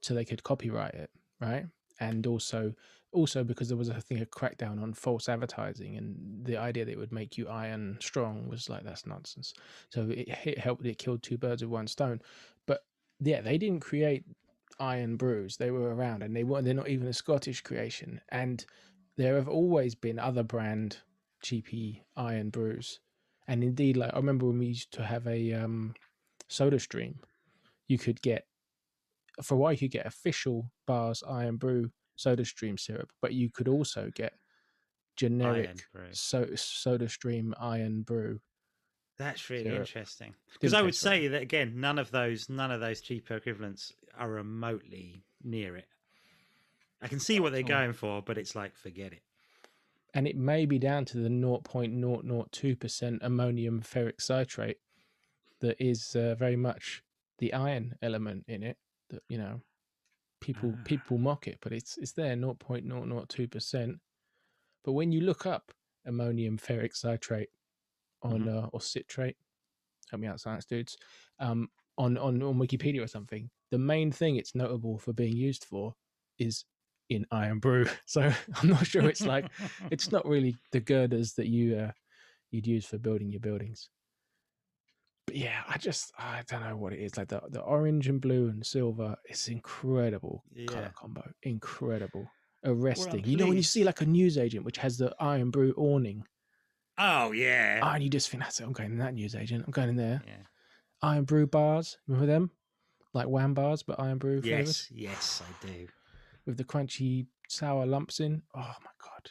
so 0.00 0.14
they 0.14 0.24
could 0.24 0.42
copyright 0.42 0.94
it, 0.94 1.10
right? 1.40 1.66
And 2.00 2.26
also, 2.26 2.72
also 3.12 3.42
because 3.42 3.68
there 3.68 3.76
was 3.76 3.88
a 3.88 4.00
thing 4.00 4.20
a 4.20 4.26
crackdown 4.26 4.82
on 4.82 4.92
false 4.92 5.28
advertising, 5.28 5.96
and 5.96 6.16
the 6.44 6.56
idea 6.56 6.84
that 6.84 6.92
it 6.92 6.98
would 6.98 7.12
make 7.12 7.36
you 7.36 7.48
iron 7.48 7.98
strong 8.00 8.48
was 8.48 8.68
like 8.68 8.84
that's 8.84 9.06
nonsense. 9.06 9.54
So 9.90 10.08
it, 10.10 10.28
it 10.44 10.58
helped. 10.58 10.84
It 10.86 10.98
killed 10.98 11.22
two 11.22 11.38
birds 11.38 11.62
with 11.62 11.70
one 11.70 11.86
stone. 11.88 12.20
But 12.66 12.84
yeah, 13.20 13.40
they 13.40 13.58
didn't 13.58 13.80
create 13.80 14.24
iron 14.78 15.16
brews. 15.16 15.56
They 15.56 15.70
were 15.70 15.94
around, 15.94 16.22
and 16.22 16.36
they 16.36 16.44
weren't. 16.44 16.64
They're 16.64 16.74
not 16.74 16.88
even 16.88 17.08
a 17.08 17.12
Scottish 17.12 17.62
creation. 17.62 18.20
And 18.30 18.64
there 19.16 19.34
have 19.34 19.48
always 19.48 19.94
been 19.94 20.18
other 20.18 20.44
brand 20.44 20.98
cheapy 21.42 22.04
iron 22.16 22.50
brews. 22.50 23.00
And 23.48 23.64
indeed, 23.64 23.96
like 23.96 24.12
I 24.12 24.16
remember 24.16 24.46
when 24.46 24.58
we 24.58 24.66
used 24.66 24.92
to 24.92 25.04
have 25.04 25.26
a 25.26 25.54
um, 25.54 25.94
soda 26.48 26.78
stream, 26.78 27.18
you 27.88 27.98
could 27.98 28.22
get 28.22 28.46
for 29.42 29.54
a 29.54 29.58
while 29.58 29.72
you 29.72 29.78
could 29.78 29.90
get 29.90 30.06
official 30.06 30.70
Barr's 30.86 31.22
iron 31.28 31.56
brew 31.56 31.90
soda 32.16 32.44
stream 32.44 32.76
syrup, 32.78 33.10
but 33.22 33.32
you 33.32 33.50
could 33.50 33.68
also 33.68 34.10
get 34.14 34.34
generic 35.16 35.84
so, 36.12 36.46
soda 36.54 37.08
stream 37.08 37.54
iron 37.60 38.02
brew. 38.02 38.40
That's 39.18 39.50
really 39.50 39.64
Syrup. 39.64 39.80
interesting. 39.80 40.34
Because 40.52 40.74
I 40.74 40.80
would 40.80 40.88
right. 40.88 40.94
say 40.94 41.28
that 41.28 41.42
again, 41.42 41.80
none 41.80 41.98
of 41.98 42.10
those, 42.12 42.48
none 42.48 42.70
of 42.70 42.80
those 42.80 43.00
cheaper 43.00 43.36
equivalents 43.36 43.92
are 44.16 44.30
remotely 44.30 45.24
near 45.42 45.76
it. 45.76 45.88
I 47.02 47.08
can 47.08 47.18
see 47.18 47.40
what 47.40 47.52
they're 47.52 47.62
going 47.62 47.92
for, 47.94 48.22
but 48.22 48.38
it's 48.38 48.54
like 48.54 48.76
forget 48.76 49.12
it. 49.12 49.22
and 50.14 50.26
it 50.26 50.36
may 50.36 50.66
be 50.66 50.78
down 50.78 51.04
to 51.06 51.18
the 51.18 51.28
0.002% 51.28 53.18
ammonium 53.22 53.80
ferric 53.82 54.20
citrate 54.20 54.78
that 55.60 55.76
is 55.80 56.16
uh, 56.16 56.34
very 56.36 56.56
much 56.56 57.02
the 57.38 57.52
iron 57.52 57.94
element 58.02 58.44
in 58.48 58.62
it 58.62 58.76
that 59.10 59.22
you 59.28 59.38
know 59.38 59.60
people 60.40 60.72
Ah. 60.76 60.80
people 60.84 61.18
mock 61.18 61.48
it 61.48 61.58
but 61.60 61.72
it's 61.72 61.96
it's 61.98 62.12
there 62.12 62.36
0.002% 62.36 63.98
but 64.84 64.92
when 64.92 65.12
you 65.12 65.20
look 65.20 65.46
up 65.46 65.72
ammonium 66.06 66.56
ferric 66.58 66.94
citrate 66.96 67.48
on 68.22 68.40
Mm-hmm. 68.40 68.58
uh, 68.64 68.66
or 68.72 68.80
citrate 68.80 69.36
help 70.10 70.20
me 70.20 70.26
out 70.28 70.40
science 70.40 70.64
dudes 70.64 70.96
um 71.38 71.68
on, 71.96 72.16
on 72.18 72.42
on 72.42 72.54
wikipedia 72.56 73.02
or 73.02 73.06
something 73.06 73.50
the 73.70 73.78
main 73.78 74.10
thing 74.10 74.36
it's 74.36 74.54
notable 74.54 74.98
for 74.98 75.12
being 75.12 75.36
used 75.36 75.64
for 75.64 75.94
is 76.38 76.64
in 77.10 77.26
Irn-Bru 77.32 77.86
so 78.06 78.32
i'm 78.56 78.68
not 78.68 78.86
sure 78.86 79.08
it's 79.08 79.24
like 79.26 79.50
it's 79.90 80.10
not 80.12 80.26
really 80.26 80.56
the 80.72 80.80
girders 80.80 81.34
that 81.34 81.46
you 81.48 81.76
uh, 81.76 81.92
you'd 82.50 82.66
use 82.66 82.86
for 82.86 82.96
building 82.98 83.28
your 83.30 83.40
buildings. 83.40 83.90
But 85.28 85.36
yeah, 85.36 85.60
I 85.68 85.76
just 85.76 86.12
I 86.18 86.42
don't 86.48 86.62
know 86.62 86.76
what 86.76 86.92
it 86.94 87.00
is. 87.00 87.16
Like 87.18 87.28
the 87.28 87.42
the 87.50 87.60
orange 87.60 88.08
and 88.08 88.18
blue 88.20 88.48
and 88.48 88.64
silver, 88.64 89.14
it's 89.26 89.48
incredible 89.48 90.42
color 90.66 90.90
combo, 90.96 91.22
incredible, 91.42 92.30
arresting. 92.64 93.24
I'm 93.24 93.30
you 93.30 93.36
know 93.36 93.46
when 93.46 93.56
you 93.58 93.62
see 93.62 93.84
like 93.84 94.00
a 94.00 94.06
newsagent 94.06 94.64
which 94.64 94.78
has 94.78 94.96
the 94.96 95.14
Irn-Bru 95.22 95.74
awning, 95.76 96.24
Oh 96.96 97.32
yeah. 97.32 97.80
ah, 97.82 97.92
and 97.94 98.02
you 98.02 98.08
just 98.08 98.30
think 98.30 98.42
that's 98.42 98.58
it. 98.60 98.64
I'm 98.64 98.72
going 98.72 98.90
in 98.92 98.98
that 98.98 99.12
newsagent. 99.14 99.64
I'm 99.66 99.70
going 99.72 99.90
in 99.90 99.96
there. 99.96 100.22
yeah. 100.26 101.08
Irn-Bru 101.08 101.46
bars, 101.46 101.98
remember 102.06 102.26
them? 102.26 102.50
Like 103.12 103.28
wham 103.28 103.52
bars, 103.54 103.82
but 103.82 104.00
Irn-Bru 104.00 104.40
flavors 104.42 104.88
Yes, 104.90 104.90
yes, 104.90 105.42
I 105.46 105.66
do. 105.66 105.88
with 106.46 106.56
the 106.56 106.64
crunchy 106.64 107.26
sour 107.48 107.84
lumps 107.84 108.18
in. 108.20 108.42
Oh 108.54 108.74
my 108.82 108.90
god, 109.02 109.30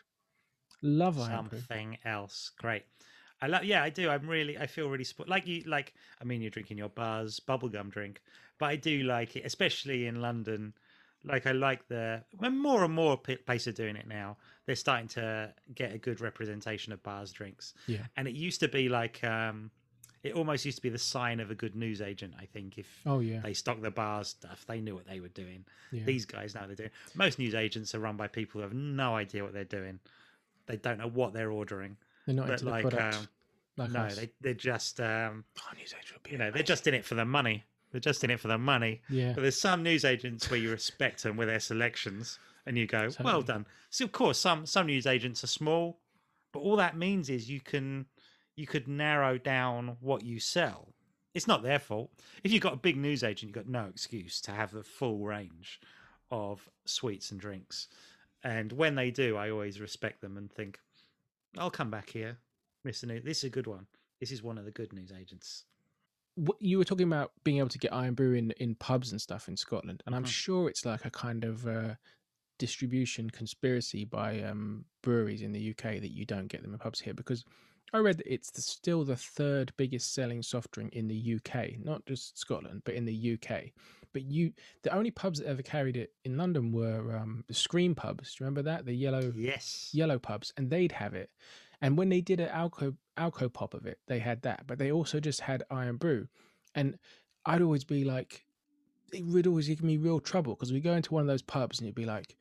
love 0.83 1.19
iron 1.19 1.47
brew. 1.47 1.57
Something 1.59 1.97
else. 2.05 2.51
Great. 2.59 2.83
I 3.41 3.47
love. 3.47 3.63
Yeah, 3.63 3.83
I 3.83 3.89
do. 3.89 4.09
I'm 4.09 4.27
really. 4.27 4.57
I 4.57 4.67
feel 4.67 4.89
really 4.89 5.03
spo- 5.03 5.27
like 5.27 5.45
you. 5.47 5.61
Like 5.65 5.93
I 6.19 6.23
mean, 6.23 6.41
you're 6.41 6.49
drinking 6.51 6.77
your 6.77 6.89
buzz 6.89 7.39
bubblegum 7.39 7.89
drink, 7.91 8.21
but 8.57 8.67
I 8.67 8.75
do 8.75 9.03
like 9.03 9.35
it, 9.35 9.45
especially 9.45 10.07
in 10.07 10.21
London. 10.21 10.73
Like 11.23 11.45
I 11.47 11.51
like 11.51 11.87
the 11.87 12.23
when 12.37 12.57
more 12.57 12.83
and 12.83 12.93
more 12.93 13.17
places 13.17 13.67
are 13.67 13.71
doing 13.83 13.95
it 13.95 14.07
now. 14.07 14.37
They're 14.65 14.75
starting 14.75 15.07
to 15.09 15.53
get 15.75 15.93
a 15.93 15.97
good 15.97 16.19
representation 16.21 16.93
of 16.93 17.01
Barr's 17.03 17.31
drinks. 17.31 17.73
Yeah. 17.87 18.05
and 18.15 18.27
it 18.27 18.35
used 18.35 18.59
to 18.61 18.67
be 18.67 18.87
like 18.89 19.23
um, 19.23 19.71
it 20.23 20.33
almost 20.33 20.63
used 20.65 20.77
to 20.77 20.81
be 20.81 20.89
the 20.89 20.97
sign 20.99 21.39
of 21.39 21.51
a 21.51 21.55
good 21.55 21.75
news 21.75 22.01
agent. 22.01 22.33
I 22.39 22.45
think 22.45 22.77
if 22.77 22.87
Oh 23.05 23.19
yeah, 23.19 23.39
they 23.41 23.53
stock 23.53 23.81
the 23.81 23.91
Barr's 23.91 24.29
stuff, 24.29 24.65
they 24.67 24.79
knew 24.81 24.95
what 24.95 25.07
they 25.07 25.19
were 25.19 25.27
doing. 25.29 25.65
yeah. 25.91 26.03
These 26.05 26.25
guys 26.25 26.53
know 26.55 26.61
what 26.61 26.67
they're 26.69 26.75
doing. 26.75 26.89
Most 27.15 27.39
news 27.39 27.55
agents 27.55 27.93
are 27.95 27.99
run 27.99 28.15
by 28.17 28.27
people 28.27 28.59
who 28.59 28.63
have 28.63 28.73
no 28.73 29.15
idea 29.15 29.43
what 29.43 29.53
they're 29.53 29.63
doing. 29.63 29.99
They 30.67 30.77
don't 30.77 30.97
know 30.97 31.09
what 31.09 31.33
they're 31.33 31.51
ordering. 31.51 31.97
They're 32.27 32.35
not 32.35 32.45
but 32.47 32.53
into 32.53 32.65
the 32.65 32.71
like, 32.71 32.81
product. 32.83 33.15
um, 33.15 33.27
like 33.77 33.91
no, 33.91 33.99
us. 34.01 34.15
they 34.17 34.29
they're 34.41 34.53
just 34.53 34.99
um, 35.01 35.43
Oh, 35.59 35.75
newsagent 35.75 36.13
would 36.13 36.23
be 36.23 36.31
you 36.31 36.37
know 36.37 36.51
they're 36.51 36.61
just 36.61 36.85
in 36.85 36.93
it 36.93 37.03
for 37.05 37.15
the 37.15 37.25
money. 37.25 37.63
They're 37.91 38.01
just 38.01 38.23
in 38.23 38.29
it 38.29 38.39
for 38.39 38.49
the 38.49 38.57
money. 38.59 39.01
yeah. 39.09 39.31
But 39.33 39.41
there's 39.41 39.59
some 39.59 39.81
news 39.81 40.03
agents 40.05 40.51
where 40.51 40.59
you 40.59 40.69
respect 40.69 41.23
them 41.23 41.37
with 41.37 41.47
their 41.47 41.59
selections, 41.61 42.37
and 42.67 42.77
you 42.77 42.85
go, 42.85 43.09
"Well 43.23 43.41
done." 43.41 43.65
So 43.89 44.05
of 44.05 44.11
course, 44.11 44.37
some 44.37 44.65
some 44.67 44.85
news 44.85 45.07
agents 45.07 45.43
are 45.43 45.47
small, 45.47 45.99
but 46.51 46.59
all 46.59 46.75
that 46.75 46.95
means 46.97 47.29
is 47.29 47.49
you 47.49 47.61
can 47.61 48.05
you 48.55 48.67
could 48.67 48.87
narrow 48.87 49.37
down 49.37 49.97
what 50.01 50.23
you 50.23 50.39
sell. 50.39 50.93
It's 51.33 51.47
not 51.47 51.61
their 51.61 51.79
fault. 51.79 52.09
If 52.43 52.51
you've 52.51 52.63
got 52.63 52.73
a 52.73 52.77
big 52.77 52.97
news 52.97 53.23
agent, 53.23 53.43
you've 53.49 53.65
got 53.65 53.69
no 53.71 53.85
excuse 53.85 54.41
to 54.41 54.51
have 54.51 54.71
the 54.71 54.83
full 54.83 55.19
range 55.19 55.79
of 56.31 56.67
sweets 56.85 57.29
and 57.31 57.39
drinks. 57.39 57.87
And 58.43 58.71
when 58.73 58.95
they 58.95 59.11
do, 59.11 59.37
I 59.37 59.51
always 59.51 59.79
respect 59.79 60.21
them 60.21 60.35
and 60.37 60.51
think, 60.51 60.79
"I'll 61.57 61.71
come 61.71 61.89
back 61.91 62.09
here, 62.09 62.37
Mister 62.83 63.07
News. 63.07 63.23
This 63.23 63.39
is 63.39 63.43
a 63.45 63.49
good 63.49 63.67
one. 63.67 63.87
This 64.19 64.31
is 64.31 64.41
one 64.43 64.57
of 64.57 64.65
the 64.65 64.71
good 64.71 64.93
news 64.93 65.11
agents." 65.11 65.65
what 66.39 66.61
you 66.61 66.77
were 66.77 66.83
talking 66.85 67.07
about 67.07 67.31
being 67.43 67.57
able 67.57 67.67
to 67.67 67.79
get 67.79 67.91
Irn-Bru 67.91 68.33
in, 68.33 68.51
in 68.59 68.75
pubs 68.75 69.11
and 69.11 69.19
stuff 69.19 69.47
in 69.47 69.57
Scotland, 69.57 70.03
and 70.05 70.15
I'm 70.15 70.23
Mhm. 70.23 70.27
sure 70.27 70.69
it's 70.69 70.85
like 70.85 71.03
a 71.03 71.09
kind 71.09 71.43
of 71.43 71.65
uh, 71.65 71.95
distribution 72.59 73.29
conspiracy 73.31 74.05
by 74.05 74.41
um, 74.43 74.85
breweries 75.01 75.41
in 75.41 75.51
the 75.51 75.71
UK 75.71 75.99
that 75.99 76.11
you 76.11 76.25
don't 76.25 76.47
get 76.47 76.61
them 76.61 76.73
in 76.73 76.79
pubs 76.79 76.99
here 76.99 77.15
because 77.15 77.43
I 77.91 77.97
read 77.99 78.17
that 78.17 78.31
it's 78.31 78.51
the, 78.51 78.61
still 78.61 79.03
the 79.03 79.15
third 79.15 79.73
biggest 79.77 80.13
selling 80.13 80.43
soft 80.43 80.69
drink 80.71 80.93
in 80.93 81.07
the 81.07 81.15
UK, 81.37 81.79
not 81.83 82.05
just 82.05 82.37
Scotland, 82.37 82.83
but 82.85 82.93
in 82.93 83.05
the 83.05 83.33
UK. 83.33 83.71
But 84.17 84.25
you, 84.25 84.53
the 84.81 84.91
only 84.95 85.11
pubs 85.11 85.37
that 85.37 85.47
ever 85.47 85.61
carried 85.61 85.95
it 85.95 86.11
in 86.25 86.37
London 86.37 86.71
were 86.71 87.15
um, 87.15 87.43
the 87.47 87.53
Scream 87.53 87.93
pubs. 87.93 88.33
Do 88.33 88.37
you 88.43 88.45
remember 88.47 88.63
that? 88.63 88.83
The 88.87 88.95
yellow 88.95 89.31
Yes. 89.35 89.91
yellow 89.93 90.17
pubs, 90.17 90.51
and 90.57 90.71
they'd 90.71 90.93
have 90.93 91.13
it. 91.13 91.29
And 91.81 91.99
when 91.99 92.09
they 92.09 92.19
did 92.19 92.39
an 92.39 92.49
alco 92.49 92.95
alco 93.15 93.53
pop 93.53 93.75
of 93.75 93.85
it, 93.85 93.99
they 94.07 94.17
had 94.17 94.41
that, 94.41 94.63
but 94.65 94.79
they 94.79 94.91
also 94.91 95.19
just 95.19 95.41
had 95.41 95.61
Irn-Bru. 95.69 96.27
And 96.73 96.97
I'd 97.45 97.61
always 97.61 97.83
be 97.83 98.05
like, 98.05 98.47
it 99.13 99.23
would 99.23 99.45
always 99.45 99.67
give 99.67 99.83
me 99.83 99.97
real 99.97 100.19
trouble 100.19 100.55
because 100.55 100.73
we 100.73 100.79
go 100.79 100.93
into 100.93 101.13
one 101.13 101.21
of 101.21 101.27
those 101.27 101.43
pubs 101.43 101.77
and 101.77 101.85
you'd 101.85 101.93
be 101.93 102.05
like, 102.07 102.35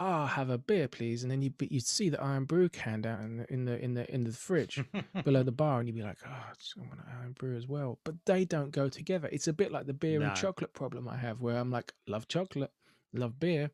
"Ah, 0.00 0.26
have 0.26 0.50
a 0.50 0.58
beer, 0.58 0.88
please," 0.88 1.22
and 1.22 1.30
then 1.30 1.42
you'd 1.42 1.54
you'd 1.70 1.86
see 1.86 2.08
the 2.08 2.20
Irn-Bru 2.24 2.70
can 2.70 3.02
down 3.02 3.20
in 3.22 3.36
the 3.36 3.52
in 3.52 3.64
the 3.66 3.84
in 3.84 3.94
the, 3.94 4.14
in 4.14 4.24
the 4.24 4.32
fridge 4.32 4.82
below 5.24 5.42
the 5.44 5.52
bar, 5.52 5.78
and 5.78 5.88
you'd 5.88 5.94
be 5.94 6.02
like, 6.02 6.18
"Oh, 6.26 6.30
I 6.30 6.52
want 6.78 7.00
an 7.00 7.06
Irn-Bru 7.22 7.56
as 7.56 7.68
well." 7.68 7.98
But 8.04 8.16
they 8.24 8.44
don't 8.44 8.70
go 8.72 8.88
together. 8.88 9.28
It's 9.30 9.46
a 9.48 9.52
bit 9.52 9.70
like 9.70 9.86
the 9.86 9.92
beer 9.94 10.18
No. 10.18 10.26
and 10.28 10.36
chocolate 10.36 10.72
problem 10.72 11.06
I 11.06 11.16
have, 11.18 11.40
where 11.40 11.56
I'm 11.58 11.70
like, 11.70 11.92
love 12.08 12.26
chocolate, 12.28 12.72
love 13.12 13.38
beer, 13.38 13.70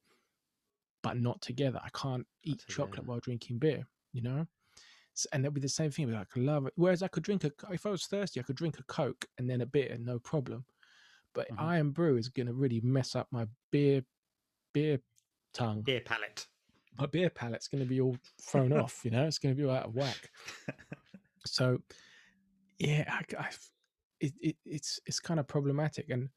but 1.03 1.17
not 1.17 1.41
together. 1.43 1.81
I 1.83 1.89
can't 1.91 2.27
eat 2.43 2.65
chocolate 2.69 2.93
together. 2.97 3.07
while 3.09 3.21
drinking 3.21 3.59
beer. 3.59 3.87
You 4.13 4.23
know. 4.23 4.47
And 5.33 5.45
it'd 5.47 5.55
be 5.55 5.63
the 5.63 5.69
same 5.69 5.91
thing. 5.91 6.05
I'd 6.07 6.11
be 6.11 6.17
like, 6.17 6.37
love 6.37 6.67
it. 6.67 6.75
Whereas 6.77 7.03
I 7.03 7.09
could 7.09 7.23
drink 7.23 7.45
a, 7.45 7.51
if 7.71 7.87
I 7.87 7.91
was 7.91 8.05
thirsty, 8.05 8.39
I 8.39 8.43
could 8.43 8.57
drink 8.57 8.79
a 8.79 8.83
Coke 8.83 9.25
and 9.39 9.49
then 9.49 9.63
a 9.63 9.67
beer, 9.67 9.97
no 9.99 10.19
problem. 10.19 10.67
but 11.33 11.49
Mhm. 11.51 11.63
Irn-Bru 11.81 12.17
is 12.19 12.29
going 12.29 12.47
to 12.49 12.53
really 12.53 12.81
mess 12.83 13.15
up 13.17 13.27
my 13.31 13.47
beer 13.71 14.03
beer 14.75 15.01
tongue. 15.57 15.83
Beer 15.83 16.01
palate. 16.01 16.47
My 16.99 17.07
beer 17.07 17.29
palate's 17.31 17.69
going 17.69 17.83
to 17.83 17.89
be 17.89 18.01
all 18.01 18.17
thrown 18.43 18.73
off. 18.83 19.01
You 19.05 19.11
know, 19.11 19.25
it's 19.27 19.39
going 19.39 19.55
to 19.55 19.61
be 19.61 19.67
all 19.69 19.75
out 19.77 19.87
of 19.87 19.95
whack. 19.95 20.31
So, 21.47 21.79
yeah, 22.79 23.05
I, 23.09 23.23
I- 23.43 23.51
it, 24.19 24.33
it, 24.41 24.57
it's 24.65 24.99
it's 25.07 25.21
kind 25.21 25.39
of 25.39 25.47
problematic, 25.47 26.09
and 26.11 26.31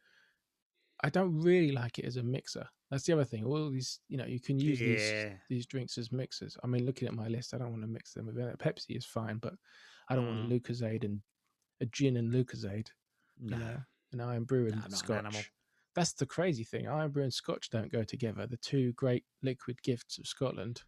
I 1.02 1.10
don't 1.10 1.40
really 1.42 1.72
like 1.72 1.98
it 1.98 2.06
as 2.06 2.18
a 2.18 2.24
mixer. 2.24 2.68
That's 2.92 3.06
the 3.06 3.14
other 3.14 3.24
thing. 3.24 3.46
All 3.46 3.70
these, 3.72 4.02
you 4.10 4.18
know, 4.18 4.26
you 4.26 4.40
can 4.40 4.60
use 4.60 4.78
these 4.80 5.10
Yeah. 5.10 5.30
these 5.50 5.66
drinks 5.66 5.98
as 5.98 6.12
mixers. 6.12 6.58
I 6.64 6.68
mean, 6.68 6.86
looking 6.86 7.08
at 7.08 7.14
my 7.16 7.28
list, 7.28 7.54
I 7.54 7.58
don't 7.58 7.70
want 7.72 7.82
to 7.84 7.88
mix 7.88 8.14
them 8.14 8.26
with 8.28 8.38
uh, 8.38 8.52
Pepsi 8.58 8.98
is 8.98 9.06
fine, 9.06 9.38
but 9.38 9.54
I 10.10 10.16
don't 10.16 10.28
want 10.28 10.40
a 10.42 10.44
Mm. 10.44 10.62
Lucozade 10.62 11.06
and 11.06 11.22
a 11.82 11.86
gin 11.86 12.18
and 12.18 12.32
Lucozade, 12.34 12.88
No. 13.40 13.58
you 13.58 13.64
know, 13.64 13.78
an 14.12 14.22
Irn-Bru 14.22 14.68
and 14.68 14.84
an 14.84 14.92
Scotch. 14.92 15.18
animal. 15.20 15.42
That's 16.00 16.14
the 16.14 16.26
crazy 16.26 16.64
thing. 16.64 16.88
Irn-Bru 16.88 17.24
and 17.24 17.34
Scotch 17.34 17.70
don't 17.70 17.92
go 17.92 18.06
together. 18.06 18.48
The 18.48 18.56
two 18.56 18.94
great 18.94 19.26
liquid 19.44 19.84
gifts 19.84 20.18
of 20.18 20.28
Scotland. 20.28 20.82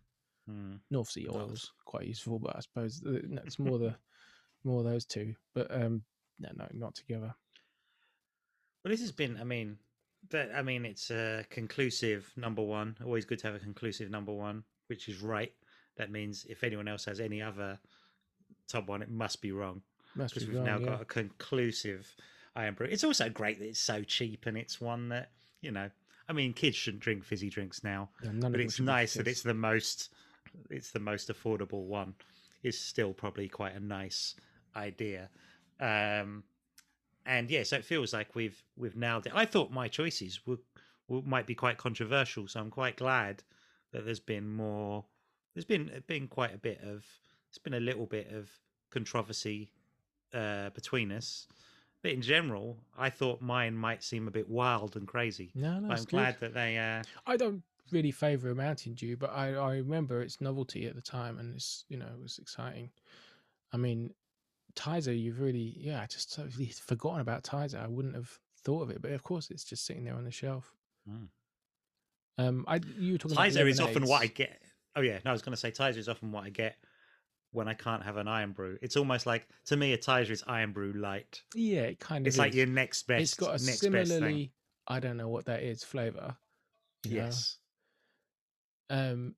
Mm. 0.50 0.80
North 0.90 1.10
Sea 1.10 1.28
oils 1.30 1.74
quite 1.84 2.08
useful, 2.08 2.40
but 2.40 2.56
I 2.56 2.62
suppose 2.62 3.02
it's 3.06 3.60
more 3.60 3.78
the 3.78 3.96
more 4.64 4.84
those 4.84 5.06
two. 5.06 5.36
But 5.54 5.70
um, 5.70 6.04
no, 6.40 6.48
no, 6.56 6.66
not 6.72 6.96
together. 6.96 7.36
Well, 8.86 8.92
this 8.92 9.02
has 9.02 9.12
been. 9.12 9.38
I 9.38 9.44
mean, 9.44 9.80
that. 10.30 10.52
I 10.56 10.62
mean, 10.62 10.86
it's 10.86 11.12
a 11.12 11.44
conclusive 11.50 12.32
number 12.38 12.62
one. 12.62 12.96
Always 13.04 13.26
good 13.26 13.40
to 13.40 13.48
have 13.48 13.56
a 13.58 13.60
conclusive 13.60 14.10
number 14.10 14.32
one, 14.32 14.64
which 14.88 15.10
is 15.10 15.22
right. 15.22 15.52
That 15.98 16.10
means 16.10 16.46
if 16.48 16.64
anyone 16.64 16.88
else 16.88 17.04
has 17.04 17.20
any 17.20 17.42
other 17.42 17.80
top 18.70 18.88
one, 18.88 19.02
it 19.02 19.12
must 19.12 19.42
be 19.42 19.52
wrong 19.52 19.82
because 20.16 20.46
be 20.46 20.52
we've 20.52 20.56
wrong, 20.56 20.66
now 20.66 20.80
yeah. 20.80 20.86
got 20.86 21.02
a 21.02 21.06
conclusive 21.06 22.16
Irn-Bru. 22.56 22.88
It's 22.88 23.04
also 23.04 23.30
great 23.30 23.60
that 23.60 23.68
it's 23.68 23.80
so 23.80 24.04
cheap 24.04 24.46
and 24.46 24.58
it's 24.58 24.82
one 24.82 25.10
that 25.10 25.32
you 25.62 25.72
know. 25.72 25.90
I 26.30 26.34
mean, 26.34 26.54
kids 26.54 26.78
shouldn't 26.78 27.04
drink 27.04 27.26
fizzy 27.26 27.50
drinks 27.50 27.84
now, 27.84 28.10
Yeah, 28.24 28.32
but 28.40 28.56
it 28.56 28.62
it's 28.62 28.80
nice 28.80 29.16
that 29.16 29.28
it's 29.28 29.42
the 29.42 29.54
most. 29.54 30.14
It's 30.70 30.92
the 30.92 31.00
most 31.00 31.30
affordable 31.30 31.86
one. 31.86 32.14
It's 32.64 32.78
still 32.78 33.14
probably 33.14 33.48
quite 33.50 33.76
a 33.76 33.80
nice 33.80 34.36
idea. 34.76 35.30
Um, 35.80 36.44
and 37.26 37.50
yeah, 37.50 37.64
so 37.64 37.78
it 37.78 37.86
feels 37.86 38.14
like 38.14 38.36
we've 38.36 38.62
we've 38.78 38.96
nailed 38.96 39.26
it. 39.26 39.34
I 39.36 39.46
thought 39.46 39.72
my 39.72 39.88
choices 39.88 40.46
were, 40.46 40.58
were 41.08 41.22
might 41.22 41.48
be 41.48 41.56
quite 41.56 41.78
controversial, 41.78 42.48
so 42.48 42.60
I'm 42.60 42.70
quite 42.70 42.98
glad 42.98 43.44
that 43.92 44.06
there's 44.06 44.20
been 44.20 44.48
more. 44.48 45.06
There's 45.54 45.66
been 45.66 46.04
been 46.08 46.28
quite 46.28 46.54
a 46.54 46.58
bit 46.58 46.82
of. 46.82 47.06
It's 47.50 47.58
been 47.58 47.74
a 47.74 47.80
little 47.80 48.06
bit 48.06 48.32
of 48.32 48.50
controversy 48.92 49.72
uh, 50.34 50.70
between 50.70 51.12
us, 51.12 51.48
but 52.02 52.12
in 52.12 52.22
general, 52.22 52.78
I 52.98 53.10
thought 53.10 53.42
mine 53.42 53.76
might 53.76 54.04
seem 54.04 54.28
a 54.28 54.32
bit 54.32 54.50
wild 54.50 54.96
and 54.96 55.08
crazy. 55.08 55.52
No, 55.54 55.80
no, 55.80 55.90
I'm 55.90 55.98
good. 55.98 56.10
glad 56.10 56.40
that 56.40 56.54
they. 56.54 56.78
Uh, 56.78 57.04
I 57.28 57.38
don't 57.38 57.62
really 57.92 58.12
favour 58.12 58.50
a 58.50 58.56
Mountain 58.56 58.94
Dew, 58.94 59.18
but 59.18 59.32
I, 59.32 59.54
I 59.54 59.76
remember 59.78 60.22
its 60.22 60.42
novelty 60.42 60.88
at 60.88 60.96
the 60.96 61.02
time, 61.02 61.38
and 61.38 61.56
it's 61.56 61.86
you 61.90 61.98
know 61.98 62.08
it 62.08 62.22
was 62.22 62.40
exciting. 62.40 62.90
I 63.74 63.78
mean, 63.78 64.14
Tizer, 64.76 65.18
you've 65.18 65.40
really 65.40 65.76
yeah, 65.78 66.02
I 66.02 66.08
just 66.08 66.34
totally 66.34 66.66
forgotten 66.86 67.22
about 67.22 67.44
Tizer. 67.44 67.84
I 67.84 67.88
wouldn't 67.88 68.16
have 68.16 68.40
thought 68.64 68.82
of 68.82 68.90
it, 68.90 69.02
but 69.02 69.12
of 69.12 69.24
course 69.24 69.52
it's 69.52 69.64
just 69.64 69.86
sitting 69.86 70.04
there 70.04 70.16
on 70.16 70.24
the 70.24 70.32
shelf. 70.32 70.74
Mm. 71.10 71.28
Um, 72.38 72.66
I 72.68 72.80
you 72.98 73.14
were 73.14 73.18
talking 73.20 73.38
about 73.38 73.50
Tizer 73.50 73.70
is 73.70 73.80
often 73.80 74.06
what 74.06 74.24
I 74.24 74.28
get. 74.28 74.62
Oh 74.96 75.02
yeah, 75.02 75.20
no, 75.24 75.32
I 75.32 75.34
was 75.34 75.42
going 75.42 75.54
to 75.54 75.58
say 75.58 75.72
Tizer 75.72 75.98
is 75.98 76.10
often 76.10 76.32
what 76.32 76.46
I 76.46 76.50
get 76.50 76.78
when 77.52 77.68
I 77.68 77.74
can't 77.74 78.04
have 78.04 78.18
an 78.18 78.28
Irn-Bru. 78.28 78.78
It's 78.82 78.96
almost 78.98 79.26
like 79.26 79.48
to 79.66 79.78
me 79.78 79.94
a 79.94 79.98
Tizer 79.98 80.30
is 80.32 80.44
Irn-Bru 80.48 80.94
light. 80.94 81.42
Yeah, 81.56 81.82
it 81.82 82.00
kind 82.00 82.26
of. 82.26 82.28
It's 82.28 82.38
like 82.38 82.54
your 82.54 82.66
next 82.66 83.08
best. 83.08 83.22
It's 83.22 83.34
got 83.34 83.50
a 83.50 83.52
next 83.54 83.66
best 83.66 83.80
similarly. 83.82 84.34
thing. 84.34 84.50
I 84.88 85.00
don't 85.00 85.18
know 85.18 85.30
what 85.30 85.46
that 85.46 85.62
is 85.64 85.84
flavor. 85.84 86.36
you 87.04 87.18
know? 87.18 87.24
Yes. 87.26 87.58
Um, 88.90 89.36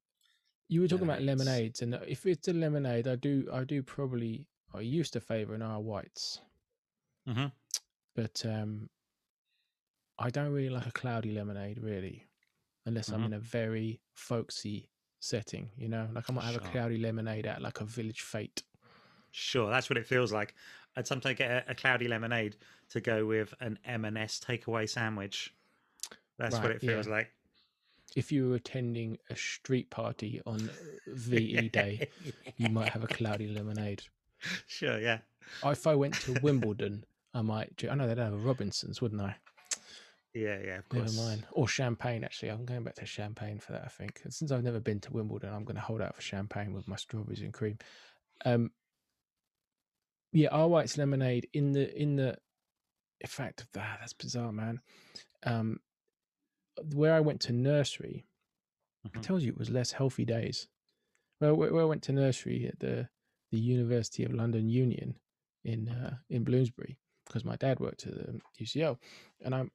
you 0.69 0.81
were 0.81 0.87
talking 0.87 1.07
Lemonades. 1.07 1.23
about 1.41 1.45
lemonades, 1.47 1.81
and 1.81 1.93
if 2.07 2.25
it's 2.25 2.47
a 2.47 2.53
lemonade, 2.53 3.07
I 3.07 3.15
do, 3.15 3.47
I 3.53 3.63
do 3.63 3.83
probably, 3.83 4.47
I 4.73 4.79
used 4.79 5.13
to 5.13 5.19
favour 5.19 5.53
an 5.53 5.61
R 5.61 5.79
Whites, 5.79 6.39
hmm 7.27 7.45
but 8.15 8.43
um, 8.45 8.89
I 10.19 10.29
don't 10.29 10.51
really 10.51 10.69
like 10.69 10.85
a 10.87 10.91
cloudy 10.91 11.31
lemonade, 11.31 11.79
really, 11.79 12.27
unless 12.85 13.09
I'm 13.09 13.21
Mhm. 13.21 13.25
in 13.27 13.33
a 13.33 13.39
very 13.39 14.01
folksy 14.15 14.89
setting. 15.23 15.69
You 15.77 15.89
know, 15.89 16.07
like 16.13 16.29
I 16.29 16.33
might 16.33 16.45
have 16.45 16.55
a 16.55 16.59
cloudy 16.59 16.97
lemonade 16.97 17.45
at 17.45 17.61
like 17.61 17.81
a 17.81 17.85
village 17.85 18.21
fete. 18.21 18.63
Sure, 19.31 19.69
that's 19.69 19.89
what 19.89 19.97
it 19.97 20.05
feels 20.05 20.31
like. 20.31 20.53
I'd 20.95 21.07
sometimes 21.07 21.37
get 21.37 21.49
a, 21.49 21.71
a 21.71 21.75
cloudy 21.75 22.07
lemonade 22.07 22.55
to 22.89 23.01
go 23.01 23.25
with 23.25 23.53
an 23.59 23.79
M&S 23.85 24.39
takeaway 24.39 24.87
sandwich. 24.87 25.53
That's 26.37 26.59
what 26.59 26.71
it 26.71 26.81
feels 26.81 27.07
yeah. 27.07 27.13
like. 27.13 27.31
If 28.15 28.31
you 28.31 28.49
were 28.49 28.55
attending 28.55 29.17
a 29.31 29.35
street 29.35 29.89
party 29.89 30.39
on 30.45 30.69
uh, 30.69 30.73
VE 31.07 31.69
Day, 31.69 32.09
you 32.57 32.69
might 32.69 32.89
have 32.89 33.03
a 33.03 33.07
cloudy 33.07 33.47
lemonade. 33.47 34.03
Sure, 34.67 34.99
yeah. 34.99 35.19
If 35.65 35.87
I 35.87 35.95
went 35.95 36.13
to 36.21 36.37
Wimbledon, 36.43 37.05
I 37.33 37.41
might. 37.41 37.83
I 37.89 37.95
know 37.95 38.07
they'd 38.07 38.19
have 38.19 38.33
a 38.33 38.37
Robinsons, 38.37 39.01
wouldn't 39.01 39.21
I? 39.21 39.35
Yeah, 40.33 40.57
yeah, 40.65 40.77
of 40.79 40.91
Never 40.91 41.11
mind. 41.11 41.45
Or 41.51 41.67
champagne, 41.67 42.23
actually. 42.23 42.49
I'm 42.49 42.65
going 42.65 42.83
back 42.83 42.95
to 42.95 43.05
champagne 43.05 43.59
for 43.59 43.73
that, 43.73 43.83
I 43.85 43.89
think. 43.89 44.21
And 44.23 44.33
since 44.33 44.51
I've 44.51 44.63
never 44.63 44.79
been 44.79 44.99
to 45.01 45.13
Wimbledon, 45.13 45.53
I'm 45.53 45.63
going 45.63 45.75
to 45.75 45.81
hold 45.81 46.01
out 46.01 46.15
for 46.15 46.21
champagne 46.21 46.73
with 46.73 46.87
my 46.87 46.95
strawberries 46.95 47.41
and 47.41 47.53
cream. 47.53 47.77
Um, 48.43 48.71
yeah, 50.31 50.49
R 50.49 50.67
White's 50.67 50.97
lemonade 50.97 51.47
in 51.53 51.73
the 51.73 51.95
in 51.95 52.15
the 52.15 52.37
in 53.21 53.27
fact 53.27 53.67
ah, 53.77 53.97
that's 53.99 54.13
bizarre, 54.13 54.51
man. 54.51 54.81
Um, 55.43 55.79
where 56.93 57.13
I 57.13 57.19
went 57.19 57.41
to 57.41 57.53
nursery, 57.53 58.25
Mhm. 59.05 59.17
it 59.17 59.21
tells 59.23 59.43
you 59.43 59.51
it 59.51 59.59
was 59.59 59.69
less 59.69 59.91
healthy 59.91 60.25
days. 60.25 60.67
Well, 61.39 61.53
where, 61.55 61.71
where 61.71 61.83
I 61.83 61.85
went 61.85 62.01
to 62.03 62.11
nursery 62.11 62.65
at 62.65 62.79
the 62.79 63.09
the 63.51 63.59
University 63.59 64.23
of 64.23 64.33
London 64.33 64.67
Union 64.67 65.19
in 65.63 65.89
uh, 65.89 66.17
in 66.29 66.43
Bloomsbury 66.43 66.97
because 67.27 67.45
my 67.45 67.55
dad 67.55 67.79
worked 67.79 68.07
at 68.07 68.15
the 68.15 68.41
UCL, 68.59 68.97
and 69.41 69.53
I'm 69.53 69.71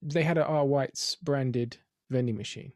they 0.00 0.22
had 0.22 0.38
a 0.38 0.44
R 0.44 0.64
White's 0.64 1.16
branded 1.16 1.78
vending 2.10 2.36
machine, 2.36 2.72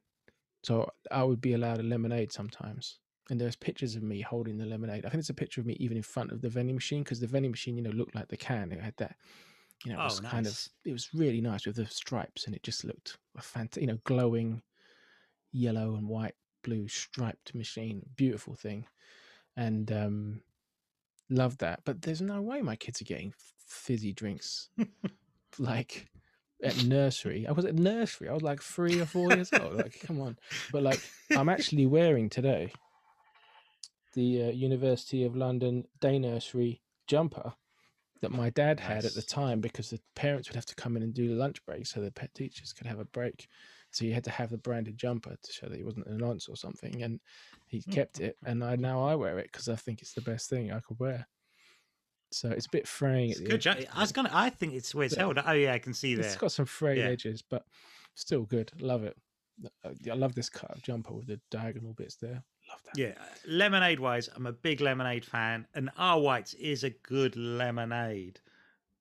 so 0.64 0.90
I 1.10 1.24
would 1.24 1.40
be 1.40 1.55
allowed 1.55 1.81
a 1.81 1.85
lemonade 1.85 2.32
sometimes. 2.32 3.01
And 3.31 3.40
there's 3.40 3.56
pictures 3.56 3.97
of 3.97 4.02
me 4.05 4.20
holding 4.20 4.56
the 4.59 4.66
lemonade. 4.66 5.05
I 5.05 5.10
think 5.10 5.20
it's 5.20 5.31
a 5.31 5.35
picture 5.35 5.60
of 5.60 5.66
me 5.66 5.74
even 5.81 5.97
in 5.97 6.02
front 6.05 6.32
of 6.32 6.43
the 6.43 6.48
vending 6.48 6.77
machine 6.77 7.02
because 7.02 7.20
the 7.20 7.27
vending 7.27 7.51
machine, 7.51 7.77
you 7.77 7.82
know, 7.82 7.90
looked 7.90 8.14
like 8.14 8.28
the 8.28 8.36
can. 8.36 8.70
It 8.73 8.81
had 8.81 8.97
that, 8.98 9.16
you 9.85 9.93
know, 9.93 9.98
it 9.98 10.05
Oh, 10.05 10.05
was 10.05 10.20
kind 10.20 10.47
of 10.47 10.60
it 10.85 10.93
was 10.93 11.14
really 11.14 11.40
nice 11.40 11.66
with 11.66 11.77
the 11.77 11.86
stripes, 11.86 12.47
and 12.47 12.55
it 12.55 12.62
just 12.62 12.85
looked 12.85 13.18
a 13.36 13.43
fantastic, 13.43 13.82
you 13.82 13.89
know, 13.89 13.98
glowing 14.05 14.62
yellow 15.52 15.97
and 15.97 16.09
white, 16.09 16.35
blue 16.62 16.89
striped 16.89 17.55
machine, 17.55 18.02
beautiful 18.16 18.55
thing, 18.55 18.86
and 19.56 19.93
um, 19.93 20.43
love 21.31 21.59
that. 21.59 21.81
But 21.85 22.02
there's 22.02 22.23
no 22.23 22.43
way 22.43 22.62
my 22.62 22.77
kids 22.77 23.01
are 23.01 23.06
getting 23.06 23.35
fizzy 23.66 24.12
drinks 24.12 24.70
like 25.59 26.09
at 26.62 26.84
nursery. 26.84 27.46
I 27.46 27.52
was 27.52 27.64
at 27.64 27.74
nursery. 27.74 28.28
I 28.28 28.32
was 28.32 28.42
like 28.42 28.62
three 28.62 29.00
or 29.00 29.06
four 29.06 29.32
years 29.32 29.50
old. 29.52 29.74
Like, 29.74 30.00
come 30.00 30.20
on. 30.20 30.38
But 30.72 30.82
like, 30.82 31.00
I'm 31.36 31.48
actually 31.48 31.86
wearing 31.86 32.28
today 32.30 32.72
the 34.14 34.44
uh, 34.44 34.50
University 34.50 35.24
of 35.24 35.36
London 35.36 35.84
day 36.00 36.18
nursery 36.18 36.82
jumper 37.06 37.52
that 38.22 38.32
my 38.32 38.50
dad 38.50 38.80
had 38.80 39.04
at 39.04 39.14
the 39.14 39.22
time 39.22 39.60
because 39.60 39.90
the 39.90 40.00
parents 40.14 40.48
would 40.48 40.56
have 40.56 40.66
to 40.66 40.74
come 40.74 40.96
in 40.96 41.02
and 41.02 41.12
do 41.12 41.28
the 41.28 41.34
lunch 41.34 41.64
break 41.66 41.86
so 41.86 42.00
the 42.00 42.10
pet 42.10 42.34
teachers 42.34 42.72
could 42.72 42.86
have 42.86 42.98
a 42.98 43.04
break. 43.04 43.46
So 43.90 44.04
you 44.04 44.14
had 44.14 44.24
to 44.24 44.30
have 44.30 44.50
the 44.50 44.58
branded 44.58 44.96
jumper 44.98 45.36
to 45.40 45.52
show 45.52 45.68
that 45.68 45.76
he 45.76 45.84
wasn't 45.84 46.06
an 46.06 46.18
nonce 46.18 46.48
or 46.48 46.56
something, 46.56 47.02
and 47.02 47.20
he 47.66 47.82
kept 47.82 48.20
it. 48.20 48.36
And 48.44 48.64
I 48.64 48.76
now 48.76 49.02
I 49.02 49.14
wear 49.14 49.38
it 49.38 49.50
because 49.52 49.68
I 49.68 49.76
think 49.76 50.02
it's 50.02 50.12
the 50.12 50.20
best 50.20 50.50
thing 50.50 50.72
I 50.72 50.80
could 50.80 50.98
wear. 50.98 51.26
So 52.32 52.51
it's 52.51 52.66
a 52.66 52.70
bit 52.70 52.89
fraying. 52.89 53.31
It's 53.31 53.39
at 53.40 53.47
a 53.47 53.48
the 53.48 53.59
good. 53.59 53.66
edge. 53.66 53.86
I 53.94 54.01
was 54.01 54.12
gonna. 54.12 54.31
I 54.32 54.51
think 54.51 54.74
it's 54.74 54.94
where 54.94 55.07
it's 55.07 55.15
held. 55.15 55.39
Oh 55.44 55.53
yeah, 55.53 55.73
I 55.73 55.78
can 55.78 55.94
see 55.94 56.15
It's 56.15 56.28
there. 56.28 56.36
got 56.39 56.53
some 56.53 56.66
frayed 56.66 56.98
Yeah. 56.98 57.05
edges, 57.05 57.43
but 57.43 57.65
still 58.15 58.43
good. 58.44 58.73
Love 58.81 59.05
it. 59.05 59.16
Uh, 59.85 59.90
I 60.11 60.15
love 60.15 60.35
this 60.35 60.48
cut 60.51 60.70
of 60.70 60.82
jumper 60.82 61.15
with 61.15 61.28
the 61.28 61.40
diagonal 61.51 61.94
bits 61.94 62.16
there. 62.16 62.43
Love 62.69 62.81
that. 62.85 62.98
Yeah, 62.98 63.15
lemonade 63.47 64.01
wise, 64.01 64.28
I'm 64.35 64.47
a 64.47 64.53
big 64.53 64.81
lemonade 64.81 65.24
fan, 65.24 65.66
and 65.74 65.90
R 65.97 66.20
White's 66.20 66.53
is 66.55 66.85
a 66.85 66.90
good 66.90 67.36
lemonade. 67.36 68.40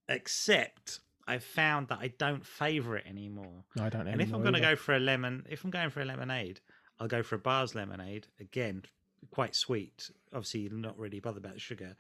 Except 0.08 1.00
I 1.28 1.40
found 1.40 1.88
that 1.88 2.00
I 2.00 2.10
don't 2.20 2.46
favour 2.46 2.96
it 2.96 3.06
anymore. 3.08 3.64
No, 3.76 3.86
I 3.86 3.90
don't. 3.90 4.08
And 4.08 4.22
if 4.22 4.32
I'm 4.34 4.42
going 4.42 4.54
to 4.54 4.60
go 4.62 4.76
for 4.76 4.96
a 4.96 5.00
lemon, 5.00 5.46
if 5.50 5.64
I'm 5.64 5.72
going 5.72 5.90
for 5.90 6.02
a 6.02 6.06
lemonade, 6.06 6.60
I'll 7.00 7.08
go 7.08 7.24
for 7.24 7.36
a 7.36 7.40
Barr's 7.40 7.74
lemonade. 7.74 8.28
Again, 8.40 8.84
quite 9.32 9.56
sweet. 9.56 10.12
Obviously, 10.32 10.70
not 10.72 10.98
really 11.00 11.20
bothered 11.20 11.44
about 11.44 11.56
the 11.56 11.60
sugar. 11.60 11.96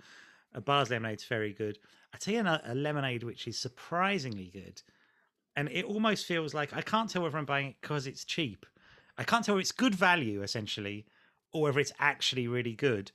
A 0.55 0.61
Barr's 0.61 0.89
lemonade's 0.89 1.25
very 1.25 1.53
good. 1.53 1.77
I 2.13 2.17
tell 2.17 2.33
you 2.33 2.39
a, 2.41 2.61
a 2.65 2.75
lemonade 2.75 3.23
which 3.23 3.47
is 3.47 3.59
surprisingly 3.59 4.49
good, 4.51 4.81
and 5.55 5.69
it 5.69 5.85
almost 5.85 6.25
feels 6.25 6.53
like 6.53 6.73
I 6.73 6.81
can't 6.81 7.09
tell 7.09 7.23
whether 7.23 7.37
I'm 7.37 7.45
buying 7.45 7.67
it 7.67 7.75
because 7.81 8.07
it's 8.07 8.25
cheap. 8.25 8.65
I 9.17 9.23
can't 9.23 9.45
tell 9.45 9.55
if 9.57 9.61
it's 9.61 9.71
good 9.71 9.93
value 9.93 10.41
essentially, 10.41 11.05
or 11.53 11.63
whether 11.63 11.79
it's 11.79 11.93
actually 11.99 12.47
really 12.47 12.73
good. 12.73 13.11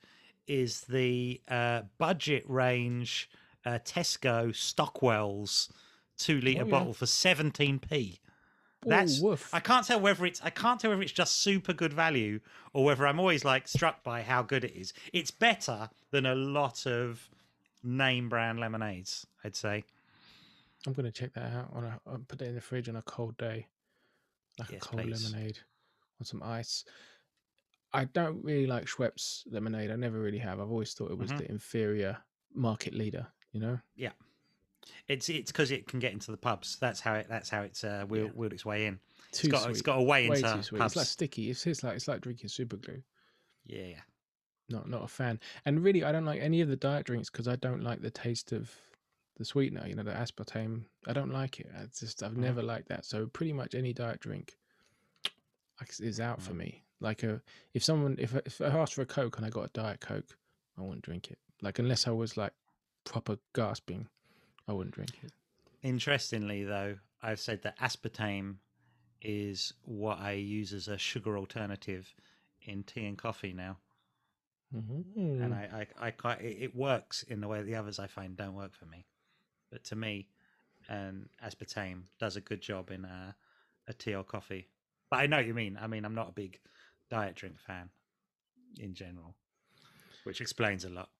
Is 0.46 0.82
the 0.82 1.40
uh, 1.48 1.82
budget 1.98 2.44
range 2.48 3.30
uh, 3.64 3.78
Tesco 3.84 4.54
Stockwell's 4.54 5.72
two 6.18 6.40
liter 6.40 6.62
Oh, 6.62 6.66
yeah. 6.66 6.70
bottle 6.70 6.92
for 6.94 7.06
17p. 7.06 8.18
Oh, 8.84 8.88
That's 8.88 9.20
woof. 9.20 9.50
I 9.52 9.60
can't 9.60 9.86
tell 9.86 10.00
whether 10.00 10.24
it's 10.26 10.40
I 10.42 10.50
can't 10.50 10.80
tell 10.80 10.90
whether 10.90 11.02
it's 11.02 11.12
just 11.12 11.40
super 11.42 11.72
good 11.72 11.92
value 11.92 12.40
or 12.72 12.84
whether 12.84 13.06
I'm 13.06 13.20
always 13.20 13.44
like 13.44 13.68
struck 13.68 14.02
by 14.02 14.22
how 14.22 14.42
good 14.42 14.64
it 14.64 14.74
is. 14.74 14.92
It's 15.12 15.30
better 15.30 15.90
than 16.10 16.26
a 16.26 16.34
lot 16.34 16.86
of 16.86 17.28
name 17.82 18.28
brand 18.28 18.58
lemonades, 18.60 19.26
I'd 19.44 19.56
say. 19.56 19.84
I'm 20.86 20.92
gonna 20.92 21.10
check 21.12 21.34
that 21.34 21.52
out. 21.52 21.70
On 21.74 21.84
a, 21.84 22.00
I'll 22.06 22.18
put 22.26 22.40
it 22.42 22.48
in 22.48 22.54
the 22.54 22.60
fridge 22.60 22.88
on 22.88 22.96
a 22.96 23.02
cold 23.02 23.36
day, 23.36 23.66
like 24.58 24.70
Yes, 24.72 24.82
a 24.82 24.88
cold 24.88 25.02
please. 25.02 25.32
lemonade 25.32 25.58
on 26.18 26.24
some 26.26 26.42
ice. 26.42 26.84
I 27.92 28.04
don't 28.04 28.42
really 28.44 28.66
like 28.66 28.86
Schweppes 28.86 29.42
lemonade. 29.50 29.90
I 29.90 29.96
never 29.96 30.18
really 30.20 30.38
have. 30.38 30.60
I've 30.60 30.70
always 30.70 30.94
thought 30.94 31.10
it 31.10 31.18
was 31.18 31.30
Mhm. 31.32 31.38
the 31.38 31.50
inferior 31.50 32.18
market 32.54 32.94
leader. 32.94 33.26
You 33.52 33.60
know. 33.60 33.80
Yeah. 33.96 34.12
It's 35.08 35.28
it's 35.28 35.50
because 35.52 35.70
it 35.70 35.86
can 35.88 35.98
get 35.98 36.12
into 36.12 36.30
the 36.30 36.36
pubs. 36.36 36.76
That's 36.80 37.00
how 37.00 37.14
it 37.14 37.26
that's 37.28 37.50
how 37.50 37.62
it's 37.62 37.82
uh, 37.84 38.04
wheeled, 38.08 38.28
Yeah. 38.28 38.32
wheeled 38.34 38.52
its 38.52 38.64
way 38.64 38.86
in. 38.86 39.00
Too 39.32 39.48
It's 39.48 39.52
got 39.52 39.62
sweet. 39.62 39.70
it's 39.72 39.82
got 39.82 39.98
a 39.98 40.02
way 40.02 40.28
Way 40.28 40.36
into 40.38 40.54
too 40.54 40.62
sweet. 40.62 40.78
pubs. 40.78 40.92
It's 40.92 40.96
like 40.96 41.06
sticky. 41.08 41.50
It's, 41.50 41.66
it's 41.66 41.82
like 41.82 41.96
it's 41.96 42.08
like 42.08 42.20
drinking 42.20 42.48
super 42.48 42.76
glue. 42.76 43.02
yeah. 43.66 44.00
Not 44.70 44.88
not 44.88 45.02
a 45.02 45.08
fan. 45.08 45.40
And 45.64 45.82
really, 45.82 46.04
I 46.04 46.12
don't 46.12 46.24
like 46.24 46.40
any 46.40 46.60
of 46.60 46.68
the 46.68 46.76
diet 46.76 47.06
drinks 47.06 47.28
because 47.28 47.48
I 47.48 47.56
don't 47.56 47.82
like 47.82 48.00
the 48.00 48.10
taste 48.10 48.52
of 48.52 48.70
the 49.36 49.44
sweetener. 49.44 49.86
You 49.86 49.94
know, 49.96 50.02
the 50.04 50.12
aspartame. 50.12 50.84
I 51.06 51.12
don't 51.12 51.32
like 51.32 51.60
it. 51.60 51.70
I 51.76 51.86
just 51.86 52.22
I've 52.22 52.32
Mhm. 52.32 52.38
never 52.38 52.62
liked 52.62 52.88
that. 52.88 53.04
So 53.04 53.26
pretty 53.26 53.52
much 53.52 53.74
any 53.74 53.92
diet 53.92 54.20
drink 54.20 54.56
is 55.98 56.20
out 56.20 56.42
for 56.42 56.52
Mhm. 56.52 56.56
me. 56.56 56.84
Like 57.00 57.22
a 57.22 57.42
if 57.74 57.82
someone 57.82 58.16
if 58.18 58.34
if 58.34 58.60
I 58.60 58.66
asked 58.66 58.94
for 58.94 59.02
a 59.02 59.06
coke 59.06 59.38
and 59.38 59.46
I 59.46 59.50
got 59.50 59.64
a 59.64 59.72
diet 59.72 60.00
coke, 60.00 60.36
I 60.76 60.82
wouldn't 60.82 61.02
drink 61.02 61.30
it. 61.30 61.38
Like 61.62 61.78
unless 61.78 62.06
I 62.06 62.10
was 62.10 62.36
like 62.36 62.52
proper 63.04 63.38
gasping, 63.54 64.08
I 64.68 64.72
wouldn't 64.72 64.94
drink 64.94 65.18
it. 65.24 65.32
Interestingly, 65.82 66.64
though, 66.64 66.98
I've 67.22 67.40
said 67.40 67.62
that 67.62 67.78
aspartame 67.78 68.58
is 69.22 69.72
what 69.82 70.18
I 70.18 70.32
use 70.32 70.72
as 70.72 70.88
a 70.88 70.98
sugar 70.98 71.38
alternative 71.38 72.14
in 72.62 72.84
tea 72.84 73.06
and 73.06 73.16
coffee 73.16 73.52
now, 73.54 73.78
Mhm. 74.74 75.04
and 75.42 75.54
I, 75.54 75.86
I, 76.00 76.06
I 76.06 76.10
quite 76.10 76.40
it, 76.42 76.74
works 76.74 77.22
in 77.24 77.40
the 77.40 77.48
way 77.48 77.62
the 77.62 77.74
others 77.74 77.98
I 77.98 78.06
find 78.06 78.36
don't 78.36 78.54
work 78.54 78.74
for 78.74 78.86
me. 78.86 79.06
But 79.70 79.84
to 79.84 79.96
me, 79.96 80.28
and 80.88 81.28
aspartame 81.44 82.04
does 82.18 82.36
a 82.36 82.40
good 82.40 82.60
job 82.60 82.90
in 82.90 83.04
a, 83.04 83.34
a 83.88 83.92
tea 83.92 84.14
or 84.14 84.24
coffee. 84.24 84.68
But 85.10 85.20
I 85.20 85.26
know 85.26 85.38
what 85.38 85.46
you 85.46 85.54
mean. 85.54 85.78
I 85.80 85.86
mean, 85.86 86.04
I'm 86.04 86.14
not 86.14 86.30
a 86.30 86.32
big 86.32 86.60
diet 87.10 87.34
drink 87.36 87.58
fan 87.58 87.90
in 88.78 88.94
general, 88.94 89.34
which 90.24 90.40
explains 90.40 90.84
a 90.84 90.90
lot. 90.90 91.10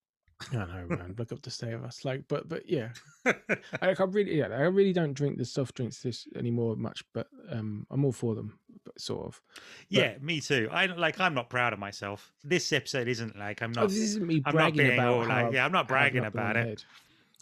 I 0.52 0.56
know, 0.56 0.86
man. 0.88 1.14
Look 1.18 1.32
up 1.32 1.42
the 1.42 1.50
state 1.50 1.72
of 1.74 1.84
us. 1.84 2.04
Like, 2.04 2.24
but 2.28 2.48
but 2.48 2.68
yeah, 2.68 2.88
I, 3.26 3.34
I 3.82 4.02
really 4.08 4.38
yeah, 4.38 4.46
I 4.46 4.62
really 4.62 4.92
don't 4.92 5.12
drink 5.12 5.36
the 5.38 5.44
soft 5.44 5.74
drinks 5.76 6.02
this 6.02 6.26
anymore 6.36 6.76
much. 6.76 7.04
But 7.12 7.28
um, 7.50 7.86
I'm 7.90 8.04
all 8.04 8.12
for 8.12 8.34
them, 8.34 8.58
but 8.84 8.98
sort 9.00 9.26
of. 9.26 9.40
yeah, 9.88 10.14
me 10.20 10.40
too. 10.40 10.68
I 10.72 10.86
like. 10.86 11.20
I'm 11.20 11.34
not 11.34 11.50
proud 11.50 11.72
of 11.72 11.78
myself. 11.78 12.32
This 12.42 12.72
episode 12.72 13.06
isn't 13.08 13.36
like. 13.38 13.60
I'm 13.62 13.72
Oh, 13.76 13.82
not. 13.82 13.88
this 13.90 13.98
isn't 13.98 14.26
me 14.26 14.42
I'm 14.46 14.54
not 14.56 14.72
bragging 14.74 14.92
about 14.94 15.12
all 15.14 15.20
like. 15.20 15.30
I've 15.46 15.54
Yeah, 15.54 15.64
I'm 15.64 15.72
not 15.72 15.88
bragging 15.88 16.24
about 16.24 16.56
it. 16.56 16.84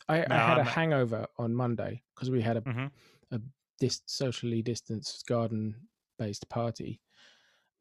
I, 0.08 0.18
No, 0.18 0.26
I 0.30 0.38
had 0.38 0.58
a 0.58 0.60
I'm- 0.62 0.66
hangover 0.66 1.26
on 1.38 1.54
Monday 1.54 2.02
because 2.14 2.30
we 2.30 2.40
had 2.40 2.56
a, 2.56 2.62
Mhm. 2.62 2.90
a 3.32 3.40
dis- 3.78 4.02
socially 4.06 4.62
distanced 4.62 5.26
garden 5.26 5.74
based 6.18 6.48
party 6.48 7.00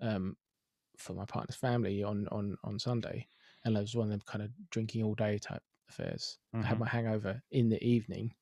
um, 0.02 0.35
for 0.98 1.14
my 1.14 1.26
partner's 1.26 1.56
family 1.56 2.03
on, 2.03 2.27
on, 2.31 2.57
on 2.64 2.77
Sunday. 2.80 3.27
And 3.68 3.76
it 3.76 3.81
was 3.81 3.95
one 3.95 4.06
of 4.06 4.11
them 4.11 4.22
kind 4.26 4.44
of 4.44 4.49
drinking 4.72 5.03
all 5.03 5.14
day 5.14 5.38
type 5.38 5.61
affairs. 5.89 6.38
I 6.53 6.65
had 6.65 6.80
my 6.80 6.88
hangover 6.88 7.41
in 7.52 7.68
the 7.68 7.84
evening 7.84 8.34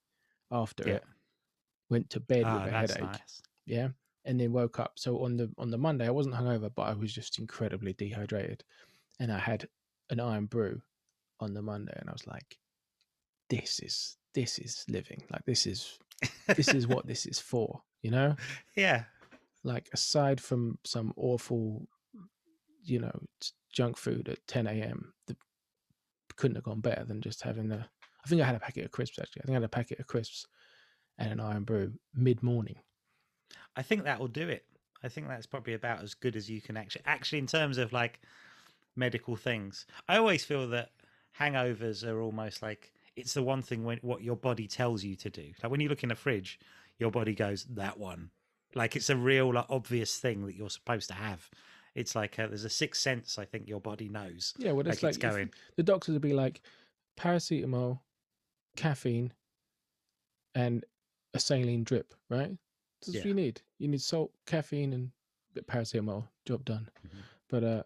after 0.51 0.87
Yeah. 0.87 0.95
it, 0.95 1.03
went 1.89 2.09
to 2.11 2.19
bed 2.19 2.45
Ah, 2.45 2.53
with 2.53 2.67
a 2.67 2.71
that's 2.71 2.91
headache. 2.93 3.07
nice. 3.07 3.41
Yeah. 3.65 3.87
And 4.25 4.39
then 4.39 4.51
woke 4.53 4.79
up. 4.79 4.93
So 4.97 5.23
on 5.23 5.35
the 5.35 5.51
on 5.57 5.71
the 5.71 5.77
Monday 5.79 6.05
I 6.05 6.11
wasn't 6.11 6.35
hungover, 6.35 6.69
but 6.73 6.83
I 6.83 6.93
was 6.93 7.11
just 7.11 7.39
incredibly 7.39 7.93
dehydrated. 7.93 8.63
And 9.19 9.31
I 9.31 9.39
had 9.39 9.67
an 10.11 10.19
Irn-Bru 10.19 10.79
on 11.39 11.53
the 11.55 11.61
Monday 11.61 11.93
and 11.97 12.07
I 12.09 12.13
was 12.13 12.27
like, 12.27 12.57
This 13.49 13.79
is 13.79 14.17
this 14.35 14.59
is 14.59 14.85
living. 14.87 15.23
Like 15.31 15.45
this 15.45 15.65
is 15.65 15.97
this 16.55 16.69
is 16.69 16.87
what 16.87 17.07
this 17.07 17.25
is 17.25 17.39
for, 17.39 17.81
you 18.03 18.11
know? 18.11 18.35
yeah. 18.75 19.05
Like 19.63 19.89
aside 19.91 20.39
from 20.39 20.77
some 20.83 21.13
awful, 21.17 21.87
you 22.83 22.99
know, 22.99 23.19
junk 23.75 23.97
food 23.97 24.29
at 24.29 24.45
10 24.47 24.65
a.m., 24.65 25.13
couldn't 26.37 26.55
have 26.55 26.63
gone 26.63 26.79
better 26.79 27.03
than 27.03 27.21
just 27.21 27.43
having 27.43 27.69
the. 27.69 27.85
I 28.25 28.27
think 28.27 28.41
I 28.41 28.45
had 28.45 28.55
a 28.55 28.59
packet 28.59 28.85
of 28.85 28.91
crisps 28.91 29.19
actually. 29.19 29.43
I 29.43 29.45
think 29.45 29.53
I 29.53 29.61
had 29.61 29.63
a 29.63 29.69
packet 29.69 29.99
of 29.99 30.07
crisps 30.07 30.47
and 31.17 31.31
an 31.31 31.39
Irn-Bru 31.39 31.93
mid 32.13 32.41
morning. 32.41 32.77
I 33.75 33.83
think 33.83 34.03
that 34.03 34.19
will 34.19 34.27
do 34.27 34.49
it. 34.49 34.65
I 35.03 35.07
think 35.07 35.27
that's 35.27 35.45
probably 35.45 35.73
about 35.73 36.01
as 36.01 36.13
good 36.13 36.35
as 36.35 36.49
you 36.49 36.61
can 36.61 36.77
actually. 36.77 37.03
Actually, 37.05 37.39
in 37.39 37.47
terms 37.47 37.77
of 37.77 37.93
like 37.93 38.19
medical 38.95 39.35
things, 39.35 39.85
I 40.07 40.17
always 40.17 40.43
feel 40.43 40.67
that 40.69 40.89
hangovers 41.39 42.05
are 42.05 42.21
almost 42.21 42.61
like 42.61 42.91
it's 43.15 43.33
the 43.33 43.43
one 43.43 43.61
thing 43.61 43.83
when 43.83 43.99
what 44.01 44.23
your 44.23 44.35
body 44.35 44.67
tells 44.67 45.03
you 45.03 45.15
to 45.17 45.29
do. 45.29 45.51
Like 45.61 45.71
when 45.71 45.79
you 45.79 45.89
look 45.89 46.03
in 46.03 46.09
the 46.09 46.15
fridge, 46.15 46.59
your 46.97 47.11
body 47.11 47.35
goes 47.35 47.65
that 47.75 47.97
one. 47.97 48.31
Like 48.73 48.95
it's 48.95 49.09
a 49.09 49.15
real 49.15 49.53
like, 49.53 49.67
obvious 49.69 50.17
thing 50.17 50.45
that 50.47 50.55
you're 50.55 50.69
supposed 50.69 51.07
to 51.09 51.13
have. 51.13 51.49
It's 51.95 52.15
like 52.15 52.37
uh 52.37 52.47
there's 52.47 52.65
a 52.65 52.69
sixth 52.69 53.01
sense. 53.01 53.39
I 53.39 53.45
think 53.45 53.67
your 53.67 53.79
body 53.79 54.09
knows. 54.09 54.53
Yeah, 54.57 54.71
well, 54.73 54.85
Like 54.85 54.93
it's 54.95 55.03
like, 55.03 55.09
it's 55.11 55.17
going. 55.17 55.49
the 55.77 55.83
doctors 55.83 56.13
would 56.13 56.21
be 56.21 56.33
like 56.33 56.61
paracetamol, 57.17 57.99
caffeine, 58.75 59.31
and 60.53 60.85
a 61.33 61.39
saline 61.39 61.83
drip, 61.83 62.13
right? 62.29 62.51
That's 63.01 63.15
what 63.17 63.25
you 63.25 63.33
need. 63.33 63.61
You 63.79 63.87
need 63.87 64.01
salt, 64.01 64.31
caffeine, 64.45 64.93
and 64.93 65.11
a 65.51 65.53
bit 65.55 65.67
paracetamol. 65.67 66.25
Job 66.45 66.65
done. 66.65 66.89
Mhm. 67.05 67.19
But 67.49 67.63
uh, 67.63 67.83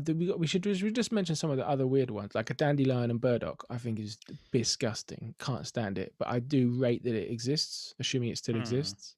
the, 0.00 0.12
we, 0.38 0.46
should 0.46 0.62
just, 0.62 0.82
we 0.82 0.90
just 0.92 1.10
mention 1.12 1.34
some 1.34 1.50
of 1.50 1.56
the 1.56 1.68
other 1.68 1.86
weird 1.86 2.10
ones, 2.10 2.34
like 2.34 2.50
a 2.50 2.54
dandelion 2.54 3.10
and 3.10 3.20
burdock. 3.20 3.64
I 3.70 3.78
think 3.78 3.98
is 3.98 4.18
disgusting. 4.52 5.34
Can't 5.38 5.66
stand 5.66 5.98
it. 5.98 6.14
But 6.18 6.28
I 6.28 6.38
do 6.40 6.70
rate 6.70 7.02
that 7.04 7.14
it 7.14 7.30
exists, 7.30 7.94
assuming 7.98 8.28
it 8.30 8.38
still 8.38 8.54
Hmm. 8.54 8.60
exists. 8.60 9.16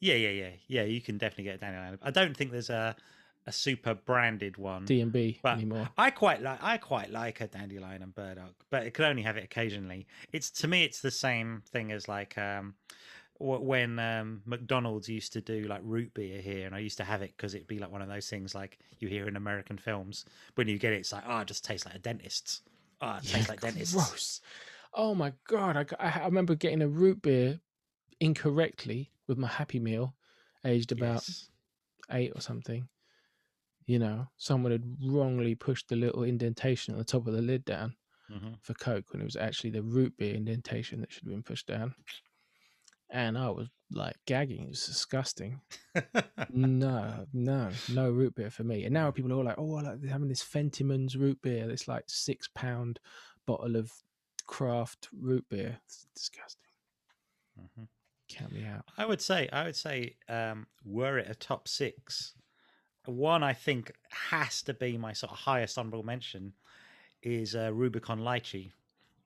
Yeah, 0.00 0.14
yeah, 0.14 0.30
yeah, 0.30 0.50
yeah. 0.66 0.82
You 0.82 1.00
can 1.00 1.18
definitely 1.18 1.44
get 1.44 1.54
a 1.56 1.58
dandelion. 1.58 1.98
I 2.02 2.10
don't 2.10 2.36
think 2.36 2.50
there's 2.50 2.70
a 2.70 2.96
a 3.46 3.52
super 3.52 3.94
branded 3.94 4.56
one. 4.56 4.84
D 4.84 5.00
and 5.00 5.12
B 5.12 5.40
anymore. 5.44 5.88
I 5.98 6.10
quite 6.10 6.42
like 6.42 6.62
I 6.62 6.76
quite 6.76 7.10
like 7.10 7.40
a 7.40 7.46
dandelion 7.48 8.02
and 8.02 8.14
burdock, 8.14 8.54
but 8.70 8.86
it 8.86 8.94
could 8.94 9.04
only 9.06 9.22
have 9.22 9.36
it 9.36 9.44
occasionally. 9.44 10.06
It's 10.32 10.50
to 10.52 10.68
me, 10.68 10.84
it's 10.84 11.00
the 11.00 11.10
same 11.10 11.62
thing 11.70 11.92
as 11.92 12.08
like 12.08 12.38
um, 12.38 12.74
when 13.38 13.98
um, 13.98 14.42
McDonald's 14.46 15.08
used 15.08 15.32
to 15.32 15.40
do 15.40 15.64
like 15.64 15.80
root 15.82 16.14
beer 16.14 16.40
here, 16.40 16.66
and 16.66 16.74
I 16.74 16.78
used 16.78 16.98
to 16.98 17.04
have 17.04 17.22
it 17.22 17.34
because 17.36 17.54
it'd 17.54 17.66
be 17.66 17.78
like 17.78 17.90
one 17.90 18.02
of 18.02 18.08
those 18.08 18.28
things 18.28 18.54
like 18.54 18.78
you 18.98 19.08
hear 19.08 19.26
in 19.26 19.36
American 19.36 19.78
films. 19.78 20.24
When 20.54 20.68
you 20.68 20.78
get 20.78 20.92
it, 20.92 21.00
it's 21.00 21.12
like 21.12 21.24
oh, 21.26 21.38
it 21.38 21.48
just 21.48 21.64
tastes 21.64 21.86
like 21.86 21.96
a 21.96 21.98
dentist's. 21.98 22.62
Oh, 23.00 23.16
it 23.16 23.28
tastes 23.28 23.48
like 23.48 23.60
dentist's. 23.60 23.94
Gross. 23.94 24.40
Oh 24.94 25.14
my 25.14 25.32
god! 25.48 25.94
I, 25.98 26.20
I 26.20 26.24
remember 26.26 26.54
getting 26.54 26.82
a 26.82 26.88
root 26.88 27.22
beer 27.22 27.60
incorrectly 28.20 29.10
with 29.26 29.38
my 29.38 29.48
Happy 29.48 29.80
Meal, 29.80 30.14
aged 30.64 30.92
about 30.92 31.26
Yes. 31.28 31.48
eight 32.10 32.32
or 32.34 32.40
something. 32.40 32.88
You 33.86 33.98
know, 33.98 34.28
someone 34.36 34.72
had 34.72 34.84
wrongly 35.04 35.54
pushed 35.54 35.88
the 35.88 35.96
little 35.96 36.22
indentation 36.22 36.94
on 36.94 36.98
the 36.98 37.04
top 37.04 37.26
of 37.26 37.34
the 37.34 37.42
lid 37.42 37.64
down 37.64 37.96
Mhm. 38.30 38.62
for 38.62 38.74
Coke 38.74 39.12
when 39.12 39.20
it 39.20 39.24
was 39.24 39.36
actually 39.36 39.70
the 39.70 39.82
root 39.82 40.16
beer 40.16 40.34
indentation 40.34 41.00
that 41.00 41.12
should 41.12 41.24
have 41.24 41.32
been 41.32 41.42
pushed 41.42 41.66
down. 41.66 41.94
And 43.10 43.36
I 43.36 43.50
was 43.50 43.68
like 43.90 44.16
gagging. 44.24 44.64
It 44.64 44.68
was 44.70 44.86
disgusting. 44.86 45.60
no, 46.50 47.26
no, 47.32 47.70
no 47.90 48.10
root 48.10 48.34
beer 48.34 48.50
for 48.50 48.64
me. 48.64 48.84
And 48.84 48.94
now 48.94 49.10
people 49.10 49.32
are 49.32 49.36
all 49.36 49.44
like, 49.44 49.58
oh, 49.58 49.76
I 49.76 49.82
like 49.82 50.00
they're 50.00 50.10
having 50.10 50.28
this 50.28 50.42
Fentimans 50.42 51.16
root 51.16 51.40
beer, 51.42 51.66
this 51.66 51.88
like 51.88 52.04
six 52.08 52.48
pound 52.54 53.00
bottle 53.46 53.76
of 53.76 53.92
craft 54.46 55.08
root 55.12 55.44
beer. 55.50 55.78
It's 55.84 56.06
disgusting. 56.14 56.70
Mhm. 57.58 57.88
Count 58.28 58.52
me 58.52 58.64
out. 58.64 58.86
I 58.96 59.04
would 59.04 59.20
say, 59.20 59.48
I 59.52 59.64
would 59.64 59.76
say, 59.76 60.16
um, 60.28 60.66
were 60.84 61.18
it 61.18 61.28
a 61.28 61.34
top 61.34 61.68
six, 61.68 62.34
one 63.06 63.42
I 63.42 63.52
think 63.52 63.92
has 64.30 64.62
to 64.62 64.74
be 64.74 64.96
my 64.96 65.12
sort 65.12 65.32
of 65.32 65.38
highest 65.38 65.76
honorable 65.78 66.02
mention 66.04 66.52
is 67.22 67.54
uh, 67.54 67.72
Rubicon 67.72 68.20
Lychee, 68.20 68.70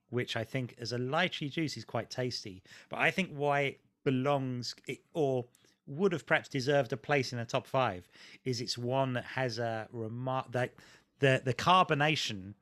which 0.09 0.35
I 0.35 0.43
think 0.43 0.75
as 0.79 0.93
a 0.93 0.97
lychee 0.97 1.51
juice 1.51 1.77
is 1.77 1.85
quite 1.85 2.09
tasty. 2.09 2.63
But 2.89 2.99
I 2.99 3.11
think 3.11 3.29
why 3.31 3.61
it 3.61 3.79
belongs 4.03 4.73
it, 4.87 4.99
or 5.13 5.45
would 5.85 6.11
have 6.11 6.25
perhaps 6.25 6.49
deserved 6.49 6.91
a 6.93 6.97
place 6.97 7.31
in 7.31 7.39
the 7.39 7.45
top 7.45 7.65
five 7.67 8.07
is 8.43 8.59
it's 8.61 8.77
one 8.77 9.13
that 9.13 9.23
has 9.23 9.57
a 9.59 9.87
remark 9.91 10.51
that 10.51 10.73
the 11.19 11.41
the 11.43 11.53
carbonation 11.53 12.53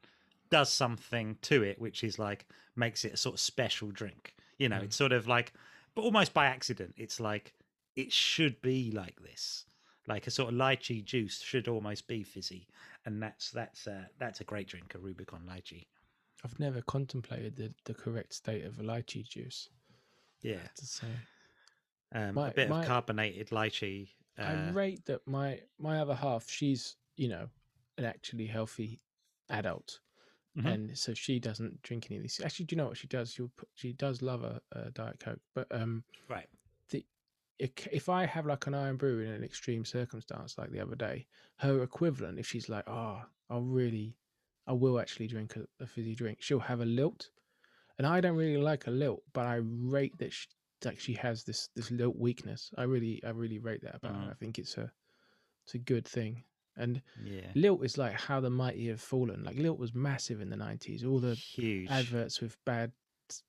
does 0.50 0.72
something 0.72 1.38
to 1.42 1.64
it, 1.64 1.80
which 1.80 2.04
is 2.04 2.20
like 2.20 2.46
makes 2.76 3.04
it 3.04 3.14
a 3.14 3.18
sort 3.18 3.36
of 3.36 3.40
special 3.40 3.90
drink. 3.90 4.36
You 4.58 4.70
know, 4.70 4.78
Mm. 4.80 4.84
it's 4.84 4.96
sort 4.96 5.12
of 5.12 5.28
like, 5.28 5.54
but 5.96 6.04
almost 6.04 6.34
by 6.34 6.46
accident. 6.46 6.94
It's 6.98 7.20
like 7.20 7.54
it 7.96 8.12
should 8.14 8.62
be 8.62 8.92
like 8.92 9.22
this. 9.22 9.66
Like 10.08 10.28
a 10.28 10.32
sort 10.32 10.50
of 10.54 10.56
lychee 10.60 11.04
juice 11.04 11.42
should 11.42 11.68
almost 11.68 12.08
be 12.08 12.22
fizzy, 12.24 12.68
and 13.06 13.22
that's 13.22 13.50
that's 13.52 13.88
uh, 13.88 14.04
that's 14.20 14.40
a 14.42 14.44
great 14.44 14.68
drink, 14.68 14.94
a 14.94 15.00
Rubicon 15.00 15.42
lychee. 15.50 15.88
I've 16.44 16.60
never 16.60 16.82
contemplated 16.84 17.56
the, 17.56 17.74
the 17.86 17.94
correct 17.96 18.34
state 18.34 18.66
of 18.66 18.78
a 18.80 18.84
lychee 18.84 19.28
juice. 19.28 19.70
Yeah. 20.42 20.60
To 20.76 20.86
say. 20.86 21.08
Um, 22.14 22.36
My- 22.36 22.50
a 22.50 22.54
bit 22.54 22.70
my- 22.70 22.82
of 22.82 22.88
carbonated 22.88 23.50
lychee. 23.50 24.10
Uh, 24.38 24.44
I 24.44 24.70
rate 24.72 25.06
that 25.06 25.26
my 25.28 25.62
my 25.80 26.00
other 26.00 26.14
half, 26.14 26.48
she's 26.50 26.98
you 27.16 27.30
know 27.30 27.48
an 27.98 28.06
actually 28.06 28.46
healthy 28.46 29.00
adult, 29.50 30.02
Mhm. 30.58 30.66
and 30.74 30.98
so 30.98 31.14
she 31.16 31.40
doesn't 31.40 31.82
drink 31.82 32.08
any 32.12 32.18
of 32.18 32.22
these. 32.24 32.40
Actually, 32.44 32.66
do 32.66 32.76
you 32.76 32.78
know 32.78 32.88
what 32.90 32.98
she 32.98 33.08
does? 33.08 33.32
She'll 33.34 33.52
put, 33.56 33.70
she 33.74 33.94
does 33.94 34.22
love 34.22 34.44
a, 34.44 34.62
a 34.74 34.92
diet 34.92 35.20
coke, 35.20 35.40
but 35.56 35.68
um, 35.72 36.04
right. 36.30 36.48
If, 37.58 38.10
I 38.10 38.26
have 38.26 38.46
like 38.46 38.68
an 38.68 38.76
Irn-Bru 38.76 39.20
in 39.22 39.32
an 39.32 39.44
extreme 39.44 39.86
circumstance, 39.86 40.58
like 40.58 40.72
the 40.72 40.82
other 40.82 40.96
day, 40.96 41.28
her 41.60 41.82
equivalent, 41.84 42.40
if 42.40 42.48
she's 42.48 42.68
like, 42.70 42.84
oh, 42.88 43.24
I'll 43.50 43.62
really, 43.64 44.18
I 44.68 44.74
will 44.74 45.00
actually 45.00 45.28
drink 45.28 45.56
a, 45.56 45.66
a 45.80 45.88
fizzy 45.88 46.16
drink, 46.16 46.42
she'll 46.42 46.60
have 46.60 46.82
a 46.82 46.86
lilt, 46.86 47.32
and 47.98 48.08
I 48.08 48.22
don't 48.22 48.38
really 48.38 48.58
like 48.58 48.88
a 48.88 48.92
lilt, 48.92 49.24
but 49.34 49.48
I 49.48 49.58
rate 49.64 50.18
that 50.20 50.34
she 50.34 50.48
like 50.86 51.00
she 51.00 51.14
has 51.14 51.44
this 51.46 51.70
this 51.76 51.92
lilt 51.92 52.18
weakness. 52.18 52.72
I 52.78 52.84
really 52.84 53.24
I 53.24 53.32
really 53.32 53.60
rate 53.60 53.82
that 53.84 53.96
about 53.96 54.16
her. 54.18 54.28
Mhm. 54.28 54.32
I 54.32 54.36
think 54.36 54.60
it's 54.60 54.78
a 54.78 54.92
it's 55.66 55.76
a 55.76 55.80
good 55.80 56.08
thing. 56.08 56.46
And 56.78 57.02
Yeah. 57.16 57.56
lilt 57.56 57.84
is 57.86 57.98
like 57.98 58.14
how 58.14 58.40
the 58.42 58.50
mighty 58.50 58.88
have 58.88 59.02
fallen. 59.02 59.44
Like 59.44 59.58
lilt 59.58 59.80
was 59.80 59.94
massive 59.96 60.42
in 60.42 60.50
the 60.50 60.58
nineties. 60.58 61.04
All 61.06 61.20
the 61.20 61.42
Huge. 61.56 61.88
adverts 61.88 62.42
with 62.42 62.64
bad 62.66 62.94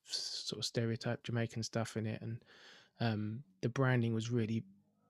sort 0.05 0.59
of 0.59 0.65
stereotype 0.65 1.23
Jamaican 1.23 1.63
stuff 1.63 1.97
in 1.97 2.07
it, 2.07 2.21
and 2.21 2.43
um, 2.99 3.43
the 3.61 3.69
branding 3.69 4.13
was 4.13 4.29
really 4.31 4.63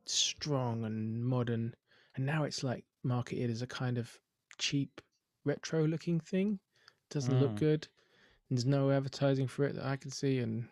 strong 0.05 0.85
and 0.85 1.23
modern. 1.23 1.73
And 2.15 2.26
now 2.26 2.43
it's 2.43 2.64
like 2.64 2.85
marketed 3.03 3.49
as 3.49 3.61
a 3.61 3.68
kind 3.68 3.97
of 3.97 4.18
cheap, 4.57 5.01
retro-looking 5.45 6.19
thing. 6.19 6.59
Doesn't 7.09 7.39
look 7.39 7.53
Mm. 7.53 7.59
good. 7.59 7.88
There's 8.49 8.65
no 8.65 8.91
advertising 8.91 9.47
for 9.47 9.65
it 9.65 9.76
that 9.76 9.85
I 9.85 9.97
can 9.97 10.09
see, 10.11 10.39
and 10.39 10.68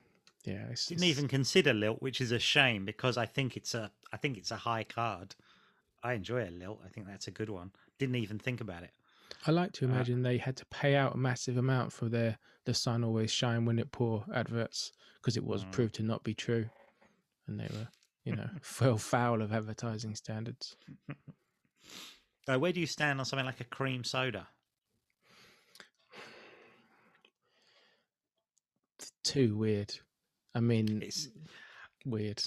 yeah, 0.46 0.66
it's, 0.70 0.88
Didn't 0.88 1.04
it's- 1.04 1.18
even 1.18 1.28
consider 1.28 1.74
lilt, 1.74 2.02
which 2.02 2.22
is 2.22 2.32
a 2.32 2.40
shame 2.40 2.86
because 2.86 3.18
I 3.18 3.26
think 3.26 3.58
it's 3.58 3.74
a 3.74 3.92
I 4.14 4.18
think 4.18 4.38
it's 4.38 4.52
a 4.52 4.56
high 4.58 4.84
card. 4.86 5.36
I 6.04 6.14
enjoy 6.14 6.48
a 6.48 6.52
lilt. 6.52 6.80
I 6.86 6.90
think 6.90 7.08
that's 7.08 7.28
a 7.28 7.32
good 7.32 7.50
one. 7.50 7.72
Didn't 8.00 8.16
even 8.16 8.40
think 8.40 8.62
about 8.62 8.84
it. 8.84 8.92
I 9.46 9.52
like 9.52 9.74
to 9.74 9.86
uh, 9.86 9.90
imagine 9.90 10.22
they 10.22 10.38
had 10.38 10.56
to 10.58 10.66
pay 10.68 10.96
out 10.96 11.16
a 11.16 11.18
massive 11.18 11.58
amount 11.58 11.92
for 11.92 12.08
their 12.08 12.38
"the 12.66 12.74
sun 12.74 13.04
always 13.04 13.32
shine 13.32 13.66
when 13.66 13.78
it 13.80 13.92
pour" 13.92 14.26
adverts 14.34 14.92
because 15.16 15.36
it 15.36 15.44
was 15.44 15.66
Mm. 15.66 15.72
proved 15.72 15.96
to 15.96 16.04
not 16.04 16.24
be 16.24 16.34
true, 16.34 16.70
and 17.48 17.60
they 17.60 17.68
were, 17.72 17.88
you 18.24 18.36
know, 18.36 18.50
fell 18.62 18.98
foul 18.98 19.42
of 19.42 19.54
advertising 19.54 20.16
standards. 20.16 20.76
Where 22.48 22.72
do 22.72 22.80
you 22.80 22.88
stand 22.88 23.20
on 23.20 23.26
something 23.26 23.46
like 23.46 23.60
a 23.62 23.66
cream 23.66 24.04
soda? 24.04 24.48
Too 29.24 29.56
weird. 29.58 29.94
I 30.54 30.60
mean, 30.60 31.02
It's 31.02 31.28
weird. 32.06 32.42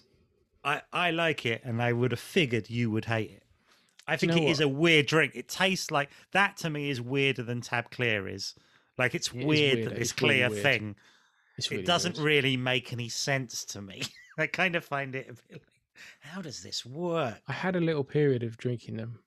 I, 0.64 0.82
I 0.92 1.10
like 1.10 1.44
it, 1.44 1.62
and 1.64 1.82
I 1.82 1.92
would 1.92 2.12
have 2.12 2.20
figured 2.20 2.70
you 2.70 2.90
would 2.90 3.04
hate 3.06 3.30
it. 3.30 3.42
I 4.06 4.16
Do 4.16 4.26
you 4.26 4.32
think 4.32 4.42
know 4.42 4.48
it 4.48 4.52
is 4.52 4.58
what? 4.60 4.64
a 4.64 4.68
weird 4.68 5.06
drink. 5.06 5.32
It 5.34 5.48
tastes 5.48 5.90
like 5.90 6.10
that 6.32 6.56
to 6.58 6.70
me 6.70 6.88
is 6.88 7.00
weirder 7.00 7.42
than 7.42 7.60
Tab 7.60 7.90
Clear 7.90 8.26
is. 8.28 8.54
Like 8.96 9.14
it's 9.14 9.28
It 9.28 9.40
is 9.40 9.44
weird 9.44 9.74
weird. 9.78 9.86
that 9.90 9.94
this 9.98 10.10
It's 10.10 10.12
clear 10.12 10.48
thing. 10.48 10.96
Really 11.70 11.82
it 11.82 11.86
doesn't 11.86 12.16
weird. 12.16 12.24
really 12.24 12.56
make 12.56 12.92
any 12.92 13.08
sense 13.08 13.64
to 13.66 13.82
me. 13.82 14.02
I 14.38 14.46
kind 14.46 14.76
of 14.76 14.84
find 14.84 15.14
it 15.14 15.28
a 15.28 15.32
bit 15.32 15.62
like, 15.64 15.82
how 16.20 16.40
does 16.40 16.62
this 16.62 16.86
work? 16.86 17.40
I 17.48 17.52
had 17.52 17.74
a 17.74 17.80
little 17.80 18.04
period 18.04 18.42
of 18.44 18.56
drinking 18.56 18.96
them, 18.96 19.18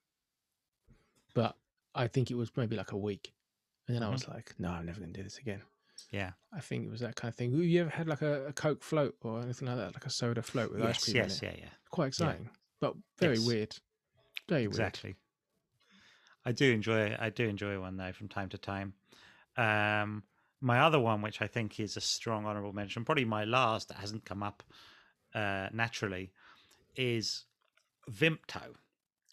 but 1.33 1.57
I 1.93 2.07
think 2.07 2.31
it 2.31 2.35
was 2.35 2.51
maybe 2.55 2.75
like 2.75 2.91
a 2.93 2.97
week, 2.97 3.33
and 3.87 3.95
then 3.95 4.03
I 4.03 4.07
Mhm. 4.07 4.13
was 4.13 4.27
like, 4.27 4.53
no, 4.57 4.69
I'm 4.69 4.85
never 4.85 4.99
going 4.99 5.11
to 5.13 5.19
do 5.19 5.23
this 5.23 5.37
again. 5.37 5.61
Yeah. 6.11 6.31
I 6.53 6.59
think 6.61 6.85
it 6.85 6.89
was 6.89 7.01
that 7.01 7.15
kind 7.15 7.29
of 7.29 7.35
thing. 7.35 7.51
You 7.53 7.81
ever 7.81 7.89
had 7.89 8.07
like 8.07 8.21
a, 8.21 8.47
a 8.47 8.53
Coke 8.53 8.83
float 8.83 9.15
or 9.21 9.41
anything 9.41 9.67
like 9.67 9.77
that, 9.77 9.93
like 9.93 10.05
a 10.05 10.09
soda 10.09 10.41
float 10.41 10.71
with 10.71 10.81
ice 10.81 10.87
Yes, 10.95 11.03
cream 11.03 11.15
yes, 11.17 11.41
in 11.41 11.49
it? 11.49 11.55
yeah, 11.55 11.63
yeah. 11.65 11.69
Quite 11.89 12.07
exciting, 12.07 12.49
but 12.79 12.95
very 13.19 13.35
Yes. 13.37 13.47
weird. 13.47 13.75
Very 14.49 14.67
weird. 14.67 14.71
Exactly. 14.71 15.15
I 16.45 16.51
do 16.51 16.71
enjoy 16.71 17.15
I 17.19 17.29
do 17.29 17.47
enjoy 17.47 17.79
one 17.79 17.97
though 17.97 18.11
from 18.13 18.27
time 18.27 18.49
to 18.49 18.57
time. 18.57 18.93
Um 19.57 20.23
my 20.61 20.79
other 20.79 20.99
one, 20.99 21.21
which 21.21 21.41
I 21.41 21.47
think 21.47 21.79
is 21.79 21.97
a 21.97 22.01
strong 22.01 22.45
honourable 22.45 22.73
mention, 22.73 23.03
probably 23.03 23.25
my 23.25 23.43
last 23.43 23.87
that 23.89 23.97
hasn't 23.97 24.25
come 24.25 24.43
up 24.43 24.63
uh, 25.33 25.67
naturally, 25.73 26.31
is 26.95 27.45
Vimto. 28.09 28.75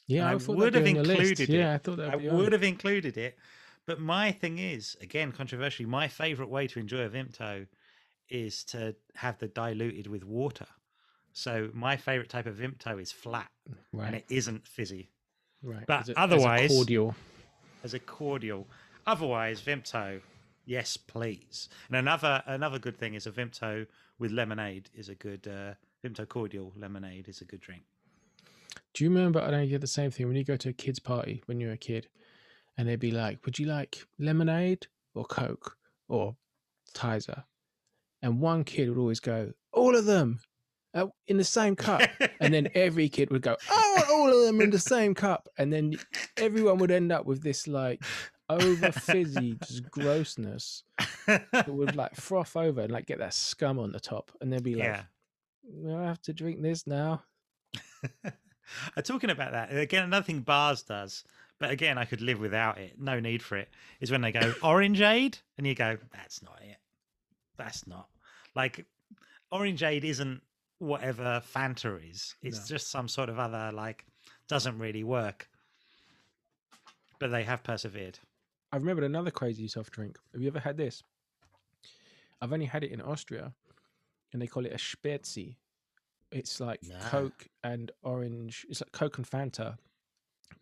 Yeah, 0.07 0.27
I, 0.27 0.33
I 0.33 0.35
would 0.37 0.75
have 0.75 0.87
included 0.87 1.41
it. 1.41 1.49
Yeah, 1.51 1.75
I 1.75 1.79
thought 1.79 1.99
that 1.99 2.11
I 2.11 2.17
would 2.17 2.23
be 2.23 2.29
on 2.31 2.37
would 2.39 2.53
have 2.53 2.63
included 2.63 3.19
it, 3.19 3.37
but 3.85 4.01
my 4.01 4.33
thing 4.33 4.59
is, 4.59 4.97
again, 5.03 5.33
controversially, 5.33 5.87
my 5.87 6.09
favourite 6.09 6.51
way 6.51 6.67
to 6.67 6.81
enjoy 6.81 7.05
a 7.05 7.09
Vimto 7.11 7.67
is 8.31 8.65
to 8.65 8.95
have 9.15 9.39
the 9.39 9.49
diluted 9.49 10.07
with 10.07 10.25
water. 10.25 10.67
So 11.33 11.71
my 11.73 11.97
favourite 11.97 12.31
type 12.31 12.47
of 12.47 12.57
Vimto 12.57 13.01
is 13.01 13.13
flat, 13.13 13.51
right. 13.93 14.07
and 14.07 14.17
it 14.17 14.25
isn't 14.29 14.67
fizzy 14.67 15.11
right. 15.63 15.85
but 15.87 16.01
as 16.03 16.09
a, 16.11 16.19
otherwise- 16.19 16.65
as 16.65 16.71
a 16.71 16.75
cordial. 16.75 17.15
as 17.85 17.95
a 17.95 17.99
cordial. 17.99 18.67
Otherwise, 19.07 19.63
Vimto, 19.63 20.21
yes, 20.69 20.97
please. 20.97 21.69
And 21.89 21.97
another 21.97 22.43
another 22.47 22.79
good 22.79 22.97
thing 22.97 23.15
is 23.15 23.27
a 23.27 23.33
Vimto 23.33 23.87
with 24.19 24.31
lemonade 24.31 24.91
is 24.95 25.09
a 25.09 25.15
good 25.15 25.49
uh, 25.49 25.75
Vimto 26.05 26.29
cordial 26.29 26.73
lemonade 26.77 27.29
is 27.29 27.41
a 27.41 27.45
good 27.45 27.61
drink. 27.61 27.83
Do 28.95 29.05
you 29.05 29.11
remember? 29.11 29.41
I 29.41 29.51
know 29.51 29.63
you 29.63 29.73
had 29.73 29.81
the 29.81 29.87
same 29.87 30.11
thing 30.11 30.27
when 30.29 30.37
you 30.37 30.45
go 30.45 30.57
to 30.57 30.69
a 30.69 30.73
kids' 30.73 30.99
party 30.99 31.43
when 31.47 31.59
you're 31.59 31.73
a 31.73 31.79
kid, 31.79 32.09
and 32.77 32.87
they'd 32.87 33.01
be 33.01 33.11
like, 33.11 33.45
"Would 33.45 33.59
you 33.59 33.67
like 33.67 34.07
lemonade 34.19 34.87
or 35.15 35.25
Coke 35.25 35.77
or 36.09 36.37
Tizer?" 36.95 37.45
And 38.23 38.41
one 38.41 38.65
kid 38.65 38.89
would 38.89 38.99
always 38.99 39.21
go, 39.21 39.53
"All 39.73 39.97
of 39.97 40.05
them 40.05 40.41
uh, 40.95 41.07
in 41.27 41.39
the 41.39 41.45
same 41.45 41.77
cup," 41.77 42.03
and 42.41 42.53
then 42.53 42.69
every 42.75 43.09
kid 43.09 43.31
would 43.31 43.43
go, 43.43 43.57
"I 43.71 43.95
want 43.97 44.11
all 44.11 44.39
of 44.39 44.47
them 44.47 44.61
in 44.61 44.71
the 44.71 44.79
same 44.79 45.15
cup," 45.15 45.49
and 45.57 45.73
then 45.73 45.95
everyone 46.37 46.79
would 46.79 46.91
end 46.91 47.11
up 47.11 47.25
with 47.25 47.43
this 47.43 47.67
like 47.67 48.03
over 48.51 48.93
fizzy 48.93 49.57
just 49.67 49.91
grossness 49.91 50.83
that 51.27 51.69
would 51.69 51.95
like 51.97 52.15
froth 52.17 52.57
over 52.57 52.81
and 52.83 52.91
like 52.93 53.07
get 53.07 53.19
that 53.19 53.35
scum 53.35 53.79
on 53.79 53.93
the 53.93 54.01
top, 54.01 54.31
and 54.41 54.53
they'd 54.53 54.63
be 54.63 54.75
like, 54.75 54.85
yeah. 54.85 55.03
"Well, 55.65 55.99
I 55.99 56.07
have 56.07 56.23
to 56.23 56.33
drink 56.33 56.63
this 56.63 56.87
now." 56.87 57.23
Uh, 58.99 59.01
Talking 59.01 59.31
about 59.31 59.53
that 59.53 59.75
again, 59.75 60.05
another 60.05 60.25
thing 60.27 60.41
Barr's 60.41 60.83
does, 60.83 61.25
but 61.59 61.71
again, 61.71 61.97
I 61.97 62.05
could 62.05 62.21
live 62.21 62.39
without 62.39 62.77
it. 62.77 63.01
No 63.01 63.19
need 63.19 63.43
for 63.43 63.57
it. 63.57 63.71
Is 63.99 64.11
when 64.11 64.21
they 64.21 64.31
go 64.31 64.41
orangeade, 64.63 65.41
and 65.57 65.67
you 65.67 65.75
go, 65.75 65.97
"That's 66.13 66.43
not 66.43 66.61
it. 66.63 66.77
That's 67.57 67.87
not 67.87 68.09
like 68.55 68.85
orangeade 69.51 70.05
isn't 70.05 70.43
whatever 70.81 71.43
Fanta 71.55 71.99
is. 72.11 72.35
It's 72.43 72.59
No. 72.59 72.77
just 72.77 72.91
some 72.91 73.09
sort 73.09 73.31
of 73.31 73.39
other 73.39 73.73
like 73.73 74.05
doesn't 74.49 74.79
really 74.79 75.03
work." 75.03 75.49
But 77.19 77.31
they 77.31 77.45
have 77.45 77.63
persevered. 77.65 78.19
I 78.73 78.77
remembered 78.77 79.05
another 79.05 79.31
crazy 79.31 79.69
soft 79.69 79.93
drink. 79.93 80.19
Have 80.33 80.43
you 80.43 80.49
ever 80.49 80.61
had 80.61 80.77
this? 80.77 81.03
I've 82.41 82.53
only 82.53 82.67
had 82.67 82.85
it 82.85 82.93
in 82.93 83.01
Austria, 83.01 83.53
and 84.33 84.41
they 84.41 84.47
call 84.47 84.67
it 84.67 84.73
a 84.73 84.77
Spezi. 84.77 85.57
It's 86.31 86.61
like 86.61 86.83
Nah. 86.83 86.99
Coke 87.09 87.49
and 87.65 87.91
orange. 88.03 88.67
It's 88.69 88.81
like 88.81 88.93
Coke 88.93 89.17
and 89.19 89.29
Fanta 89.29 89.79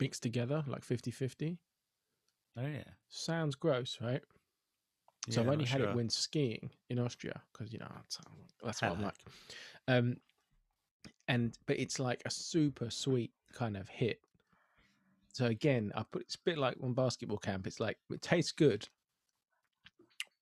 mixed 0.01 0.23
together, 0.23 0.65
like 0.67 0.85
50 0.85 1.11
50. 1.11 1.59
Oh 2.57 2.67
yeah. 2.67 2.85
Sounds 3.09 3.55
gross, 3.55 3.99
right? 4.01 4.23
so 5.29 5.41
I've 5.43 5.49
only 5.49 5.65
had 5.65 5.81
sure. 5.81 5.91
it 5.91 5.97
when 5.97 6.09
skiing 6.09 6.71
in 6.89 7.01
Austria 7.01 7.43
because, 7.53 7.73
you 7.73 7.81
know, 7.81 7.89
that's, 7.91 8.19
that's 8.63 8.83
what 8.83 8.93
I'm 8.93 9.03
like. 9.03 9.15
Um, 9.89 10.17
and, 11.27 11.59
but 11.67 11.81
it's 11.81 11.99
like 11.99 12.23
a 12.25 12.31
super 12.31 12.91
sweet 12.91 13.33
kind 13.53 13.77
of 13.77 13.89
hit. 13.89 14.21
So 15.37 15.45
again, 15.45 15.93
I 15.95 16.03
put 16.03 16.23
it's 16.23 16.37
a 16.37 16.45
bit 16.47 16.57
like 16.57 16.79
on 16.83 16.95
basketball 16.95 17.37
camp. 17.37 17.67
It's 17.67 17.79
like 17.79 17.99
it 18.09 18.23
tastes 18.23 18.53
good 18.53 18.89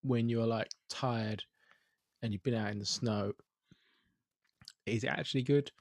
when 0.03 0.29
you're 0.29 0.47
like 0.47 0.69
tired 0.89 1.43
and 2.23 2.33
you've 2.33 2.45
been 2.45 2.55
out 2.55 2.71
in 2.71 2.79
the 2.79 2.87
snow. 2.87 3.33
Is 4.87 5.03
it 5.03 5.09
actually 5.09 5.43
good? 5.43 5.73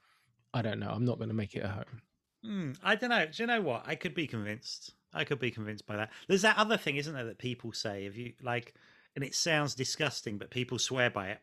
I 0.52 0.62
don't 0.62 0.80
know. 0.80 0.90
I'm 0.90 1.04
not 1.04 1.18
going 1.18 1.28
to 1.28 1.34
make 1.34 1.54
it 1.54 1.62
at 1.62 1.70
home. 1.70 2.02
Hmm, 2.44 2.72
I 2.82 2.96
don't 2.96 3.10
know. 3.10 3.24
Do 3.26 3.40
you 3.44 3.46
know 3.46 3.60
what? 3.60 3.84
I 3.86 3.94
could 3.94 4.16
be 4.16 4.26
convinced. 4.26 4.94
I 5.12 5.22
could 5.22 5.38
be 5.38 5.52
convinced 5.52 5.86
by 5.86 5.94
that. 5.94 6.10
There's 6.26 6.42
that 6.42 6.58
other 6.58 6.76
thing, 6.76 6.96
isn't 6.96 7.14
there, 7.14 7.24
that 7.26 7.38
people 7.38 7.72
say 7.72 8.06
if 8.06 8.16
you 8.16 8.32
like, 8.42 8.74
and 9.14 9.22
it 9.24 9.36
sounds 9.36 9.76
disgusting, 9.76 10.38
but 10.38 10.50
people 10.50 10.76
swear 10.80 11.08
by 11.08 11.28
it. 11.28 11.40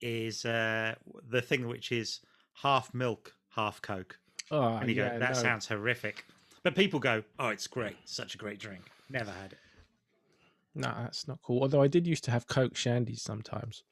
Is 0.00 0.46
uh, 0.46 0.94
the 1.28 1.42
thing 1.42 1.68
which 1.68 1.92
is 1.92 2.20
half 2.54 2.94
milk, 2.94 3.34
half 3.50 3.82
Coke, 3.82 4.18
Oh, 4.50 4.76
and 4.76 4.88
you 4.88 4.96
yeah, 4.96 5.12
go, 5.12 5.18
that 5.18 5.34
no. 5.34 5.42
sounds 5.42 5.66
horrific. 5.68 6.24
But 6.62 6.74
people 6.74 7.00
go, 7.00 7.22
oh, 7.38 7.48
it's 7.48 7.66
great, 7.66 7.96
such 8.04 8.34
a 8.34 8.38
great 8.38 8.58
drink. 8.58 8.82
Never 9.08 9.30
had 9.30 9.52
it. 9.52 9.58
No, 10.74 10.92
that's 10.98 11.26
not 11.26 11.38
cool. 11.42 11.62
Although 11.62 11.82
I 11.82 11.88
did 11.88 12.06
used 12.06 12.24
to 12.24 12.30
have 12.30 12.46
Coke 12.46 12.74
shandies 12.74 13.20
sometimes. 13.20 13.82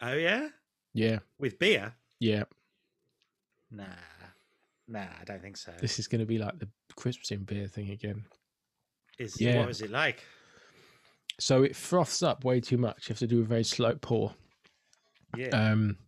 Oh 0.00 0.12
yeah, 0.12 0.48
Yeah, 0.94 1.18
with 1.38 1.58
beer? 1.58 1.94
yeah. 2.20 2.44
Nah, 3.70 3.84
nah, 4.86 5.00
I 5.20 5.24
don't 5.24 5.42
think 5.42 5.56
so. 5.56 5.72
This 5.80 5.98
is 5.98 6.06
going 6.08 6.20
to 6.20 6.26
be 6.26 6.38
like 6.38 6.58
the 6.58 6.68
crisps 6.96 7.30
in 7.30 7.44
beer 7.44 7.66
thing 7.66 7.90
again. 7.90 8.24
Is 9.18 9.40
yeah. 9.40 9.58
what 9.58 9.68
was 9.68 9.82
it 9.82 9.90
like? 9.90 10.24
So 11.40 11.62
it 11.62 11.76
froths 11.76 12.22
up 12.22 12.44
way 12.44 12.60
too 12.60 12.78
much. 12.78 13.08
You 13.08 13.12
have 13.12 13.18
to 13.18 13.26
do 13.26 13.40
a 13.40 13.44
very 13.44 13.64
slow 13.64 13.94
pour. 14.00 14.34
Yeah. 15.36 15.48
Um, 15.48 15.98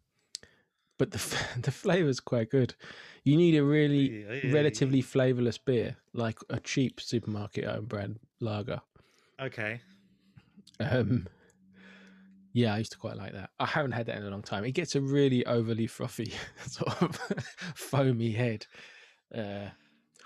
but 1.01 1.11
the 1.13 1.17
f- 1.19 1.57
the 1.63 1.71
flavor's 1.73 2.21
quite 2.21 2.51
good. 2.51 2.75
You 3.25 3.37
need 3.37 3.57
a 3.57 3.65
really 3.65 4.19
Yeah, 4.23 4.35
yeah, 4.35 4.43
relatively 4.43 5.01
flavorless 5.01 5.59
beer, 5.59 5.97
like 6.13 6.39
a 6.51 6.61
cheap 6.61 7.01
supermarket 7.01 7.65
owned 7.65 7.89
brand 7.89 8.21
lager. 8.41 8.83
Okay. 9.41 9.81
Um, 10.81 11.29
yeah, 12.53 12.75
I 12.75 12.79
used 12.79 12.93
to 12.93 12.99
quite 12.99 13.17
like 13.17 13.33
that. 13.33 13.51
I 13.61 13.67
haven't 13.67 13.93
had 13.93 14.07
that 14.07 14.17
in 14.17 14.25
a 14.25 14.31
long 14.31 14.43
time. 14.43 14.65
It 14.65 14.73
gets 14.73 14.95
a 14.97 15.01
really 15.01 15.47
overly 15.47 15.87
frothy, 15.87 16.33
sort 16.67 17.01
of 17.03 17.17
foamy 17.77 18.33
head. 18.33 18.67
Uh, 19.35 19.71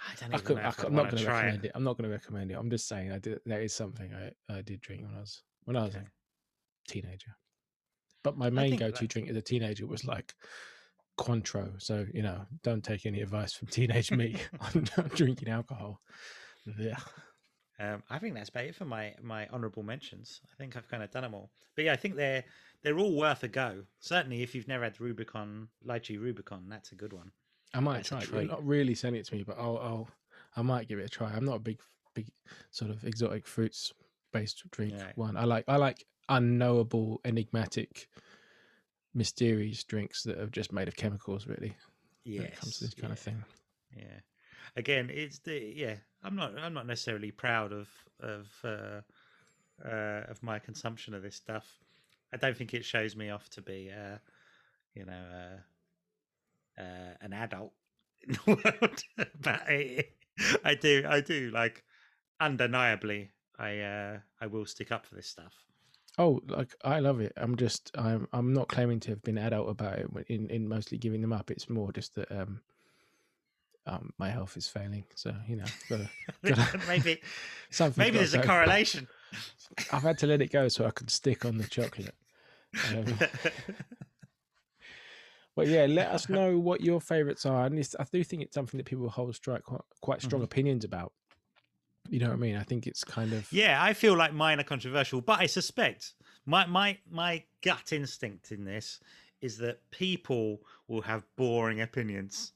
I 0.09 0.15
don't 0.17 0.33
I 0.33 0.39
even 0.39 0.45
could, 0.45 0.57
know 0.57 0.63
I 0.63 0.73
I'm 0.85 0.95
not 0.95 1.09
going 1.11 1.21
to 1.23 1.25
to 1.25 1.27
recommend 1.27 1.65
it. 1.65 1.67
it. 1.67 1.73
I'm 1.75 1.85
not 1.85 1.97
going 1.99 2.09
to 2.09 2.15
recommend 2.15 2.51
it. 2.51 2.55
I'm 2.55 2.71
just 2.71 2.89
saying 2.89 3.13
I 3.13 3.19
did. 3.19 3.41
That 3.47 3.63
is 3.63 3.75
something 3.75 4.15
I, 4.15 4.33
I 4.49 4.63
did 4.63 4.81
drink 4.81 5.05
when 5.05 5.15
I 5.15 5.21
was 5.21 5.45
when 5.65 5.77
I 5.77 5.85
was 5.85 5.97
Okay. 5.97 5.99
a 5.99 6.07
teenager. 6.89 7.37
But 8.25 8.37
my 8.37 8.51
main 8.51 8.75
go-to 8.77 9.03
that- 9.03 9.09
drink 9.11 9.29
as 9.29 9.37
a 9.37 9.43
teenager 9.43 9.87
was 9.87 10.05
like 10.05 10.35
Cointreau. 11.19 11.81
So 11.81 12.07
you 12.13 12.23
know, 12.23 12.45
don't 12.65 12.83
take 12.83 13.07
any 13.07 13.21
advice 13.21 13.53
from 13.53 13.69
teenage 13.71 14.11
me 14.11 14.37
on 14.75 14.89
drinking 15.15 15.49
alcohol. 15.49 16.01
Yeah. 16.79 16.97
Um, 17.79 18.03
I 18.09 18.19
think 18.21 18.35
that's 18.35 18.49
about 18.51 18.65
it 18.65 18.75
for 18.75 18.85
my 18.85 19.15
my 19.23 19.47
honourable 19.49 19.83
mentions. 19.83 20.41
I 20.53 20.57
think 20.57 20.77
I've 20.77 20.89
kind 20.89 21.03
of 21.03 21.11
done 21.11 21.23
them 21.23 21.35
all. 21.35 21.51
But 21.77 21.85
yeah, 21.85 21.93
I 21.93 21.97
think 21.97 22.17
they're 22.17 22.45
they're 22.83 22.99
all 22.99 23.15
worth 23.17 23.43
a 23.45 23.49
go. 23.49 23.83
Certainly, 24.01 24.43
if 24.43 24.55
you've 24.55 24.69
never 24.69 24.85
had 24.85 25.01
Rubicon 25.01 25.69
Lychee 25.87 26.21
Rubicon, 26.21 26.67
that's 26.69 26.93
a 26.93 26.95
good 26.95 27.13
one. 27.13 27.31
I 27.75 27.81
might 27.81 28.05
That's 28.05 28.09
try 28.09 28.19
it. 28.21 28.31
You're 28.31 28.45
not 28.45 28.65
really 28.65 28.95
sending 28.95 29.21
it 29.21 29.27
to 29.27 29.35
me, 29.35 29.43
but 29.43 29.59
I'll, 29.59 29.79
I'll, 29.79 30.09
I 30.57 30.63
might 30.63 30.87
give 30.87 31.01
it 31.01 31.07
a 31.07 31.09
try. 31.09 31.33
I'm 31.33 31.45
not 31.45 31.57
a 31.57 31.61
big, 31.61 31.81
big 32.15 32.29
sort 32.71 32.93
of 32.93 33.03
exotic 33.03 33.49
fruits 33.49 33.93
based 34.33 34.63
drink 34.71 34.95
Right. 34.97 35.19
one. 35.19 35.37
I 35.37 35.43
like, 35.45 35.65
I 35.67 35.77
like 35.77 36.07
unknowable, 36.29 37.21
enigmatic, 37.25 38.09
mysterious 39.15 39.85
drinks 39.85 40.23
that 40.25 40.39
are 40.39 40.47
just 40.47 40.73
made 40.73 40.89
of 40.89 40.97
chemicals. 40.97 41.47
Really, 41.47 41.77
when 42.25 42.43
it 42.43 42.57
comes 42.57 42.79
to 42.79 42.85
this 42.85 42.95
kind 42.95 43.13
of 43.13 43.19
yeah, 43.19 43.25
thing. 43.25 43.45
Yeah. 43.97 44.21
Again, 44.77 45.11
it's 45.13 45.39
the 45.39 45.73
yeah. 45.75 45.97
I'm 46.23 46.37
not 46.37 46.59
I'm 46.59 46.75
not 46.75 46.87
necessarily 46.87 47.31
proud 47.31 47.73
of 47.73 47.89
of 48.21 48.49
uh, 48.65 49.01
uh, 49.87 50.23
of 50.29 50.43
my 50.43 50.59
consumption 50.59 51.15
of 51.15 51.23
this 51.23 51.37
stuff. 51.37 51.67
I 52.33 52.37
don't 52.37 52.57
think 52.57 52.75
it 52.75 52.85
shows 52.85 53.15
me 53.15 53.31
off 53.31 53.49
to 53.51 53.63
be 53.63 53.91
uh, 53.91 54.19
you 54.95 55.05
know 55.05 55.13
uh, 55.13 56.81
uh, 56.83 57.15
an 57.21 57.33
adult 57.33 57.73
in 58.27 58.35
the 58.35 58.41
world, 58.47 59.03
but 59.41 59.63
I, 59.69 60.05
I 60.65 60.75
do 60.75 61.05
I 61.09 61.21
do 61.21 61.51
like 61.53 61.85
undeniably 62.41 63.31
I 63.59 63.79
uh, 63.79 64.19
I 64.41 64.47
will 64.47 64.67
stick 64.67 64.91
up 64.91 65.07
for 65.07 65.15
this 65.15 65.29
stuff. 65.29 65.55
Oh, 66.19 66.41
like 66.47 66.75
I 66.85 67.01
love 67.01 67.21
it. 67.21 67.33
I'm 67.37 67.57
just, 67.57 67.91
I'm, 67.97 68.29
I'm 68.33 68.53
not 68.53 68.69
claiming 68.69 69.01
to 69.01 69.11
have 69.11 69.23
been 69.23 69.39
adult 69.39 69.69
about 69.69 69.99
it 69.99 70.09
in, 70.29 70.49
in 70.49 70.69
mostly 70.69 70.97
giving 70.99 71.21
them 71.21 71.33
up. 71.33 71.51
It's 71.51 71.69
more 71.69 71.93
just 71.93 72.15
that, 72.15 72.31
um, 72.31 72.63
um, 73.87 74.11
my 74.19 74.31
health 74.31 74.57
is 74.57 74.69
failing. 74.69 75.05
So 75.15 75.35
you 75.47 75.57
know, 75.57 75.73
gotta, 75.89 76.11
gotta, 76.45 76.69
maybe 76.87 77.21
something's 77.71 77.99
maybe 77.99 78.19
there's 78.19 78.35
a 78.35 78.39
correlation. 78.39 79.09
I've 79.91 80.03
had 80.03 80.19
to 80.19 80.27
let 80.27 80.43
it 80.43 80.51
go 80.53 80.69
so 80.69 80.87
I 80.87 80.91
can 80.91 81.09
stick 81.09 81.45
on 81.45 81.57
the 81.59 81.65
chocolate. 81.65 82.15
Um, 82.85 83.19
but 85.57 85.69
yeah, 85.69 85.87
let 85.87 86.09
us 86.09 86.29
know 86.29 86.59
what 86.59 86.81
your 86.81 87.01
favourites 87.01 87.47
are. 87.47 87.67
And 87.67 87.79
I 87.99 88.05
do 88.13 88.25
think 88.25 88.43
it's 88.43 88.55
something 88.55 88.79
that 88.79 88.85
people 88.87 89.09
hold 89.09 89.35
strike 89.37 89.63
quite, 89.63 89.83
quite 90.01 90.23
strong 90.23 90.43
Mhm. 90.43 90.45
opinions 90.45 90.85
about. 90.85 91.13
You 92.09 92.21
know 92.21 92.29
what 92.29 92.35
I 92.35 92.39
mean? 92.39 92.57
I 92.57 92.63
think 92.63 92.87
it's 92.87 93.03
kind 93.05 93.33
of 93.33 93.51
Yeah, 93.53 93.83
I 93.83 93.93
feel 93.93 94.17
like 94.17 94.33
mine 94.33 94.61
are 94.61 94.65
controversial, 94.65 95.21
but 95.21 95.41
I 95.41 95.47
suspect 95.47 96.15
my 96.47 96.67
my 96.67 96.99
my 97.11 97.43
gut 97.63 97.93
instinct 97.93 98.53
in 98.53 98.65
this 98.65 99.01
is 99.41 99.59
that 99.59 99.79
people 99.91 100.61
will 100.89 101.03
have 101.03 101.25
boring 101.37 101.81
opinions, 101.81 102.53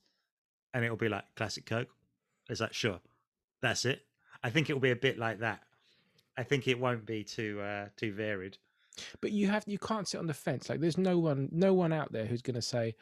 and 0.73 0.85
it'll 0.85 0.97
be 0.97 1.09
like 1.09 1.25
classic 1.37 1.67
Coke. 1.67 1.89
Is 2.49 2.59
that 2.59 2.75
sure? 2.75 3.01
That's 3.61 3.85
it. 3.85 4.05
I 4.43 4.51
think 4.51 4.71
it 4.71 4.75
will 4.75 4.81
be 4.81 4.91
a 4.91 4.97
bit 4.97 5.19
like 5.19 5.41
that. 5.41 5.61
I 6.37 6.45
think 6.45 6.69
it 6.69 6.79
won't 6.79 7.05
be 7.05 7.25
too 7.25 7.61
uh, 7.61 7.89
too 7.97 8.13
varied. 8.13 8.59
But 9.21 9.33
you 9.33 9.49
have 9.49 9.65
you 9.67 9.79
can't 9.79 10.07
sit 10.07 10.19
on 10.19 10.27
the 10.27 10.35
fence. 10.35 10.69
Like 10.69 10.81
there's 10.81 10.99
no 10.99 11.19
one 11.19 11.49
no 11.53 11.75
one 11.75 11.93
out 11.93 12.13
there 12.13 12.27
who's 12.27 12.43
going 12.43 12.55
to 12.55 12.63
say 12.63 12.95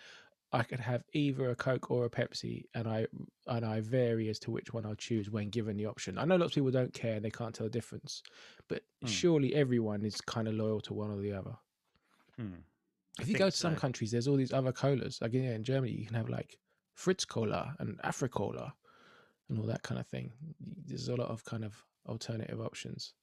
I 0.53 0.63
could 0.63 0.81
have 0.81 1.05
either 1.13 1.51
a 1.51 1.57
Coke 1.57 1.91
or 1.91 2.05
a 2.05 2.11
Pepsi, 2.11 2.65
and 2.75 2.89
I 2.89 3.07
and 3.47 3.65
I 3.65 3.81
vary 3.81 4.29
as 4.29 4.39
to 4.41 4.51
which 4.51 4.73
one 4.73 4.87
I'll 4.87 4.95
choose 4.95 5.31
when 5.31 5.51
given 5.51 5.77
the 5.77 5.87
option. 5.87 6.19
I 6.19 6.25
know 6.25 6.37
lots 6.37 6.53
of 6.53 6.55
people 6.55 6.71
don't 6.71 6.95
care; 6.95 7.21
they 7.21 7.31
can't 7.31 7.55
tell 7.55 7.67
the 7.67 7.71
difference. 7.71 8.23
But 8.69 8.83
Hmm. 9.03 9.07
surely 9.09 9.55
everyone 9.55 10.05
is 10.05 10.21
kind 10.21 10.49
of 10.49 10.55
loyal 10.55 10.81
to 10.83 10.95
one 10.95 11.11
or 11.11 11.21
the 11.21 11.33
other. 11.33 11.57
I 13.19 13.23
If 13.23 13.29
you 13.29 13.35
go 13.35 13.51
to 13.51 13.57
some 13.57 13.75
countries, 13.77 14.11
there's 14.13 14.29
all 14.29 14.37
these 14.37 14.53
other 14.53 14.73
colas. 14.73 15.21
Like 15.21 15.33
yeah, 15.33 15.55
in 15.55 15.65
Germany, 15.65 15.93
you 15.93 16.07
can 16.07 16.15
have 16.17 16.29
like 16.29 16.59
Fritz 16.95 17.25
Cola 17.25 17.75
and 17.79 17.99
Africola 18.03 18.73
and 19.49 19.59
all 19.59 19.67
that 19.67 19.83
kind 19.83 20.01
of 20.01 20.07
thing. 20.07 20.33
There's 20.61 21.09
a 21.09 21.17
lot 21.17 21.29
of 21.31 21.45
kind 21.45 21.65
of 21.65 21.85
alternative 22.07 22.61
options. 22.61 23.15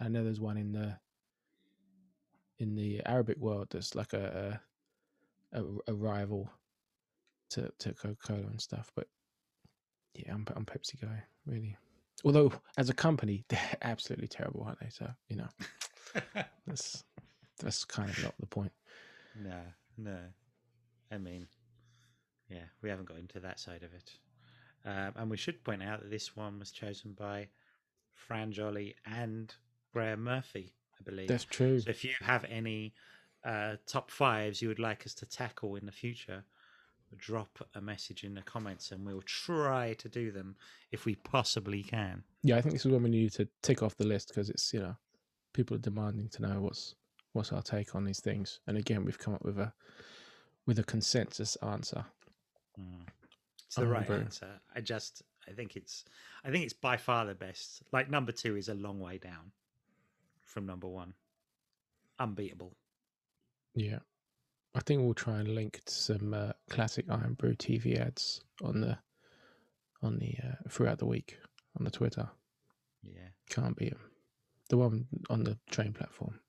I 0.00 0.08
know 0.08 0.24
there's 0.24 0.40
one 0.40 0.56
in 0.56 0.72
the 0.72 0.98
in 2.58 2.74
the 2.74 3.02
Arabic 3.06 3.38
world 3.38 3.68
that's 3.70 3.94
like 3.94 4.12
a 4.12 4.60
a, 4.62 4.71
a, 5.52 5.62
a 5.88 5.94
rival 5.94 6.50
to 7.50 7.72
to 7.78 7.92
Coca 7.94 8.16
Cola 8.26 8.46
and 8.46 8.60
stuff. 8.60 8.90
But 8.94 9.06
yeah, 10.14 10.32
I'm 10.32 10.46
I'm 10.54 10.64
Pepsi 10.64 11.00
guy 11.00 11.22
really. 11.46 11.76
Although 12.24 12.52
as 12.78 12.88
a 12.88 12.94
company, 12.94 13.44
they're 13.48 13.76
absolutely 13.82 14.28
terrible, 14.28 14.64
aren't 14.64 14.80
they? 14.80 14.90
So 14.90 15.08
you 15.28 15.36
know 15.36 15.48
that's 16.66 17.04
that's 17.60 17.84
kind 17.84 18.10
of 18.10 18.22
not 18.22 18.34
the 18.40 18.46
point. 18.46 18.72
no, 19.40 19.60
no. 19.96 20.18
I 21.10 21.18
mean, 21.18 21.46
yeah, 22.48 22.64
we 22.80 22.88
haven't 22.88 23.06
got 23.08 23.18
into 23.18 23.38
that 23.40 23.60
side 23.60 23.82
of 23.82 23.92
it. 23.92 24.12
Um, 24.84 25.12
and 25.16 25.30
we 25.30 25.36
should 25.36 25.62
point 25.62 25.82
out 25.82 26.00
that 26.00 26.10
this 26.10 26.34
one 26.34 26.58
was 26.58 26.70
chosen 26.70 27.12
by 27.12 27.48
Fran 28.14 28.50
Jolly 28.50 28.96
and 29.06 29.54
Graham 29.92 30.24
Murphy, 30.24 30.72
I 30.98 31.02
believe. 31.04 31.28
That's 31.28 31.44
true. 31.44 31.80
So 31.80 31.90
if 31.90 32.02
you 32.02 32.12
have 32.20 32.44
any 32.48 32.94
uh, 33.44 33.76
top 33.86 34.10
fives 34.10 34.62
you 34.62 34.68
would 34.68 34.78
like 34.78 35.06
us 35.06 35.14
to 35.14 35.26
tackle 35.26 35.76
in 35.76 35.86
the 35.86 35.92
future, 35.92 36.44
drop 37.16 37.66
a 37.74 37.80
message 37.80 38.24
in 38.24 38.34
the 38.34 38.42
comments 38.42 38.90
and 38.90 39.04
we'll 39.04 39.22
try 39.22 39.94
to 39.94 40.08
do 40.08 40.30
them 40.30 40.56
if 40.90 41.04
we 41.04 41.14
possibly 41.14 41.82
can. 41.82 42.22
Yeah, 42.42 42.56
I 42.56 42.60
think 42.60 42.74
this 42.74 42.86
is 42.86 42.92
when 42.92 43.02
we 43.02 43.10
need 43.10 43.32
to 43.32 43.48
tick 43.62 43.82
off 43.82 43.96
the 43.96 44.06
list 44.06 44.28
because 44.28 44.48
it's 44.48 44.72
you 44.72 44.80
know 44.80 44.96
people 45.52 45.76
are 45.76 45.80
demanding 45.80 46.28
to 46.30 46.42
know 46.42 46.60
what's 46.60 46.94
what's 47.32 47.52
our 47.52 47.62
take 47.62 47.94
on 47.94 48.04
these 48.04 48.20
things. 48.20 48.60
And 48.66 48.76
again, 48.76 49.04
we've 49.04 49.18
come 49.18 49.34
up 49.34 49.44
with 49.44 49.58
a 49.58 49.72
with 50.66 50.78
a 50.78 50.84
consensus 50.84 51.56
answer. 51.56 52.04
Mm. 52.78 53.06
It's 53.66 53.76
the 53.76 53.86
right 53.86 54.08
answer. 54.08 54.60
I 54.74 54.80
just, 54.80 55.22
I 55.48 55.52
think 55.52 55.76
it's, 55.76 56.04
I 56.44 56.50
think 56.50 56.64
it's 56.64 56.74
by 56.74 56.98
far 56.98 57.24
the 57.24 57.34
best. 57.34 57.82
Like 57.90 58.10
number 58.10 58.32
two 58.32 58.56
is 58.56 58.68
a 58.68 58.74
long 58.74 59.00
way 59.00 59.18
down 59.18 59.52
from 60.42 60.66
number 60.66 60.86
one. 60.86 61.14
Unbeatable. 62.18 62.76
Yeah, 63.74 63.98
I 64.74 64.80
think 64.80 65.02
we'll 65.02 65.14
try 65.14 65.38
and 65.38 65.48
link 65.54 65.80
to 65.84 65.92
some 65.92 66.34
uh, 66.34 66.52
classic 66.70 67.06
Irn-Bru 67.10 67.54
TV 67.56 67.98
ads 68.00 68.42
on 68.62 68.80
the 68.80 68.98
on 70.02 70.18
the 70.18 70.34
uh, 70.42 70.68
throughout 70.68 70.98
the 70.98 71.06
week 71.06 71.38
on 71.78 71.84
the 71.84 71.90
Twitter. 71.90 72.28
Yeah. 73.02 73.28
Can't 73.50 73.76
beat 73.76 73.92
'em. 73.92 74.00
The 74.68 74.76
one 74.78 75.06
on 75.30 75.44
the 75.44 75.58
train 75.70 75.92
platform. 75.92 76.40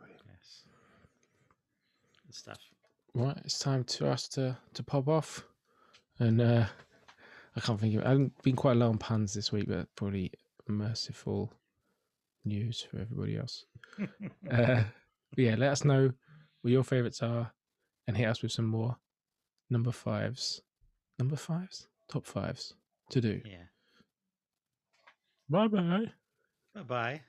Yes. 0.00 0.64
Good 2.26 2.34
stuff. 2.34 2.58
Right, 3.14 3.36
it's 3.44 3.58
time 3.58 3.84
to 3.84 4.08
us 4.08 4.28
to 4.28 4.56
to 4.74 4.82
pop 4.82 5.08
off, 5.08 5.44
and 6.18 6.40
uh, 6.40 6.66
I 7.56 7.60
can't 7.60 7.78
think 7.78 7.96
of. 7.96 8.04
I 8.04 8.10
haven't 8.10 8.42
been 8.42 8.56
quite 8.56 8.76
low 8.76 8.88
on 8.88 8.98
puns 8.98 9.34
this 9.34 9.52
week, 9.52 9.66
but 9.68 9.86
probably 9.96 10.32
merciful 10.66 11.52
news 12.44 12.80
for 12.80 12.98
everybody 12.98 13.36
else. 13.36 13.66
uh, 14.50 14.84
but 15.34 15.44
yeah, 15.44 15.54
let 15.56 15.72
us 15.72 15.84
know 15.84 16.10
what 16.62 16.70
your 16.70 16.84
favourites 16.84 17.22
are, 17.22 17.52
and 18.06 18.16
hit 18.16 18.28
us 18.28 18.42
with 18.42 18.52
some 18.52 18.66
more 18.66 18.96
number 19.70 19.92
fives, 19.92 20.62
number 21.18 21.36
fives, 21.36 21.88
top 22.08 22.26
fives 22.26 22.74
to 23.10 23.20
do. 23.20 23.40
yeah. 23.44 23.64
Bye 25.48 25.68
bye. 25.68 26.06
Bye 26.74 26.82
bye. 26.82 27.20